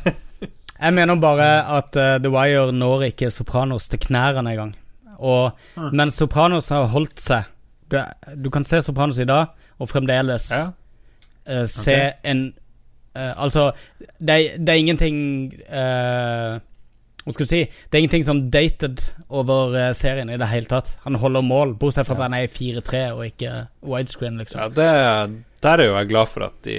jeg 0.82 0.94
mener 0.94 1.16
bare 1.16 1.50
at 1.78 1.96
uh, 1.96 2.18
The 2.20 2.30
Wire 2.30 2.72
når 2.72 3.08
ikke 3.14 3.32
Sopranos 3.32 3.88
til 3.90 4.00
knærne 4.00 4.44
engang. 4.50 4.76
Og 5.20 5.52
Ah. 5.78 5.90
mens 5.92 6.16
Sopranos 6.20 6.70
har 6.70 6.88
holdt 6.88 7.20
seg 7.20 7.44
Du, 7.90 7.98
du 8.38 8.50
kan 8.52 8.64
se 8.64 8.82
Sopranos 8.82 9.18
i 9.20 9.26
dag, 9.26 9.48
og 9.80 9.88
fremdeles 9.90 10.52
Ja. 10.52 10.68
eh, 11.48 11.66
se 11.66 11.92
okay. 11.92 12.12
en 12.24 12.54
eh, 13.16 13.34
Altså, 13.36 13.72
det 14.20 14.40
det 14.60 14.74
er 14.74 14.82
ingenting 14.84 15.20
uh, 15.70 16.60
Hva 17.26 17.36
skal 17.36 17.46
jeg 17.46 17.52
si? 17.52 17.62
Det 17.90 17.98
er 17.98 18.04
ingenting 18.04 18.26
som 18.26 18.40
dated 18.50 19.04
over 19.30 19.76
eh, 19.78 19.92
serien 19.94 20.32
i 20.32 20.38
det 20.40 20.48
hele 20.50 20.70
tatt. 20.72 20.96
Han 21.04 21.20
holder 21.20 21.44
mål, 21.46 21.76
bortsett 21.78 22.08
fra 22.08 22.16
at 22.18 22.24
han 22.26 22.38
er 22.38 22.48
i 22.48 22.50
4-3 22.50 23.02
og 23.12 23.26
ikke 23.28 23.52
widescreen, 23.86 24.40
liksom. 24.40 24.64
Ja, 24.64 24.70
det, 24.74 25.44
der 25.62 25.84
er 25.84 25.90
jo 25.90 25.98
jeg 25.98 26.10
glad 26.10 26.32
for 26.32 26.48
at 26.48 26.56
de 26.66 26.78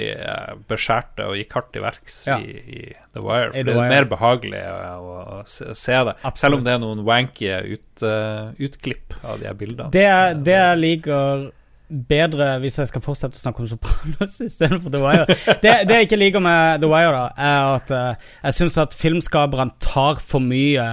beskjærte 0.70 1.28
og 1.28 1.37
gikk 1.39 1.55
hardt 1.59 1.70
til 1.76 1.85
verks 1.85 2.16
Ja. 2.26 2.39
i, 2.41 2.57
i 2.57 2.83
The 3.14 3.22
Wire. 3.22 3.53
For 3.53 3.61
I 3.61 3.66
det 3.68 3.76
er 3.76 3.93
mer 3.93 4.09
behagelig 4.11 4.64
å, 4.64 5.14
å 5.37 5.41
se, 5.47 5.68
det. 5.68 6.16
det. 6.24 6.35
Selv 6.41 6.59
om 6.59 6.64
det 6.66 6.74
er 6.74 6.83
noen 6.83 7.05
wanky 7.07 7.53
ut, 7.76 8.03
uh, 8.03 8.51
utklipp 8.59 9.20
av 9.22 9.39
de 9.43 9.51
her 9.51 9.59
bildene. 9.61 9.93
Det, 9.95 10.09
det 10.49 10.57
jeg 10.57 10.81
liker 10.83 11.51
bedre, 11.91 12.53
hvis 12.62 12.78
jeg 12.78 12.91
skal 12.91 13.03
fortsette 13.03 13.38
å 13.38 13.43
snakke 13.43 13.64
om 13.64 13.70
Sopranos 13.70 14.36
istedenfor 14.45 14.93
The 14.95 15.01
Wire 15.03 15.24
det, 15.64 15.72
det 15.88 15.97
jeg 15.97 16.07
ikke 16.07 16.20
liker 16.20 16.45
med 16.45 16.84
The 16.84 16.91
Wire, 16.91 17.16
da, 17.16 17.24
er 17.34 17.70
at 17.76 17.95
uh, 17.95 18.28
jeg 18.45 18.59
syns 18.61 18.78
at 18.80 18.95
filmskaperne 18.97 19.74
tar 19.82 20.20
for 20.22 20.43
mye 20.45 20.86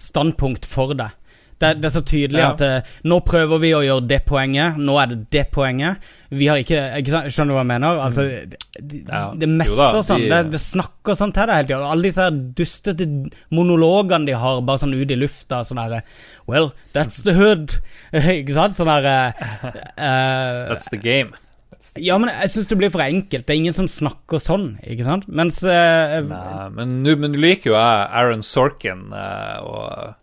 standpunkt 0.00 0.66
for 0.68 0.94
det. 0.98 1.10
Det, 1.64 1.70
det 1.80 1.88
er 1.90 1.94
så 1.96 2.02
tydelig 2.06 2.42
Ja. 2.42 2.50
at 2.52 2.64
eh, 2.66 2.92
nå 3.10 3.18
prøver 3.26 3.62
vi 3.62 3.72
å 3.76 3.82
gjøre 3.86 4.06
det 4.10 4.20
poenget, 4.28 4.76
nå 4.80 4.98
er 5.02 5.10
det 5.14 5.18
det 5.34 5.44
poenget. 5.54 6.04
Vi 6.34 6.48
har 6.50 6.58
ikke, 6.62 6.80
ikke 7.00 7.20
Skjønner 7.30 7.52
du 7.52 7.56
hva 7.56 7.62
jeg 7.62 7.70
mener? 7.72 8.00
Altså, 8.04 8.24
det, 8.28 8.60
det, 8.80 9.02
Mm. 9.04 9.10
Ja. 9.12 9.22
det 9.38 9.48
messer 9.48 10.00
sånn. 10.02 10.24
Det, 10.30 10.38
det 10.50 10.60
snakker 10.60 11.14
sånn 11.18 11.32
til 11.36 11.46
deg 11.46 11.56
hele 11.60 11.68
tida. 11.68 11.90
Alle 11.94 12.08
disse 12.08 12.24
her 12.26 12.38
dustete 12.58 13.06
monologene 13.54 14.26
de 14.26 14.34
har, 14.38 14.60
bare 14.66 14.82
sånn 14.82 14.94
ut 14.96 15.10
i 15.14 15.18
lufta. 15.18 15.62
Sånn 15.66 15.78
der, 15.82 16.02
Well, 16.50 16.72
that's 16.92 17.22
the 17.24 17.32
hood. 17.38 17.78
ikke 18.12 18.52
sant? 18.56 18.74
Sånn 18.76 18.90
derre 18.90 19.14
uh, 19.98 20.68
That's 20.72 20.90
the 20.90 20.98
game. 21.00 21.32
Ja, 22.00 22.16
men 22.18 22.30
jeg 22.32 22.50
syns 22.50 22.68
det 22.70 22.78
blir 22.80 22.90
for 22.90 23.04
enkelt. 23.04 23.44
Det 23.46 23.54
er 23.54 23.60
ingen 23.60 23.76
som 23.76 23.86
snakker 23.90 24.40
sånn, 24.42 24.70
ikke 24.88 25.04
sant? 25.06 25.26
Mens 25.28 25.60
uh, 25.68 26.16
Nei, 26.26 26.68
men 26.74 26.94
nå 27.04 27.14
liker 27.36 27.70
jo 27.70 27.76
jeg 27.76 28.06
Aaron 28.08 28.42
Sorkin 28.44 29.10
uh, 29.12 29.58
og 29.62 30.14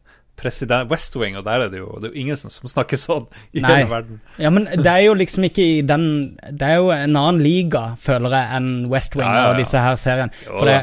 president 0.42 0.92
West 0.92 1.16
Wing, 1.20 1.38
og 1.40 1.46
der 1.46 1.66
er 1.66 1.72
det 1.72 1.82
jo 1.82 1.92
Det 2.02 2.10
er 2.10 2.16
jo 2.16 2.24
ingen 2.24 2.40
som, 2.40 2.52
som 2.54 2.70
snakker 2.70 3.00
sånn 3.00 3.28
i 3.54 3.62
Nei. 3.64 3.76
hele 3.76 3.92
verden. 3.92 4.22
Ja, 4.42 4.52
men 4.54 4.68
det 4.70 4.90
er 4.90 5.06
jo 5.06 5.16
liksom 5.18 5.46
ikke 5.48 5.64
i 5.78 5.82
den 5.86 6.06
Det 6.50 6.68
er 6.68 6.82
jo 6.82 6.92
en 6.96 7.16
annen 7.16 7.42
liga, 7.44 7.92
føler 8.02 8.36
jeg, 8.38 8.50
enn 8.58 8.72
West 8.92 9.18
Wing 9.18 9.28
Ja, 9.28 9.34
ja, 9.36 9.44
ja. 9.46 9.54
og 9.54 9.62
disse 9.62 9.86
her 9.86 10.00
seriene. 10.02 10.36
For 10.48 10.70
det, 10.70 10.80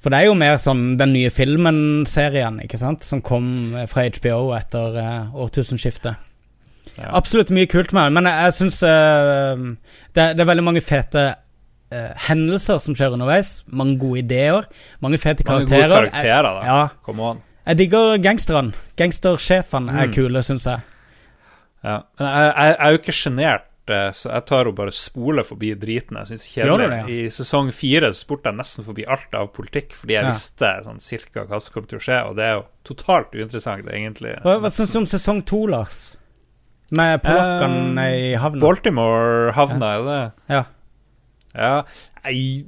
for 0.00 0.12
det 0.12 0.22
er 0.22 0.30
jo 0.30 0.38
mer 0.38 0.56
sånn 0.60 0.94
den 1.00 1.12
nye 1.16 1.32
filmen-serien, 1.34 2.62
ikke 2.64 2.80
sant, 2.80 3.04
som 3.04 3.20
kom 3.20 3.74
eh, 3.76 3.84
fra 3.90 4.06
HBO 4.08 4.54
etter 4.56 4.96
uh, 4.96 5.34
årtusenskiftet. 5.44 6.26
Ja. 6.94 7.10
Absolutt 7.18 7.52
mye 7.52 7.68
kult 7.68 7.92
med 7.96 8.08
det, 8.08 8.14
men 8.16 8.28
jeg, 8.30 8.46
jeg 8.46 8.56
syns 8.56 8.80
det, 8.80 10.24
det 10.24 10.42
er 10.42 10.48
veldig 10.48 10.64
mange 10.64 10.82
fete 10.84 11.26
uh, 11.94 12.10
hendelser 12.28 12.80
som 12.82 12.96
skjer 12.96 13.14
underveis. 13.16 13.60
Mange 13.66 13.98
gode 14.00 14.24
ideer. 14.24 14.66
Mange 15.04 15.20
fete 15.20 15.44
karakterer. 15.44 15.88
Mange 15.88 16.08
gode 16.08 16.10
karakterer, 16.10 16.50
da. 16.64 16.88
Kom 17.06 17.22
on. 17.24 17.44
Jeg 17.66 17.76
digger 17.78 18.18
gangsterne. 18.22 18.72
Gangstersjefene 18.96 19.90
er 20.00 20.06
Mm. 20.08 20.12
kule, 20.14 20.42
syns 20.42 20.64
jeg. 20.66 20.80
Ja. 21.84 22.02
Men 22.18 22.26
jeg, 22.28 22.54
jeg, 22.54 22.54
jeg 22.56 22.76
er 22.80 22.90
jo 22.90 22.98
ikke 22.98 23.12
sjenert, 23.16 23.66
eh, 23.90 24.10
så 24.12 24.30
jeg 24.32 24.44
tar 24.46 24.68
og 24.68 24.74
bare 24.76 24.92
spoler 24.92 25.42
forbi 25.44 25.74
driten. 25.74 26.16
Jeg 26.20 26.26
synes 26.26 26.46
kjedelig. 26.54 26.88
det, 26.90 27.00
I 27.08 27.28
sesong 27.30 27.72
fire 27.72 28.12
spurte 28.12 28.50
jeg 28.50 28.58
nesten 28.58 28.84
forbi 28.84 29.04
alt 29.08 29.34
av 29.34 29.52
politikk, 29.52 29.92
fordi 29.96 30.12
jeg 30.18 30.24
Ja. 30.24 30.30
visste 30.30 30.72
sånn 30.84 31.00
cirka 31.00 31.46
hva 31.46 31.60
som 31.60 31.72
kom 31.74 31.86
til 31.86 31.98
å 31.98 32.02
skje, 32.02 32.18
og 32.28 32.36
det 32.36 32.44
er 32.44 32.54
jo 32.60 32.64
totalt 32.84 33.32
uinteressant, 33.34 33.86
egentlig. 33.88 34.36
Hva, 34.42 34.58
hva 34.60 34.70
syns 34.70 34.92
du 34.92 34.98
om 34.98 35.06
sesong 35.06 35.44
to, 35.44 35.66
Lars? 35.66 36.16
Med 36.92 37.22
polakkene 37.22 37.92
um, 37.92 37.98
i 37.98 38.34
havna? 38.36 38.60
Baltimore 38.60 39.52
havna, 39.52 39.94
er 39.94 40.04
det 40.08 40.32
Ja. 40.50 40.64
Ja, 41.54 41.82
jeg, 42.24 42.64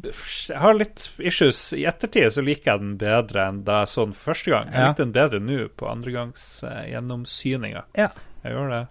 har 0.56 0.74
litt 0.74 1.10
issues. 1.18 1.72
I 1.76 1.84
ettertid 1.90 2.32
så 2.32 2.40
liker 2.44 2.70
jeg 2.72 2.80
den 2.80 2.94
bedre 3.00 3.48
enn 3.50 3.64
da 3.66 3.80
jeg 3.82 3.88
så 3.92 4.04
den 4.06 4.14
for 4.16 4.32
første 4.32 4.50
gang. 4.54 4.66
Jeg 4.72 4.80
Ja. 4.80 4.86
likte 4.88 5.04
den 5.04 5.12
bedre 5.12 5.40
nå 5.40 5.68
på 5.76 5.88
andregangs 5.90 6.64
uh, 6.64 6.84
gjennomsyninga. 6.88 7.82
Ja. 7.98 8.08
Jeg 8.44 8.52
gjør 8.56 8.70
det. 8.70 8.86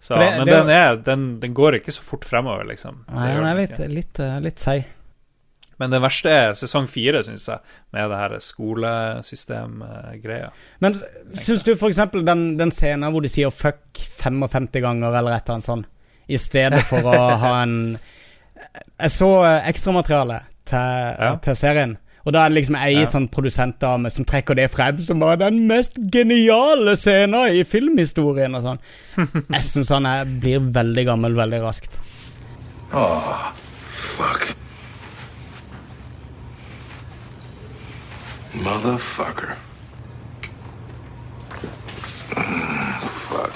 Så, 0.00 0.14
det- 0.18 0.38
men 0.38 0.46
det- 0.46 0.54
den, 0.58 0.68
er, 0.70 0.96
den, 0.96 1.40
den 1.40 1.54
går 1.54 1.72
ikke 1.80 1.92
så 1.92 2.02
fort 2.02 2.24
fremover, 2.24 2.64
liksom. 2.68 3.04
Nei, 3.14 3.34
den 3.36 3.44
er 3.46 3.54
litt, 3.54 3.78
litt, 3.88 4.18
eh, 4.20 4.40
litt 4.40 4.58
seig. 4.58 4.84
Men 5.78 5.90
det 5.90 5.98
verste 6.04 6.30
er 6.30 6.52
sesong 6.54 6.86
fire, 6.86 7.22
syns 7.26 7.48
jeg, 7.48 7.58
med 7.92 8.10
det 8.10 8.16
her 8.20 8.36
skolesystemgreia. 8.38 10.50
Men 10.78 10.94
syns 11.34 11.64
du 11.66 11.72
eksempel 11.88 12.22
den, 12.26 12.56
den 12.60 12.70
scenen 12.70 13.10
hvor 13.12 13.22
de 13.24 13.28
sier 13.32 13.50
'fuck' 13.50 13.98
55 14.22 14.68
ganger, 14.80 15.14
eller 15.18 15.32
et 15.34 15.42
eller 15.48 15.54
annet 15.58 15.64
sånt, 15.64 15.86
i 16.28 16.36
stedet 16.38 16.82
for 16.88 17.02
å 17.02 17.36
ha 17.36 17.62
en 17.62 17.98
Jeg 19.00 19.10
så 19.10 19.28
ekstramaterialet 19.44 19.68
ekstramateriale 19.70 20.40
til, 20.64 21.24
Ja. 21.26 21.34
til 21.36 21.56
serien. 21.56 21.96
Og 22.24 22.32
da 22.32 22.44
er 22.44 22.48
det 22.48 22.56
liksom 22.56 22.76
ei 22.80 22.94
Ja. 23.00 23.04
sånn 23.04 23.28
produsentdame 23.28 24.10
som 24.10 24.24
trekker 24.24 24.54
det 24.56 24.70
frem 24.72 25.00
som 25.02 25.18
bare 25.20 25.36
den 25.36 25.66
mest 25.68 25.98
geniale 26.10 26.96
scenen 26.96 27.50
i 27.52 27.64
filmhistorien 27.64 28.54
og 28.56 28.62
sånn. 28.62 28.78
Jeg 29.52 29.62
syns 29.62 29.90
han 29.90 30.06
er, 30.06 30.24
blir 30.24 30.60
veldig 30.72 31.04
gammel 31.06 31.34
veldig 31.36 31.60
raskt. 31.62 31.98
Oh, 32.94 33.52
fuck. 33.92 34.54
Motherfucker. 38.54 39.56
Mm, 42.36 43.00
fuck. 43.06 43.54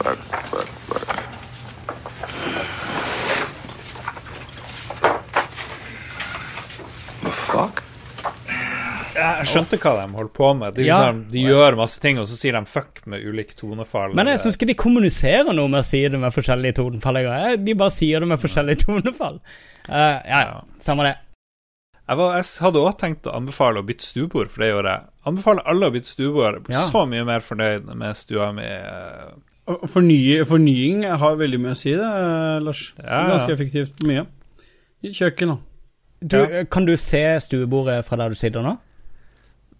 Fuck, 0.00 0.18
fuck, 0.50 0.68
fuck. 7.52 7.82
Jeg 9.14 9.46
skjønte 9.50 9.76
hva 9.82 9.92
de 9.98 10.04
holdt 10.16 10.32
på 10.36 10.50
med. 10.56 10.74
De, 10.76 10.84
Ja. 10.86 10.96
liksom, 11.00 11.24
de 11.32 11.40
gjør 11.44 11.76
masse 11.76 12.00
ting, 12.00 12.18
og 12.22 12.26
så 12.30 12.36
sier 12.38 12.52
de 12.56 12.64
fuck 12.70 13.00
med 13.10 13.24
ulik 13.26 13.54
tonefall. 13.58 14.14
Men 14.14 14.26
jeg 14.30 14.38
syns 14.38 14.56
ikke 14.56 14.68
de 14.70 14.76
kommuniserer 14.78 15.52
noe 15.52 15.68
med 15.68 15.80
å 15.82 15.84
si 15.88 16.00
det 16.08 16.18
med 16.20 16.32
forskjellige 16.32 16.76
tonefall. 16.78 17.18
De 17.64 17.74
bare 17.74 17.90
sier 17.90 18.20
det 18.22 18.28
med 18.30 18.38
forskjellige 18.40 18.84
tonefall. 18.86 19.40
Uh, 19.88 20.20
ja, 20.28 20.40
ja, 20.46 20.60
samme 20.78 21.02
det. 21.08 21.16
Jeg, 22.10 22.16
var, 22.18 22.36
jeg 22.40 22.46
hadde 22.64 22.80
også 22.82 22.98
tenkt 22.98 23.26
å 23.30 23.34
anbefale 23.38 23.82
å 23.82 23.86
bytte 23.86 24.02
stuebord, 24.06 24.48
for 24.50 24.62
det 24.64 24.70
gjorde 24.72 24.94
jeg. 24.96 25.02
Anbefaler 25.30 25.68
alle 25.70 25.86
å 25.90 25.94
bytte 25.94 26.10
stuebord. 26.10 26.54
Jeg 26.58 26.64
blir 26.66 26.74
Ja. 26.78 26.86
Så 26.90 27.04
mye 27.06 27.24
mer 27.28 27.40
fornøyd 27.44 27.86
med 27.94 28.16
stua 28.18 28.52
mi. 28.54 28.62
eh, 28.66 29.30
Forny, 29.86 30.18
fornying 30.48 31.04
har 31.06 31.36
veldig 31.38 31.60
mye 31.62 31.74
å 31.76 31.78
si, 31.78 31.92
det, 31.94 32.02
eh, 32.02 32.58
Lars. 32.66 32.92
Det 32.96 33.04
Ja, 33.04 33.20
er 33.26 33.30
Ganske 33.36 33.54
effektivt 33.54 34.02
mye. 34.02 34.26
I 35.04 35.12
kjøkken, 35.14 35.48
da. 35.54 35.58
Du, 36.20 36.36
Ja. 36.36 36.60
eh, 36.60 36.64
Kan 36.70 36.84
du 36.84 36.96
se 36.96 37.22
stuebordet 37.40 38.04
fra 38.04 38.16
der 38.20 38.28
du 38.28 38.34
sitter 38.38 38.62
nå? 38.62 38.76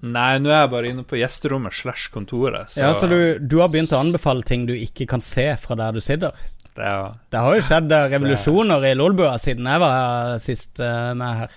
Nei, 0.02 0.38
nå 0.40 0.48
er 0.48 0.62
jeg 0.62 0.70
bare 0.72 0.88
inne 0.88 1.02
på 1.04 1.18
gjesterommet 1.20 1.74
slash 1.76 2.08
kontoret, 2.10 2.70
så, 2.72 2.80
ja, 2.80 2.92
så 2.96 3.06
du, 3.10 3.38
du 3.38 3.58
har 3.60 3.68
begynt 3.68 3.92
å 3.92 3.98
anbefale 4.00 4.42
ting 4.48 4.62
du 4.64 4.72
ikke 4.72 5.04
kan 5.10 5.20
se 5.20 5.44
fra 5.60 5.76
der 5.76 5.92
du 5.92 6.00
sitter? 6.00 6.32
det 6.78 6.86
er 6.86 7.18
Det 7.28 7.40
har 7.44 7.56
jo 7.58 7.64
skjedd 7.66 7.92
eh, 7.92 8.06
revolusjoner 8.14 8.86
i 8.88 8.94
Lolbua 8.96 9.34
siden 9.42 9.66
jeg 9.68 9.82
var 9.82 9.92
her 9.98 10.38
sist 10.40 10.80
uh, 10.80 11.12
med 11.18 11.42
her. 11.42 11.50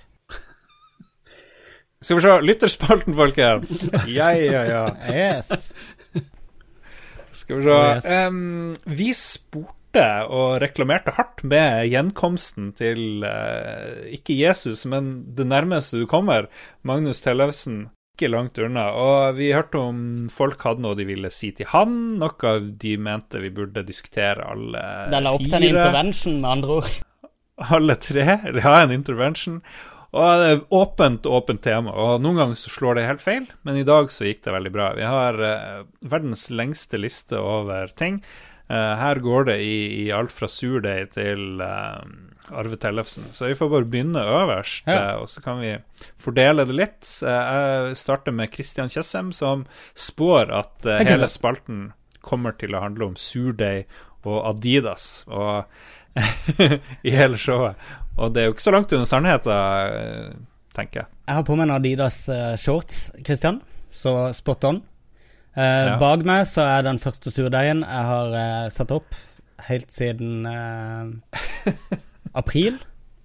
Skal 2.04 2.18
vi 2.18 2.22
se. 2.26 2.32
Lytterspalten, 2.44 3.14
folkens. 3.16 3.78
Ja, 4.12 4.28
ja, 4.36 4.64
ja. 4.68 4.82
Yes. 5.08 5.70
Skal 7.32 7.56
vi 7.56 7.64
se. 7.64 7.70
Oh, 7.70 7.94
yes. 7.94 8.10
um, 8.28 8.74
vi 8.84 9.08
spurte 9.16 9.72
og 10.02 10.58
reklamerte 10.62 11.14
hardt 11.16 11.44
med 11.46 11.86
gjenkomsten 11.92 12.72
til 12.78 13.24
eh, 13.26 14.14
ikke 14.16 14.36
Jesus, 14.38 14.84
men 14.90 15.16
det 15.36 15.46
nærmeste 15.50 16.00
du 16.02 16.08
kommer, 16.10 16.48
Magnus 16.82 17.22
Tellefsen. 17.24 17.88
Ikke 18.14 18.30
langt 18.30 18.58
unna. 18.62 18.90
Og 18.94 19.38
vi 19.40 19.48
hørte 19.50 19.80
om 19.80 19.96
folk 20.30 20.62
hadde 20.62 20.84
noe 20.84 20.94
de 20.94 21.06
ville 21.08 21.30
si 21.34 21.50
til 21.56 21.66
han, 21.72 21.96
noe 22.20 22.52
de 22.78 22.94
mente 23.02 23.40
vi 23.42 23.50
burde 23.54 23.82
diskutere 23.86 24.46
alle 24.52 24.84
Det 25.10 25.22
la 25.24 25.34
opp 25.34 25.42
til 25.42 25.58
en 25.58 25.66
intervention, 25.72 26.38
med 26.38 26.50
andre 26.52 26.78
ord. 26.78 26.94
Alle 27.74 27.98
tre. 27.98 28.38
Ja, 28.62 28.78
en 28.82 28.94
intervention. 28.94 29.58
Og 30.14 30.40
det 30.40 30.50
er 30.52 30.60
åpent, 30.78 31.26
åpent 31.26 31.62
tema. 31.64 31.90
Og 31.90 32.22
noen 32.22 32.38
ganger 32.38 32.58
så 32.58 32.70
slår 32.70 33.00
det 33.00 33.08
helt 33.08 33.22
feil, 33.24 33.48
men 33.66 33.80
i 33.80 33.86
dag 33.86 34.12
så 34.14 34.28
gikk 34.28 34.44
det 34.46 34.54
veldig 34.54 34.72
bra. 34.74 34.92
Vi 34.94 35.06
har 35.10 35.40
eh, 35.42 35.80
verdens 36.06 36.46
lengste 36.54 37.00
liste 37.02 37.40
over 37.40 37.90
ting. 37.98 38.20
Eh, 38.70 38.94
her 38.96 39.18
går 39.20 39.44
det 39.50 39.58
i, 39.60 39.74
i 40.06 40.12
alt 40.16 40.32
fra 40.32 40.48
surdeig 40.48 41.10
til 41.12 41.60
eh, 41.60 42.54
Arve 42.54 42.76
Tellefsen. 42.80 43.26
Så 43.36 43.50
vi 43.50 43.56
får 43.58 43.70
bare 43.74 43.88
begynne 43.92 44.22
øverst, 44.24 44.86
Ja. 44.88 44.96
eh, 45.12 45.20
og 45.20 45.28
så 45.28 45.42
kan 45.44 45.60
vi 45.60 45.74
fordele 46.20 46.64
det 46.68 46.76
litt. 46.78 47.10
Jeg 47.24 47.96
starter 48.00 48.32
med 48.32 48.52
Christian 48.54 48.88
Tjessem, 48.92 49.32
som 49.36 49.66
spår 49.94 50.52
at 50.56 50.88
hele 51.04 51.28
spalten 51.28 51.92
kommer 52.24 52.56
til 52.56 52.72
å 52.74 52.80
handle 52.80 53.10
om 53.12 53.16
surdeig 53.20 53.84
og 54.24 54.40
Adidas. 54.54 55.24
Og 55.28 55.64
i 57.04 57.10
hele 57.12 57.36
showet. 57.40 57.76
Og 58.16 58.32
det 58.32 58.42
er 58.44 58.46
jo 58.48 58.54
ikke 58.54 58.62
så 58.68 58.72
langt 58.72 58.92
unna 58.94 59.04
sannheten, 59.08 60.44
tenker 60.76 61.02
jeg. 61.02 61.08
Jeg 61.26 61.34
har 61.40 61.44
på 61.48 61.56
meg 61.58 61.66
en 61.68 61.74
Adidas 61.76 62.22
eh, 62.32 62.52
shorts, 62.60 63.08
Christian, 63.26 63.60
så 63.92 64.30
spot 64.36 64.64
on. 64.70 64.82
Eh, 65.56 65.86
Ja. 65.86 65.96
Bak 66.00 66.24
meg 66.26 66.46
så 66.50 66.64
er 66.66 66.82
den 66.86 66.98
første 66.98 67.30
surdeigen 67.30 67.84
jeg 67.84 68.06
har 68.10 68.32
eh, 68.38 68.68
satt 68.74 68.90
opp 68.94 69.14
helt 69.68 69.92
siden 69.94 70.46
eh, 70.50 71.72
april. 72.34 72.78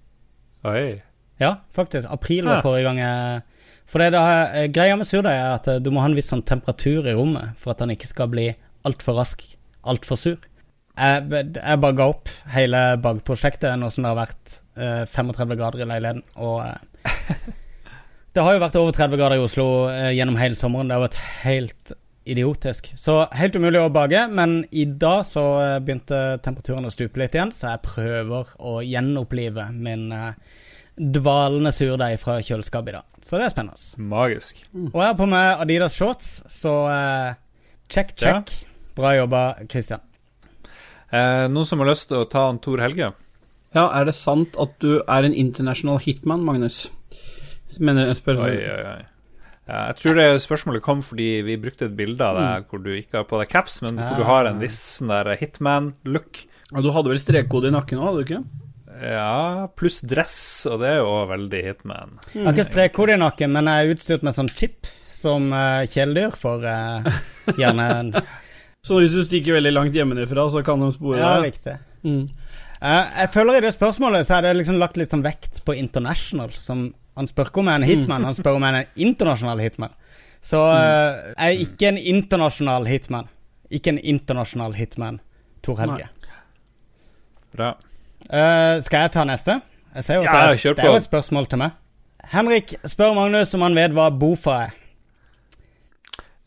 Oi. 0.69 0.99
Ja, 1.39 1.55
faktisk. 1.73 2.09
April 2.11 2.45
var 2.45 2.61
forrige 2.61 2.83
gang 2.89 2.99
jeg 2.99 3.41
For 3.89 4.03
det 4.03 4.11
da, 4.13 4.21
greia 4.69 4.97
med 4.99 5.07
surdeig 5.07 5.33
er 5.39 5.53
at 5.55 5.69
du 5.81 5.87
må 5.89 6.03
ha 6.03 6.09
en 6.11 6.17
viss 6.17 6.27
sånn 6.29 6.43
temperatur 6.45 7.07
i 7.09 7.15
rommet 7.17 7.55
for 7.57 7.71
at 7.73 7.79
den 7.81 7.95
ikke 7.95 8.09
skal 8.11 8.27
bli 8.29 8.49
altfor 8.85 9.17
rask, 9.17 9.41
altfor 9.87 10.19
sur. 10.19 10.37
Jeg, 10.99 11.23
jeg 11.55 11.79
bare 11.81 11.95
ga 11.95 12.05
opp 12.11 12.29
hele 12.53 12.81
bagprosjektet 13.01 13.79
nå 13.79 13.87
som 13.89 14.03
det 14.05 14.11
har 14.11 14.19
vært 14.19 14.57
eh, 14.77 15.05
35 15.09 15.55
grader 15.57 15.81
i 15.81 15.87
leiligheten, 15.89 16.21
og 16.37 16.59
eh, 16.67 17.47
Det 18.35 18.43
har 18.45 18.53
jo 18.53 18.61
vært 18.61 18.77
over 18.77 18.93
30 18.93 19.17
grader 19.17 19.39
i 19.39 19.43
Oslo 19.47 19.65
eh, 19.89 20.11
gjennom 20.13 20.37
hele 20.37 20.59
sommeren. 20.59 20.91
Det 20.91 20.95
har 20.99 21.07
vært 21.07 21.17
helt 21.47 21.93
idiotisk. 22.25 22.91
Så 22.99 23.19
helt 23.37 23.55
umulig 23.55 23.81
å 23.81 23.91
bake, 23.93 24.25
men 24.31 24.63
i 24.71 24.85
dag 24.85 25.23
så 25.27 25.43
eh, 25.61 25.75
begynte 25.83 26.39
temperaturen 26.45 26.87
å 26.87 26.93
stupe 26.93 27.21
litt 27.21 27.37
igjen, 27.37 27.53
så 27.55 27.73
jeg 27.73 27.83
prøver 27.87 28.51
å 28.59 28.79
gjenopplive 28.85 29.69
min 29.75 30.09
eh, 30.15 30.33
dvalende 30.99 31.71
surdeig 31.73 32.19
fra 32.21 32.39
kjøleskapet 32.43 32.91
i 32.91 32.97
dag. 32.97 33.07
Så 33.23 33.39
det 33.39 33.47
er 33.47 33.53
spennende. 33.55 34.03
Magisk. 34.11 34.59
Og 34.73 34.99
jeg 34.99 35.07
har 35.07 35.17
på 35.19 35.29
meg 35.31 35.63
Adidas 35.63 35.95
shorts, 35.95 36.33
så 36.51 36.75
check, 37.89 38.15
check, 38.15 38.51
Ja. 38.51 38.65
Bra 38.99 39.13
jobba, 39.15 39.41
Christian. 39.71 40.01
Eh, 41.09 41.47
noen 41.49 41.65
som 41.65 41.79
har 41.81 41.89
lyst 41.89 42.09
til 42.09 42.19
å 42.19 42.27
ta 42.29 42.49
han 42.49 42.59
Tor 42.61 42.81
Helge? 42.83 43.13
Ja, 43.73 43.85
er 43.95 44.09
det 44.09 44.15
sant 44.17 44.57
at 44.59 44.75
du 44.81 44.99
er 44.99 45.25
en 45.25 45.33
international 45.37 46.01
hitman, 46.03 46.43
Magnus? 46.45 46.89
Mener 47.79 48.09
jeg 48.09 48.19
spør 48.19 48.43
Oi, 48.47 48.55
oi, 48.57 48.81
oi. 48.97 49.01
Ja, 49.69 49.81
jeg 49.91 49.99
tror 49.99 50.17
det 50.17 50.27
spørsmålet 50.41 50.81
kom 50.81 51.03
fordi 51.05 51.27
vi 51.45 51.59
brukte 51.61 51.85
et 51.85 51.97
bilde 51.97 52.25
av 52.25 52.39
deg 52.39 52.71
hvor 52.71 52.81
du 52.81 52.89
ikke 52.95 53.19
har 53.19 53.27
på 53.29 53.37
deg 53.37 53.51
caps, 53.51 53.83
men 53.85 53.99
hvor 54.01 54.17
du 54.17 54.25
har 54.25 54.49
en 54.49 54.61
viss 54.63 54.79
sånn 54.97 55.13
hitman-look. 55.37 56.41
Og 56.73 56.85
du 56.85 56.89
hadde 56.95 57.11
vel 57.13 57.21
strekkode 57.21 57.69
i 57.69 57.75
nakken 57.75 58.01
òg, 58.01 58.07
hadde 58.09 58.23
du 58.23 58.25
ikke? 58.25 58.41
Ja, 58.99 59.67
pluss 59.79 60.01
dress, 60.01 60.39
og 60.67 60.81
det 60.81 60.89
er 60.95 61.03
jo 61.03 61.11
veldig 61.29 61.61
hitman. 61.63 62.17
Jeg 62.33 62.47
har 62.47 62.55
ikke 62.57 62.67
strekkode 62.67 63.15
i 63.15 63.21
nakken, 63.21 63.53
men 63.55 63.69
jeg 63.69 63.85
er 63.85 63.93
utstyrt 63.93 64.25
med 64.25 64.35
sånn 64.35 64.49
chip 64.51 64.89
som 65.19 65.51
uh, 65.53 65.85
kjæledyr 65.89 66.35
for 66.39 66.65
uh, 66.65 67.05
gjerne 67.59 67.89
en 67.99 68.13
Så 68.85 68.95
hvis 69.01 69.11
du 69.11 69.19
stikker 69.25 69.57
veldig 69.57 69.73
langt 69.75 69.95
hjemmefra, 69.95 70.45
så 70.51 70.63
kan 70.63 70.79
de 70.79 70.87
spore 70.95 71.19
Ja, 71.19 71.35
deg? 71.37 71.51
riktig. 71.51 71.75
Mm. 72.07 72.29
Uh, 72.79 73.05
jeg 73.19 73.31
føler 73.33 73.59
i 73.59 73.63
det 73.65 73.73
spørsmålet 73.75 74.27
så 74.27 74.37
er 74.37 74.47
det 74.47 74.53
liksom 74.61 74.79
lagt 74.79 74.95
litt 74.99 75.11
sånn 75.11 75.23
vekt 75.25 75.59
på 75.67 75.75
international. 75.75 76.53
Som 76.55 76.85
han 77.19 77.27
spør 77.27 77.49
ikke 77.49 77.59
om 77.59 77.67
jeg 77.67 77.75
er 77.75 77.83
en 77.83 77.89
hitman, 77.89 78.25
han 78.29 78.35
spør 78.37 78.55
om 78.55 78.63
jeg 78.63 78.71
er 78.71 78.85
en 78.85 79.01
internasjonal 79.09 79.59
hitman. 79.59 79.95
Så 80.39 80.59
eh, 80.71 81.17
jeg 81.33 81.57
er 81.57 81.63
ikke 81.65 81.89
en 81.89 81.97
internasjonal 81.99 82.85
hitman. 82.87 83.27
Ikke 83.75 83.91
en 83.91 83.99
internasjonal 83.99 84.75
hitman, 84.77 85.19
Tor 85.65 85.81
Helge. 85.81 86.07
Bra. 87.51 87.73
Uh, 88.29 88.79
skal 88.85 89.03
jeg 89.03 89.11
ta 89.17 89.25
neste? 89.27 89.57
Jeg 89.97 90.05
ser 90.05 90.19
jo 90.19 90.23
at 90.23 90.29
Ja, 90.29 90.53
det, 90.53 90.61
det 90.77 90.85
er 90.85 90.93
jo 90.93 91.01
et 91.01 91.07
spørsmål 91.09 91.49
til 91.51 91.59
meg. 91.59 91.75
Henrik 92.31 92.71
spør 92.87 93.15
Magnus 93.17 93.51
om 93.57 93.67
han 93.67 93.75
vet 93.75 93.95
hva 93.97 94.07
Bofa 94.15 94.55
er. 94.69 94.79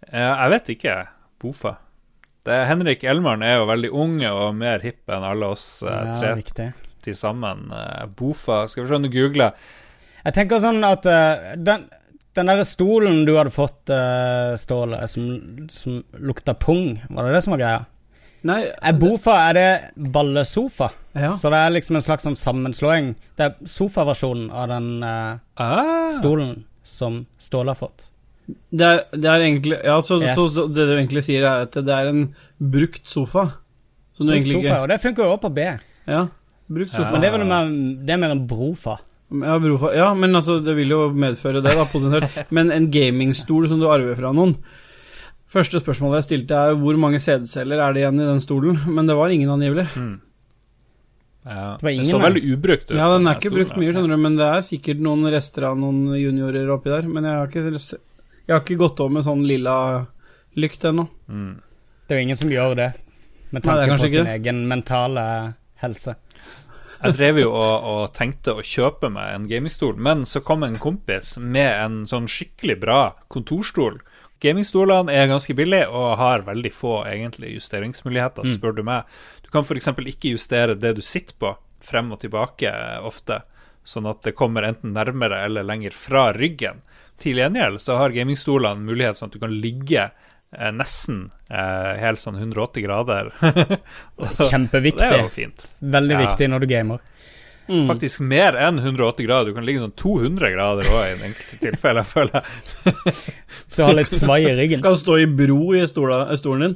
Uh, 0.09 0.17
jeg 0.23 0.55
vet 0.55 0.73
ikke. 0.79 0.97
Bofa. 1.43 1.75
Det, 2.49 2.59
Henrik 2.71 3.05
Elmaren 3.05 3.45
er 3.45 3.59
jo 3.61 3.69
veldig 3.69 3.93
unge 3.93 4.33
og 4.33 4.57
mer 4.57 4.81
hipp 4.87 5.13
enn 5.13 5.29
alle 5.29 5.53
oss 5.53 5.67
uh, 5.85 5.93
tre 6.17 6.33
ja, 6.33 6.73
til 7.03 7.19
sammen. 7.19 7.69
Bofa 8.17 8.65
Skal 8.73 8.87
vi 8.87 8.89
se 8.89 9.01
om 9.03 9.05
du 9.05 9.13
googler. 9.13 9.53
Jeg 10.25 10.35
tenker 10.37 10.61
sånn 10.63 10.83
at 10.87 11.07
uh, 11.09 11.55
den, 11.59 11.87
den 12.39 12.51
derre 12.53 12.67
stolen 12.69 13.25
du 13.27 13.33
hadde 13.37 13.51
fått, 13.55 13.91
uh, 13.91 14.53
Ståle, 14.61 15.01
som, 15.11 15.25
som 15.73 16.03
lukta 16.23 16.55
pung, 16.55 17.01
var 17.11 17.27
det 17.29 17.35
det 17.39 17.43
som 17.47 17.57
var 17.57 17.63
greia? 17.65 17.81
Nei, 18.47 18.61
Er 18.83 18.95
Bofa 18.99 19.35
er 19.49 19.55
det 19.55 19.67
ballesofa? 20.15 20.89
ja. 21.15 21.33
Så 21.39 21.51
det 21.53 21.59
er 21.63 21.75
liksom 21.77 21.99
en 21.99 22.03
slags 22.03 22.25
sånn 22.27 22.39
sammenslåing. 22.39 23.13
Det 23.39 23.45
er 23.51 23.69
sofaversjonen 23.71 24.49
av 24.51 24.71
den 24.73 24.89
uh, 25.03 25.37
Ah, 25.63 26.09
stolen 26.17 26.65
som 26.83 27.21
Ståle 27.39 27.71
har 27.71 27.79
fått. 27.79 28.09
Det 28.75 28.83
er, 28.83 29.05
det 29.15 29.29
er 29.31 29.45
egentlig 29.47 29.77
Ja, 29.87 30.01
så, 30.03 30.17
Yes. 30.21 30.35
så, 30.35 30.49
så 30.51 30.65
det 30.75 30.87
du 30.89 30.97
egentlig 30.97 31.23
sier, 31.23 31.45
er 31.47 31.69
at 31.69 31.77
det 31.87 31.95
er 31.95 32.11
en 32.11 32.25
brukt 32.59 33.07
sofa. 33.07 33.45
Som 34.13 34.27
Brukt 34.27 34.41
egentlig 34.41 34.59
sofa, 34.65 34.81
og 34.83 34.91
det 34.91 34.99
funker 35.05 35.23
jo 35.25 35.31
også 35.37 35.45
på 35.47 35.53
B. 35.61 35.69
Ja, 36.11 36.25
brukt 36.69 36.93
sofa. 36.99 37.13
Men 37.15 37.23
det 37.23 37.31
er 37.31 37.37
vel 37.39 37.47
mer, 37.49 37.71
det 38.03 38.17
er 38.17 38.21
mer 38.27 38.35
en 38.35 38.43
brofa. 38.51 38.99
Ja, 39.33 39.59
brofa. 39.63 39.93
ja, 39.97 40.09
men 40.15 40.37
altså, 40.37 40.59
det 40.65 40.75
vil 40.77 40.93
jo 40.93 41.07
medføre 41.17 41.63
det, 41.65 41.73
da, 41.79 41.85
potensielt. 41.89 42.51
Men 42.53 42.71
en 42.75 42.91
gamingstol 42.93 43.69
som 43.71 43.81
du 43.81 43.89
arver 43.89 44.19
fra 44.19 44.33
noen 44.37 44.57
Første 45.53 45.83
spørsmålet 45.83 46.23
jeg 46.23 46.25
stilte, 46.31 46.57
er 46.57 46.79
hvor 46.81 46.97
mange 46.97 47.19
sædceller 47.21 47.77
er 47.85 47.93
det 47.93 48.01
igjen 48.01 48.21
i 48.23 48.29
den 48.31 48.39
stolen? 48.41 48.79
Men 48.89 49.05
det 49.11 49.17
var 49.19 49.29
ingen 49.35 49.51
angivelig. 49.53 49.85
ja. 51.45 51.77
Det 51.77 51.85
var 51.85 51.91
ingen, 51.91 52.05
Den 52.07 52.11
så 52.11 52.19
nei. 52.21 52.29
veldig 52.31 52.43
ubrukt 52.55 52.87
ut. 52.91 52.97
Ja, 52.97 53.09
den 53.13 53.27
er 53.29 53.37
ikke 53.37 53.51
stolen 53.51 53.59
brukt 53.59 53.77
mye, 53.83 53.93
skjønner 53.93 54.15
du, 54.17 54.23
men 54.23 54.39
det 54.39 54.47
er 54.49 54.65
sikkert 54.65 55.03
noen 55.05 55.29
rester 55.35 55.67
av 55.69 55.77
noen 55.77 56.15
juniorer 56.17 56.71
oppi 56.73 56.93
der. 56.95 57.09
Men 57.11 57.29
jeg 57.29 57.37
har 57.37 57.51
ikke, 57.53 57.75
jeg 58.47 58.55
har 58.55 58.63
ikke 58.65 58.79
gått 58.81 59.03
over 59.05 59.13
med 59.19 59.27
sånn 59.27 59.45
lilla 59.49 59.77
lykt 60.57 60.89
ennå. 60.89 61.05
Mm. 61.29 61.53
Det 62.07 62.15
er 62.17 62.21
jo 62.23 62.27
ingen 62.31 62.41
som 62.41 62.53
gjør 62.57 62.75
det, 62.79 62.89
med 63.53 63.61
Nei, 63.61 63.67
tanke 63.69 63.91
på 63.93 63.99
sin 64.01 64.09
ikke 64.09 64.25
sin 64.25 64.33
egen 64.39 64.63
mentale 64.73 65.25
helse. 65.85 66.17
Jeg 67.03 67.17
drev 67.17 67.41
jo 67.41 67.49
og, 67.51 67.87
og 67.93 68.03
tenkte 68.15 68.55
å 68.55 68.63
kjøpe 68.63 69.09
meg 69.11 69.35
en 69.35 69.47
gamingstol, 69.51 69.97
men 69.99 70.23
så 70.29 70.43
kom 70.45 70.63
en 70.63 70.79
kompis 70.79 71.35
med 71.43 71.71
en 71.73 71.97
sånn 72.07 72.29
skikkelig 72.31 72.77
bra 72.85 73.01
kontorstol. 73.33 73.99
Gamingstolene 74.43 75.15
er 75.15 75.31
ganske 75.31 75.55
billige 75.59 75.89
og 75.91 76.17
har 76.19 76.47
veldig 76.47 76.71
få 76.75 77.01
egentlig 77.11 77.57
justeringsmuligheter, 77.57 78.47
spør 78.51 78.79
du 78.79 78.85
meg. 78.87 79.11
Du 79.43 79.51
kan 79.55 79.67
f.eks. 79.67 79.91
ikke 80.15 80.33
justere 80.35 80.79
det 80.79 80.97
du 80.99 81.03
sitter 81.03 81.35
på, 81.39 81.53
frem 81.83 82.15
og 82.15 82.23
tilbake 82.23 82.71
ofte, 83.03 83.43
sånn 83.83 84.07
at 84.11 84.23
det 84.27 84.37
kommer 84.39 84.67
enten 84.67 84.95
nærmere 84.95 85.45
eller 85.47 85.67
lenger 85.67 85.95
fra 85.95 86.29
ryggen. 86.35 86.85
Til 87.23 87.39
gjengjeld 87.39 87.83
så 87.83 87.99
har 87.99 88.15
gamingstolene 88.15 88.83
mulighet 88.83 89.19
sånn 89.19 89.31
at 89.31 89.37
du 89.37 89.43
kan 89.43 89.55
ligge 89.63 90.09
nesten 90.77 91.31
eh, 91.51 91.93
helt 92.03 92.21
sånn 92.21 92.37
180 92.37 92.85
grader. 92.85 93.31
Kjempeviktig. 94.51 95.01
det 95.09 95.19
er 95.19 95.25
jo 95.25 95.33
fint. 95.33 95.69
Veldig 95.81 96.17
Ja. 96.19 96.21
viktig 96.27 96.49
når 96.53 96.61
du 96.61 96.67
gamer. 96.73 97.01
Mm. 97.69 97.87
Faktisk 97.89 98.21
mer 98.27 98.57
enn 98.59 98.81
180 98.83 99.25
grader. 99.27 99.51
Du 99.53 99.55
kan 99.55 99.65
ligge 99.65 99.81
sånn 99.85 99.95
200 99.97 100.51
grader 100.53 100.89
òg 100.93 101.05
i 101.07 101.29
enkelte 101.29 101.59
tilfeller, 101.63 102.03
føler 102.15 102.41
jeg. 102.43 103.15
Så 103.71 103.87
du 103.89 103.97
litt 103.97 104.13
svai 104.13 104.41
i 104.51 104.55
ryggen. 104.59 104.83
Kan 104.85 104.97
stå 104.99 105.21
i 105.23 105.29
bro 105.31 105.73
i 105.79 105.85
stolen 105.87 106.65
din. 106.67 106.75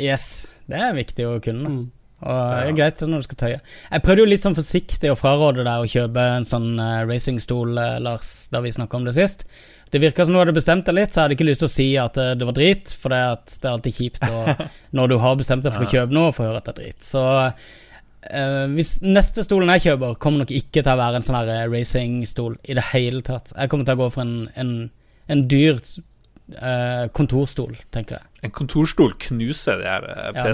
Yes, 0.00 0.46
det 0.70 0.78
er 0.80 0.94
viktig 0.96 1.26
å 1.28 1.34
kunne. 1.42 1.68
Mm. 1.68 1.82
Og 2.22 2.38
det 2.38 2.70
er 2.70 2.76
greit 2.78 3.02
når 3.02 3.22
du 3.22 3.26
skal 3.26 3.38
tøye. 3.40 3.60
Jeg 3.90 4.04
prøvde 4.06 4.22
jo 4.22 4.30
litt 4.30 4.44
sånn 4.44 4.56
forsiktig 4.56 5.10
å 5.10 5.18
fraråde 5.18 5.64
deg 5.66 5.82
å 5.82 5.90
kjøpe 5.90 6.26
en 6.36 6.46
sånn 6.46 6.68
eh, 6.78 7.02
racingstol, 7.08 7.72
eh, 7.82 8.00
Lars, 8.04 8.32
da 8.52 8.62
vi 8.62 8.74
snakka 8.74 9.00
om 9.00 9.08
det 9.08 9.16
sist. 9.16 9.42
Det 9.92 10.00
virka 10.00 10.24
som 10.24 10.36
du 10.36 10.40
hadde 10.40 10.54
bestemt 10.56 10.86
deg 10.88 10.96
litt, 10.96 11.12
så 11.12 11.20
jeg 11.20 11.26
hadde 11.26 11.36
ikke 11.36 11.48
lyst 11.50 11.64
til 11.64 11.68
å 11.68 11.72
si 11.74 11.88
at 12.00 12.20
eh, 12.22 12.34
det 12.38 12.48
var 12.48 12.56
drit, 12.56 12.94
for 12.96 13.12
det, 13.12 13.22
det 13.58 13.66
er 13.68 13.72
alltid 13.74 13.98
kjipt 13.98 14.28
å, 14.28 14.44
når 14.98 15.12
du 15.12 15.16
har 15.24 15.40
bestemt 15.40 15.66
deg 15.66 15.74
for 15.74 15.86
å 15.86 15.90
kjøpe 15.96 16.16
noe, 16.16 16.36
få 16.36 16.46
høre 16.46 16.62
at 16.62 16.70
det 16.70 16.74
er 16.76 16.78
drit. 16.78 17.08
Så 17.10 17.24
eh, 17.42 18.62
Hvis 18.76 18.94
neste 19.02 19.44
stolen 19.48 19.74
jeg 19.74 19.88
kjøper, 19.88 20.14
kommer 20.22 20.44
nok 20.44 20.54
ikke 20.54 20.78
til 20.80 20.92
å 20.94 20.98
være 21.02 21.20
en 21.20 21.26
sånn 21.26 21.52
racingstol 21.74 22.56
i 22.62 22.78
det 22.78 22.86
hele 22.92 23.26
tatt. 23.26 23.50
Jeg 23.56 23.72
kommer 23.74 23.90
til 23.90 23.98
å 23.98 24.04
gå 24.04 24.10
for 24.14 24.24
en, 24.24 24.38
en, 24.54 24.74
en 25.26 25.44
dyr 25.50 25.82
eh, 26.56 27.08
kontorstol, 27.18 27.74
tenker 27.94 28.20
jeg. 28.20 28.30
En 28.46 28.54
kontorstol 28.54 29.16
knuser 29.26 29.82
de 29.82 29.90
her 29.90 30.06
eh, 30.08 30.30
Ja, 30.30 30.46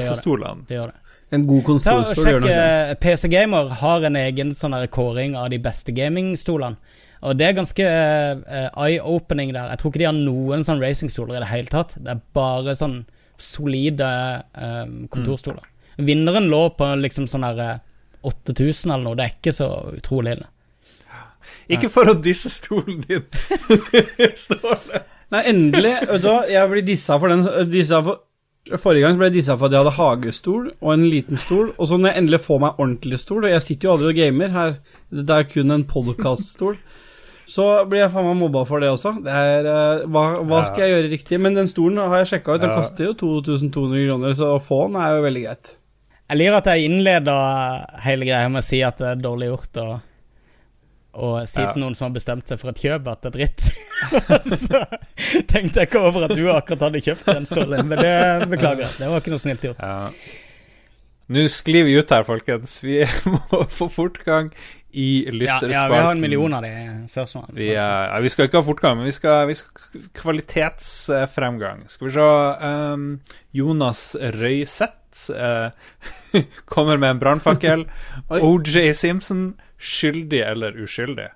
det 0.69 0.81
gjør 0.81 0.93
det. 0.93 1.05
En 1.35 1.45
god 1.45 1.61
Ta 1.61 1.67
kontorstol 1.69 2.25
gjør 2.31 2.41
noe. 2.41 2.49
nok 2.49 2.49
det. 2.49 2.91
eh, 2.91 2.95
PC 3.03 3.29
Gamer 3.33 3.69
har 3.83 4.07
en 4.09 4.17
egen 4.17 4.55
sånn 4.57 4.77
kåring 4.95 5.37
av 5.37 5.51
de 5.53 5.59
beste 5.61 5.93
gamingstolene. 5.93 6.79
Og 7.19 7.35
det 7.35 7.49
er 7.49 7.57
ganske 7.57 7.83
uh, 7.83 8.69
eye-opening 8.79 9.51
der. 9.51 9.73
Jeg 9.73 9.81
tror 9.81 9.91
ikke 9.91 9.99
de 10.05 10.07
har 10.07 10.15
noen 10.15 10.63
sånn 10.65 10.79
racingstoler 10.81 11.37
i 11.37 11.43
det 11.43 11.49
hele 11.51 11.73
tatt. 11.73 11.97
Det 11.99 12.13
er 12.15 12.21
bare 12.37 12.77
sånn 12.79 13.01
solide 13.43 14.07
um, 14.55 15.09
kontorstoler. 15.11 15.67
Vinneren 15.99 16.47
lå 16.51 16.61
på 16.79 16.93
liksom 17.03 17.27
sånn 17.27 17.43
eh, 17.51 17.81
8000 18.23 18.93
eller 18.95 19.03
noe. 19.03 19.19
Det 19.19 19.27
er 19.27 19.35
ikke 19.35 19.55
så 19.57 19.69
utrolig 19.99 20.37
ille. 20.37 20.47
Ikke 21.75 21.91
for 21.93 22.09
å 22.09 22.15
disse 22.15 22.49
stolen 22.55 23.03
din, 23.05 23.27
Ståle. 24.47 25.03
Nei, 25.35 25.43
endelig. 25.51 25.93
Da, 26.23 26.39
jeg 26.49 26.71
blir 26.71 26.87
dissa 26.87 27.19
for 27.21 27.35
den 27.35 27.43
dissa 27.73 27.99
for, 28.07 28.23
Forrige 28.76 29.06
gang 29.06 29.16
ble 29.16 29.30
jeg 29.30 29.39
dissa 29.39 29.55
for 29.56 29.68
at 29.68 29.74
jeg 29.76 29.80
hadde 29.85 29.97
hagestol 29.97 30.64
og 30.74 30.90
en 30.93 31.06
liten 31.09 31.40
stol. 31.40 31.70
Og 31.78 31.89
så 31.89 31.97
når 31.97 32.12
jeg 32.12 32.22
endelig 32.22 32.40
får 32.44 32.59
meg 32.64 32.80
ordentlig 32.82 33.20
stol, 33.22 33.47
og 33.47 33.52
jeg 33.55 33.64
sitter 33.64 33.89
jo 33.89 33.93
aldri 33.94 34.10
og 34.10 34.18
gamer 34.18 34.55
her, 34.56 34.74
det 35.09 35.36
er 35.36 35.48
kun 35.48 35.72
en 35.72 35.86
podkaststol, 35.89 36.76
så 37.48 37.68
blir 37.89 38.02
jeg 38.02 38.12
faen 38.12 38.26
meg 38.28 38.36
mobba 38.43 38.66
for 38.68 38.85
det 38.85 38.90
også. 38.93 39.14
Det 39.24 39.32
er, 39.32 39.68
eh, 39.72 40.02
hva, 40.12 40.24
hva 40.44 40.60
skal 40.68 40.85
jeg 40.85 40.94
gjøre 40.97 41.12
riktig? 41.14 41.40
Men 41.40 41.56
den 41.56 41.70
stolen 41.70 42.02
har 42.02 42.20
jeg 42.20 42.35
sjekka 42.35 42.59
ut, 42.59 42.64
den 42.66 42.74
koster 42.76 43.09
jo 43.09 43.14
2200 43.22 44.05
kroner, 44.10 44.36
så 44.36 44.51
å 44.59 44.60
få 44.60 44.82
den 44.90 45.01
er 45.01 45.16
jo 45.16 45.24
veldig 45.24 45.44
greit. 45.47 45.72
Jeg 46.28 46.43
liker 46.43 46.59
at 46.59 46.68
jeg 46.68 46.90
innleder 46.90 48.02
hele 48.05 48.28
greia 48.28 48.52
med 48.52 48.60
å 48.60 48.66
si 48.66 48.82
at 48.85 49.01
det 49.01 49.14
er 49.14 49.22
dårlig 49.24 49.48
gjort 49.48 49.80
å 49.80 49.89
å 51.19 51.32
si 51.51 51.61
Ja. 51.61 51.73
noen 51.77 51.97
som 51.99 52.07
har 52.09 52.15
bestemt 52.15 52.47
seg 52.49 52.61
for 52.62 52.70
et 52.70 52.82
kjøp 52.85 53.09
at 53.11 53.23
det 53.27 53.31
er 53.32 53.36
dritt. 53.39 53.69
så 54.66 54.82
tenkte 55.51 55.82
jeg 55.82 55.90
ikke 55.90 56.03
over 56.07 56.28
at 56.28 56.36
du 56.39 56.45
akkurat 56.55 56.86
hadde 56.89 57.03
kjøpt 57.05 57.27
den 57.32 57.49
stolen, 57.51 57.89
men 57.90 57.99
det 58.05 58.49
beklager 58.55 58.86
jeg. 58.86 58.95
Det 59.01 59.09
var 59.11 59.23
ikke 59.24 59.35
noe 59.35 59.43
snilt 59.43 59.66
gjort. 59.66 59.82
Ja. 59.82 60.11
Nå 61.28 61.43
sklir 61.53 61.85
vi 61.85 61.99
ut 61.99 62.09
her, 62.15 62.24
folkens. 62.24 62.78
Vi 62.81 63.03
må 63.35 63.65
få 63.69 63.90
fortgang 63.93 64.53
i 64.97 65.27
Ja, 65.27 65.32
lytterspalten. 65.35 65.74
ja, 65.74 65.82
vi 65.93 65.99
har 66.01 66.15
en 66.15 66.23
million 66.23 66.55
av 66.57 66.62
de 66.65 66.70
spørsmålene. 67.12 67.53
Vi, 67.59 67.66
ja, 67.74 68.16
vi 68.24 68.31
skal 68.32 68.49
ikke 68.49 68.62
ha 68.62 68.65
fortgang, 68.65 68.97
men 68.97 69.11
vi 69.11 69.12
skal, 69.12 69.43
vi 69.51 69.59
skal 69.59 70.07
kvalitetsfremgang. 70.16 71.85
Skal 71.93 72.09
vi 72.09 72.15
se 72.15 72.28
um, 72.65 73.05
Jonas 73.53 74.03
Røiseth 74.39 75.28
uh, 75.36 75.70
kommer 76.73 76.97
med 76.97 77.11
en 77.11 77.20
brannfakkel. 77.20 77.85
OJ 78.31 78.93
Simpson, 78.97 79.51
skyldig 79.79 80.41
eller 80.47 80.77
uskyldig? 80.83 81.29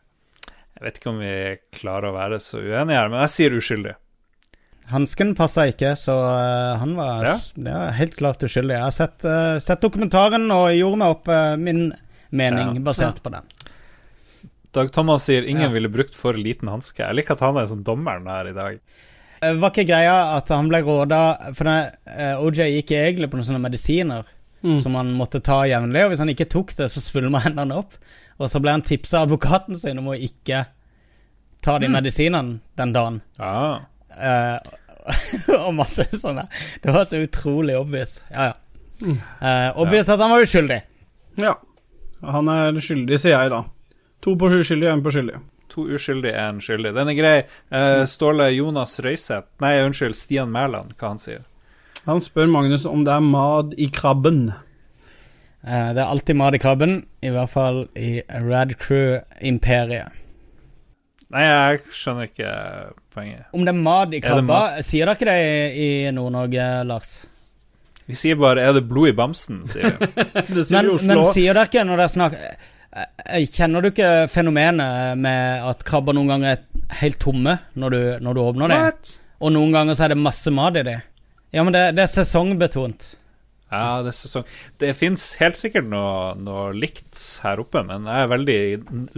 Jeg 0.73 0.83
vet 0.87 0.99
ikke 0.99 1.11
om 1.13 1.19
vi 1.23 1.35
klarer 1.79 2.11
å 2.11 2.17
være 2.17 2.39
så 2.43 2.59
uenige 2.59 2.99
her, 2.99 3.09
men 3.13 3.21
jeg 3.23 3.33
sier 3.37 3.55
uskyldig. 3.59 3.93
Hansken 4.91 5.31
passa 5.39 5.69
ikke, 5.71 5.93
så 5.97 6.17
eh, 6.27 6.79
han 6.81 6.97
var, 6.99 7.23
Ja. 7.29 7.37
det 7.55 7.73
var 7.77 7.93
helt 7.97 8.17
klart 8.19 8.43
uskyldig. 8.43 8.75
Jeg 8.75 8.83
har 8.83 8.91
sett, 8.97 9.25
uh, 9.25 9.59
sett 9.63 9.81
dokumentaren 9.85 10.49
og 10.51 10.73
gjorde 10.75 10.99
meg 10.99 11.15
opp 11.15 11.29
uh, 11.31 11.57
min 11.57 11.93
mening 12.35 12.75
Ja. 12.81 12.83
basert 12.83 13.23
på 13.23 13.31
den. 13.31 13.47
Dag 14.73 14.91
Thomas 14.93 15.25
sier 15.29 15.45
ingen 15.47 15.69
Ja. 15.69 15.73
ville 15.75 15.89
brukt 15.93 16.15
for 16.17 16.33
liten 16.35 16.69
hanske. 16.69 16.99
Jeg 17.05 17.15
liker 17.15 17.33
at 17.37 17.41
han 17.47 17.57
er 17.61 17.67
som 17.71 17.85
dommeren 17.85 18.27
her 18.27 18.49
i 18.51 18.53
dag. 18.57 18.81
Uh, 19.43 19.55
Var 19.61 19.71
ikke 19.71 19.87
greia 19.87 20.37
at 20.37 20.49
han 20.49 20.69
ble 20.69 20.83
råda 20.83 21.55
For 21.55 21.65
det, 21.65 21.97
OJ 22.43 22.69
gikk 22.83 22.91
egentlig 22.99 23.31
på 23.31 23.39
noen 23.39 23.47
sånne 23.53 23.63
medisiner 23.71 24.25
Mm. 24.63 24.77
som 24.81 24.95
han 24.95 25.09
måtte 25.19 25.41
ta 25.43 25.65
jevnlig, 25.67 26.05
og 26.05 26.11
hvis 26.13 26.21
han 26.23 26.29
ikke 26.31 26.49
tok 26.49 26.69
det, 26.79 26.87
så 26.87 27.01
svulma 27.03 27.41
hendene 27.43 27.75
opp. 27.81 27.97
Og 28.43 28.51
så 28.51 28.61
ble 28.63 28.75
han 28.75 28.83
tipsa 28.83 29.21
av 29.21 29.29
advokaten 29.29 29.79
sin 29.79 30.01
om 30.03 30.11
å 30.11 30.19
ikke 30.19 30.65
ta 31.63 31.77
de 31.79 31.91
medisinene 31.93 32.59
den 32.79 32.95
dagen. 32.95 33.21
Ja. 33.39 33.85
Uh, 34.11 34.59
og 35.67 35.75
masse 35.79 36.09
sånne. 36.11 36.49
Det 36.83 36.95
var 36.95 37.07
så 37.07 37.23
utrolig 37.23 37.77
obvious. 37.79 38.19
Ja, 38.33 38.51
ja. 38.51 38.59
Uh, 39.03 39.79
obvious 39.83 40.11
at 40.11 40.21
han 40.23 40.35
var 40.35 40.43
uskyldig. 40.43 40.81
Ja. 41.39 41.55
Han 42.23 42.51
er 42.51 42.77
skyldig, 42.83 43.19
sier 43.19 43.39
jeg 43.39 43.55
da. 43.55 43.63
To 44.23 44.37
på 44.39 44.51
uskyldig, 44.59 44.91
én 44.91 45.03
på 45.03 45.15
skyldig. 45.15 45.39
To 45.73 45.87
uskyldige, 45.91 46.35
én 46.39 46.61
skyldig. 46.63 46.93
Den 46.99 47.11
er 47.11 47.19
grei. 47.19 47.37
Uh, 47.73 48.03
Ståle 48.11 48.51
Jonas 48.53 48.99
Røiseth 49.03 49.63
Nei, 49.63 49.79
unnskyld, 49.87 50.19
Stian 50.19 50.53
Mæland, 50.55 50.95
hva 50.99 51.15
han 51.15 51.23
sier. 51.23 51.47
Han 52.07 52.23
spør 52.23 52.51
Magnus 52.51 52.87
om 52.91 53.05
det 53.07 53.15
er 53.15 53.25
mad 53.25 53.75
i 53.79 53.89
krabben. 53.95 54.51
Eh, 55.63 55.91
det 55.95 56.03
er 56.03 56.09
alltid 56.11 56.37
mat 56.39 56.57
i 56.57 56.61
krabben, 56.63 56.97
i 57.23 57.31
hvert 57.31 57.51
fall 57.53 57.85
i 57.95 58.17
Rad 58.29 58.75
Crew-imperiet. 58.83 60.19
Nei, 61.33 61.43
jeg 61.47 61.79
skjønner 61.97 62.29
ikke 62.29 62.49
poenget. 63.15 63.45
Om 63.57 63.63
det 63.65 63.73
er 63.73 63.79
mat 63.79 64.11
i 64.11 64.19
det 64.19 64.25
krabba, 64.27 64.59
mat? 64.75 64.85
sier 64.85 65.09
dere 65.09 65.29
det 65.31 65.77
i 65.81 65.87
Nord-Norge, 66.13 66.67
Lars? 66.89 67.13
Vi 68.11 68.19
sier 68.19 68.37
bare 68.37 68.61
'er 68.61 68.75
det 68.75 68.89
blod 68.89 69.09
i 69.09 69.15
bamsen', 69.17 69.63
sier 69.71 69.95
vi. 69.97 70.07
Det 70.55 70.67
sier 70.67 70.83
Men, 70.83 70.91
vi 70.91 70.95
Oslo. 70.99 71.15
men 71.15 71.25
sier 71.33 71.55
dere 71.55 71.71
ikke 71.71 71.85
når 71.87 71.97
dere 72.03 72.09
snakker 72.13 72.39
eh, 72.43 73.07
eh, 73.39 73.47
Kjenner 73.47 73.81
du 73.81 73.89
ikke 73.89 74.11
fenomenet 74.29 75.17
med 75.17 75.63
at 75.71 75.85
krabber 75.85 76.13
noen 76.13 76.29
ganger 76.35 76.57
er 76.57 76.99
helt 77.01 77.19
tomme 77.23 77.55
når 77.79 77.91
du, 77.95 78.01
når 78.21 78.35
du 78.35 78.41
åpner 78.43 78.69
dem? 78.69 78.93
Og 79.41 79.53
noen 79.55 79.73
ganger 79.73 79.95
så 79.95 80.05
er 80.05 80.13
det 80.13 80.19
masse 80.19 80.51
mat 80.51 80.77
i 80.77 80.83
dem? 80.83 81.01
Ja, 81.55 81.63
men 81.63 81.73
det, 81.73 81.95
det 81.97 82.03
er 82.03 82.13
sesongbetont. 82.13 83.15
Ja, 83.73 84.03
det 84.05 84.13
er 84.13 84.17
sesong. 84.19 84.45
Det 84.79 84.91
fins 84.99 85.23
helt 85.41 85.57
sikkert 85.57 85.87
noe, 85.89 86.35
noe 86.37 86.69
likt 86.77 87.17
her 87.43 87.63
oppe, 87.63 87.81
men 87.89 88.05
jeg 88.11 88.27
er 88.27 88.31
veldig 88.33 88.59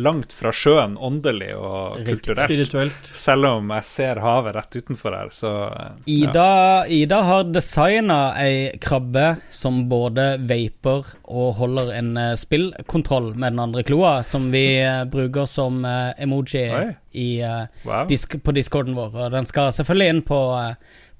langt 0.06 0.32
fra 0.36 0.52
sjøen 0.54 0.94
åndelig 0.96 1.50
og 1.58 1.96
Riktig. 1.98 2.14
kulturelt. 2.22 2.46
Spirituelt. 2.52 3.10
Selv 3.24 3.48
om 3.50 3.72
jeg 3.74 3.88
ser 3.90 4.20
havet 4.22 4.54
rett 4.54 4.78
utenfor 4.78 5.16
her, 5.18 5.32
så 5.34 5.52
ja. 5.74 5.88
Ida, 6.06 6.46
Ida 6.86 7.18
har 7.26 7.48
designa 7.50 8.20
ei 8.40 8.70
krabbe 8.80 9.26
som 9.50 9.82
både 9.90 10.28
vaper 10.46 11.10
og 11.24 11.54
holder 11.58 11.90
en 11.98 12.12
eh, 12.20 12.32
spillkontroll 12.38 13.32
med 13.34 13.52
den 13.56 13.64
andre 13.66 13.82
kloa, 13.82 14.20
som 14.22 14.50
vi 14.54 14.64
eh, 14.82 15.02
bruker 15.10 15.46
som 15.50 15.82
eh, 15.84 16.12
emoji 16.22 16.64
i, 17.14 17.28
Wow. 17.84 18.06
disk, 18.10 18.38
på 18.42 18.52
discorden 18.56 18.94
vår. 18.96 19.12
Og 19.26 19.34
den 19.34 19.46
skal 19.46 19.72
selvfølgelig 19.74 20.08
inn 20.14 20.22
på, 20.26 20.38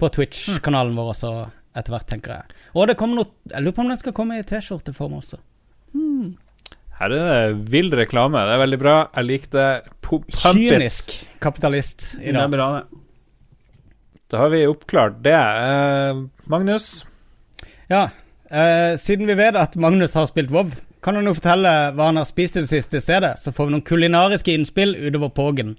på 0.01 0.09
Twitch-kanalen 0.17 0.97
vår 0.99 1.13
også, 1.13 1.31
etter 1.75 1.95
hvert, 1.95 2.07
tenker 2.11 2.33
jeg. 2.37 2.59
Og 2.75 2.87
det 2.89 2.97
kommer 3.01 3.19
noe 3.23 3.31
Jeg 3.51 3.63
lurer 3.65 3.75
på 3.77 3.83
om 3.85 3.89
den 3.93 3.99
skal 4.01 4.13
komme 4.17 4.39
i 4.39 4.43
T-skjorteform 4.47 5.17
også. 5.21 5.39
Her 6.99 7.11
er 7.11 7.15
det 7.51 7.65
vill 7.73 7.91
reklame. 7.95 8.39
Det 8.47 8.55
er 8.55 8.61
veldig 8.63 8.79
bra. 8.79 8.95
Jeg 9.17 9.27
liker 9.29 9.51
det. 9.57 9.69
Pump 10.05 10.29
it. 10.31 10.37
Kynisk 10.45 11.15
kapitalist 11.43 12.15
i 12.21 12.31
Det 12.31 12.37
er 12.37 12.39
dag. 12.45 12.51
bra, 12.55 12.69
det. 12.81 13.01
Da 14.31 14.39
har 14.39 14.49
vi 14.55 14.63
oppklart 14.67 15.19
det. 15.23 15.35
Eh, 15.35 16.23
Magnus? 16.51 17.05
Ja, 17.91 18.09
eh, 18.51 18.95
siden 18.97 19.27
vi 19.27 19.35
vet 19.35 19.57
at 19.57 19.77
Magnus 19.77 20.15
har 20.15 20.27
spilt 20.27 20.51
WoW, 20.51 20.71
kan 21.05 21.15
han 21.19 21.27
jo 21.29 21.35
fortelle 21.37 21.93
hva 21.95 22.07
han 22.09 22.17
har 22.17 22.25
spist 22.25 22.57
i 22.57 22.61
det 22.65 22.71
siste 22.71 23.01
stedet, 23.05 23.35
så 23.39 23.53
får 23.53 23.67
vi 23.69 23.75
noen 23.75 23.85
kulinariske 23.85 24.55
innspill 24.57 24.95
utover 24.97 25.29
pågen. 25.37 25.75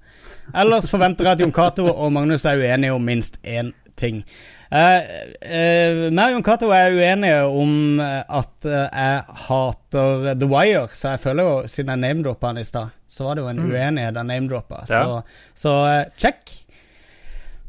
Ellers 0.53 0.87
forventer 0.91 1.25
jeg 1.25 1.31
at 1.33 1.41
Jon 1.41 1.51
Cato 1.55 1.87
og 1.89 2.11
Magnus 2.13 2.45
er 2.45 2.61
uenige 2.61 2.93
om 2.93 3.01
minst 3.03 3.39
én 3.43 3.73
ting. 3.97 4.21
Eh, 4.71 5.01
eh, 5.45 5.99
meg 6.09 6.31
og 6.31 6.33
Jon 6.39 6.43
Cato 6.47 6.69
er 6.73 6.95
uenige 6.97 7.41
om 7.45 7.99
eh, 8.01 8.23
at 8.39 8.65
eh, 8.65 8.87
jeg 8.89 9.39
hater 9.45 10.33
The 10.41 10.47
Wire, 10.49 10.87
så 10.93 11.13
jeg 11.13 11.19
føler 11.27 11.43
jo, 11.49 11.55
siden 11.69 11.91
jeg 11.93 12.01
name-droppa 12.01 12.49
han 12.49 12.57
i 12.57 12.65
stad, 12.65 12.89
så 13.07 13.27
var 13.27 13.35
det 13.37 13.43
jo 13.45 13.49
en 13.51 13.59
uenighet 13.67 14.15
jeg 14.17 14.25
name-droppa. 14.31 14.85
Så, 14.89 15.01
Ja. 15.01 15.21
så 15.55 15.75
eh, 15.91 16.05
check. 16.17 16.55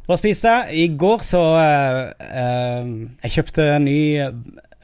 Hva 0.07 0.17
spiste 0.21 0.49
jeg? 0.49 0.77
I 0.87 0.97
går 0.97 1.23
så 1.27 1.43
eh, 1.59 2.01
eh, 2.31 2.91
Jeg 3.25 3.33
kjøpte 3.37 3.65
en 3.75 3.85
ny, 3.89 3.99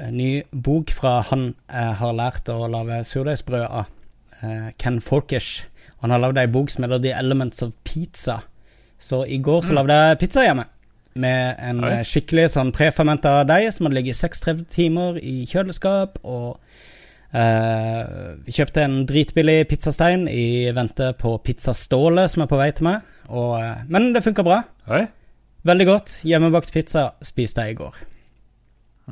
en 0.02 0.16
ny 0.18 0.30
bok 0.52 0.90
fra 0.90 1.20
han 1.30 1.52
jeg 1.70 1.94
har 2.02 2.16
lært 2.18 2.50
å 2.50 2.66
lage 2.70 3.04
surdeigsbrød 3.06 3.66
av. 3.68 3.86
eh, 4.42 4.70
Ken 4.78 5.00
Forkish. 5.00 5.68
Han 6.02 6.10
har 6.10 6.18
lagd 6.18 6.38
ei 6.42 6.48
bok 6.50 6.70
som 6.74 6.82
heter 6.82 6.98
The 7.04 7.12
Elements 7.14 7.62
of 7.62 7.76
Pizza. 7.86 8.40
Så 8.98 9.22
i 9.26 9.38
går 9.38 9.62
så 9.62 9.72
lagde 9.74 9.94
jeg 9.94 10.18
pizza 10.18 10.42
hjemme. 10.42 10.64
Med 11.14 11.58
en 11.60 11.82
Oi. 11.84 11.90
eh, 11.98 12.04
skikkelig 12.08 12.46
sånn 12.54 12.72
prefermenta 12.72 13.42
deig 13.44 13.68
som 13.74 13.86
hadde 13.86 13.98
ligget 13.98 14.16
i 14.16 14.20
36 14.22 14.62
timer 14.72 15.18
i 15.20 15.42
kjøleskap. 15.50 16.20
Og 16.24 16.60
eh, 17.36 18.36
vi 18.46 18.54
kjøpte 18.56 18.84
en 18.86 19.02
dritbillig 19.08 19.58
pizzastein 19.68 20.24
i 20.30 20.70
vente 20.74 21.12
på 21.20 21.34
Pizzaståle, 21.44 22.28
som 22.32 22.44
er 22.46 22.52
på 22.52 22.60
vei 22.60 22.70
til 22.72 22.88
meg. 22.88 23.02
Og, 23.28 23.58
eh, 23.60 23.82
men 23.92 24.12
det 24.16 24.24
funka 24.24 24.44
bra. 24.46 24.62
Oi. 24.88 25.04
Veldig 25.68 25.86
godt. 25.86 26.16
Hjemmebakt 26.26 26.72
pizza 26.74 27.10
spiste 27.22 27.66
jeg 27.66 27.76
i 27.76 27.82
går. 27.82 28.00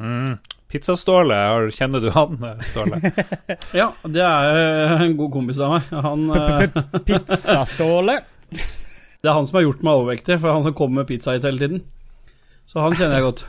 Mm. 0.00 0.38
Pizzaståle, 0.70 1.36
kjenner 1.74 2.02
du 2.02 2.10
han, 2.14 2.36
eh, 2.46 2.60
Ståle? 2.62 3.00
Ja, 3.80 3.90
det 4.06 4.22
er 4.22 5.00
en 5.02 5.16
god 5.18 5.32
kompis 5.34 5.60
av 5.62 5.76
meg. 5.76 5.88
Han, 6.06 6.28
eh, 6.30 6.82
Pizzaståle. 7.08 8.20
Det 9.20 9.30
er 9.30 9.36
han 9.36 9.46
som 9.48 9.58
har 9.60 9.66
gjort 9.66 9.82
meg 9.86 10.00
overvektig, 10.00 10.40
for 10.40 10.52
han 10.54 10.64
som 10.64 10.76
kommer 10.76 11.02
med 11.02 11.10
pizza 11.10 11.34
hit 11.36 11.44
hele 11.44 11.60
tiden. 11.60 11.82
Så 12.70 12.80
han 12.80 12.94
kjenner 12.96 13.18
jeg 13.20 13.26
godt. 13.28 13.46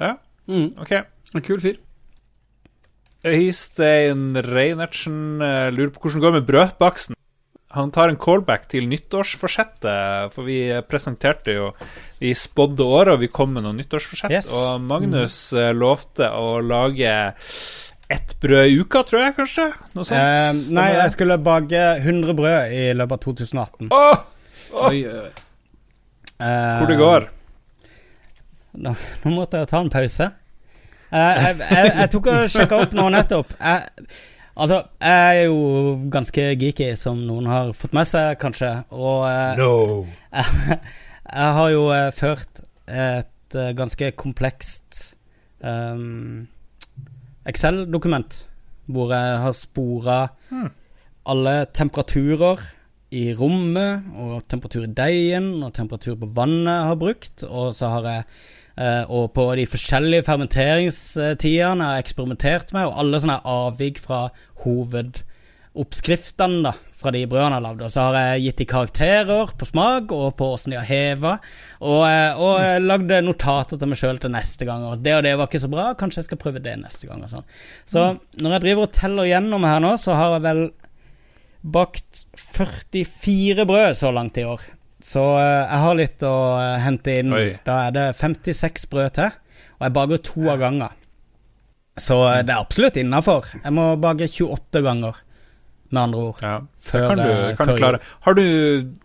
Ja, 0.00 0.16
Mm, 0.50 0.72
ok. 0.82 0.92
en 1.34 1.44
kul 1.46 1.60
fyr. 1.62 1.76
Øystein 3.24 4.32
Reinertsen 4.40 5.42
eh, 5.44 5.68
lurer 5.74 5.92
på 5.92 6.00
hvordan 6.00 6.20
det 6.20 6.24
går 6.24 6.36
med 6.38 6.46
brødbaksten. 6.48 7.16
Han 7.76 7.92
tar 7.94 8.10
en 8.10 8.18
callback 8.18 8.64
til 8.72 8.88
nyttårsforsettet, 8.90 10.32
for 10.34 10.42
vi 10.48 10.72
presenterte 10.90 11.54
jo 11.54 11.68
Vi 12.18 12.32
spådde 12.34 12.82
året, 12.82 13.12
og 13.14 13.20
vi 13.20 13.28
kom 13.30 13.52
med 13.54 13.62
noen 13.62 13.78
nyttårsforsett. 13.78 14.32
Yes. 14.32 14.48
Og 14.50 14.80
Magnus 14.82 15.52
mm. 15.54 15.78
lovte 15.78 16.32
å 16.34 16.58
lage 16.64 17.12
ett 18.10 18.34
brød 18.42 18.66
i 18.66 18.80
uka, 18.80 19.04
tror 19.06 19.22
jeg, 19.22 19.36
kanskje? 19.36 19.68
Noe 19.94 20.08
sånt? 20.08 20.18
Eh, 20.18 20.74
nei, 20.74 20.88
jeg 20.98 21.14
skulle 21.14 21.38
bake 21.38 21.84
100 22.02 22.34
brød 22.34 22.74
i 22.74 22.84
løpet 22.98 23.14
av 23.14 23.24
2018. 23.28 23.92
Åh! 23.94 24.26
Oi. 24.74 25.00
Eh, 25.04 26.78
Hvor 26.80 26.86
det 26.90 26.98
går. 27.00 27.26
Nå, 28.80 28.92
nå 29.24 29.32
måtte 29.34 29.60
jeg 29.60 29.68
ta 29.72 29.80
en 29.82 29.90
pause. 29.92 30.28
Eh, 31.10 31.40
jeg, 31.42 31.56
jeg, 31.58 31.88
jeg 31.98 32.10
tok 32.14 32.28
og 32.30 32.44
sjekka 32.52 32.78
opp 32.84 32.92
nå 32.96 33.08
nettopp. 33.12 33.54
Jeg, 33.58 34.06
altså, 34.54 34.78
jeg 35.02 35.40
er 35.40 35.48
jo 35.50 35.58
ganske 36.14 36.44
geeky, 36.60 36.92
som 37.00 37.18
noen 37.26 37.48
har 37.50 37.72
fått 37.76 37.96
med 37.96 38.06
seg, 38.08 38.36
kanskje. 38.42 38.70
Og 38.94 39.26
eh, 39.26 39.58
No. 39.58 39.72
jeg 40.38 41.56
har 41.58 41.72
jo 41.74 41.84
eh, 41.96 42.08
ført 42.14 42.62
et 42.90 43.58
eh, 43.58 43.72
ganske 43.78 44.12
komplekst 44.18 45.02
um, 45.66 46.46
Excel-dokument, 47.50 48.44
hvor 48.90 49.12
jeg 49.14 49.40
har 49.46 49.54
spora 49.56 50.20
Hmm. 50.50 50.70
alle 51.30 51.64
temperaturer 51.74 52.58
i 53.10 53.32
rommet, 53.34 54.06
og 54.22 54.44
temperatur 54.50 54.84
i 54.86 54.94
deigen, 54.94 55.62
og 55.64 55.74
temperatur 55.74 56.18
på 56.20 56.28
vannet 56.34 56.70
jeg 56.70 56.90
har 56.90 56.98
brukt. 57.00 57.44
Og 57.48 57.72
så 57.74 57.90
har 57.96 58.06
jeg 58.06 58.22
eh, 58.76 59.04
Og 59.10 59.32
på 59.34 59.54
de 59.58 59.66
forskjellige 59.66 60.26
fermenteringstidene 60.28 61.82
jeg 61.82 61.90
har 61.90 62.04
eksperimentert 62.04 62.70
med, 62.76 62.86
og 62.86 62.98
alle 63.02 63.20
sånne 63.22 63.40
avvik 63.42 63.98
fra 64.04 64.28
hovedoppskriftene 64.62 66.62
da, 66.68 66.74
fra 67.00 67.10
de 67.16 67.24
brødene 67.26 67.56
jeg 67.56 67.58
har 67.58 67.66
lagd. 67.66 67.82
Og 67.82 67.90
så 67.90 68.06
har 68.06 68.14
jeg 68.20 68.46
gitt 68.46 68.62
de 68.62 68.70
karakterer 68.76 69.54
på 69.58 69.64
smak 69.66 70.14
og 70.14 70.36
på 70.38 70.52
åssen 70.54 70.76
de 70.76 70.78
har 70.78 70.86
heva, 70.86 71.38
og, 71.80 72.02
eh, 72.06 72.38
og 72.38 72.62
jeg 72.62 72.86
lagde 72.86 73.22
notater 73.26 73.80
til 73.80 73.90
meg 73.90 73.98
sjøl 73.98 74.22
til 74.22 74.36
neste 74.36 74.70
gang. 74.70 74.86
Og 74.86 75.02
det 75.02 75.18
og 75.18 75.26
det 75.26 75.34
var 75.34 75.50
ikke 75.50 75.66
så 75.66 75.72
bra, 75.72 75.90
kanskje 75.98 76.22
jeg 76.22 76.30
skal 76.30 76.44
prøve 76.46 76.62
det 76.62 76.78
neste 76.78 77.10
gang. 77.10 77.26
Og 77.26 77.34
sånn. 77.34 77.50
Så 77.90 78.12
når 78.38 78.60
jeg 78.60 78.68
driver 78.68 78.86
og 78.86 78.94
teller 78.94 79.34
gjennom 79.34 79.66
her 79.66 79.82
nå, 79.82 79.96
så 79.98 80.14
har 80.14 80.38
jeg 80.38 80.46
vel 80.46 80.68
bakt 81.62 82.24
44 82.38 83.66
brød 83.68 83.96
så 83.96 84.10
langt 84.14 84.38
i 84.40 84.44
år. 84.48 84.62
Så 85.04 85.22
eh, 85.40 85.64
jeg 85.64 85.82
har 85.84 85.98
litt 85.98 86.24
å 86.28 86.34
eh, 86.60 86.78
hente 86.84 87.16
inn. 87.22 87.32
Oi. 87.36 87.46
Da 87.66 87.84
er 87.86 87.96
det 87.96 88.06
56 88.18 88.86
brød 88.92 89.16
til, 89.16 89.38
og 89.78 89.86
jeg 89.86 89.96
baker 89.96 90.22
to 90.30 90.44
av 90.52 90.60
gangen. 90.60 91.00
Så 92.00 92.20
eh, 92.28 92.42
det 92.44 92.54
er 92.54 92.60
absolutt 92.60 93.00
innafor. 93.00 93.48
Jeg 93.62 93.74
må 93.76 93.90
bake 94.00 94.28
28 94.28 94.84
ganger, 94.84 95.22
med 95.90 96.02
andre 96.02 96.26
ord. 96.28 96.44
Ja, 96.44 96.58
Før, 96.90 97.08
kan 97.12 97.22
du, 97.22 97.32
kan 97.58 97.66
før 97.66 97.72
du 97.72 97.82
klare. 97.82 98.02
Har 98.26 98.36
du 98.38 98.44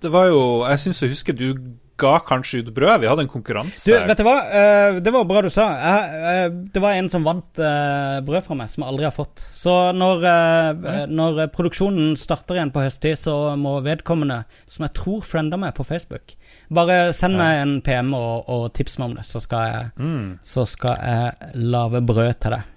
Det 0.03 0.11
var 0.13 0.27
jo 0.29 0.41
Jeg 0.69 0.83
syns 0.83 1.01
jeg 1.01 1.15
husker 1.15 1.33
du 1.33 1.47
ga 1.97 2.19
kanskje 2.27 2.59
ut 2.59 2.73
brød. 2.75 3.01
Vi 3.01 3.07
hadde 3.07 3.23
en 3.23 3.31
konkurranse. 3.31 3.85
Du, 3.87 4.07
vet 4.09 4.19
du 4.19 4.25
hva? 4.27 4.35
Eh, 4.59 4.97
det 5.03 5.13
var 5.15 5.27
bra 5.29 5.41
du 5.45 5.49
sa. 5.53 5.67
Eh, 5.75 6.47
det 6.73 6.83
var 6.83 6.97
en 6.97 7.07
som 7.11 7.23
vant 7.23 7.61
eh, 7.61 8.19
brød 8.25 8.43
fra 8.47 8.57
meg, 8.59 8.69
som 8.71 8.83
jeg 8.83 8.91
aldri 8.91 9.07
har 9.07 9.15
fått. 9.15 9.39
Så 9.39 9.73
når, 9.95 10.27
eh, 10.31 11.05
når 11.07 11.41
eh, 11.45 11.51
produksjonen 11.55 12.13
starter 12.19 12.59
igjen 12.59 12.73
på 12.75 12.83
høsttid, 12.83 13.15
så 13.19 13.37
må 13.59 13.77
vedkommende, 13.85 14.43
som 14.67 14.87
jeg 14.87 14.95
tror 14.99 15.23
friender 15.25 15.61
meg 15.61 15.75
på 15.77 15.87
Facebook, 15.87 16.35
bare 16.73 17.13
send 17.15 17.39
meg 17.39 17.63
en 17.63 17.75
PM 17.85 18.13
og, 18.17 18.47
og 18.51 18.69
tips 18.75 18.99
meg 18.99 19.11
om 19.11 19.19
det, 19.19 19.27
så 19.27 19.43
skal 19.43 19.67
jeg, 19.71 19.91
mm. 19.95 20.31
så 20.43 20.65
skal 20.67 20.97
jeg 20.99 21.67
lage 21.75 22.03
brød 22.03 22.33
til 22.43 22.57
deg. 22.57 22.71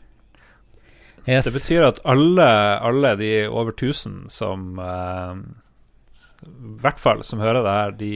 Yes. 1.29 1.45
Det 1.45 1.59
betyr 1.59 1.85
at 1.91 1.99
alle, 2.09 2.45
alle 2.81 3.11
de 3.21 3.33
over 3.53 3.75
1000 3.75 4.31
som 4.33 4.79
eh, 4.81 5.41
I 6.47 6.77
hvert 6.81 7.03
fall 7.03 7.21
som 7.27 7.43
hører 7.43 7.61
det 7.67 7.75
her, 7.75 7.93
de, 7.99 8.13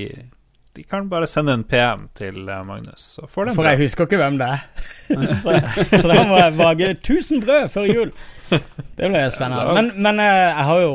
de 0.77 0.83
kan 0.89 1.09
bare 1.09 1.27
sende 1.29 1.53
en 1.53 1.65
PM 1.69 2.07
til 2.17 2.49
eh, 2.49 2.63
Magnus, 2.65 3.05
så 3.17 3.27
får 3.29 3.51
de 3.51 3.57
For 3.59 3.69
jeg 3.69 3.81
husker 3.83 4.09
ikke 4.09 4.21
hvem 4.23 4.39
det 4.41 4.49
er. 4.49 4.63
så, 5.43 5.57
så 5.93 6.05
da 6.09 6.23
må 6.29 6.39
jeg 6.41 6.55
bake 6.57 6.93
1000 6.97 7.43
brød 7.45 7.67
før 7.75 7.91
jul. 7.91 8.15
Det 8.53 9.09
blir 9.09 9.29
spennende. 9.33 9.75
Men, 9.77 9.91
men 10.03 10.23
eh, 10.23 10.39
jeg 10.49 10.71
har 10.71 10.81
jo 10.85 10.95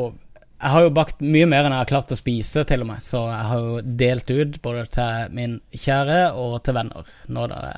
jeg 0.57 0.73
har 0.73 0.87
jo 0.87 0.93
bakt 0.97 1.19
mye 1.21 1.45
mer 1.45 1.67
enn 1.67 1.75
jeg 1.75 1.83
har 1.83 1.89
klart 1.91 2.11
å 2.13 2.17
spise, 2.17 2.63
til 2.65 2.81
og 2.81 2.89
med. 2.89 3.03
Så 3.05 3.21
jeg 3.29 3.49
har 3.51 3.65
jo 3.65 3.81
delt 4.01 4.31
ut 4.33 4.57
både 4.63 4.85
til 4.95 5.35
min 5.37 5.59
kjære 5.69 6.21
og 6.41 6.55
til 6.65 6.77
venner 6.79 7.11
når 7.29 7.53
det 7.53 7.73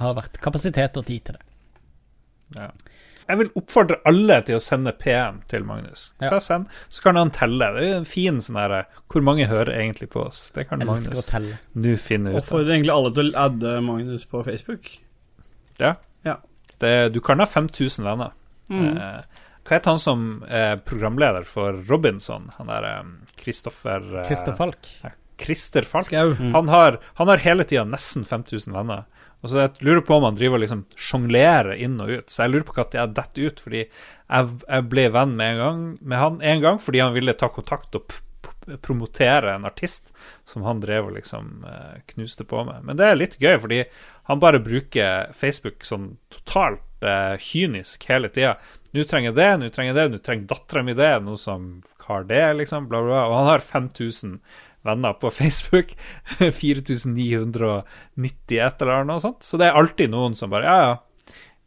har 0.00 0.14
vært 0.16 0.38
kapasitet 0.42 1.00
og 1.00 1.08
tid 1.08 1.24
til 1.26 1.38
det. 1.38 1.46
Ja. 2.60 2.68
Jeg 3.30 3.38
vil 3.38 3.50
oppfordre 3.60 4.00
alle 4.08 4.40
til 4.46 4.58
å 4.58 4.62
sende 4.62 4.92
PM 4.98 5.40
til 5.50 5.66
Magnus. 5.68 6.08
Ja. 6.18 6.32
Så, 6.32 6.40
send, 6.48 6.70
så 6.90 7.04
kan 7.04 7.18
han 7.20 7.30
telle. 7.34 7.68
Det 7.76 7.84
er 7.84 7.92
jo 7.92 7.98
en 8.00 8.08
fin 8.08 8.40
sånn 8.42 8.58
her 8.58 8.74
Hvor 9.12 9.24
mange 9.26 9.46
hører 9.50 9.70
egentlig 9.76 10.10
på 10.10 10.24
oss? 10.26 10.48
Det 10.56 10.66
kan 10.70 10.82
elsker 10.82 11.14
Magnus 11.14 11.60
nå 11.78 11.94
finne 12.02 12.32
ut 12.32 12.40
av. 12.40 12.42
Oppfordrer 12.42 12.74
egentlig 12.74 12.94
alle 12.96 13.12
til 13.20 13.30
å 13.30 13.44
adde 13.46 13.76
Magnus 13.86 14.26
på 14.30 14.42
Facebook. 14.48 14.90
Ja. 15.78 15.94
Ja. 16.26 16.40
Det, 16.82 16.92
du 17.14 17.20
kan 17.24 17.42
ha 17.42 17.46
5000 17.46 18.08
venner. 18.08 18.34
Mm. 18.70 18.90
Eh, 18.90 19.46
hva 19.60 19.76
heter 19.76 19.92
han 19.94 20.02
som 20.02 20.26
er 20.48 20.80
programleder 20.82 21.46
for 21.46 21.78
Robinson? 21.86 22.50
Han 22.58 22.70
der 22.70 22.90
Kristoffer 23.38 24.02
Krister 24.02 24.28
Christer 24.30 24.58
Falk. 24.58 24.92
Christer 25.40 25.86
Falk. 25.86 26.12
Mm. 26.12 26.54
Han 26.54 26.68
har, 26.68 26.98
han 27.14 27.28
har 27.28 27.46
hele 27.46 27.64
tida 27.64 27.84
nesten 27.86 28.26
5000 28.26 28.74
venner. 28.74 29.06
Og 29.40 29.50
så 29.50 29.62
jeg 29.62 29.86
lurer 29.86 30.02
på 30.04 30.16
om 30.18 30.26
han 30.28 30.36
driver 30.36 30.58
og 30.58 30.64
liksom 30.64 30.82
sjonglerer 31.00 31.78
inn 31.80 32.00
og 32.02 32.10
ut. 32.12 32.32
Så 32.32 32.44
jeg 32.44 32.54
lurer 32.54 32.66
på 32.68 32.76
når 32.76 32.98
jeg 32.98 33.14
detter 33.16 33.46
ut, 33.46 33.62
fordi 33.64 33.84
jeg, 33.84 34.50
jeg 34.66 34.88
ble 34.92 35.06
venn 35.14 35.36
med, 35.38 35.60
gang, 35.60 35.86
med 36.00 36.20
han 36.20 36.42
en 36.44 36.64
gang 36.64 36.82
fordi 36.82 37.00
han 37.02 37.16
ville 37.16 37.36
ta 37.38 37.48
kontakt 37.52 37.96
og 37.96 38.12
promotere 38.84 39.54
en 39.54 39.64
artist 39.64 40.12
som 40.44 40.62
han 40.62 40.82
drev 40.82 41.08
og 41.08 41.16
liksom 41.16 41.64
eh, 41.66 41.96
knuste 42.12 42.44
på 42.44 42.64
med. 42.68 42.84
Men 42.86 43.00
det 43.00 43.08
er 43.08 43.18
litt 43.18 43.38
gøy, 43.40 43.56
fordi 43.62 43.80
han 44.30 44.42
bare 44.42 44.62
bruker 44.62 45.32
Facebook 45.36 45.86
sånn 45.88 46.12
totalt 46.32 47.04
eh, 47.04 47.36
kynisk 47.40 48.04
hele 48.10 48.30
tida. 48.32 48.54
Nå 48.94 49.06
trenger 49.08 49.30
jeg 49.30 49.38
det, 49.38 49.50
nå 49.58 49.70
trenger 49.74 49.94
jeg 49.94 49.98
det, 49.98 50.08
nå 50.12 50.22
trenger 50.26 50.50
dattera 50.50 50.84
mi 50.86 50.96
det, 50.98 51.12
noe 51.24 51.40
som 51.40 51.70
har 52.06 52.26
det, 52.28 52.44
liksom, 52.60 52.88
bla, 52.90 53.02
bla, 53.02 53.14
bla. 53.14 53.26
Og 53.30 53.36
han 53.38 53.50
har 53.54 53.64
5000 53.64 54.38
venner 54.86 55.12
på 55.20 55.30
Facebook. 55.34 55.88
4991 56.38 58.82
eller 58.82 59.04
noe 59.08 59.20
sånt. 59.22 59.42
Så 59.46 59.54
det 59.60 59.66
er 59.68 59.78
alltid 59.80 60.08
noen 60.12 60.34
som 60.38 60.52
bare 60.52 60.68
Ja, 60.68 60.78
ja. 60.88 60.94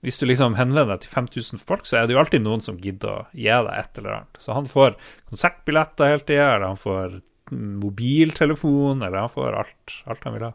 Hvis 0.03 0.19
du 0.19 0.25
liksom 0.27 0.57
henvender 0.59 0.97
deg 0.97 1.05
til 1.05 1.13
5000 1.13 1.61
folk, 1.63 1.85
så 1.87 2.01
er 2.01 2.07
det 2.07 2.13
jo 2.17 2.19
alltid 2.19 2.41
noen 2.43 2.59
som 2.63 2.75
gidder 2.75 3.07
å 3.07 3.27
gi 3.31 3.47
deg 3.47 3.69
et 3.71 3.99
eller 4.01 4.17
annet. 4.17 4.35
Så 4.43 4.51
han 4.51 4.67
får 4.67 4.97
konsertbilletter 5.31 6.11
hele 6.11 6.25
tida, 6.27 6.47
eller 6.57 6.73
han 6.73 6.81
får 6.81 7.07
mobiltelefon, 7.53 8.99
eller 8.99 9.21
han 9.21 9.31
får 9.31 9.55
alt, 9.61 9.95
alt 10.11 10.25
han 10.27 10.35
vil 10.35 10.45
ha. 10.49 10.51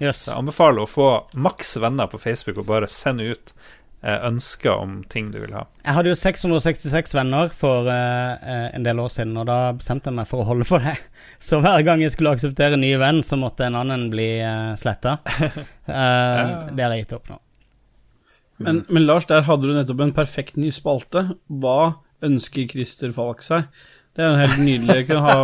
Yes. 0.00 0.22
Så 0.22 0.32
jeg 0.32 0.40
anbefaler 0.40 0.86
å 0.86 0.90
få 0.90 1.08
maks 1.36 1.76
venner 1.82 2.08
på 2.10 2.20
Facebook 2.22 2.62
og 2.62 2.70
bare 2.70 2.88
sende 2.90 3.28
ut 3.28 3.52
ønsker 4.02 4.78
om 4.78 5.00
ting 5.10 5.32
du 5.32 5.40
vil 5.42 5.54
ha. 5.56 5.64
Jeg 5.82 5.96
hadde 5.96 6.12
jo 6.12 6.18
666 6.18 7.16
venner 7.18 7.50
for 7.54 7.88
eh, 7.90 8.34
eh, 8.38 8.68
en 8.76 8.86
del 8.86 9.00
år 9.02 9.10
siden, 9.10 9.34
og 9.40 9.48
da 9.50 9.72
bestemte 9.74 10.12
jeg 10.12 10.18
meg 10.20 10.28
for 10.30 10.44
å 10.44 10.48
holde 10.52 10.66
for 10.68 10.84
det. 10.84 10.94
Så 11.48 11.58
hver 11.64 11.82
gang 11.86 12.02
jeg 12.04 12.14
skulle 12.14 12.36
akseptere 12.36 12.78
en 12.78 12.84
ny 12.84 12.92
venn, 13.00 13.24
så 13.26 13.38
måtte 13.40 13.66
en 13.66 13.78
annen 13.78 14.08
bli 14.12 14.30
uh, 14.42 14.74
sletta. 14.78 15.18
Det 15.88 16.82
har 16.82 16.94
jeg 16.94 17.04
gitt 17.04 17.14
opp 17.16 17.30
nå. 17.30 17.38
Men, 18.58 18.80
men 18.90 19.06
Lars, 19.06 19.28
der 19.30 19.44
hadde 19.46 19.70
du 19.70 19.74
nettopp 19.74 20.02
en 20.02 20.14
perfekt 20.16 20.58
ny 20.58 20.72
spalte. 20.74 21.28
Hva 21.46 22.00
ønsker 22.26 22.66
Christer 22.70 23.14
Falk 23.14 23.44
seg? 23.46 23.68
Det 24.18 24.24
er 24.24 24.32
en 24.32 24.42
helt 24.42 24.58
nydelig 24.58 25.14
å 25.14 25.20
ha 25.22 25.36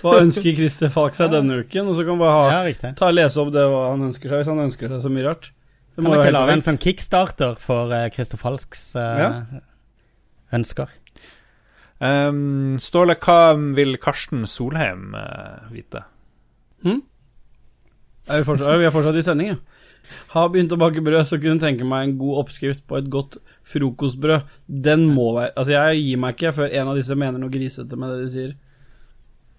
Hva 0.00 0.16
ønsker 0.18 0.56
Christer 0.58 0.90
Falk 0.90 1.14
seg 1.14 1.30
denne 1.30 1.60
uken? 1.62 1.92
Og 1.92 1.94
så 1.94 2.06
kan 2.06 2.18
vi 2.18 2.24
bare 2.24 2.34
ha, 2.34 2.66
Ja, 2.66 2.92
ta 2.98 3.12
og 3.12 3.14
lese 3.14 3.38
opp 3.42 3.52
det 3.54 3.62
hva 3.70 3.84
han 3.92 4.02
ønsker 4.08 4.32
seg, 4.32 4.42
hvis 4.42 4.50
han 4.50 4.64
ønsker 4.66 4.90
seg 4.90 5.04
så 5.04 5.12
mye 5.14 5.28
rart. 5.28 5.52
Det 6.00 6.06
Kan 6.06 6.10
må 6.10 6.16
vi 6.16 6.20
jo 6.20 6.26
ikke 6.28 6.36
lage 6.38 6.56
en 6.56 6.64
sånn 6.64 6.80
kickstarter 6.80 7.58
for 7.60 7.92
uh, 7.94 8.06
Christer 8.14 8.40
Falks 8.40 8.86
uh, 8.96 9.20
Ja. 9.20 9.30
ønsker? 10.56 10.90
Um, 12.00 12.78
Ståle, 12.80 13.14
hva 13.20 13.52
vil 13.76 13.98
Karsten 14.00 14.46
Solheim 14.48 15.12
uh, 15.12 15.68
vite? 15.72 16.00
Er 18.30 18.40
vi, 18.40 18.46
fortsatt, 18.46 18.78
vi 18.80 18.86
er 18.88 18.94
fortsatt 18.94 19.18
i 19.18 19.24
sending, 19.26 19.52
ja. 19.54 19.58
Har 20.32 20.48
begynt 20.52 20.72
å 20.72 20.78
bake 20.80 21.02
brød, 21.04 21.26
så 21.28 21.36
kunne 21.42 21.60
tenke 21.60 21.84
meg 21.84 22.06
en 22.06 22.14
god 22.20 22.38
oppskrift 22.44 22.86
på 22.88 22.96
et 22.98 23.08
godt 23.12 23.36
frokostbrød. 23.68 24.46
Den 24.66 25.04
må 25.12 25.26
være 25.36 25.52
Altså, 25.60 25.74
jeg 25.76 26.00
gir 26.06 26.20
meg 26.22 26.36
ikke 26.38 26.54
før 26.56 26.72
en 26.80 26.90
av 26.92 26.96
disse 26.98 27.16
mener 27.20 27.42
noe 27.42 27.52
grisete 27.52 27.98
med 28.00 28.14
det 28.14 28.22
de 28.24 28.30
sier. 28.32 28.54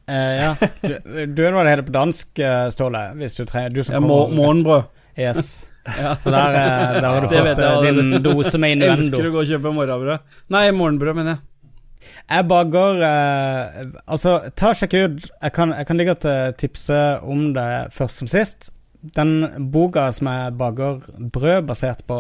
Uh, 0.10 0.34
ja. 0.40 0.52
Du, 0.90 0.96
du 1.30 1.44
vet 1.44 1.54
hva 1.54 1.66
det 1.68 1.76
heter 1.76 1.88
på 1.92 1.94
dansk, 2.00 2.42
Ståle? 2.74 3.04
Hvis 3.22 3.38
du 3.38 3.44
trenger 3.46 3.76
du 3.76 3.84
som 3.86 4.00
Ja, 4.00 4.02
må, 4.02 4.24
morgenbrød. 4.34 4.90
Yes. 5.20 5.52
Ja. 5.86 6.16
Så 6.16 6.30
der, 6.30 6.58
eh, 6.58 7.00
der 7.02 7.08
har 7.08 7.22
du 7.22 7.28
fått 7.32 7.62
jeg 7.62 7.70
eh, 7.70 7.86
din 7.88 8.24
dose 8.24 8.58
med 8.62 8.84
Jeg 8.84 8.98
elsker 8.98 9.30
å 9.30 9.32
gå 9.34 9.42
og 9.44 9.50
kjøpe 9.50 9.72
morgenbrød. 9.76 10.28
Nei, 10.54 10.68
morgenbrød, 10.78 11.18
mener 11.18 11.36
jeg. 11.36 11.48
Jeg 12.32 12.46
baker 12.50 13.02
eh, 13.06 13.82
Altså, 14.10 14.32
ta 14.58 14.72
sjekk 14.74 14.96
ut 14.98 15.26
Jeg 15.30 15.54
kan, 15.54 15.70
jeg 15.78 15.86
kan 15.86 16.00
ligge 16.00 16.16
godt 16.16 16.26
eh, 16.32 16.54
tipse 16.58 17.02
om 17.22 17.52
det 17.54 17.68
først 17.94 18.24
som 18.24 18.30
sist. 18.32 18.72
den 19.02 19.70
boka 19.74 20.12
som 20.14 20.28
jeg 20.30 20.54
baker 20.58 21.00
brød 21.34 21.66
basert 21.66 22.04
på, 22.06 22.20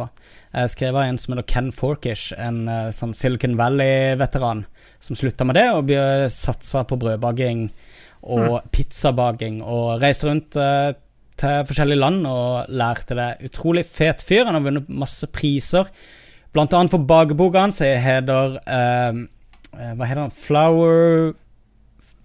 er 0.53 0.69
skrevet 0.69 0.97
av 0.97 1.09
en 1.11 1.19
som 1.21 1.35
heter 1.35 1.45
Ken 1.45 1.67
Forkish, 1.71 2.31
en 2.33 2.63
sånn 2.89 3.13
Silicon 3.13 3.53
Valley-veteran 3.59 4.63
som 4.97 5.19
slutta 5.19 5.45
med 5.45 5.59
det 5.59 5.67
og 5.77 5.93
satsa 6.33 6.81
på 6.89 6.97
brødbaking 6.97 7.67
og 8.21 8.65
pizzabaking, 8.73 9.61
og 9.61 10.01
reiser 10.01 10.29
rundt 10.29 10.57
eh, 10.57 10.93
til 11.41 11.67
forskjellige 11.69 12.01
land 12.01 12.25
og 12.29 12.71
lærte 12.71 13.17
det. 13.17 13.29
Utrolig 13.49 13.85
fet 13.89 14.23
fyr. 14.25 14.45
Han 14.47 14.57
har 14.57 14.65
vunnet 14.65 14.89
masse 14.89 15.27
priser, 15.33 15.89
blant 16.53 16.73
annet 16.77 16.93
for 16.93 17.07
bakeboka 17.09 17.65
hans. 17.65 17.81
som 17.81 17.87
heter 18.05 18.57
eh, 18.61 19.21
eh, 19.77 19.93
Hva 19.97 20.09
heter 20.09 20.25
han? 20.27 20.35
Flower 20.35 21.33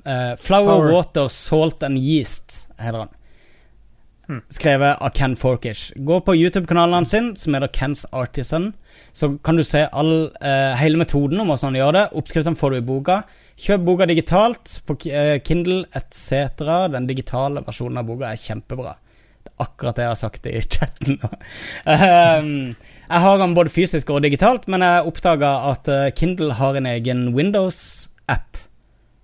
eh, 0.06 0.34
Flower, 0.36 0.76
Power. 0.76 0.92
Water, 0.92 1.28
Salt 1.28 1.82
and 1.82 1.98
Yeast, 1.98 2.68
heter 2.78 3.06
han. 3.06 3.12
Skrevet 4.50 4.98
av 4.98 5.10
Ken 5.14 5.36
Forkish. 5.38 5.92
Gå 5.96 6.20
på 6.20 6.34
YouTube-kanalen 6.34 7.06
sin, 7.06 7.36
som 7.36 7.54
heter 7.54 7.70
Kens 7.72 8.06
Artisan. 8.10 8.72
Så 9.12 9.38
kan 9.38 9.56
du 9.56 9.64
se 9.64 9.86
all, 9.92 10.30
eh, 10.40 10.74
hele 10.76 10.98
metoden 10.98 11.40
om 11.40 11.46
hvordan 11.46 11.72
han 11.72 11.80
gjør 11.80 11.92
det. 11.92 12.08
Oppskriften 12.12 12.56
får 12.56 12.70
du 12.70 12.76
i 12.76 12.80
boka. 12.80 13.22
Kjøp 13.56 13.84
boka 13.86 14.06
digitalt 14.06 14.80
på 14.86 14.98
eh, 15.06 15.38
Kindle 15.40 15.84
etc. 15.94 16.58
Den 16.90 17.06
digitale 17.06 17.62
versjonen 17.64 18.02
av 18.02 18.04
boka 18.04 18.32
er 18.32 18.36
kjempebra. 18.36 18.96
Akkurat 19.62 19.96
det 19.98 20.06
jeg 20.06 20.12
har 20.12 20.20
sagt 20.20 20.48
i 20.50 20.60
chatten. 20.62 21.18
Ehm, 21.86 22.76
jeg 23.06 23.24
har 23.24 23.40
den 23.40 23.54
både 23.56 23.72
fysisk 23.72 24.10
og 24.10 24.22
digitalt, 24.24 24.66
men 24.70 24.84
jeg 24.84 25.10
oppdaga 25.10 25.52
at 25.72 25.90
eh, 25.92 26.12
Kindle 26.16 26.56
har 26.58 26.78
en 26.78 26.88
egen 26.90 27.28
Windows-app 27.36 28.64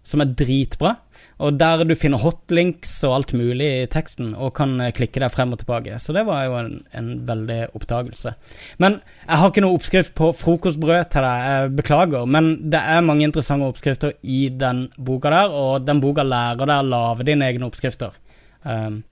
som 0.07 0.23
er 0.23 0.35
dritbra. 0.39 0.97
Og 1.43 1.57
der 1.59 1.83
du 1.87 1.95
finner 1.99 2.21
hotlinks 2.23 2.91
og 3.09 3.17
alt 3.17 3.33
mulig 3.35 3.67
i 3.67 3.87
teksten, 3.91 4.33
og 4.39 4.53
kan 4.55 4.77
eh, 4.83 4.93
klikke 4.95 5.23
deg 5.23 5.33
frem 5.35 5.55
og 5.55 5.63
tilbake. 5.63 5.99
Så 6.03 6.15
det 6.15 6.25
var 6.29 6.45
jo 6.47 6.57
en, 6.61 6.75
en 6.95 7.13
veldig 7.27 7.61
oppdagelse. 7.79 8.35
Men 8.83 9.01
jeg 9.27 9.41
har 9.41 9.51
ikke 9.51 9.65
noe 9.65 9.79
oppskrift 9.79 10.15
på 10.19 10.31
frokostbrød 10.39 11.11
til 11.13 11.27
deg, 11.27 11.47
jeg 11.49 11.73
beklager. 11.81 12.29
Men 12.31 12.53
det 12.71 12.83
er 12.95 13.07
mange 13.07 13.27
interessante 13.27 13.71
oppskrifter 13.73 14.15
i 14.23 14.45
den 14.55 14.87
boka 14.99 15.33
der, 15.35 15.57
og 15.57 15.89
den 15.89 16.03
boka 16.05 16.27
lærer 16.27 16.63
deg 16.63 16.77
å 16.77 16.91
lage 16.93 17.27
dine 17.27 17.49
egne 17.51 17.67
oppskrifter. 17.71 18.15
Um, 18.63 19.03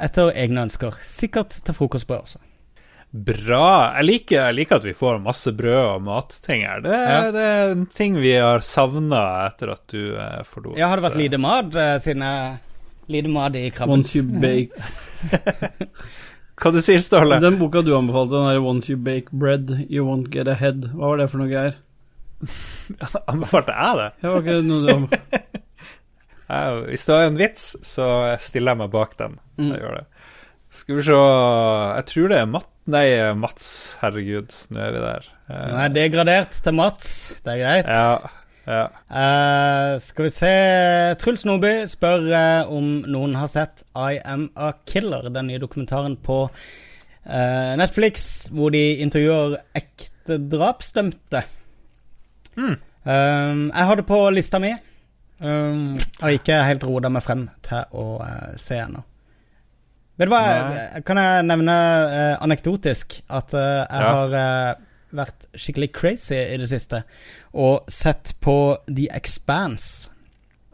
etter 0.00 0.32
egne 0.36 0.66
ønsker. 0.66 0.96
Sikkert 1.06 1.50
til 1.64 1.74
frokostbrød 1.76 2.20
også. 2.26 2.38
Bra. 3.16 3.94
Jeg 3.96 4.04
liker, 4.04 4.36
jeg 4.48 4.54
liker 4.58 4.76
at 4.80 4.84
vi 4.84 4.92
får 4.98 5.20
masse 5.24 5.52
brød 5.56 5.76
og 5.94 6.02
matting 6.04 6.64
her. 6.66 6.80
Det, 6.84 6.92
Ja. 6.92 7.30
det 7.32 7.44
er 7.44 7.70
en 7.72 7.86
ting 7.86 8.18
vi 8.20 8.34
har 8.36 8.60
savna 8.60 9.22
etter 9.46 9.70
at 9.72 9.86
du 9.88 10.16
eh, 10.18 10.42
forlot. 10.44 10.76
Ja, 10.76 10.88
har 10.90 10.96
det 11.00 11.04
vært 11.06 11.16
så- 11.16 11.22
lite 11.22 11.38
mat 11.40 11.74
eh, 11.74 11.96
siden 11.98 12.22
jeg 12.26 12.58
Lite 13.08 13.28
mat 13.30 13.54
i 13.54 13.70
krabben. 13.70 14.00
Once 14.00 14.16
you 14.18 14.24
bake 14.42 14.74
Hva 16.58 16.72
du 16.72 16.80
sier 16.82 16.98
Ståle? 16.98 17.38
Den 17.40 17.56
boka 17.60 17.82
du 17.86 17.92
anbefalte, 17.96 18.32
den 18.34 18.48
der 18.50 18.62
Once 18.64 18.88
you 18.90 18.96
bake 18.98 19.30
bread, 19.30 19.70
you 19.88 20.04
won't 20.04 20.28
get 20.32 20.48
ahead. 20.48 20.88
Hva 20.92 21.12
var 21.12 21.16
det 21.20 21.28
for 21.30 21.38
noe 21.38 21.48
greier? 21.52 21.76
Anbefalte 23.30 23.72
jeg 23.76 23.96
det? 24.00 24.08
Det 24.22 24.30
var 24.32 24.42
ikke 24.42 24.56
noe 24.66 24.82
du 24.82 24.92
anbefalte. 24.94 25.42
Hvis 26.46 27.06
det 27.08 27.14
er 27.16 27.26
en 27.26 27.38
vits, 27.40 27.64
så 27.82 28.06
stiller 28.42 28.74
jeg 28.74 28.82
meg 28.84 28.92
bak 28.92 29.16
den. 29.18 29.38
Mm. 29.58 29.72
Jeg 29.72 29.82
gjør 29.82 29.98
det. 29.98 30.06
Skal 30.76 30.98
vi 30.98 31.04
se 31.06 31.16
Jeg 31.16 32.06
tror 32.10 32.32
det 32.32 32.38
er 32.38 32.48
Matt 32.50 32.72
Nei, 32.86 33.06
Mats. 33.34 33.96
Herregud, 33.98 34.52
nå 34.70 34.78
er 34.78 34.92
vi 34.94 35.02
der. 35.02 35.24
Eh, 35.50 35.62
Nå 35.72 35.78
er 35.82 36.10
gradert 36.12 36.54
til 36.62 36.74
Mats. 36.78 37.08
Det 37.42 37.56
er 37.56 37.58
greit. 37.58 37.88
Ja, 37.90 38.44
ja. 38.66 38.84
Uh, 39.10 39.96
skal 40.02 40.26
vi 40.26 40.30
se 40.34 40.52
Truls 41.22 41.42
Nordby 41.46 41.72
spør 41.90 42.28
uh, 42.30 42.70
om 42.74 43.00
noen 43.10 43.34
har 43.38 43.50
sett 43.50 43.82
I 43.94 44.20
Am 44.22 44.48
A 44.54 44.72
Killer, 44.86 45.26
den 45.34 45.50
nye 45.50 45.62
dokumentaren 45.62 46.14
på 46.22 46.44
uh, 46.46 47.72
Netflix, 47.78 48.46
hvor 48.54 48.70
de 48.74 48.84
intervjuer 49.02 49.58
ekte 49.74 50.38
drapsdømte. 50.54 51.42
Mm. 52.56 52.76
Jeg 53.06 53.86
har 53.86 53.98
det 53.98 54.06
på 54.08 54.16
lista 54.34 54.58
mi. 54.58 54.72
Um, 55.40 55.98
har 56.22 56.32
ikke 56.32 56.62
helt 56.64 56.84
rota 56.88 57.10
meg 57.12 57.22
frem 57.26 57.42
til 57.66 57.84
å 57.92 58.04
uh, 58.22 58.54
se 58.56 58.78
ennå. 58.80 59.02
Vet 60.16 60.30
du 60.30 60.32
hva, 60.32 60.40
jeg, 60.48 61.02
kan 61.04 61.18
jeg 61.20 61.44
nevne 61.44 61.74
uh, 62.08 62.34
anekdotisk 62.40 63.18
at 63.28 63.52
uh, 63.52 63.84
jeg 63.84 64.04
Ja. 64.06 64.12
har 64.16 64.36
eh, 64.40 64.84
vært 65.16 65.44
skikkelig 65.56 65.90
crazy 65.92 66.38
i 66.40 66.56
det 66.60 66.68
siste 66.70 67.02
og 67.52 67.84
sett 67.92 68.32
på 68.40 68.54
The 68.88 69.10
Expanse. 69.16 70.08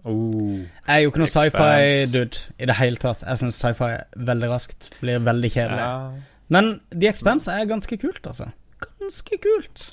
Oh. 0.04 0.62
Jeg 0.86 0.94
er 0.94 1.02
jo 1.04 1.10
ikke 1.10 1.22
noe 1.22 1.30
sci-fi-dude 1.30 2.40
i 2.58 2.66
det 2.70 2.78
hele 2.78 2.98
tatt. 3.02 3.22
Jeg 3.26 3.38
syns 3.42 3.58
sci-fi 3.62 3.90
veldig 4.30 4.48
raskt 4.50 4.88
blir 5.02 5.20
veldig 5.22 5.50
kjedelig. 5.54 5.82
Ja. 5.82 6.38
Men 6.54 6.72
The 6.94 7.10
Expanse 7.10 7.50
er 7.54 7.68
ganske 7.70 7.98
kult, 8.02 8.22
altså. 8.26 8.48
Ganske 8.82 9.38
kult. 9.42 9.84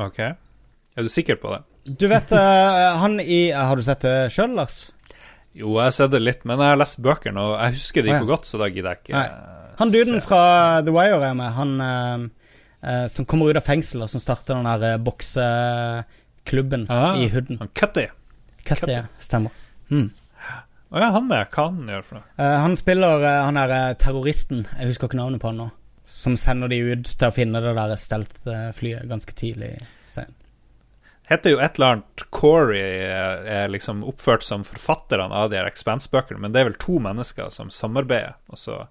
Ok. 0.00 0.18
Er 0.20 1.02
du 1.06 1.08
sikker 1.12 1.36
på 1.40 1.52
det? 1.54 1.62
Du 1.84 2.06
vet 2.08 2.32
eh, 2.32 2.96
han 3.00 3.18
i 3.20 3.50
Har 3.52 3.76
du 3.76 3.82
sett 3.84 4.04
det 4.06 4.14
sjøl, 4.32 4.54
Lars? 4.56 4.78
Jo, 5.54 5.76
jeg 5.78 5.84
har 5.86 5.92
sett 5.94 6.10
det 6.14 6.22
litt, 6.24 6.42
men 6.48 6.58
jeg 6.58 6.72
har 6.72 6.78
lest 6.80 6.98
bøkene, 7.04 7.38
og 7.38 7.52
jeg 7.60 7.76
husker 7.76 8.02
de 8.06 8.14
for 8.16 8.26
godt, 8.32 8.48
så 8.48 8.58
da 8.58 8.66
gidder 8.72 8.96
jeg 8.96 9.04
ikke 9.04 9.14
Nei. 9.14 9.50
Han 9.78 9.90
duden 9.92 10.20
fra 10.22 10.40
The 10.86 10.94
Wire 10.94 11.20
er 11.28 11.36
med. 11.38 11.52
Han 11.54 11.70
eh, 11.84 12.24
eh, 12.82 13.06
som 13.10 13.26
kommer 13.30 13.50
ut 13.52 13.58
av 13.60 13.66
fengsel, 13.66 14.02
og 14.06 14.10
som 14.10 14.22
starter 14.22 14.54
den 14.56 14.66
der 14.66 14.86
eh, 14.94 15.00
bokseklubben 15.02 16.86
Ah, 16.90 17.16
i 17.22 17.28
Hooden. 17.30 17.58
Han 17.62 17.70
Cutty. 17.74 18.06
Cutty, 18.64 18.92
ja. 18.96 19.04
Stemmer. 19.22 19.54
Mm. 19.90 20.08
Å 20.94 21.00
ja, 21.02 21.08
han 21.14 21.30
er. 21.34 21.48
Hva 21.50 21.68
han 21.70 21.90
gjør 21.90 22.04
for 22.06 22.18
noe? 22.20 22.28
Eh, 22.38 22.56
han 22.64 22.76
spiller 22.78 23.24
eh, 23.26 23.40
han 23.48 23.58
er 23.60 23.74
eh, 23.74 23.90
terroristen, 23.98 24.64
jeg 24.78 24.92
husker 24.92 25.10
ikke 25.10 25.18
navnet 25.18 25.42
på 25.42 25.50
han 25.50 25.58
nå, 25.64 25.68
som 26.06 26.36
sender 26.38 26.70
de 26.70 26.78
ut 26.94 27.10
til 27.10 27.28
å 27.30 27.34
finne 27.34 27.62
det 27.64 27.74
der 27.78 27.94
stealth-flyet 27.98 29.10
ganske 29.10 29.34
tidlig 29.38 29.72
i 29.76 29.84
serien. 30.06 30.34
Heter 31.28 31.54
jo 31.54 31.60
et 31.64 31.78
eller 31.78 31.94
annet 31.94 32.24
Corey 32.36 32.82
er, 32.82 33.46
er 33.48 33.70
liksom 33.72 34.02
oppført 34.04 34.44
som 34.44 34.64
forfatterne 34.66 35.32
av 35.32 35.48
de 35.50 35.56
her 35.56 35.68
Expanse-bøkene, 35.70 36.40
men 36.42 36.52
det 36.52 36.60
er 36.60 36.68
vel 36.68 36.80
to 36.80 36.98
mennesker 37.00 37.48
som 37.54 37.70
samarbeider, 37.72 38.36
og 38.52 38.60
så 38.60 38.82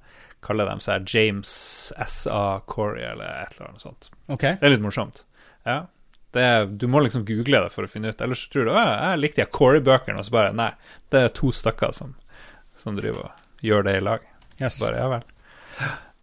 kaller 0.43 0.67
de 0.67 0.83
seg 0.83 1.05
James 1.13 1.51
S.A. 1.93 2.59
Corey 2.67 3.05
eller 3.05 3.43
et 3.43 3.53
eller 3.55 3.69
annet 3.69 3.85
sånt. 3.85 4.09
Okay. 4.33 4.57
Det 4.57 4.67
er 4.67 4.73
litt 4.73 4.83
morsomt. 4.83 5.23
Ja. 5.67 5.83
Det 6.33 6.41
er, 6.41 6.65
du 6.65 6.87
må 6.89 7.03
liksom 7.05 7.27
google 7.27 7.61
det 7.67 7.69
for 7.75 7.85
å 7.85 7.91
finne 7.91 8.09
ut, 8.09 8.21
ellers 8.25 8.47
tror 8.49 8.65
du 8.65 8.73
at 8.73 8.81
jeg 8.89 9.21
likte 9.21 9.43
de 9.43 9.53
Corey-bøkene, 9.53 10.17
og 10.17 10.25
så 10.25 10.33
bare 10.33 10.55
nei, 10.57 10.71
det 11.13 11.21
er 11.27 11.35
to 11.37 11.53
stykker 11.53 11.93
som, 11.93 12.15
som 12.81 12.97
driver 12.97 13.29
og 13.29 13.63
gjør 13.63 13.85
det 13.85 13.99
i 13.99 14.03
lag. 14.09 14.25
yes. 14.57 14.81
Bare, 14.81 14.97
ja 14.97 15.11
vel. 15.13 15.29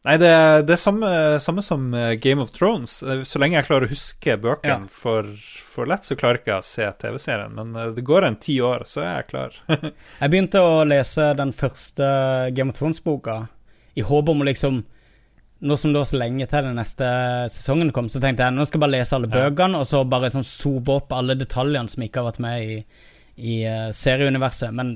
Nei, 0.04 0.14
det, 0.16 0.28
er- 0.32 0.62
det 0.64 0.76
samme, 0.80 1.08
samme 1.44 1.60
som 1.62 1.90
eh, 1.94 2.14
Game 2.16 2.40
of 2.40 2.50
Thrones. 2.56 3.02
Eh, 3.02 3.20
Så 3.28 3.38
lenge 3.42 3.58
jeg 3.58 3.66
klarer 3.66 3.84
å 3.84 3.90
huske 3.90 4.36
bøkene 4.40 4.86
Ja. 4.86 4.88
for, 4.88 5.26
for 5.60 5.84
lett, 5.90 6.06
så 6.08 6.16
klarer 6.16 6.38
jeg 6.38 6.46
ikke 6.46 6.56
å 6.62 6.64
se 6.64 6.86
TV-serien. 7.02 7.52
Men 7.58 7.74
eh, 7.76 7.90
det 7.96 8.04
går 8.08 8.24
en 8.30 8.38
ti 8.40 8.56
år, 8.64 8.86
så 8.88 9.02
er 9.04 9.10
jeg 9.18 9.28
klar. 9.34 9.58
Jeg 10.22 10.30
begynte 10.32 10.62
å 10.64 10.84
lese 10.88 11.34
den 11.36 11.52
første 11.52 12.08
Game 12.56 12.72
of 12.72 12.78
Thrones-boka 12.80 13.42
i 14.00 14.06
håp 14.06 14.28
om 14.32 14.40
å 14.40 14.48
liksom 14.48 14.80
Nå 15.60 15.76
som 15.76 15.92
det 15.92 16.00
var 16.00 16.06
så 16.08 16.16
lenge 16.16 16.46
til 16.48 16.64
den 16.64 16.78
neste 16.80 17.04
sesongen 17.52 17.90
kom, 17.92 18.06
så 18.08 18.16
tenkte 18.22 18.46
jeg 18.46 18.54
nå 18.56 18.64
skal 18.64 18.78
jeg 18.78 18.84
bare 18.86 18.94
lese 18.94 19.12
alle 19.18 19.28
Ja. 19.28 19.42
bøkene, 19.50 19.82
og 19.82 19.84
så 19.84 19.98
bare 20.08 20.30
sånn 20.32 20.46
sope 20.48 20.94
opp 20.94 21.12
alle 21.12 21.34
detaljene 21.36 21.92
som 21.92 22.00
ikke 22.06 22.22
har 22.22 22.30
vært 22.30 22.38
med 22.40 22.62
i, 22.64 22.78
i 23.36 23.56
serieuniverset. 23.92 24.72
Men 24.72 24.94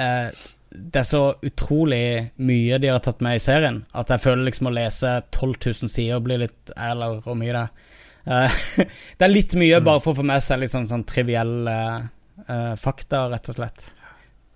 eh, 0.00 0.30
det 0.74 1.00
er 1.00 1.06
så 1.06 1.22
utrolig 1.42 2.30
mye 2.42 2.78
de 2.82 2.90
har 2.90 3.02
tatt 3.02 3.22
med 3.22 3.38
i 3.38 3.42
serien, 3.42 3.84
at 3.94 4.10
jeg 4.10 4.22
føler 4.24 4.48
liksom 4.48 4.70
å 4.70 4.74
lese 4.74 5.16
12 5.30 5.52
000 5.54 5.92
sider 5.92 6.22
blir 6.24 6.42
litt 6.42 6.72
Eller 6.74 7.20
hvor 7.22 7.38
mye 7.38 7.54
det 7.54 7.62
er. 7.62 7.92
Eh, 8.24 8.56
det 9.18 9.26
er 9.26 9.32
litt 9.32 9.54
mye 9.58 9.82
bare 9.84 10.02
for 10.02 10.14
å 10.14 10.20
få 10.20 10.26
med 10.26 10.42
seg 10.42 10.62
litt 10.62 10.72
sånn, 10.74 10.88
sånn 10.90 11.06
trivielle 11.08 11.76
uh, 12.48 12.74
fakta, 12.80 13.28
rett 13.30 13.52
og 13.52 13.58
slett. 13.58 13.86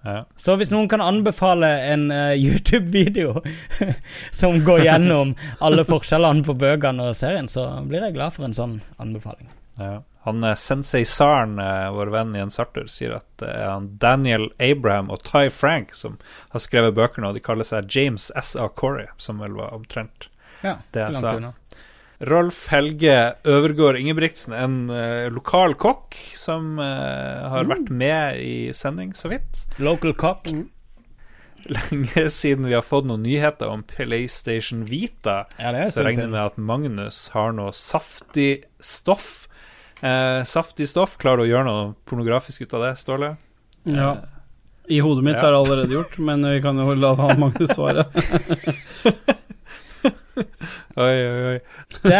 Ja. 0.07 0.23
Så 0.41 0.55
hvis 0.59 0.71
noen 0.73 0.89
kan 0.91 1.03
anbefale 1.05 1.69
en 1.93 2.09
uh, 2.11 2.35
YouTube-video 2.35 3.39
som 4.41 4.61
går 4.65 4.87
gjennom 4.87 5.35
alle 5.65 5.85
forskjellene 5.87 6.47
på 6.47 6.57
bøkene 6.59 7.11
og 7.11 7.19
serien, 7.19 7.51
så 7.51 7.69
blir 7.87 8.07
jeg 8.07 8.17
glad 8.17 8.35
for 8.35 8.49
en 8.49 8.57
sånn 8.57 8.79
anbefaling. 9.03 9.51
Ja. 9.79 10.01
Han 10.27 10.45
eh, 10.45 10.55
Sensei 10.59 11.05
Sarn, 11.05 11.59
eh, 11.63 11.91
vår 11.95 12.11
venn 12.15 12.35
Jens 12.35 12.59
Arthur, 12.61 12.89
sier 12.91 13.17
at 13.21 13.29
det 13.43 13.51
er 13.55 13.69
han 13.71 13.91
Daniel 14.03 14.49
Abraham 14.59 15.11
og 15.15 15.23
Ty 15.27 15.47
Frank 15.55 15.95
som 15.95 16.19
har 16.55 16.65
skrevet 16.65 16.97
bøkene, 16.99 17.31
og 17.31 17.39
de 17.39 17.45
kaller 17.45 17.65
seg 17.69 17.89
James 17.95 18.31
S.A. 18.37 18.69
Corey, 18.69 19.07
som 19.17 19.39
vel 19.45 19.55
var 19.59 19.75
omtrent 19.77 20.29
Ja, 20.65 20.79
Det 20.93 21.07
jeg 21.07 21.21
sa. 21.21 21.37
unna. 21.39 21.55
Rolf 22.27 22.65
Helge 22.73 23.35
Øvergård 23.47 23.97
Ingebrigtsen, 24.01 24.53
en 24.59 24.91
uh, 24.91 25.29
lokal 25.31 25.77
kokk 25.79 26.17
som 26.35 26.81
uh, 26.83 27.47
har 27.53 27.69
vært 27.71 27.93
med 27.95 28.41
i 28.43 28.57
sending 28.75 29.13
så 29.15 29.31
vidt. 29.31 29.63
Local 29.79 30.17
cock. 30.19 30.51
Lenge 31.69 32.31
siden 32.31 32.67
vi 32.67 32.75
har 32.75 32.83
fått 32.83 33.07
noen 33.07 33.23
nyheter 33.23 33.71
om 33.71 33.83
PlayStation 33.87 34.83
Vita, 34.89 35.45
Ja, 35.61 35.73
så 35.91 36.07
regner 36.07 36.25
jeg 36.27 36.33
med 36.33 36.43
at 36.43 36.57
Magnus 36.59 37.29
har 37.35 37.53
noe 37.55 37.75
saftig 37.77 38.65
stoff. 38.81 39.48
Eh, 40.03 40.43
saftig 40.47 40.87
stoff. 40.89 41.17
Klarer 41.19 41.43
du 41.43 41.47
å 41.47 41.51
gjøre 41.51 41.67
noe 41.67 41.87
pornografisk 42.07 42.63
ut 42.67 42.75
av 42.79 42.85
det, 42.87 42.93
Ståle? 43.01 43.33
Ja. 43.89 44.13
I 44.89 45.01
hodet 45.05 45.25
mitt 45.27 45.37
Ja. 45.41 45.49
er 45.49 45.53
det 45.53 45.59
allerede 45.63 45.93
gjort, 45.97 46.19
men 46.25 46.43
vi 46.47 46.61
kan 46.65 46.79
jo 46.79 46.95
la 46.95 47.15
han 47.19 47.41
Magnus 47.41 47.75
svare. 47.77 48.07
Oi, 50.99 51.15
oi, 51.27 51.43
oi. 51.53 51.59
Det, 52.03 52.19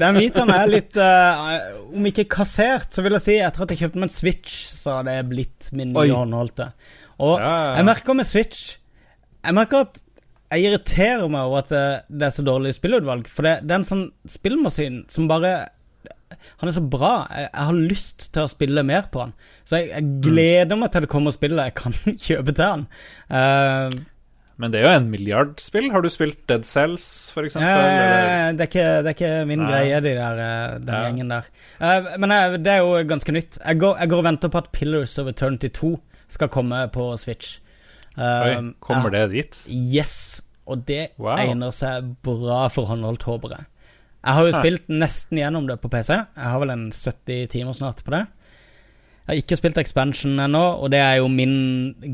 den 0.00 0.16
Vitaen 0.16 0.50
er 0.52 0.68
litt 0.70 0.96
uh, 0.96 1.92
Om 1.92 2.06
ikke 2.08 2.24
kassert, 2.32 2.88
så 2.92 3.04
vil 3.04 3.12
jeg 3.18 3.24
si 3.24 3.34
etter 3.40 3.64
at 3.64 3.72
jeg 3.74 3.82
kjøpte 3.82 4.00
meg 4.00 4.08
en 4.08 4.12
Switch, 4.14 4.54
så 4.72 4.94
har 4.98 5.06
det 5.08 5.16
blitt 5.28 5.68
min 5.76 5.92
nye 5.92 6.12
håndholdte. 6.16 6.70
Og 7.20 7.34
Ja, 7.36 7.44
ja, 7.44 7.58
ja. 7.66 7.74
jeg 7.80 7.88
merker 7.90 8.16
med 8.16 8.28
Switch 8.28 8.62
Jeg 9.44 9.56
merker 9.56 9.84
at 9.86 10.00
jeg 10.50 10.66
irriterer 10.70 11.28
meg 11.30 11.46
over 11.50 11.60
at 11.62 11.68
det, 11.72 11.82
det 12.10 12.26
er 12.26 12.32
så 12.34 12.42
dårlig 12.48 12.72
spillutvalg. 12.74 13.28
For 13.30 13.46
det, 13.46 13.52
det 13.62 13.70
er 13.76 13.78
en 13.82 13.86
sånn 13.86 14.06
spillmaskin 14.26 14.96
som 15.12 15.28
bare 15.30 15.52
Han 16.60 16.68
er 16.70 16.74
så 16.76 16.82
bra. 16.92 17.12
Jeg, 17.34 17.48
jeg 17.52 17.66
har 17.70 17.78
lyst 17.90 18.28
til 18.34 18.42
å 18.46 18.50
spille 18.52 18.82
mer 18.86 19.08
på 19.12 19.24
han. 19.24 19.32
Så 19.64 19.80
jeg, 19.80 19.90
jeg 19.94 20.22
gleder 20.24 20.78
meg 20.78 20.92
til 20.94 21.04
det 21.06 21.10
kommer 21.12 21.34
spillet 21.34 21.70
jeg 21.70 21.74
kan 21.80 21.96
kjøpe 22.28 22.54
til 22.54 22.64
han. 22.64 22.84
Uh, 23.30 24.00
Men 24.60 24.72
det 24.74 24.80
er 24.80 24.84
jo 24.86 24.92
en 25.00 25.08
milliardspill. 25.10 25.86
Har 25.94 26.02
du 26.04 26.10
spilt 26.12 26.42
Dead 26.50 26.66
Cells, 26.68 27.06
eksempel? 27.32 27.70
Eh, 27.70 28.50
det, 28.58 28.66
er 28.66 28.68
ikke, 28.68 28.88
det 29.06 29.08
er 29.12 29.16
ikke 29.16 29.32
min 29.48 29.62
Nei. 29.64 29.70
greie, 29.72 30.00
de 30.04 30.12
der, 30.18 30.42
eh, 30.44 30.74
den 30.84 30.94
Ja. 30.94 31.00
gjengen 31.08 31.32
der. 31.32 31.48
Uh, 31.80 32.10
men 32.20 32.34
eh, 32.36 32.58
det 32.60 32.74
er 32.74 32.82
jo 32.84 32.92
ganske 33.08 33.32
nytt. 33.32 33.58
Jeg 33.64 33.80
går, 33.80 33.96
jeg 34.02 34.12
går 34.12 34.20
og 34.22 34.28
venter 34.28 34.52
på 34.52 34.60
at 34.60 34.70
Pillars 34.76 35.16
of 35.22 35.30
Eternity 35.32 35.72
2 35.80 35.94
skal 36.30 36.52
komme 36.52 36.82
på 36.94 37.08
Switch. 37.18 37.56
Oi, 38.18 38.50
Eh, 38.52 38.62
kommer 38.82 39.14
ja. 39.14 39.24
det 39.26 39.32
dit? 39.38 39.58
Yes. 39.70 40.42
Og 40.70 40.82
det 40.86 41.12
Wow. 41.18 41.38
egner 41.40 41.70
seg 41.72 42.10
bra 42.26 42.66
for 42.68 42.90
håndholdt, 42.90 43.22
håper 43.26 43.54
jeg. 43.56 43.64
Jeg 44.20 44.36
har 44.36 44.44
jo 44.46 44.52
spilt 44.52 44.90
nesten 44.92 45.40
gjennom 45.40 45.68
det 45.68 45.78
på 45.80 45.88
PC. 45.92 46.12
Jeg 46.12 46.52
har 46.52 46.60
vel 46.60 46.74
en 46.74 46.90
70 46.92 47.46
timer 47.54 47.76
snart 47.76 48.02
på 48.04 48.12
det. 48.12 48.26
Jeg 49.20 49.30
har 49.30 49.40
ikke 49.44 49.58
spilt 49.60 49.78
expansion 49.80 50.42
ennå, 50.42 50.62
og 50.82 50.90
det 50.92 51.00
er 51.00 51.20
jo 51.20 51.28
min 51.30 51.54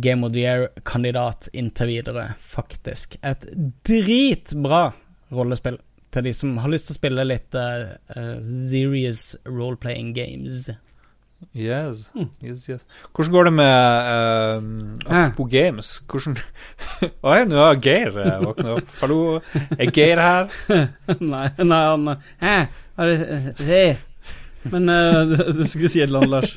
Game 0.04 0.26
of 0.26 0.34
the 0.34 0.44
Year-kandidat 0.44 1.48
inntil 1.56 1.90
videre, 1.90 2.28
faktisk. 2.38 3.16
Et 3.26 3.46
dritbra 3.88 4.90
rollespill 5.34 5.80
til 6.14 6.26
de 6.28 6.32
som 6.36 6.58
har 6.62 6.70
lyst 6.70 6.90
til 6.90 6.96
å 6.96 7.00
spille 7.00 7.26
litt 7.26 7.56
eh, 7.58 8.36
serious 8.44 9.32
role-playing 9.48 10.12
games. 10.16 10.68
Yes. 11.52 12.08
Hmm. 12.14 12.30
yes, 12.42 12.66
yes. 12.68 12.86
Hvordan 13.14 13.32
går 13.32 13.44
det 13.44 13.52
med 13.52 14.56
um, 14.56 14.96
Apropos 15.04 15.50
games 15.52 15.90
Hvordan 16.08 16.36
Oi, 17.28 17.44
nå 17.48 17.60
har 17.60 17.80
Geir 17.84 18.16
uh, 18.16 18.38
våkna 18.44 18.76
opp. 18.78 18.92
Hallo, 19.02 19.18
er 19.76 19.92
Geir 19.92 20.20
her? 20.20 20.48
nei, 21.20 21.48
nei, 21.60 21.82
han 21.92 22.14
Hæ? 22.40 22.56
Det 22.96 23.56
det? 23.60 23.98
Men 24.72 24.88
uh, 24.88 25.36
du, 25.56 25.64
skulle 25.64 25.92
si 25.92 26.00
et 26.00 26.08
eller 26.08 26.24
annet, 26.24 26.34
Lars. 26.36 26.56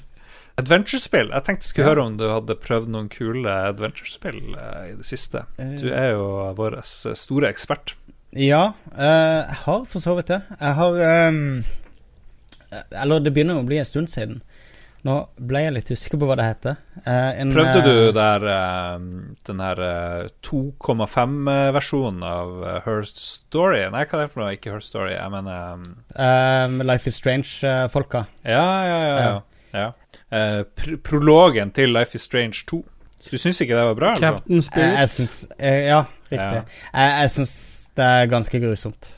Adventure-spill. 0.59 1.31
Jeg 1.31 1.45
tenkte 1.47 1.67
jeg 1.67 1.71
skulle 1.73 1.89
høre 1.91 2.05
om 2.09 2.17
du 2.19 2.25
hadde 2.27 2.57
prøvd 2.59 2.91
noen 2.91 3.09
kule 3.11 3.51
adventure-spill 3.69 4.41
uh, 4.55 4.85
i 4.89 4.95
det 4.97 5.07
siste. 5.07 5.45
Du 5.57 5.87
er 5.91 6.13
jo 6.15 6.25
vår 6.57 6.79
eh, 6.81 7.15
store 7.19 7.51
ekspert. 7.51 7.95
Ja, 8.35 8.73
eh, 8.93 9.39
jeg 9.47 9.59
har 9.63 9.85
for 9.89 10.03
så 10.03 10.15
vidt 10.17 10.29
det. 10.29 10.41
Jeg 10.59 10.73
har 10.77 10.99
um, 11.31 11.63
Eller 12.91 13.23
det 13.23 13.33
begynner 13.33 13.57
å 13.57 13.65
bli 13.65 13.79
en 13.81 13.87
stund 13.87 14.11
siden. 14.11 14.43
Nå 15.07 15.13
ble 15.47 15.61
jeg 15.63 15.73
litt 15.77 15.89
usikker 15.95 16.19
på 16.19 16.27
hva 16.27 16.35
det 16.35 16.45
heter. 16.49 16.79
Eh, 17.05 17.39
en, 17.39 17.53
Prøvde 17.55 17.83
du 17.85 17.91
eh, 18.09 18.13
der 18.15 18.45
eh, 18.51 18.95
den 19.47 19.61
her 19.63 19.81
eh, 19.85 20.25
2,5-versjonen 20.43 22.25
av 22.27 22.51
eh, 22.67 22.79
Her 22.83 23.07
Story? 23.07 23.85
Nei, 23.93 24.03
hva 24.03 24.19
er 24.19 24.25
det 24.25 24.33
for 24.33 24.43
noe? 24.43 24.51
Ikke 24.57 24.73
Her 24.75 24.83
Story, 24.83 25.13
jeg 25.15 25.31
mener 25.31 25.79
um... 25.79 25.85
eh, 26.11 26.83
Life 26.83 27.07
is 27.07 27.19
Strange-folka? 27.21 28.25
Ja, 28.43 28.65
ja, 28.89 28.99
ja. 29.07 29.17
ja. 29.23 29.39
ja. 29.79 29.89
Uh, 30.29 30.61
pr 30.77 30.99
prologen 31.01 31.71
til 31.73 31.89
Life 31.95 32.19
is 32.19 32.27
Strange 32.27 32.65
2. 32.69 32.83
Du 33.31 33.37
syns 33.37 33.59
ikke 33.63 33.75
det 33.79 33.85
var 33.87 33.95
bra? 33.97 34.11
Captain 34.19 34.61
Spirit. 34.61 34.65
Spirit. 34.67 34.99
jeg 34.99 35.09
syns 35.15 35.37
eh, 35.57 35.79
Ja, 35.87 36.03
riktig. 36.31 36.61
Jeg, 36.93 37.15
jeg 37.21 37.31
syns 37.37 37.55
det 37.97 38.05
er 38.05 38.29
ganske 38.31 38.61
grusomt. 38.63 39.09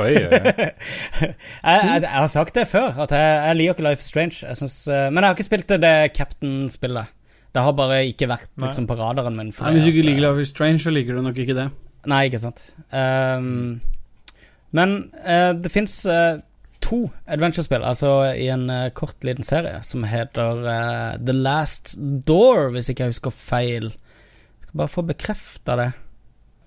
Oi, 0.00 0.14
oi, 0.16 0.38
oi. 0.38 0.66
jeg, 1.20 1.34
jeg, 1.64 2.02
jeg 2.02 2.10
har 2.14 2.30
sagt 2.30 2.56
det 2.56 2.66
før, 2.70 2.96
at 3.04 3.12
jeg, 3.14 3.30
jeg 3.46 3.58
liker 3.58 3.76
ikke 3.76 3.86
Life 3.88 4.04
Strange. 4.04 4.40
Jeg 4.46 4.58
synes, 4.60 4.76
eh, 4.88 5.08
men 5.10 5.22
jeg 5.22 5.28
har 5.28 5.38
ikke 5.38 5.48
spilt 5.48 5.68
det, 5.72 5.80
det 5.84 5.94
Captain-spillet. 6.16 7.16
Det 7.50 7.64
har 7.66 7.74
bare 7.78 8.02
ikke 8.06 8.28
vært 8.30 8.50
liksom, 8.62 8.86
på 8.86 8.96
radaren 8.98 9.36
min. 9.36 9.50
Nei, 9.50 9.72
hvis 9.74 9.86
du 9.86 9.92
ikke 9.92 10.06
liker 10.06 10.22
eh, 10.22 10.26
Life 10.28 10.46
is 10.46 10.52
Strange, 10.54 10.82
så 10.84 10.94
liker 10.94 11.18
du 11.18 11.24
nok 11.26 11.40
ikke 11.42 11.56
det. 11.58 11.68
Nei, 12.10 12.24
ikke 12.30 12.40
sant. 12.40 12.68
Um, 12.94 13.80
men 14.76 14.94
uh, 15.20 15.50
det 15.58 15.72
fins 15.74 15.96
to 16.80 17.00
adventure-spill, 17.28 17.82
altså 17.84 18.30
i 18.32 18.46
en 18.54 18.70
uh, 18.70 18.86
kort, 18.96 19.18
liten 19.26 19.44
serie, 19.44 19.82
som 19.84 20.06
heter 20.08 20.62
The 21.18 21.34
Last 21.36 21.96
Door, 21.98 22.70
hvis 22.76 22.92
ikke 22.92 23.08
jeg 23.08 23.16
husker 23.16 23.34
feil. 23.34 23.90
Skal 24.62 24.84
bare 24.84 24.94
få 24.94 25.04
bekrefta 25.10 25.76
det. 25.82 25.90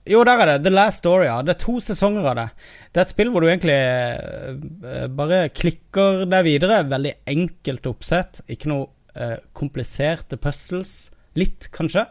Jo, 0.09 0.23
der 0.27 0.41
er 0.41 0.49
det. 0.51 0.65
The 0.65 0.73
Last 0.73 0.99
Story, 0.99 1.27
ja. 1.29 1.37
Det 1.45 1.53
er 1.53 1.61
to 1.63 1.77
sesonger 1.83 2.25
av 2.27 2.35
det. 2.35 2.47
Det 2.91 2.99
er 2.99 3.05
et 3.05 3.13
spill 3.13 3.31
hvor 3.31 3.43
du 3.43 3.47
egentlig 3.47 3.77
eh, 3.77 4.57
eh, 4.91 5.07
bare 5.15 5.45
klikker 5.55 6.25
deg 6.27 6.43
videre. 6.47 6.81
Veldig 6.91 7.13
enkelt 7.31 7.87
oppsett. 7.87 8.41
Ikke 8.51 8.71
noe 8.73 8.89
eh, 9.15 9.37
kompliserte 9.55 10.39
puzzles. 10.43 11.11
Litt, 11.39 11.69
kanskje. 11.73 12.03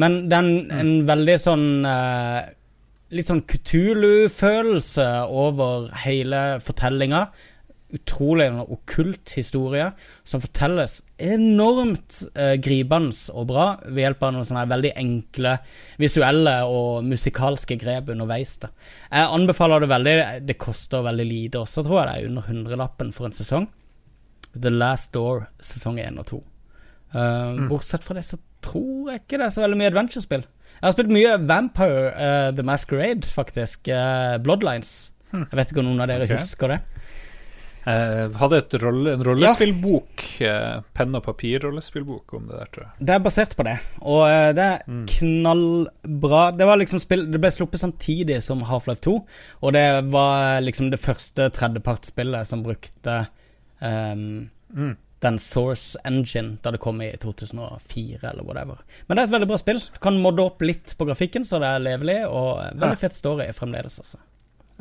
Men 0.00 0.24
det 0.30 0.38
er 0.38 0.46
en, 0.48 0.70
en 0.80 0.94
veldig 1.08 1.40
sånn 1.42 1.66
eh, 1.86 2.52
Litt 3.14 3.28
sånn 3.28 3.44
Kutulu-følelse 3.46 5.04
over 5.30 5.90
hele 6.02 6.38
fortellinga. 6.64 7.20
Utrolig 7.94 8.48
okkult 8.64 9.34
historie 9.36 9.86
som 10.26 10.42
fortelles 10.42 10.98
enormt 11.22 12.20
eh, 12.34 12.56
gripende 12.62 13.14
og 13.34 13.46
bra 13.52 13.66
ved 13.86 14.02
hjelp 14.02 14.24
av 14.26 14.34
noen 14.34 14.48
sånne 14.48 14.64
veldig 14.72 14.90
enkle 14.98 15.52
visuelle 16.02 16.56
og 16.66 17.06
musikalske 17.06 17.78
grep 17.80 18.10
underveis. 18.14 18.56
Da. 18.64 18.72
Jeg 19.10 19.30
anbefaler 19.38 19.84
det 19.84 19.92
veldig. 19.92 20.16
Det 20.48 20.58
koster 20.58 21.06
veldig 21.06 21.28
lite 21.28 21.62
også, 21.62 21.86
tror 21.86 22.00
jeg. 22.00 22.08
Det 22.08 22.16
er 22.16 22.32
under 22.32 22.48
hundrelappen 22.50 23.14
for 23.14 23.30
en 23.30 23.36
sesong. 23.36 23.68
The 24.54 24.70
Last 24.70 25.14
Door 25.14 25.46
sesong 25.62 26.00
1 26.02 26.18
og 26.22 26.28
2. 26.30 26.42
Uh, 27.14 27.68
Bortsett 27.70 28.02
fra 28.02 28.16
det 28.18 28.24
så 28.26 28.40
tror 28.64 29.12
jeg 29.12 29.22
ikke 29.22 29.38
det 29.38 29.46
er 29.46 29.54
så 29.54 29.62
veldig 29.62 29.78
mye 29.78 29.90
adventure-spill. 29.92 30.44
Jeg 30.74 30.86
har 30.86 30.94
spilt 30.96 31.12
mye 31.14 31.34
Vampire 31.46 32.10
uh, 32.10 32.50
The 32.56 32.64
Masquerade, 32.66 33.28
faktisk. 33.30 33.88
Uh, 33.88 34.36
Bloodlines. 34.42 35.12
Jeg 35.34 35.58
vet 35.58 35.72
ikke 35.72 35.82
om 35.82 35.88
noen 35.90 36.02
av 36.04 36.10
dere 36.10 36.26
okay. 36.28 36.38
husker 36.38 36.74
det. 36.74 36.80
Eh, 37.86 38.30
hadde 38.40 38.62
rolle, 38.80 39.12
en 39.12 39.24
rollespillbok, 39.26 40.22
ja. 40.40 40.80
penn 40.96 41.14
og 41.18 41.24
papir-rollespillbok 41.26 42.32
om 42.38 42.46
det 42.48 42.56
der, 42.56 42.70
tror 42.72 42.84
jeg. 42.86 43.06
Det 43.06 43.14
er 43.14 43.24
basert 43.26 43.56
på 43.58 43.66
det, 43.66 43.74
og 44.00 44.22
eh, 44.28 44.52
det 44.56 44.64
er 44.64 44.78
Mm. 44.88 45.06
knallbra. 45.06 46.42
Det 46.56 46.64
var 46.66 46.76
liksom 46.80 47.00
spill 47.00 47.26
Det 47.30 47.40
ble 47.40 47.50
sluppet 47.50 47.80
samtidig 47.80 48.42
som 48.42 48.62
Half-Life 48.64 49.00
2, 49.04 49.14
og 49.62 49.72
det 49.76 49.86
var 50.10 50.60
liksom 50.64 50.90
det 50.90 51.00
første 51.00 51.50
tredjepartsspillet 51.50 52.46
som 52.46 52.62
brukte 52.64 53.26
um, 53.80 54.50
Mm. 54.74 54.96
den 55.20 55.38
Source 55.38 55.96
Engine 56.04 56.58
da 56.62 56.70
det 56.74 56.80
kom 56.80 57.00
i 57.02 57.12
2004, 57.20 58.30
eller 58.30 58.42
whatever. 58.44 58.78
Men 59.06 59.16
det 59.16 59.22
er 59.22 59.28
et 59.28 59.32
veldig 59.36 59.48
bra 59.48 59.56
spill. 59.60 59.78
Du 59.78 59.98
kan 60.00 60.18
modde 60.20 60.42
opp 60.42 60.60
litt 60.62 60.96
på 60.98 61.06
grafikken, 61.06 61.44
så 61.44 61.60
det 61.60 61.68
er 61.68 61.84
levelig, 61.84 62.16
og 62.28 62.58
eh, 62.64 62.72
veldig 62.74 62.96
Ja. 62.96 63.02
fett 63.08 63.14
story 63.14 63.46
fremdeles, 63.52 63.98
altså. 64.00 64.18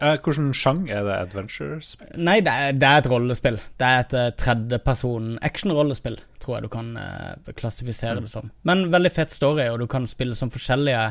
Eh, 0.02 0.15
Hvilken 0.18 0.53
sjang 0.57 0.88
er 0.90 1.03
det 1.06 1.15
adventure-spill? 1.20 2.15
Nei, 2.18 2.40
det 2.41 2.49
er, 2.49 2.72
det 2.74 2.88
er 2.90 3.03
et 3.03 3.10
rollespill. 3.11 3.60
Det 3.78 3.86
er 3.90 3.99
et 4.02 4.15
uh, 4.18 4.30
tredjeperson 4.41 5.36
action-rollespill, 5.45 6.18
tror 6.41 6.57
jeg 6.57 6.65
du 6.65 6.72
kan 6.74 6.90
uh, 6.98 7.52
klassifisere 7.60 8.24
det 8.24 8.32
som. 8.32 8.49
Men 8.65 8.88
veldig 8.94 9.11
fett 9.14 9.34
story, 9.34 9.68
og 9.70 9.84
du 9.84 9.86
kan 9.91 10.07
spille 10.10 10.34
som 10.40 10.49
forskjellige 10.53 11.03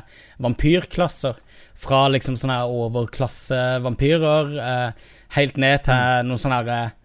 vampyrklasser. 0.42 1.38
Fra 1.78 2.08
liksom 2.10 2.34
sånne 2.40 2.58
overklassevampyrer 2.74 4.50
uh, 4.58 5.12
helt 5.36 5.62
ned 5.62 5.86
til 5.86 6.26
noen 6.26 6.40
sånne 6.40 6.58
her 6.60 6.72
eh, 6.74 6.98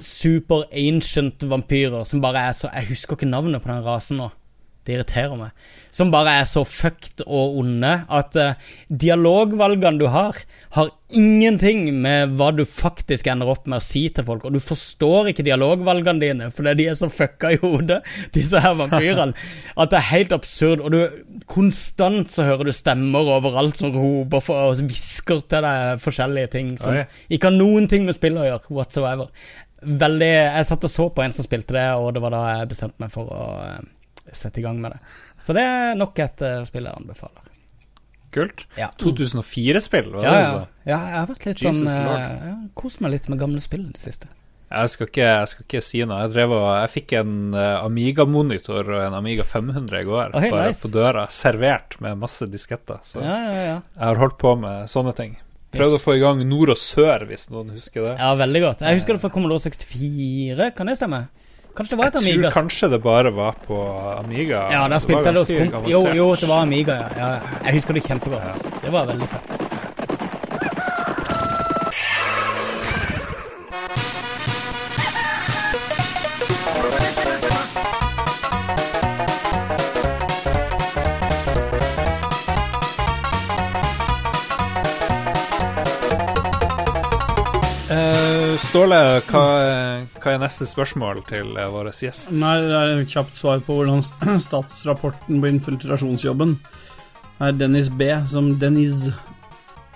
super 0.00 0.66
ancient 0.72 1.44
vampyrer 1.48 2.04
som 2.08 2.22
bare 2.24 2.42
er 2.48 2.54
så 2.56 2.70
Jeg 2.72 2.90
husker 2.94 3.16
ikke 3.16 3.28
navnet 3.28 3.62
på 3.62 3.70
den 3.70 3.84
rasen 3.84 4.20
nå. 4.20 4.30
Det 4.84 4.96
irriterer 4.96 5.36
meg. 5.36 5.54
Som 5.90 6.12
bare 6.14 6.38
er 6.40 6.48
så 6.48 6.62
fucked 6.66 7.24
og 7.26 7.60
onde 7.60 7.92
at 8.06 8.36
uh, 8.38 8.72
dialogvalgene 8.88 10.00
du 10.00 10.06
har, 10.12 10.38
har 10.76 10.92
ingenting 11.16 11.88
med 12.02 12.36
hva 12.38 12.50
du 12.54 12.62
faktisk 12.68 13.26
ender 13.30 13.50
opp 13.50 13.66
med 13.66 13.80
å 13.80 13.84
si 13.84 14.04
til 14.14 14.26
folk. 14.26 14.46
Og 14.46 14.54
du 14.54 14.60
forstår 14.62 15.32
ikke 15.32 15.46
dialogvalgene 15.46 16.22
dine 16.22 16.50
fordi 16.54 16.76
de 16.78 16.88
er 16.92 16.98
så 16.98 17.10
fucka 17.12 17.54
i 17.54 17.60
hodet, 17.62 18.00
disse 18.36 18.60
her 18.62 18.76
vampyrene, 18.78 19.34
at 19.76 19.92
det 19.92 19.98
er 20.00 20.08
helt 20.12 20.36
absurd. 20.36 20.84
Og 20.84 20.94
du 20.94 21.42
konstant 21.50 22.30
så 22.30 22.46
hører 22.46 22.70
du 22.70 22.74
stemmer 22.76 23.34
overalt 23.38 23.80
som 23.80 23.94
roper 23.94 24.44
for, 24.44 24.70
og 24.70 24.84
hvisker 24.84 25.42
til 25.50 25.66
deg 25.66 26.04
forskjellige 26.04 26.54
ting 26.54 26.76
som 26.80 27.02
ikke 27.28 27.50
har 27.50 27.56
noen 27.56 27.88
ting 27.90 28.06
med 28.06 28.16
spillet 28.16 28.42
å 28.42 28.48
gjøre, 28.48 28.76
whatsoever. 28.80 29.30
Veldig 29.80 30.28
Jeg 30.28 30.66
satt 30.68 30.84
og 30.84 30.92
så 30.92 31.08
på 31.14 31.24
en 31.24 31.32
som 31.32 31.46
spilte 31.46 31.76
det, 31.76 31.86
og 31.96 32.12
det 32.14 32.22
var 32.22 32.34
da 32.34 32.42
jeg 32.52 32.70
bestemte 32.74 33.00
meg 33.00 33.12
for 33.14 33.30
å 33.32 33.44
eh, 33.64 33.80
sette 34.28 34.60
i 34.60 34.64
gang 34.64 34.80
med 34.82 34.92
det. 34.94 35.00
Så 35.40 35.54
det 35.56 35.62
er 35.64 35.94
nok 35.98 36.18
et 36.20 36.42
uh, 36.44 36.60
spill 36.68 36.84
jeg 36.88 36.96
anbefaler. 37.00 37.46
Kult. 38.30 38.66
Ja. 38.78 38.90
2004-spill, 39.02 40.12
var 40.14 40.22
det 40.22 40.28
Ja, 40.28 40.34
ja. 40.40 40.58
ja, 40.86 40.98
jeg 41.10 41.16
har 41.18 41.26
vært 41.32 41.46
litt 41.48 41.62
Jesus 41.64 41.80
sånn 41.82 42.04
uh, 42.06 42.68
Kost 42.78 43.00
meg 43.02 43.16
litt 43.16 43.26
med 43.32 43.40
gamle 43.40 43.58
spill 43.64 43.88
i 43.88 43.94
det 43.96 44.02
siste. 44.04 44.28
Jeg 44.70 44.90
skal 44.92 45.08
ikke, 45.08 45.24
jeg 45.26 45.48
skal 45.50 45.64
ikke 45.66 45.80
si 45.82 46.00
noe. 46.06 46.20
Jeg, 46.22 46.30
drev 46.36 46.52
og, 46.54 46.66
jeg 46.78 46.90
fikk 46.92 47.14
en 47.18 47.32
eh, 47.58 47.80
Amiga-monitor 47.82 48.86
og 48.86 49.00
en 49.02 49.16
Amiga 49.18 49.42
500 49.42 49.98
i 49.98 50.06
går, 50.06 50.36
Oi, 50.38 50.44
bare 50.52 50.68
nice. 50.70 50.84
på 50.84 50.92
døra, 50.94 51.24
servert 51.34 51.96
med 52.04 52.20
masse 52.20 52.46
disketter. 52.46 53.00
Så 53.02 53.18
Ja, 53.18 53.34
ja, 53.48 53.64
ja. 53.66 53.72
jeg 53.80 54.04
har 54.12 54.20
holdt 54.22 54.38
på 54.38 54.52
med 54.62 54.86
sånne 54.92 55.10
ting. 55.18 55.34
Prøvde 55.74 55.96
Yes. 55.98 55.98
å 55.98 56.04
få 56.06 56.14
i 56.14 56.22
gang 56.22 56.44
nord 56.46 56.70
og 56.70 56.78
sør, 56.78 57.26
hvis 57.26 57.48
noen 57.50 57.74
husker 57.74 58.06
det. 58.12 58.14
ja, 58.22 58.30
veldig 58.38 58.62
godt. 58.62 58.86
Jeg 58.86 59.00
husker 59.00 59.18
det 59.18 59.24
fra 59.24 59.32
Commodore 59.34 59.58
64, 59.66 60.70
kan 60.78 60.86
det 60.86 60.96
stemme? 61.02 61.20
Kanskje 61.80 61.96
det 61.96 61.98
var 61.98 62.06
et 62.10 62.26
Jeg 62.26 62.40
tror 62.40 62.50
kanskje 62.52 62.88
det 62.92 63.02
bare 63.02 63.30
var 63.32 63.54
på 63.66 63.76
Amiga. 64.18 64.66
Ja, 64.68 64.88
der 64.88 64.98
spilte 64.98 65.32
det 65.32 65.38
hos. 65.38 65.88
Jo, 65.88 66.04
jo, 66.12 66.34
det 66.34 66.48
var 66.48 66.62
Amiga, 66.62 66.98
ja. 67.00 67.08
ja. 67.16 67.56
Jeg 67.64 67.74
husker 67.78 67.96
det 67.96 68.04
kjempegodt. 68.04 68.68
Det 68.84 68.92
var 68.92 69.08
veldig 69.08 69.28
fett. 69.32 69.69
Ståle, 88.60 88.96
hva, 89.30 89.42
hva 90.20 90.32
er 90.34 90.40
neste 90.42 90.66
spørsmål 90.68 91.22
til 91.26 91.56
eh, 91.58 91.68
vår 91.72 91.88
gjest? 91.94 92.28
Nei, 92.36 92.54
det 92.62 92.76
er 92.76 92.92
et 93.00 93.10
kjapt 93.10 93.34
svar 93.38 93.62
på 93.66 93.78
hvordan 93.78 94.02
statusrapporten 94.46 95.40
på 95.42 95.50
infiltrasjonsjobben 95.50 96.54
er 97.40 97.56
Dennis 97.56 97.88
B, 97.90 98.10
som 98.28 98.52
Dennis 98.60 99.08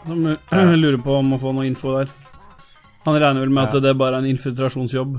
Som 0.05 0.25
lurer 0.83 0.99
på 1.05 1.19
om 1.21 1.35
å 1.37 1.41
få 1.41 1.53
noe 1.57 1.69
info 1.69 1.93
der. 1.99 2.11
Han 3.05 3.19
regner 3.21 3.45
vel 3.45 3.53
med 3.53 3.67
at 3.69 3.77
det 3.77 3.83
det 3.91 3.99
bare 4.01 4.19
er 4.19 4.25
en 4.25 4.31
infiltrasjonsjobb 4.33 5.19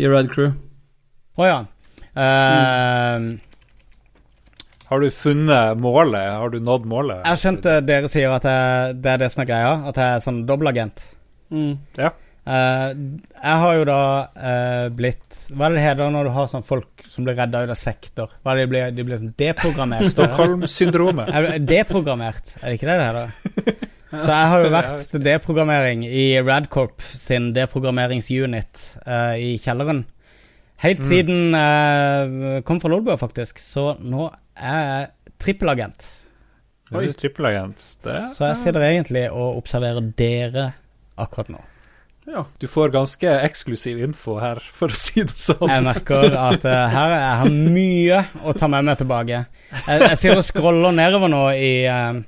i 0.00 0.08
Rad 0.10 0.30
Crew. 0.32 0.52
Å 1.38 1.46
ja. 1.46 1.58
Eh, 2.10 3.28
Har 4.90 5.00
du 5.04 5.08
funnet 5.14 5.78
målet? 5.80 6.32
Har 6.42 6.50
du 6.50 6.58
nådd 6.60 6.86
målet? 6.90 7.22
jeg 7.30 7.42
skjønte 7.44 7.76
eh, 7.78 7.84
dere 7.86 8.10
sier 8.10 8.34
at 8.34 8.46
jeg, 8.50 8.98
det 9.02 9.14
er 9.14 9.22
det 9.22 9.30
som 9.32 9.44
er 9.44 9.50
greia, 9.52 9.70
at 9.90 10.02
jeg 10.02 10.16
er 10.18 10.24
sånn 10.26 10.42
dobbeltagent. 10.50 11.06
Mm. 11.54 11.78
Ja. 11.98 12.10
Eh, 12.50 12.92
jeg 13.36 13.58
har 13.62 13.76
jo 13.78 13.82
da 13.86 14.02
uh, 14.34 14.86
blitt 14.96 15.42
Hva 15.52 15.68
er 15.68 15.74
det 15.74 15.78
det 15.78 15.84
heter 15.84 16.08
når 16.10 16.26
du 16.26 16.32
har 16.34 16.48
sånn 16.50 16.64
folk 16.66 17.04
som 17.06 17.26
blir 17.26 17.36
redda 17.38 17.62
ut 17.62 17.72
av 17.74 17.78
sektor? 17.78 18.32
Hva 18.40 18.54
er 18.54 18.60
det 18.60 18.64
de 18.64 18.70
blir, 18.72 18.94
de 18.96 19.04
blir 19.06 19.20
sånn 19.20 19.34
deprogrammert? 19.38 20.08
Stockholm-syndromet. 20.14 21.30
Er 21.30 21.60
Deprogrammert, 21.62 22.56
er 22.58 22.72
det 22.72 22.80
ikke 22.80 22.90
det 22.90 22.98
det 22.98 23.08
heter? 23.10 23.86
Så 24.10 24.26
jeg 24.26 24.48
har 24.50 24.64
jo 24.64 24.70
vært 24.74 25.04
til 25.12 25.22
deprogrammering 25.22 26.02
i 26.08 26.24
Radcorp 26.42 27.04
sin 27.06 27.52
deprogrammeringsunit 27.54 28.86
uh, 29.04 29.36
i 29.38 29.52
kjelleren. 29.62 30.02
Helt 30.82 31.04
siden 31.04 31.52
jeg 31.54 32.64
kom 32.66 32.80
fra 32.82 32.90
Lolbua, 32.90 33.14
faktisk. 33.20 33.60
Så 33.62 33.92
nå 34.00 34.26
er 34.56 34.80
jeg 34.80 35.34
trippelagent. 35.44 36.08
Er 36.90 37.12
trippelagent. 37.14 37.84
Så 38.00 38.48
jeg 38.48 38.58
sitter 38.58 38.88
egentlig 38.88 39.28
og 39.28 39.60
observerer 39.60 40.08
dere 40.18 40.70
akkurat 41.20 41.52
nå. 41.52 41.60
Ja. 42.28 42.44
Du 42.58 42.68
får 42.68 42.92
ganske 42.94 43.30
eksklusiv 43.46 44.02
info 44.04 44.36
her, 44.42 44.60
for 44.72 44.92
å 44.92 44.98
si 44.98 45.24
det 45.24 45.36
sånn. 45.40 45.70
Jeg 45.70 45.84
merker 45.86 46.36
at 46.36 46.66
uh, 46.68 46.86
her 46.92 47.14
jeg 47.16 47.36
har 47.42 47.54
mye 47.76 48.22
å 48.44 48.54
ta 48.56 48.68
med 48.70 48.86
meg 48.86 49.00
tilbake. 49.00 49.44
Jeg, 49.72 50.02
jeg 50.04 50.18
sier 50.20 50.40
og 50.40 50.46
scroller 50.46 50.94
nedover 50.94 51.32
nå 51.32 51.44
i, 51.56 51.72
uh, 51.88 52.20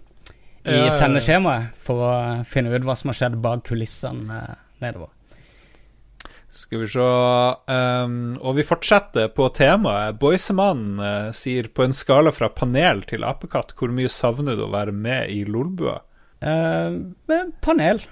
i 0.65 0.79
ja. 0.81 0.93
sendeskjemaet 0.97 1.77
for 1.83 2.07
å 2.09 2.13
finne 2.49 2.73
ut 2.73 2.87
hva 2.89 2.97
som 2.99 3.13
har 3.13 3.21
skjedd 3.21 3.41
bak 3.45 3.67
kulissene 3.69 4.41
uh, 4.41 4.57
nedover. 4.83 5.13
Skal 6.53 6.83
vi 6.83 6.87
se 6.93 7.01
um, 7.01 8.17
Og 8.45 8.59
vi 8.59 8.65
fortsetter 8.69 9.31
på 9.33 9.47
temaet. 9.57 10.19
Boysemannen 10.21 10.99
uh, 11.01 11.31
sier 11.37 11.71
på 11.73 11.87
en 11.87 11.97
skala 11.97 12.33
fra 12.35 12.51
panel 12.53 13.01
til 13.09 13.25
apekatt, 13.25 13.73
hvor 13.79 13.93
mye 13.95 14.11
savner 14.13 14.59
du 14.59 14.67
å 14.67 14.73
være 14.75 14.93
med 14.93 15.33
i 15.33 15.47
Lolbua? 15.49 16.01
Uh, 16.45 17.01
panel. 17.65 18.03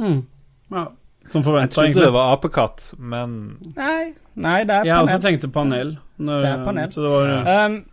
Mm. 0.00 0.24
Ja. 0.70 0.86
Som 1.28 1.42
Jeg 1.42 1.70
trodde 1.70 1.86
egentlig. 1.88 2.04
det 2.06 2.12
var 2.12 2.32
apekatt, 2.36 2.94
men 2.98 3.34
Nei, 3.76 4.14
nei, 4.34 4.64
det 4.64 4.74
er 4.80 4.84
Jeg 4.88 4.96
også 4.96 5.06
panel. 5.06 5.22
tenkte 5.22 5.48
panel. 5.52 5.98
Når, 6.18 6.40
Det 6.42 6.50
er 6.50 6.64
panel. 6.64 6.88
Så 6.90 7.02
det 7.04 7.10
var 7.10 7.26
Ja. 7.28 7.66
Um, 7.66 7.84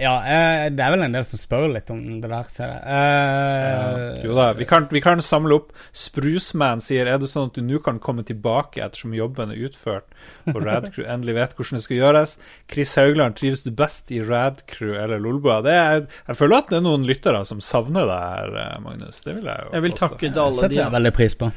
ja, 0.00 0.12
eh, 0.24 0.62
det 0.72 0.80
er 0.80 0.92
vel 0.94 1.02
en 1.04 1.12
del 1.14 1.24
som 1.28 1.38
spør 1.40 1.66
litt 1.74 1.90
om 1.92 1.98
det 2.22 2.28
der, 2.32 2.46
ser 2.48 2.70
jeg. 2.72 2.80
Eh, 2.96 4.22
Jo 4.24 4.34
da, 4.38 4.46
vi 4.56 4.64
kan, 4.68 4.86
vi 4.90 5.02
kan 5.04 5.20
samle 5.24 5.58
opp. 5.60 5.74
Spruceman 5.92 6.80
sier 6.84 7.06
er 7.10 7.20
det 7.20 7.28
sånn 7.30 7.50
at 7.50 7.58
du 7.58 7.62
nå 7.66 7.78
kan 7.84 7.98
komme 8.02 8.24
tilbake 8.26 8.80
ettersom 8.84 9.12
jobben 9.16 9.52
er 9.52 9.60
utført 9.68 10.08
og 10.54 10.60
Radcrew 10.66 11.04
endelig 11.04 11.36
vet 11.36 11.54
hvordan 11.58 11.78
det 11.78 11.84
skal 11.84 12.00
gjøres. 12.00 12.34
Chris 12.72 12.94
Haugland, 13.00 13.36
trives 13.40 13.62
du 13.66 13.70
best 13.76 14.10
i 14.16 14.22
Radcrew 14.24 14.96
eller 14.96 15.20
Lolbua? 15.22 15.60
Det 15.66 15.76
er, 15.76 16.06
jeg 16.30 16.40
føler 16.40 16.62
at 16.64 16.72
det 16.72 16.80
er 16.80 16.86
noen 16.88 17.04
lyttere 17.08 17.44
som 17.48 17.60
savner 17.64 18.08
deg 18.08 18.24
her, 18.38 18.56
eh, 18.64 18.78
Magnus. 18.86 19.20
Det 19.26 19.36
vil 19.36 19.50
jeg 19.52 19.66
jo 19.68 19.76
Jeg 19.76 19.86
vil 19.86 19.96
påstå. 19.98 20.08
takke 20.08 20.26
til 20.32 20.42
alle 20.46 20.58
setter 20.62 20.78
jeg 20.80 20.96
veldig 20.96 21.14
pris 21.20 21.36
på. 21.44 21.52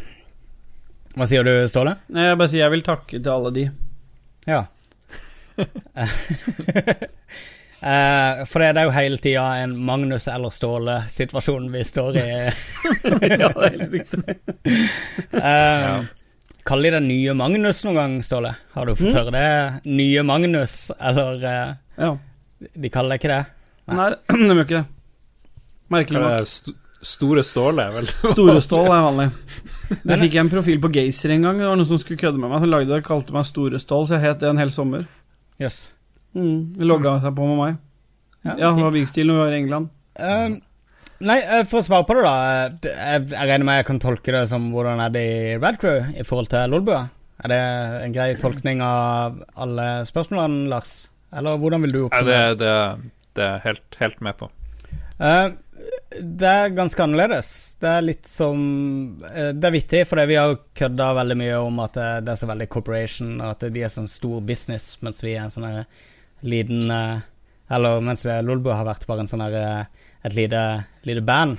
Hva 1.14 1.26
sier 1.30 1.46
du, 1.48 1.54
Ståle? 1.70 1.96
Nei, 2.12 2.28
jeg 2.32 2.38
bare 2.44 2.52
sier 2.52 2.66
jeg 2.66 2.74
vil 2.76 2.86
takke 2.92 3.20
til 3.24 3.34
alle 3.38 3.52
de. 3.56 3.68
Ja. 4.50 4.64
Eh, 7.84 8.44
for 8.48 8.64
det 8.64 8.80
er 8.80 8.88
jo 8.88 8.94
hele 8.96 9.18
tida 9.20 9.44
en 9.60 9.74
Magnus 9.84 10.30
eller 10.32 10.54
Ståle-situasjon 10.56 11.66
vi 11.74 11.82
står 11.84 12.20
i. 12.22 12.28
ja, 13.12 13.18
det 13.20 13.32
er 13.40 13.74
helt 13.78 13.96
riktig. 13.98 14.38
Eh, 15.36 16.06
Kaller 16.64 16.94
de 16.96 17.00
det 17.02 17.02
nye 17.10 17.34
Magnus 17.36 17.82
noen 17.84 17.98
gang, 17.98 18.14
Ståle? 18.24 18.54
Har 18.78 18.88
du 18.88 18.96
fått 18.96 19.18
høre 19.18 19.34
det? 19.36 19.48
Nye 19.92 20.24
Magnus, 20.24 20.78
eller 20.96 21.44
eh, 21.44 21.74
Ja. 22.00 22.14
De 22.64 22.90
kaller 22.94 23.18
det 23.18 23.20
ikke 23.20 23.34
det? 23.34 23.42
Nei, 23.92 24.08
de 24.32 24.48
gjør 24.48 24.64
ikke 24.64 24.78
det. 24.78 24.86
Merkelig 25.92 26.22
nok. 26.24 26.48
st 26.48 26.72
store 27.04 27.44
Ståle, 27.44 27.84
vel? 27.98 28.08
Storestål 28.32 28.86
er 28.88 29.02
vanlig. 29.10 29.26
Jeg 30.08 30.22
fikk 30.22 30.38
jeg 30.38 30.40
en 30.46 30.52
profil 30.54 30.80
på 30.80 30.88
Gazer 30.96 31.34
en 31.36 31.44
gang. 31.50 31.60
Det 31.60 31.68
var 31.68 31.76
noen 31.76 31.90
som 31.90 32.00
skulle 32.00 32.22
kødde 32.22 32.40
med 32.40 32.48
meg. 32.48 32.62
Han 32.64 32.72
lagde 32.72 32.94
det, 32.94 33.02
kalte 33.04 33.36
meg 33.36 33.44
Store 33.50 33.82
Stål, 33.84 34.08
så 34.08 34.16
jeg 34.16 34.24
het 34.30 34.40
det 34.40 34.48
en 34.54 34.62
hel 34.62 34.72
sommer. 34.72 35.04
Jøss. 35.60 35.82
Mm, 36.34 36.76
logga 36.82 37.18
seg 37.22 37.36
på 37.38 37.48
med 37.52 37.60
meg. 37.60 37.82
Ja, 38.44 38.56
Ja, 38.58 38.70
det 38.76 38.84
var 38.84 38.94
Vigstil 38.96 39.28
når 39.30 39.38
vi 39.38 39.44
var 39.44 39.54
i 39.54 39.60
England. 39.62 39.90
Um, 40.20 40.56
nei, 41.24 41.40
eh, 41.42 41.64
for 41.70 41.80
å 41.80 41.86
svare 41.86 42.06
på 42.10 42.18
det, 42.18 42.24
da. 42.26 42.34
eh, 42.44 42.90
Jeg, 42.90 43.28
jeg 43.32 43.50
regner 43.50 43.68
med 43.70 43.80
jeg 43.82 43.88
kan 43.90 44.02
tolke 44.04 44.36
det 44.36 44.44
som 44.52 44.70
hvordan 44.74 45.02
er 45.04 45.14
det 45.14 45.24
i 45.24 45.58
Red 45.62 45.80
Crew 45.82 46.12
i 46.18 46.26
forhold 46.28 46.52
til 46.52 46.74
Lolbua? 46.74 47.06
Er 47.44 47.52
det 47.52 47.62
en 48.06 48.16
grei 48.16 48.30
tolkning 48.40 48.82
av 48.86 49.40
alle 49.56 49.88
spørsmålene, 50.08 50.70
Lars? 50.72 51.10
Eller 51.34 51.58
hvordan 51.60 51.82
vil 51.86 51.96
du 51.96 52.00
oppsummere? 52.06 52.54
det, 52.56 52.62
det, 52.62 53.12
det 53.36 53.44
er 53.46 53.54
jeg 53.58 53.64
helt, 53.68 53.98
helt 54.00 54.22
med 54.22 54.38
på. 54.40 54.50
Uh, 55.20 55.50
det 56.14 56.48
er 56.50 56.76
ganske 56.78 57.04
annerledes. 57.04 57.50
Det 57.82 57.90
er 57.90 58.06
litt 58.06 58.28
som 58.30 58.60
Det 59.20 59.66
er 59.68 59.74
vittig, 59.74 60.04
for 60.08 60.22
vi 60.30 60.38
har 60.38 60.54
kødda 60.78 61.08
veldig 61.18 61.38
mye 61.40 61.58
om 61.66 61.80
at 61.84 61.98
det, 61.98 62.32
er 62.32 62.40
så 62.40 62.48
veldig 62.50 62.68
corporation, 62.70 63.34
og 63.42 63.56
at 63.56 63.66
de 63.74 63.82
er 63.84 63.92
sånn 63.92 64.08
stor 64.12 64.44
business, 64.46 64.94
mens 65.02 65.24
vi 65.26 65.34
er 65.34 65.48
en 65.48 65.54
sånn 65.54 65.66
her 65.68 65.88
liten 66.44 66.92
eh, 66.92 67.22
Eller 67.74 68.02
mens 68.04 68.24
det- 68.28 68.42
Lolbua 68.46 68.76
har 68.78 68.86
vært 68.86 69.08
bare 69.08 69.24
en 69.24 69.30
sånn 69.32 69.42
her 69.46 69.56
eh, 69.58 69.86
et 70.24 70.36
lite, 70.38 70.62
lite 71.08 71.24
band. 71.26 71.58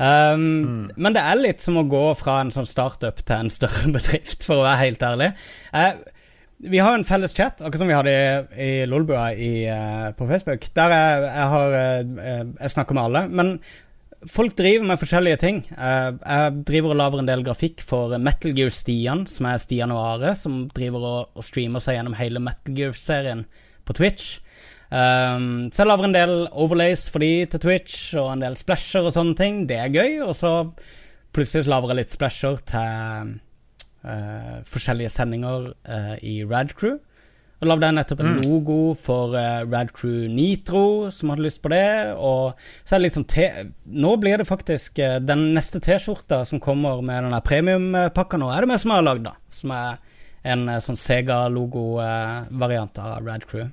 Um, 0.00 0.88
Men 0.96 1.12
det 1.12 1.20
er 1.20 1.36
litt 1.36 1.60
som 1.60 1.76
å 1.76 1.84
gå 1.88 2.04
fra 2.16 2.38
en 2.40 2.52
sånn 2.54 2.68
startup 2.68 3.20
til 3.20 3.36
en 3.36 3.52
større 3.52 3.90
bedrift, 3.96 4.46
for 4.48 4.62
å 4.62 4.64
være 4.64 4.80
helt 4.86 5.04
ærlig. 5.04 5.28
Uh, 5.74 5.92
vi 6.60 6.80
har 6.80 6.92
jo 6.92 7.00
en 7.00 7.08
felles 7.08 7.32
chat, 7.36 7.60
akkurat 7.60 7.80
som 7.80 7.88
vi 7.88 7.96
hadde 7.96 8.12
i, 8.12 8.64
i 8.64 8.72
Lolbua 8.88 9.30
i, 9.32 9.52
eh, 9.72 10.10
på 10.12 10.26
Facebook. 10.28 10.66
Der 10.76 10.92
jeg, 10.92 11.22
jeg 11.24 11.46
har 11.54 11.76
uh, 11.76 12.50
Jeg 12.60 12.72
snakker 12.74 12.98
med 12.98 13.06
alle. 13.06 13.22
Men 13.32 13.52
folk 14.28 14.52
driver 14.58 14.84
med 14.90 15.00
forskjellige 15.00 15.40
ting. 15.40 15.62
Uh, 15.72 16.18
jeg 16.20 16.58
driver 16.68 16.92
og 16.92 17.00
lager 17.00 17.22
en 17.22 17.30
del 17.30 17.46
grafikk 17.46 17.80
for 17.80 18.12
Metal 18.20 18.52
Gear 18.56 18.74
Stian, 18.76 19.24
som 19.30 19.48
er 19.48 19.62
Stian 19.62 19.94
og 19.96 20.02
Are, 20.04 20.34
som 20.36 20.66
driver 20.76 21.06
og, 21.14 21.32
og 21.32 21.46
streamer 21.48 21.80
seg 21.80 21.96
gjennom 21.96 22.18
hele 22.20 22.44
Metal 22.44 22.76
Gear-serien 22.76 23.46
på 23.90 23.98
Twitch. 23.98 24.38
Um, 24.90 25.68
så 25.70 25.84
jeg 25.84 25.90
lager 25.90 26.08
en 26.08 26.16
del 26.16 26.32
overlays 26.50 27.06
for 27.12 27.22
de 27.22 27.44
til 27.50 27.62
Twitch, 27.62 27.98
og 28.18 28.32
en 28.32 28.42
del 28.42 28.58
splasher 28.58 29.06
og 29.06 29.14
sånne 29.14 29.36
ting. 29.38 29.62
Det 29.70 29.78
er 29.78 29.94
gøy. 29.94 30.18
Og 30.26 30.34
så 30.38 30.54
plutselig 31.34 31.66
så 31.66 31.74
lager 31.74 31.92
jeg 31.92 32.00
litt 32.00 32.14
splasher 32.14 32.58
til 32.72 33.36
uh, 34.02 34.58
forskjellige 34.66 35.14
sendinger 35.14 35.70
uh, 35.70 36.16
i 36.26 36.40
Radcrew. 36.42 36.98
Og 37.60 37.68
lagde 37.68 37.90
jeg 37.90 37.96
nettopp 37.98 38.20
en 38.24 38.38
logo 38.40 38.78
for 38.96 39.34
uh, 39.36 39.62
Radcrew 39.68 40.30
Nitro, 40.32 41.10
som 41.12 41.30
hadde 41.30 41.44
lyst 41.44 41.60
på 41.62 41.70
det. 41.70 42.16
Og 42.16 42.56
så 42.82 42.96
er 42.96 43.04
det 43.04 43.12
sånn 43.14 43.28
te 43.28 43.50
Nå 43.84 44.14
blir 44.22 44.40
det 44.40 44.48
faktisk 44.48 44.98
uh, 45.04 45.18
den 45.22 45.50
neste 45.54 45.78
T-skjorta 45.84 46.40
som 46.48 46.62
kommer 46.62 47.04
med 47.04 47.28
den 47.28 47.36
premiumpakka 47.46 48.40
nå, 48.40 48.48
er 48.50 48.64
det 48.64 48.72
vi 48.72 48.80
som 48.80 48.96
har 48.96 49.04
lagd, 49.04 49.28
da. 49.28 49.36
Som 49.52 49.76
er 49.76 50.00
en 50.50 50.64
uh, 50.72 50.80
sånn 50.82 50.98
Sega-logo-variant 50.98 53.04
av 53.04 53.28
Radcrew. 53.28 53.68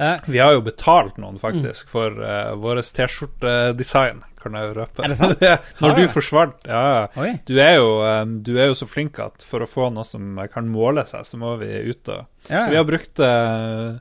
Eh, 0.00 0.16
Vi 0.26 0.38
har 0.38 0.54
jo 0.56 0.62
betalt 0.64 1.18
noen, 1.20 1.36
faktisk, 1.40 1.90
for 1.92 2.14
uh, 2.24 2.54
vår 2.56 2.80
T-skjortedesign, 2.80 4.22
kan 4.40 4.56
jeg 4.56 4.70
jo 4.70 4.76
røpe. 4.78 5.04
Er 5.04 5.12
det 5.12 5.18
sant? 5.18 5.42
Når 5.82 5.98
du 5.98 6.02
forsvant 6.08 6.62
Ja, 6.64 6.80
ja. 7.12 7.32
Du 7.44 7.58
er, 7.60 7.74
jo, 7.76 7.90
eh, 8.08 8.22
du 8.40 8.54
er 8.56 8.70
jo 8.70 8.78
så 8.78 8.88
flink 8.88 9.20
at 9.20 9.44
for 9.44 9.60
å 9.60 9.68
få 9.68 9.90
noe 9.92 10.06
som 10.08 10.40
kan 10.52 10.70
måle 10.72 11.04
seg, 11.08 11.26
så 11.28 11.40
må 11.40 11.52
vi 11.60 11.68
ut 11.90 12.12
og 12.14 12.24
Ja, 12.48 12.62
Så 12.64 12.70
vi 12.72 12.80
har 12.80 12.88
brukt 12.88 13.20
uh, 13.20 14.00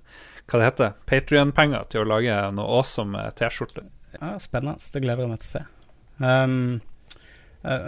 hva 0.50 0.62
det 0.62 0.70
heter, 0.70 0.96
Patrion-penger 1.10 1.92
til 1.92 2.06
å 2.06 2.10
lage 2.14 2.40
noe 2.56 2.80
awesome 2.80 3.28
T-skjorte. 3.36 3.84
Ja, 4.16 4.38
spennende. 4.40 4.80
Det 4.80 5.04
gleder 5.04 5.28
jeg 5.28 5.34
meg 5.34 5.44
til 5.44 5.50
å 5.50 5.54
se. 5.58 5.66
Um, 6.24 6.80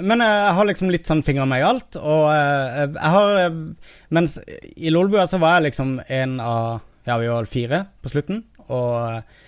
men 0.04 0.20
jeg 0.20 0.54
har 0.60 0.68
liksom 0.68 0.92
litt 0.92 1.08
sånn 1.08 1.24
fingra 1.24 1.48
med 1.48 1.64
i 1.64 1.64
alt, 1.64 1.96
og 1.96 2.26
jeg 2.28 3.12
har 3.14 3.54
Mens 4.12 4.36
i 4.76 4.92
Lolbua 4.92 5.24
så 5.32 5.40
var 5.40 5.56
jeg 5.58 5.70
liksom 5.70 5.94
en 6.12 6.34
av 6.44 6.82
Ja, 7.08 7.18
vi 7.18 7.32
var 7.32 7.50
fire 7.50 7.86
på 8.02 8.12
slutten, 8.14 8.44
og 8.68 8.94
eh, 9.08 9.40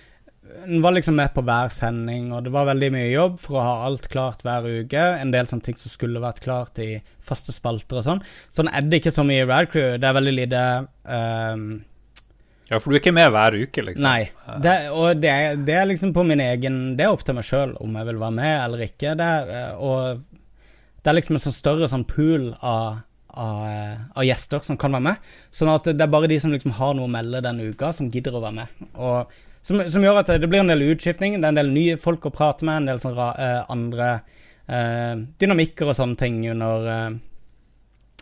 en 0.64 0.82
var 0.84 0.94
liksom 0.94 1.16
med 1.16 1.32
på 1.34 1.42
hver 1.44 1.70
sending, 1.72 2.28
og 2.34 2.44
det 2.44 2.52
var 2.54 2.68
veldig 2.68 2.90
mye 2.94 3.08
jobb 3.08 3.38
for 3.42 3.58
å 3.58 3.64
ha 3.64 3.72
alt 3.86 4.06
klart 4.12 4.44
hver 4.44 4.66
uke. 4.66 5.00
En 5.20 5.32
del 5.34 5.48
sånne 5.50 5.66
ting 5.66 5.78
som 5.80 5.92
skulle 5.92 6.22
vært 6.22 6.42
klart 6.44 6.78
i 6.82 6.98
faste 7.24 7.54
spalter 7.54 8.00
og 8.00 8.06
sånn. 8.06 8.22
Sånn 8.52 8.70
er 8.70 8.84
det 8.86 9.00
ikke 9.00 9.14
så 9.14 9.24
mye 9.26 9.42
i 9.42 9.48
Rad 9.48 9.70
Crew. 9.72 9.96
Det 10.00 10.08
er 10.08 10.18
veldig 10.18 10.34
lite 10.36 10.60
um, 11.08 11.64
Ja, 12.68 12.78
for 12.78 12.90
du 12.92 12.96
er 12.96 13.00
ikke 13.00 13.16
med 13.16 13.32
hver 13.34 13.56
uke, 13.56 13.86
liksom. 13.88 14.06
Nei. 14.06 14.28
Det, 14.62 14.76
og 14.92 15.24
det, 15.24 15.32
det 15.64 15.78
er 15.80 15.90
liksom 15.90 16.14
på 16.16 16.26
min 16.28 16.44
egen 16.44 16.78
Det 16.98 17.06
er 17.06 17.16
opp 17.16 17.24
til 17.26 17.36
meg 17.36 17.48
sjøl 17.48 17.74
om 17.82 17.98
jeg 17.98 18.10
vil 18.12 18.22
være 18.22 18.38
med 18.38 18.54
eller 18.60 18.86
ikke. 18.86 19.16
Det 19.18 19.32
eh, 19.58 19.72
og 19.80 20.22
det 21.04 21.12
er 21.12 21.18
liksom 21.18 21.36
en 21.36 21.42
sånn 21.44 21.52
større 21.52 21.88
sånn 21.92 22.06
pool 22.08 22.46
av, 22.64 23.02
av, 23.34 23.64
eh, 23.68 23.96
av 24.14 24.26
gjester 24.26 24.62
som 24.64 24.78
kan 24.80 24.94
være 24.94 25.08
med. 25.08 25.32
Sånn 25.54 25.72
at 25.72 25.90
det 25.90 26.00
er 26.04 26.12
bare 26.12 26.30
de 26.30 26.38
som 26.42 26.54
liksom 26.54 26.76
har 26.78 26.94
noe 26.94 27.08
å 27.08 27.12
melde 27.12 27.42
denne 27.44 27.66
uka, 27.70 27.92
som 27.96 28.10
gidder 28.12 28.36
å 28.38 28.42
være 28.44 28.58
med. 28.62 28.88
Og 28.94 29.34
som, 29.64 29.80
som 29.88 30.04
gjør 30.04 30.20
at 30.20 30.32
det 30.40 30.48
blir 30.50 30.60
en 30.60 30.72
del 30.72 30.84
utskiftning. 30.92 31.38
Det 31.38 31.46
er 31.46 31.54
en 31.54 31.60
del 31.62 31.72
nye 31.72 32.00
folk 32.00 32.26
å 32.28 32.34
prate 32.34 32.66
med, 32.68 32.82
en 32.82 32.90
del 32.92 33.00
sånne 33.02 33.28
eh, 33.40 33.60
andre 33.72 34.08
uh, 34.68 35.14
dynamikker 35.40 35.88
og 35.88 35.96
sånne 35.96 36.20
ting 36.20 36.42
under 36.52 36.88
uh, 36.88 37.14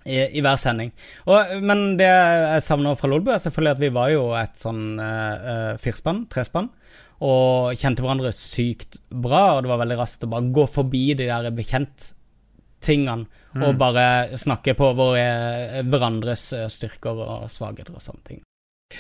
i, 0.07 0.21
i 0.39 0.43
hver 0.45 0.61
sending. 0.61 0.93
Og, 1.27 1.57
men 1.67 1.97
det 1.99 2.11
jeg 2.11 2.63
savner 2.67 2.99
fra 2.99 3.11
Lolbu, 3.11 3.33
er 3.35 3.43
selvfølgelig 3.43 3.75
at 3.75 3.83
vi 3.83 3.91
var 3.99 4.13
jo 4.15 4.29
et 4.39 4.55
sånn 4.61 4.85
uh, 5.03 5.75
firspann, 5.83 6.25
trespann, 6.31 6.71
og 7.23 7.75
kjente 7.79 8.03
hverandre 8.03 8.33
sykt 8.35 8.99
bra, 9.11 9.57
og 9.57 9.65
det 9.65 9.71
var 9.71 9.83
veldig 9.83 9.99
raskt 10.01 10.27
å 10.27 10.31
bare 10.31 10.51
gå 10.55 10.67
forbi 10.71 11.05
de 11.19 11.29
der 11.31 11.51
bekjent-tingene, 12.83 13.27
og 13.63 13.77
bare 13.79 14.37
snakke 14.37 14.75
på 14.75 14.93
våre, 14.97 15.83
hverandres 15.85 16.53
eh, 16.57 16.69
styrker 16.69 17.13
og 17.21 17.51
svakheter 17.51 17.95
og 17.95 18.03
sånne 18.03 18.25
ting. 18.27 18.43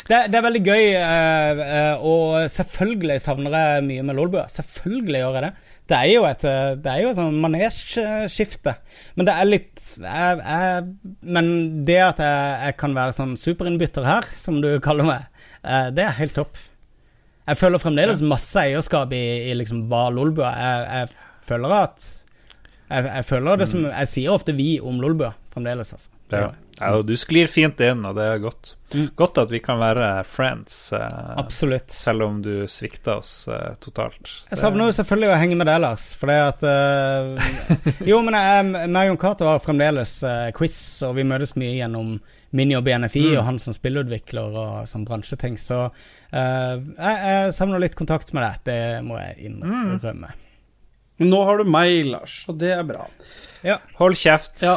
Det, 0.08 0.30
det 0.32 0.38
er 0.38 0.44
veldig 0.46 0.60
gøy, 0.64 0.86
eh, 0.96 1.58
eh, 1.62 2.04
og 2.08 2.48
selvfølgelig 2.48 3.18
savner 3.20 3.52
jeg 3.52 3.84
mye 3.84 4.04
med 4.08 4.16
Lolbua. 4.16 4.46
Selvfølgelig 4.48 5.20
gjør 5.20 5.36
jeg 5.36 5.44
det. 5.44 5.50
Det 5.92 5.98
er 5.98 6.08
jo 6.08 6.24
et, 6.24 6.44
eh, 6.48 6.70
det 6.80 6.92
er 6.92 7.02
jo 7.02 7.10
et 7.10 7.18
sånn 7.18 7.40
manesjskifte. 7.42 8.74
Men 9.18 9.28
det 9.28 9.34
er 9.36 9.50
litt 9.50 9.84
jeg, 10.00 10.40
jeg, 10.40 11.18
Men 11.20 11.50
det 11.84 11.98
at 12.06 12.24
jeg, 12.24 12.56
jeg 12.70 12.78
kan 12.80 12.96
være 12.96 13.16
sånn 13.18 13.36
superinnbytter 13.36 14.08
her, 14.08 14.32
som 14.32 14.62
du 14.64 14.70
kaller 14.84 15.10
meg, 15.10 15.28
eh, 15.60 15.90
det 15.92 16.08
er 16.08 16.20
helt 16.22 16.38
topp. 16.40 16.56
Jeg 17.50 17.58
føler 17.58 17.82
fremdeles 17.82 18.24
masse 18.24 18.64
eierskap 18.64 19.12
i, 19.12 19.24
i 19.50 19.56
liksom 19.60 19.84
hva 19.92 20.06
Lolbua 20.14 20.54
er. 20.56 20.88
Jeg, 20.88 21.12
jeg 21.12 21.48
føler 21.50 21.80
at 21.82 22.10
jeg, 22.92 23.08
jeg 23.10 23.24
føler 23.28 23.62
det 23.62 23.68
som 23.70 23.86
Jeg 23.88 24.08
sier 24.10 24.34
ofte 24.34 24.52
'vi' 24.56 24.80
om 24.80 25.00
Lolbua 25.00 25.32
fremdeles, 25.52 25.92
altså. 25.96 26.10
Ja. 26.32 26.50
Ja, 26.80 26.96
og 26.96 27.04
du 27.06 27.12
sklir 27.20 27.46
fint 27.46 27.78
inn, 27.84 28.00
og 28.08 28.16
det 28.16 28.24
er 28.26 28.40
godt. 28.42 28.72
Mm. 28.94 29.10
Godt 29.16 29.38
at 29.42 29.52
vi 29.52 29.60
kan 29.62 29.78
være 29.78 30.24
friends, 30.24 30.92
eh, 30.96 31.82
selv 31.92 32.22
om 32.26 32.40
du 32.42 32.64
svikta 32.66 33.18
oss 33.20 33.46
eh, 33.48 33.74
totalt. 33.78 34.30
Jeg 34.50 34.58
savner 34.58 34.88
jo 34.88 34.96
selvfølgelig 34.96 35.30
å 35.30 35.38
henge 35.38 35.58
med 35.60 35.68
deg, 35.68 35.80
Lars. 35.84 36.08
For 36.18 36.32
det 36.32 36.38
at 36.48 36.64
eh, 36.66 38.02
Jo, 38.10 38.22
men 38.24 38.34
jeg, 38.34 38.72
og 38.88 39.06
Jon 39.10 39.20
Cato 39.20 39.46
har 39.46 39.62
fremdeles 39.62 40.22
eh, 40.26 40.50
quiz, 40.56 40.76
og 41.06 41.14
vi 41.20 41.28
møtes 41.28 41.54
mye 41.60 41.76
gjennom 41.76 42.16
min 42.52 42.70
jobb 42.74 42.88
i 42.88 42.96
NFI 43.04 43.22
Mm. 43.30 43.36
og 43.38 43.44
han 43.46 43.58
som 43.62 43.72
spillutvikler 43.76 44.56
og 44.64 44.88
sånn 44.88 45.06
bransjeting. 45.08 45.56
Så 45.60 45.84
eh, 46.32 46.74
jeg, 46.80 47.16
jeg 47.28 47.54
savner 47.56 47.80
litt 47.84 47.96
kontakt 47.96 48.32
med 48.32 48.48
deg, 48.48 48.64
det 48.68 48.80
må 49.06 49.20
jeg 49.20 49.52
innrømme. 49.52 50.32
Men 51.22 51.30
nå 51.30 51.44
har 51.46 51.62
du 51.62 51.68
meg, 51.70 52.02
Lars, 52.10 52.40
og 52.50 52.58
det 52.58 52.72
er 52.74 52.82
bra. 52.88 53.06
Hold 54.00 54.18
kjeft. 54.18 54.58
Ja. 54.66 54.74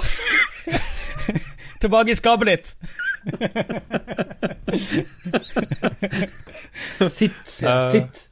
Tilbake 1.81 2.13
i 2.13 2.17
skapet 2.17 2.51
ditt! 2.51 2.75
Sitt. 6.93 7.63
Eh, 7.65 7.89
Sitt. 7.91 8.27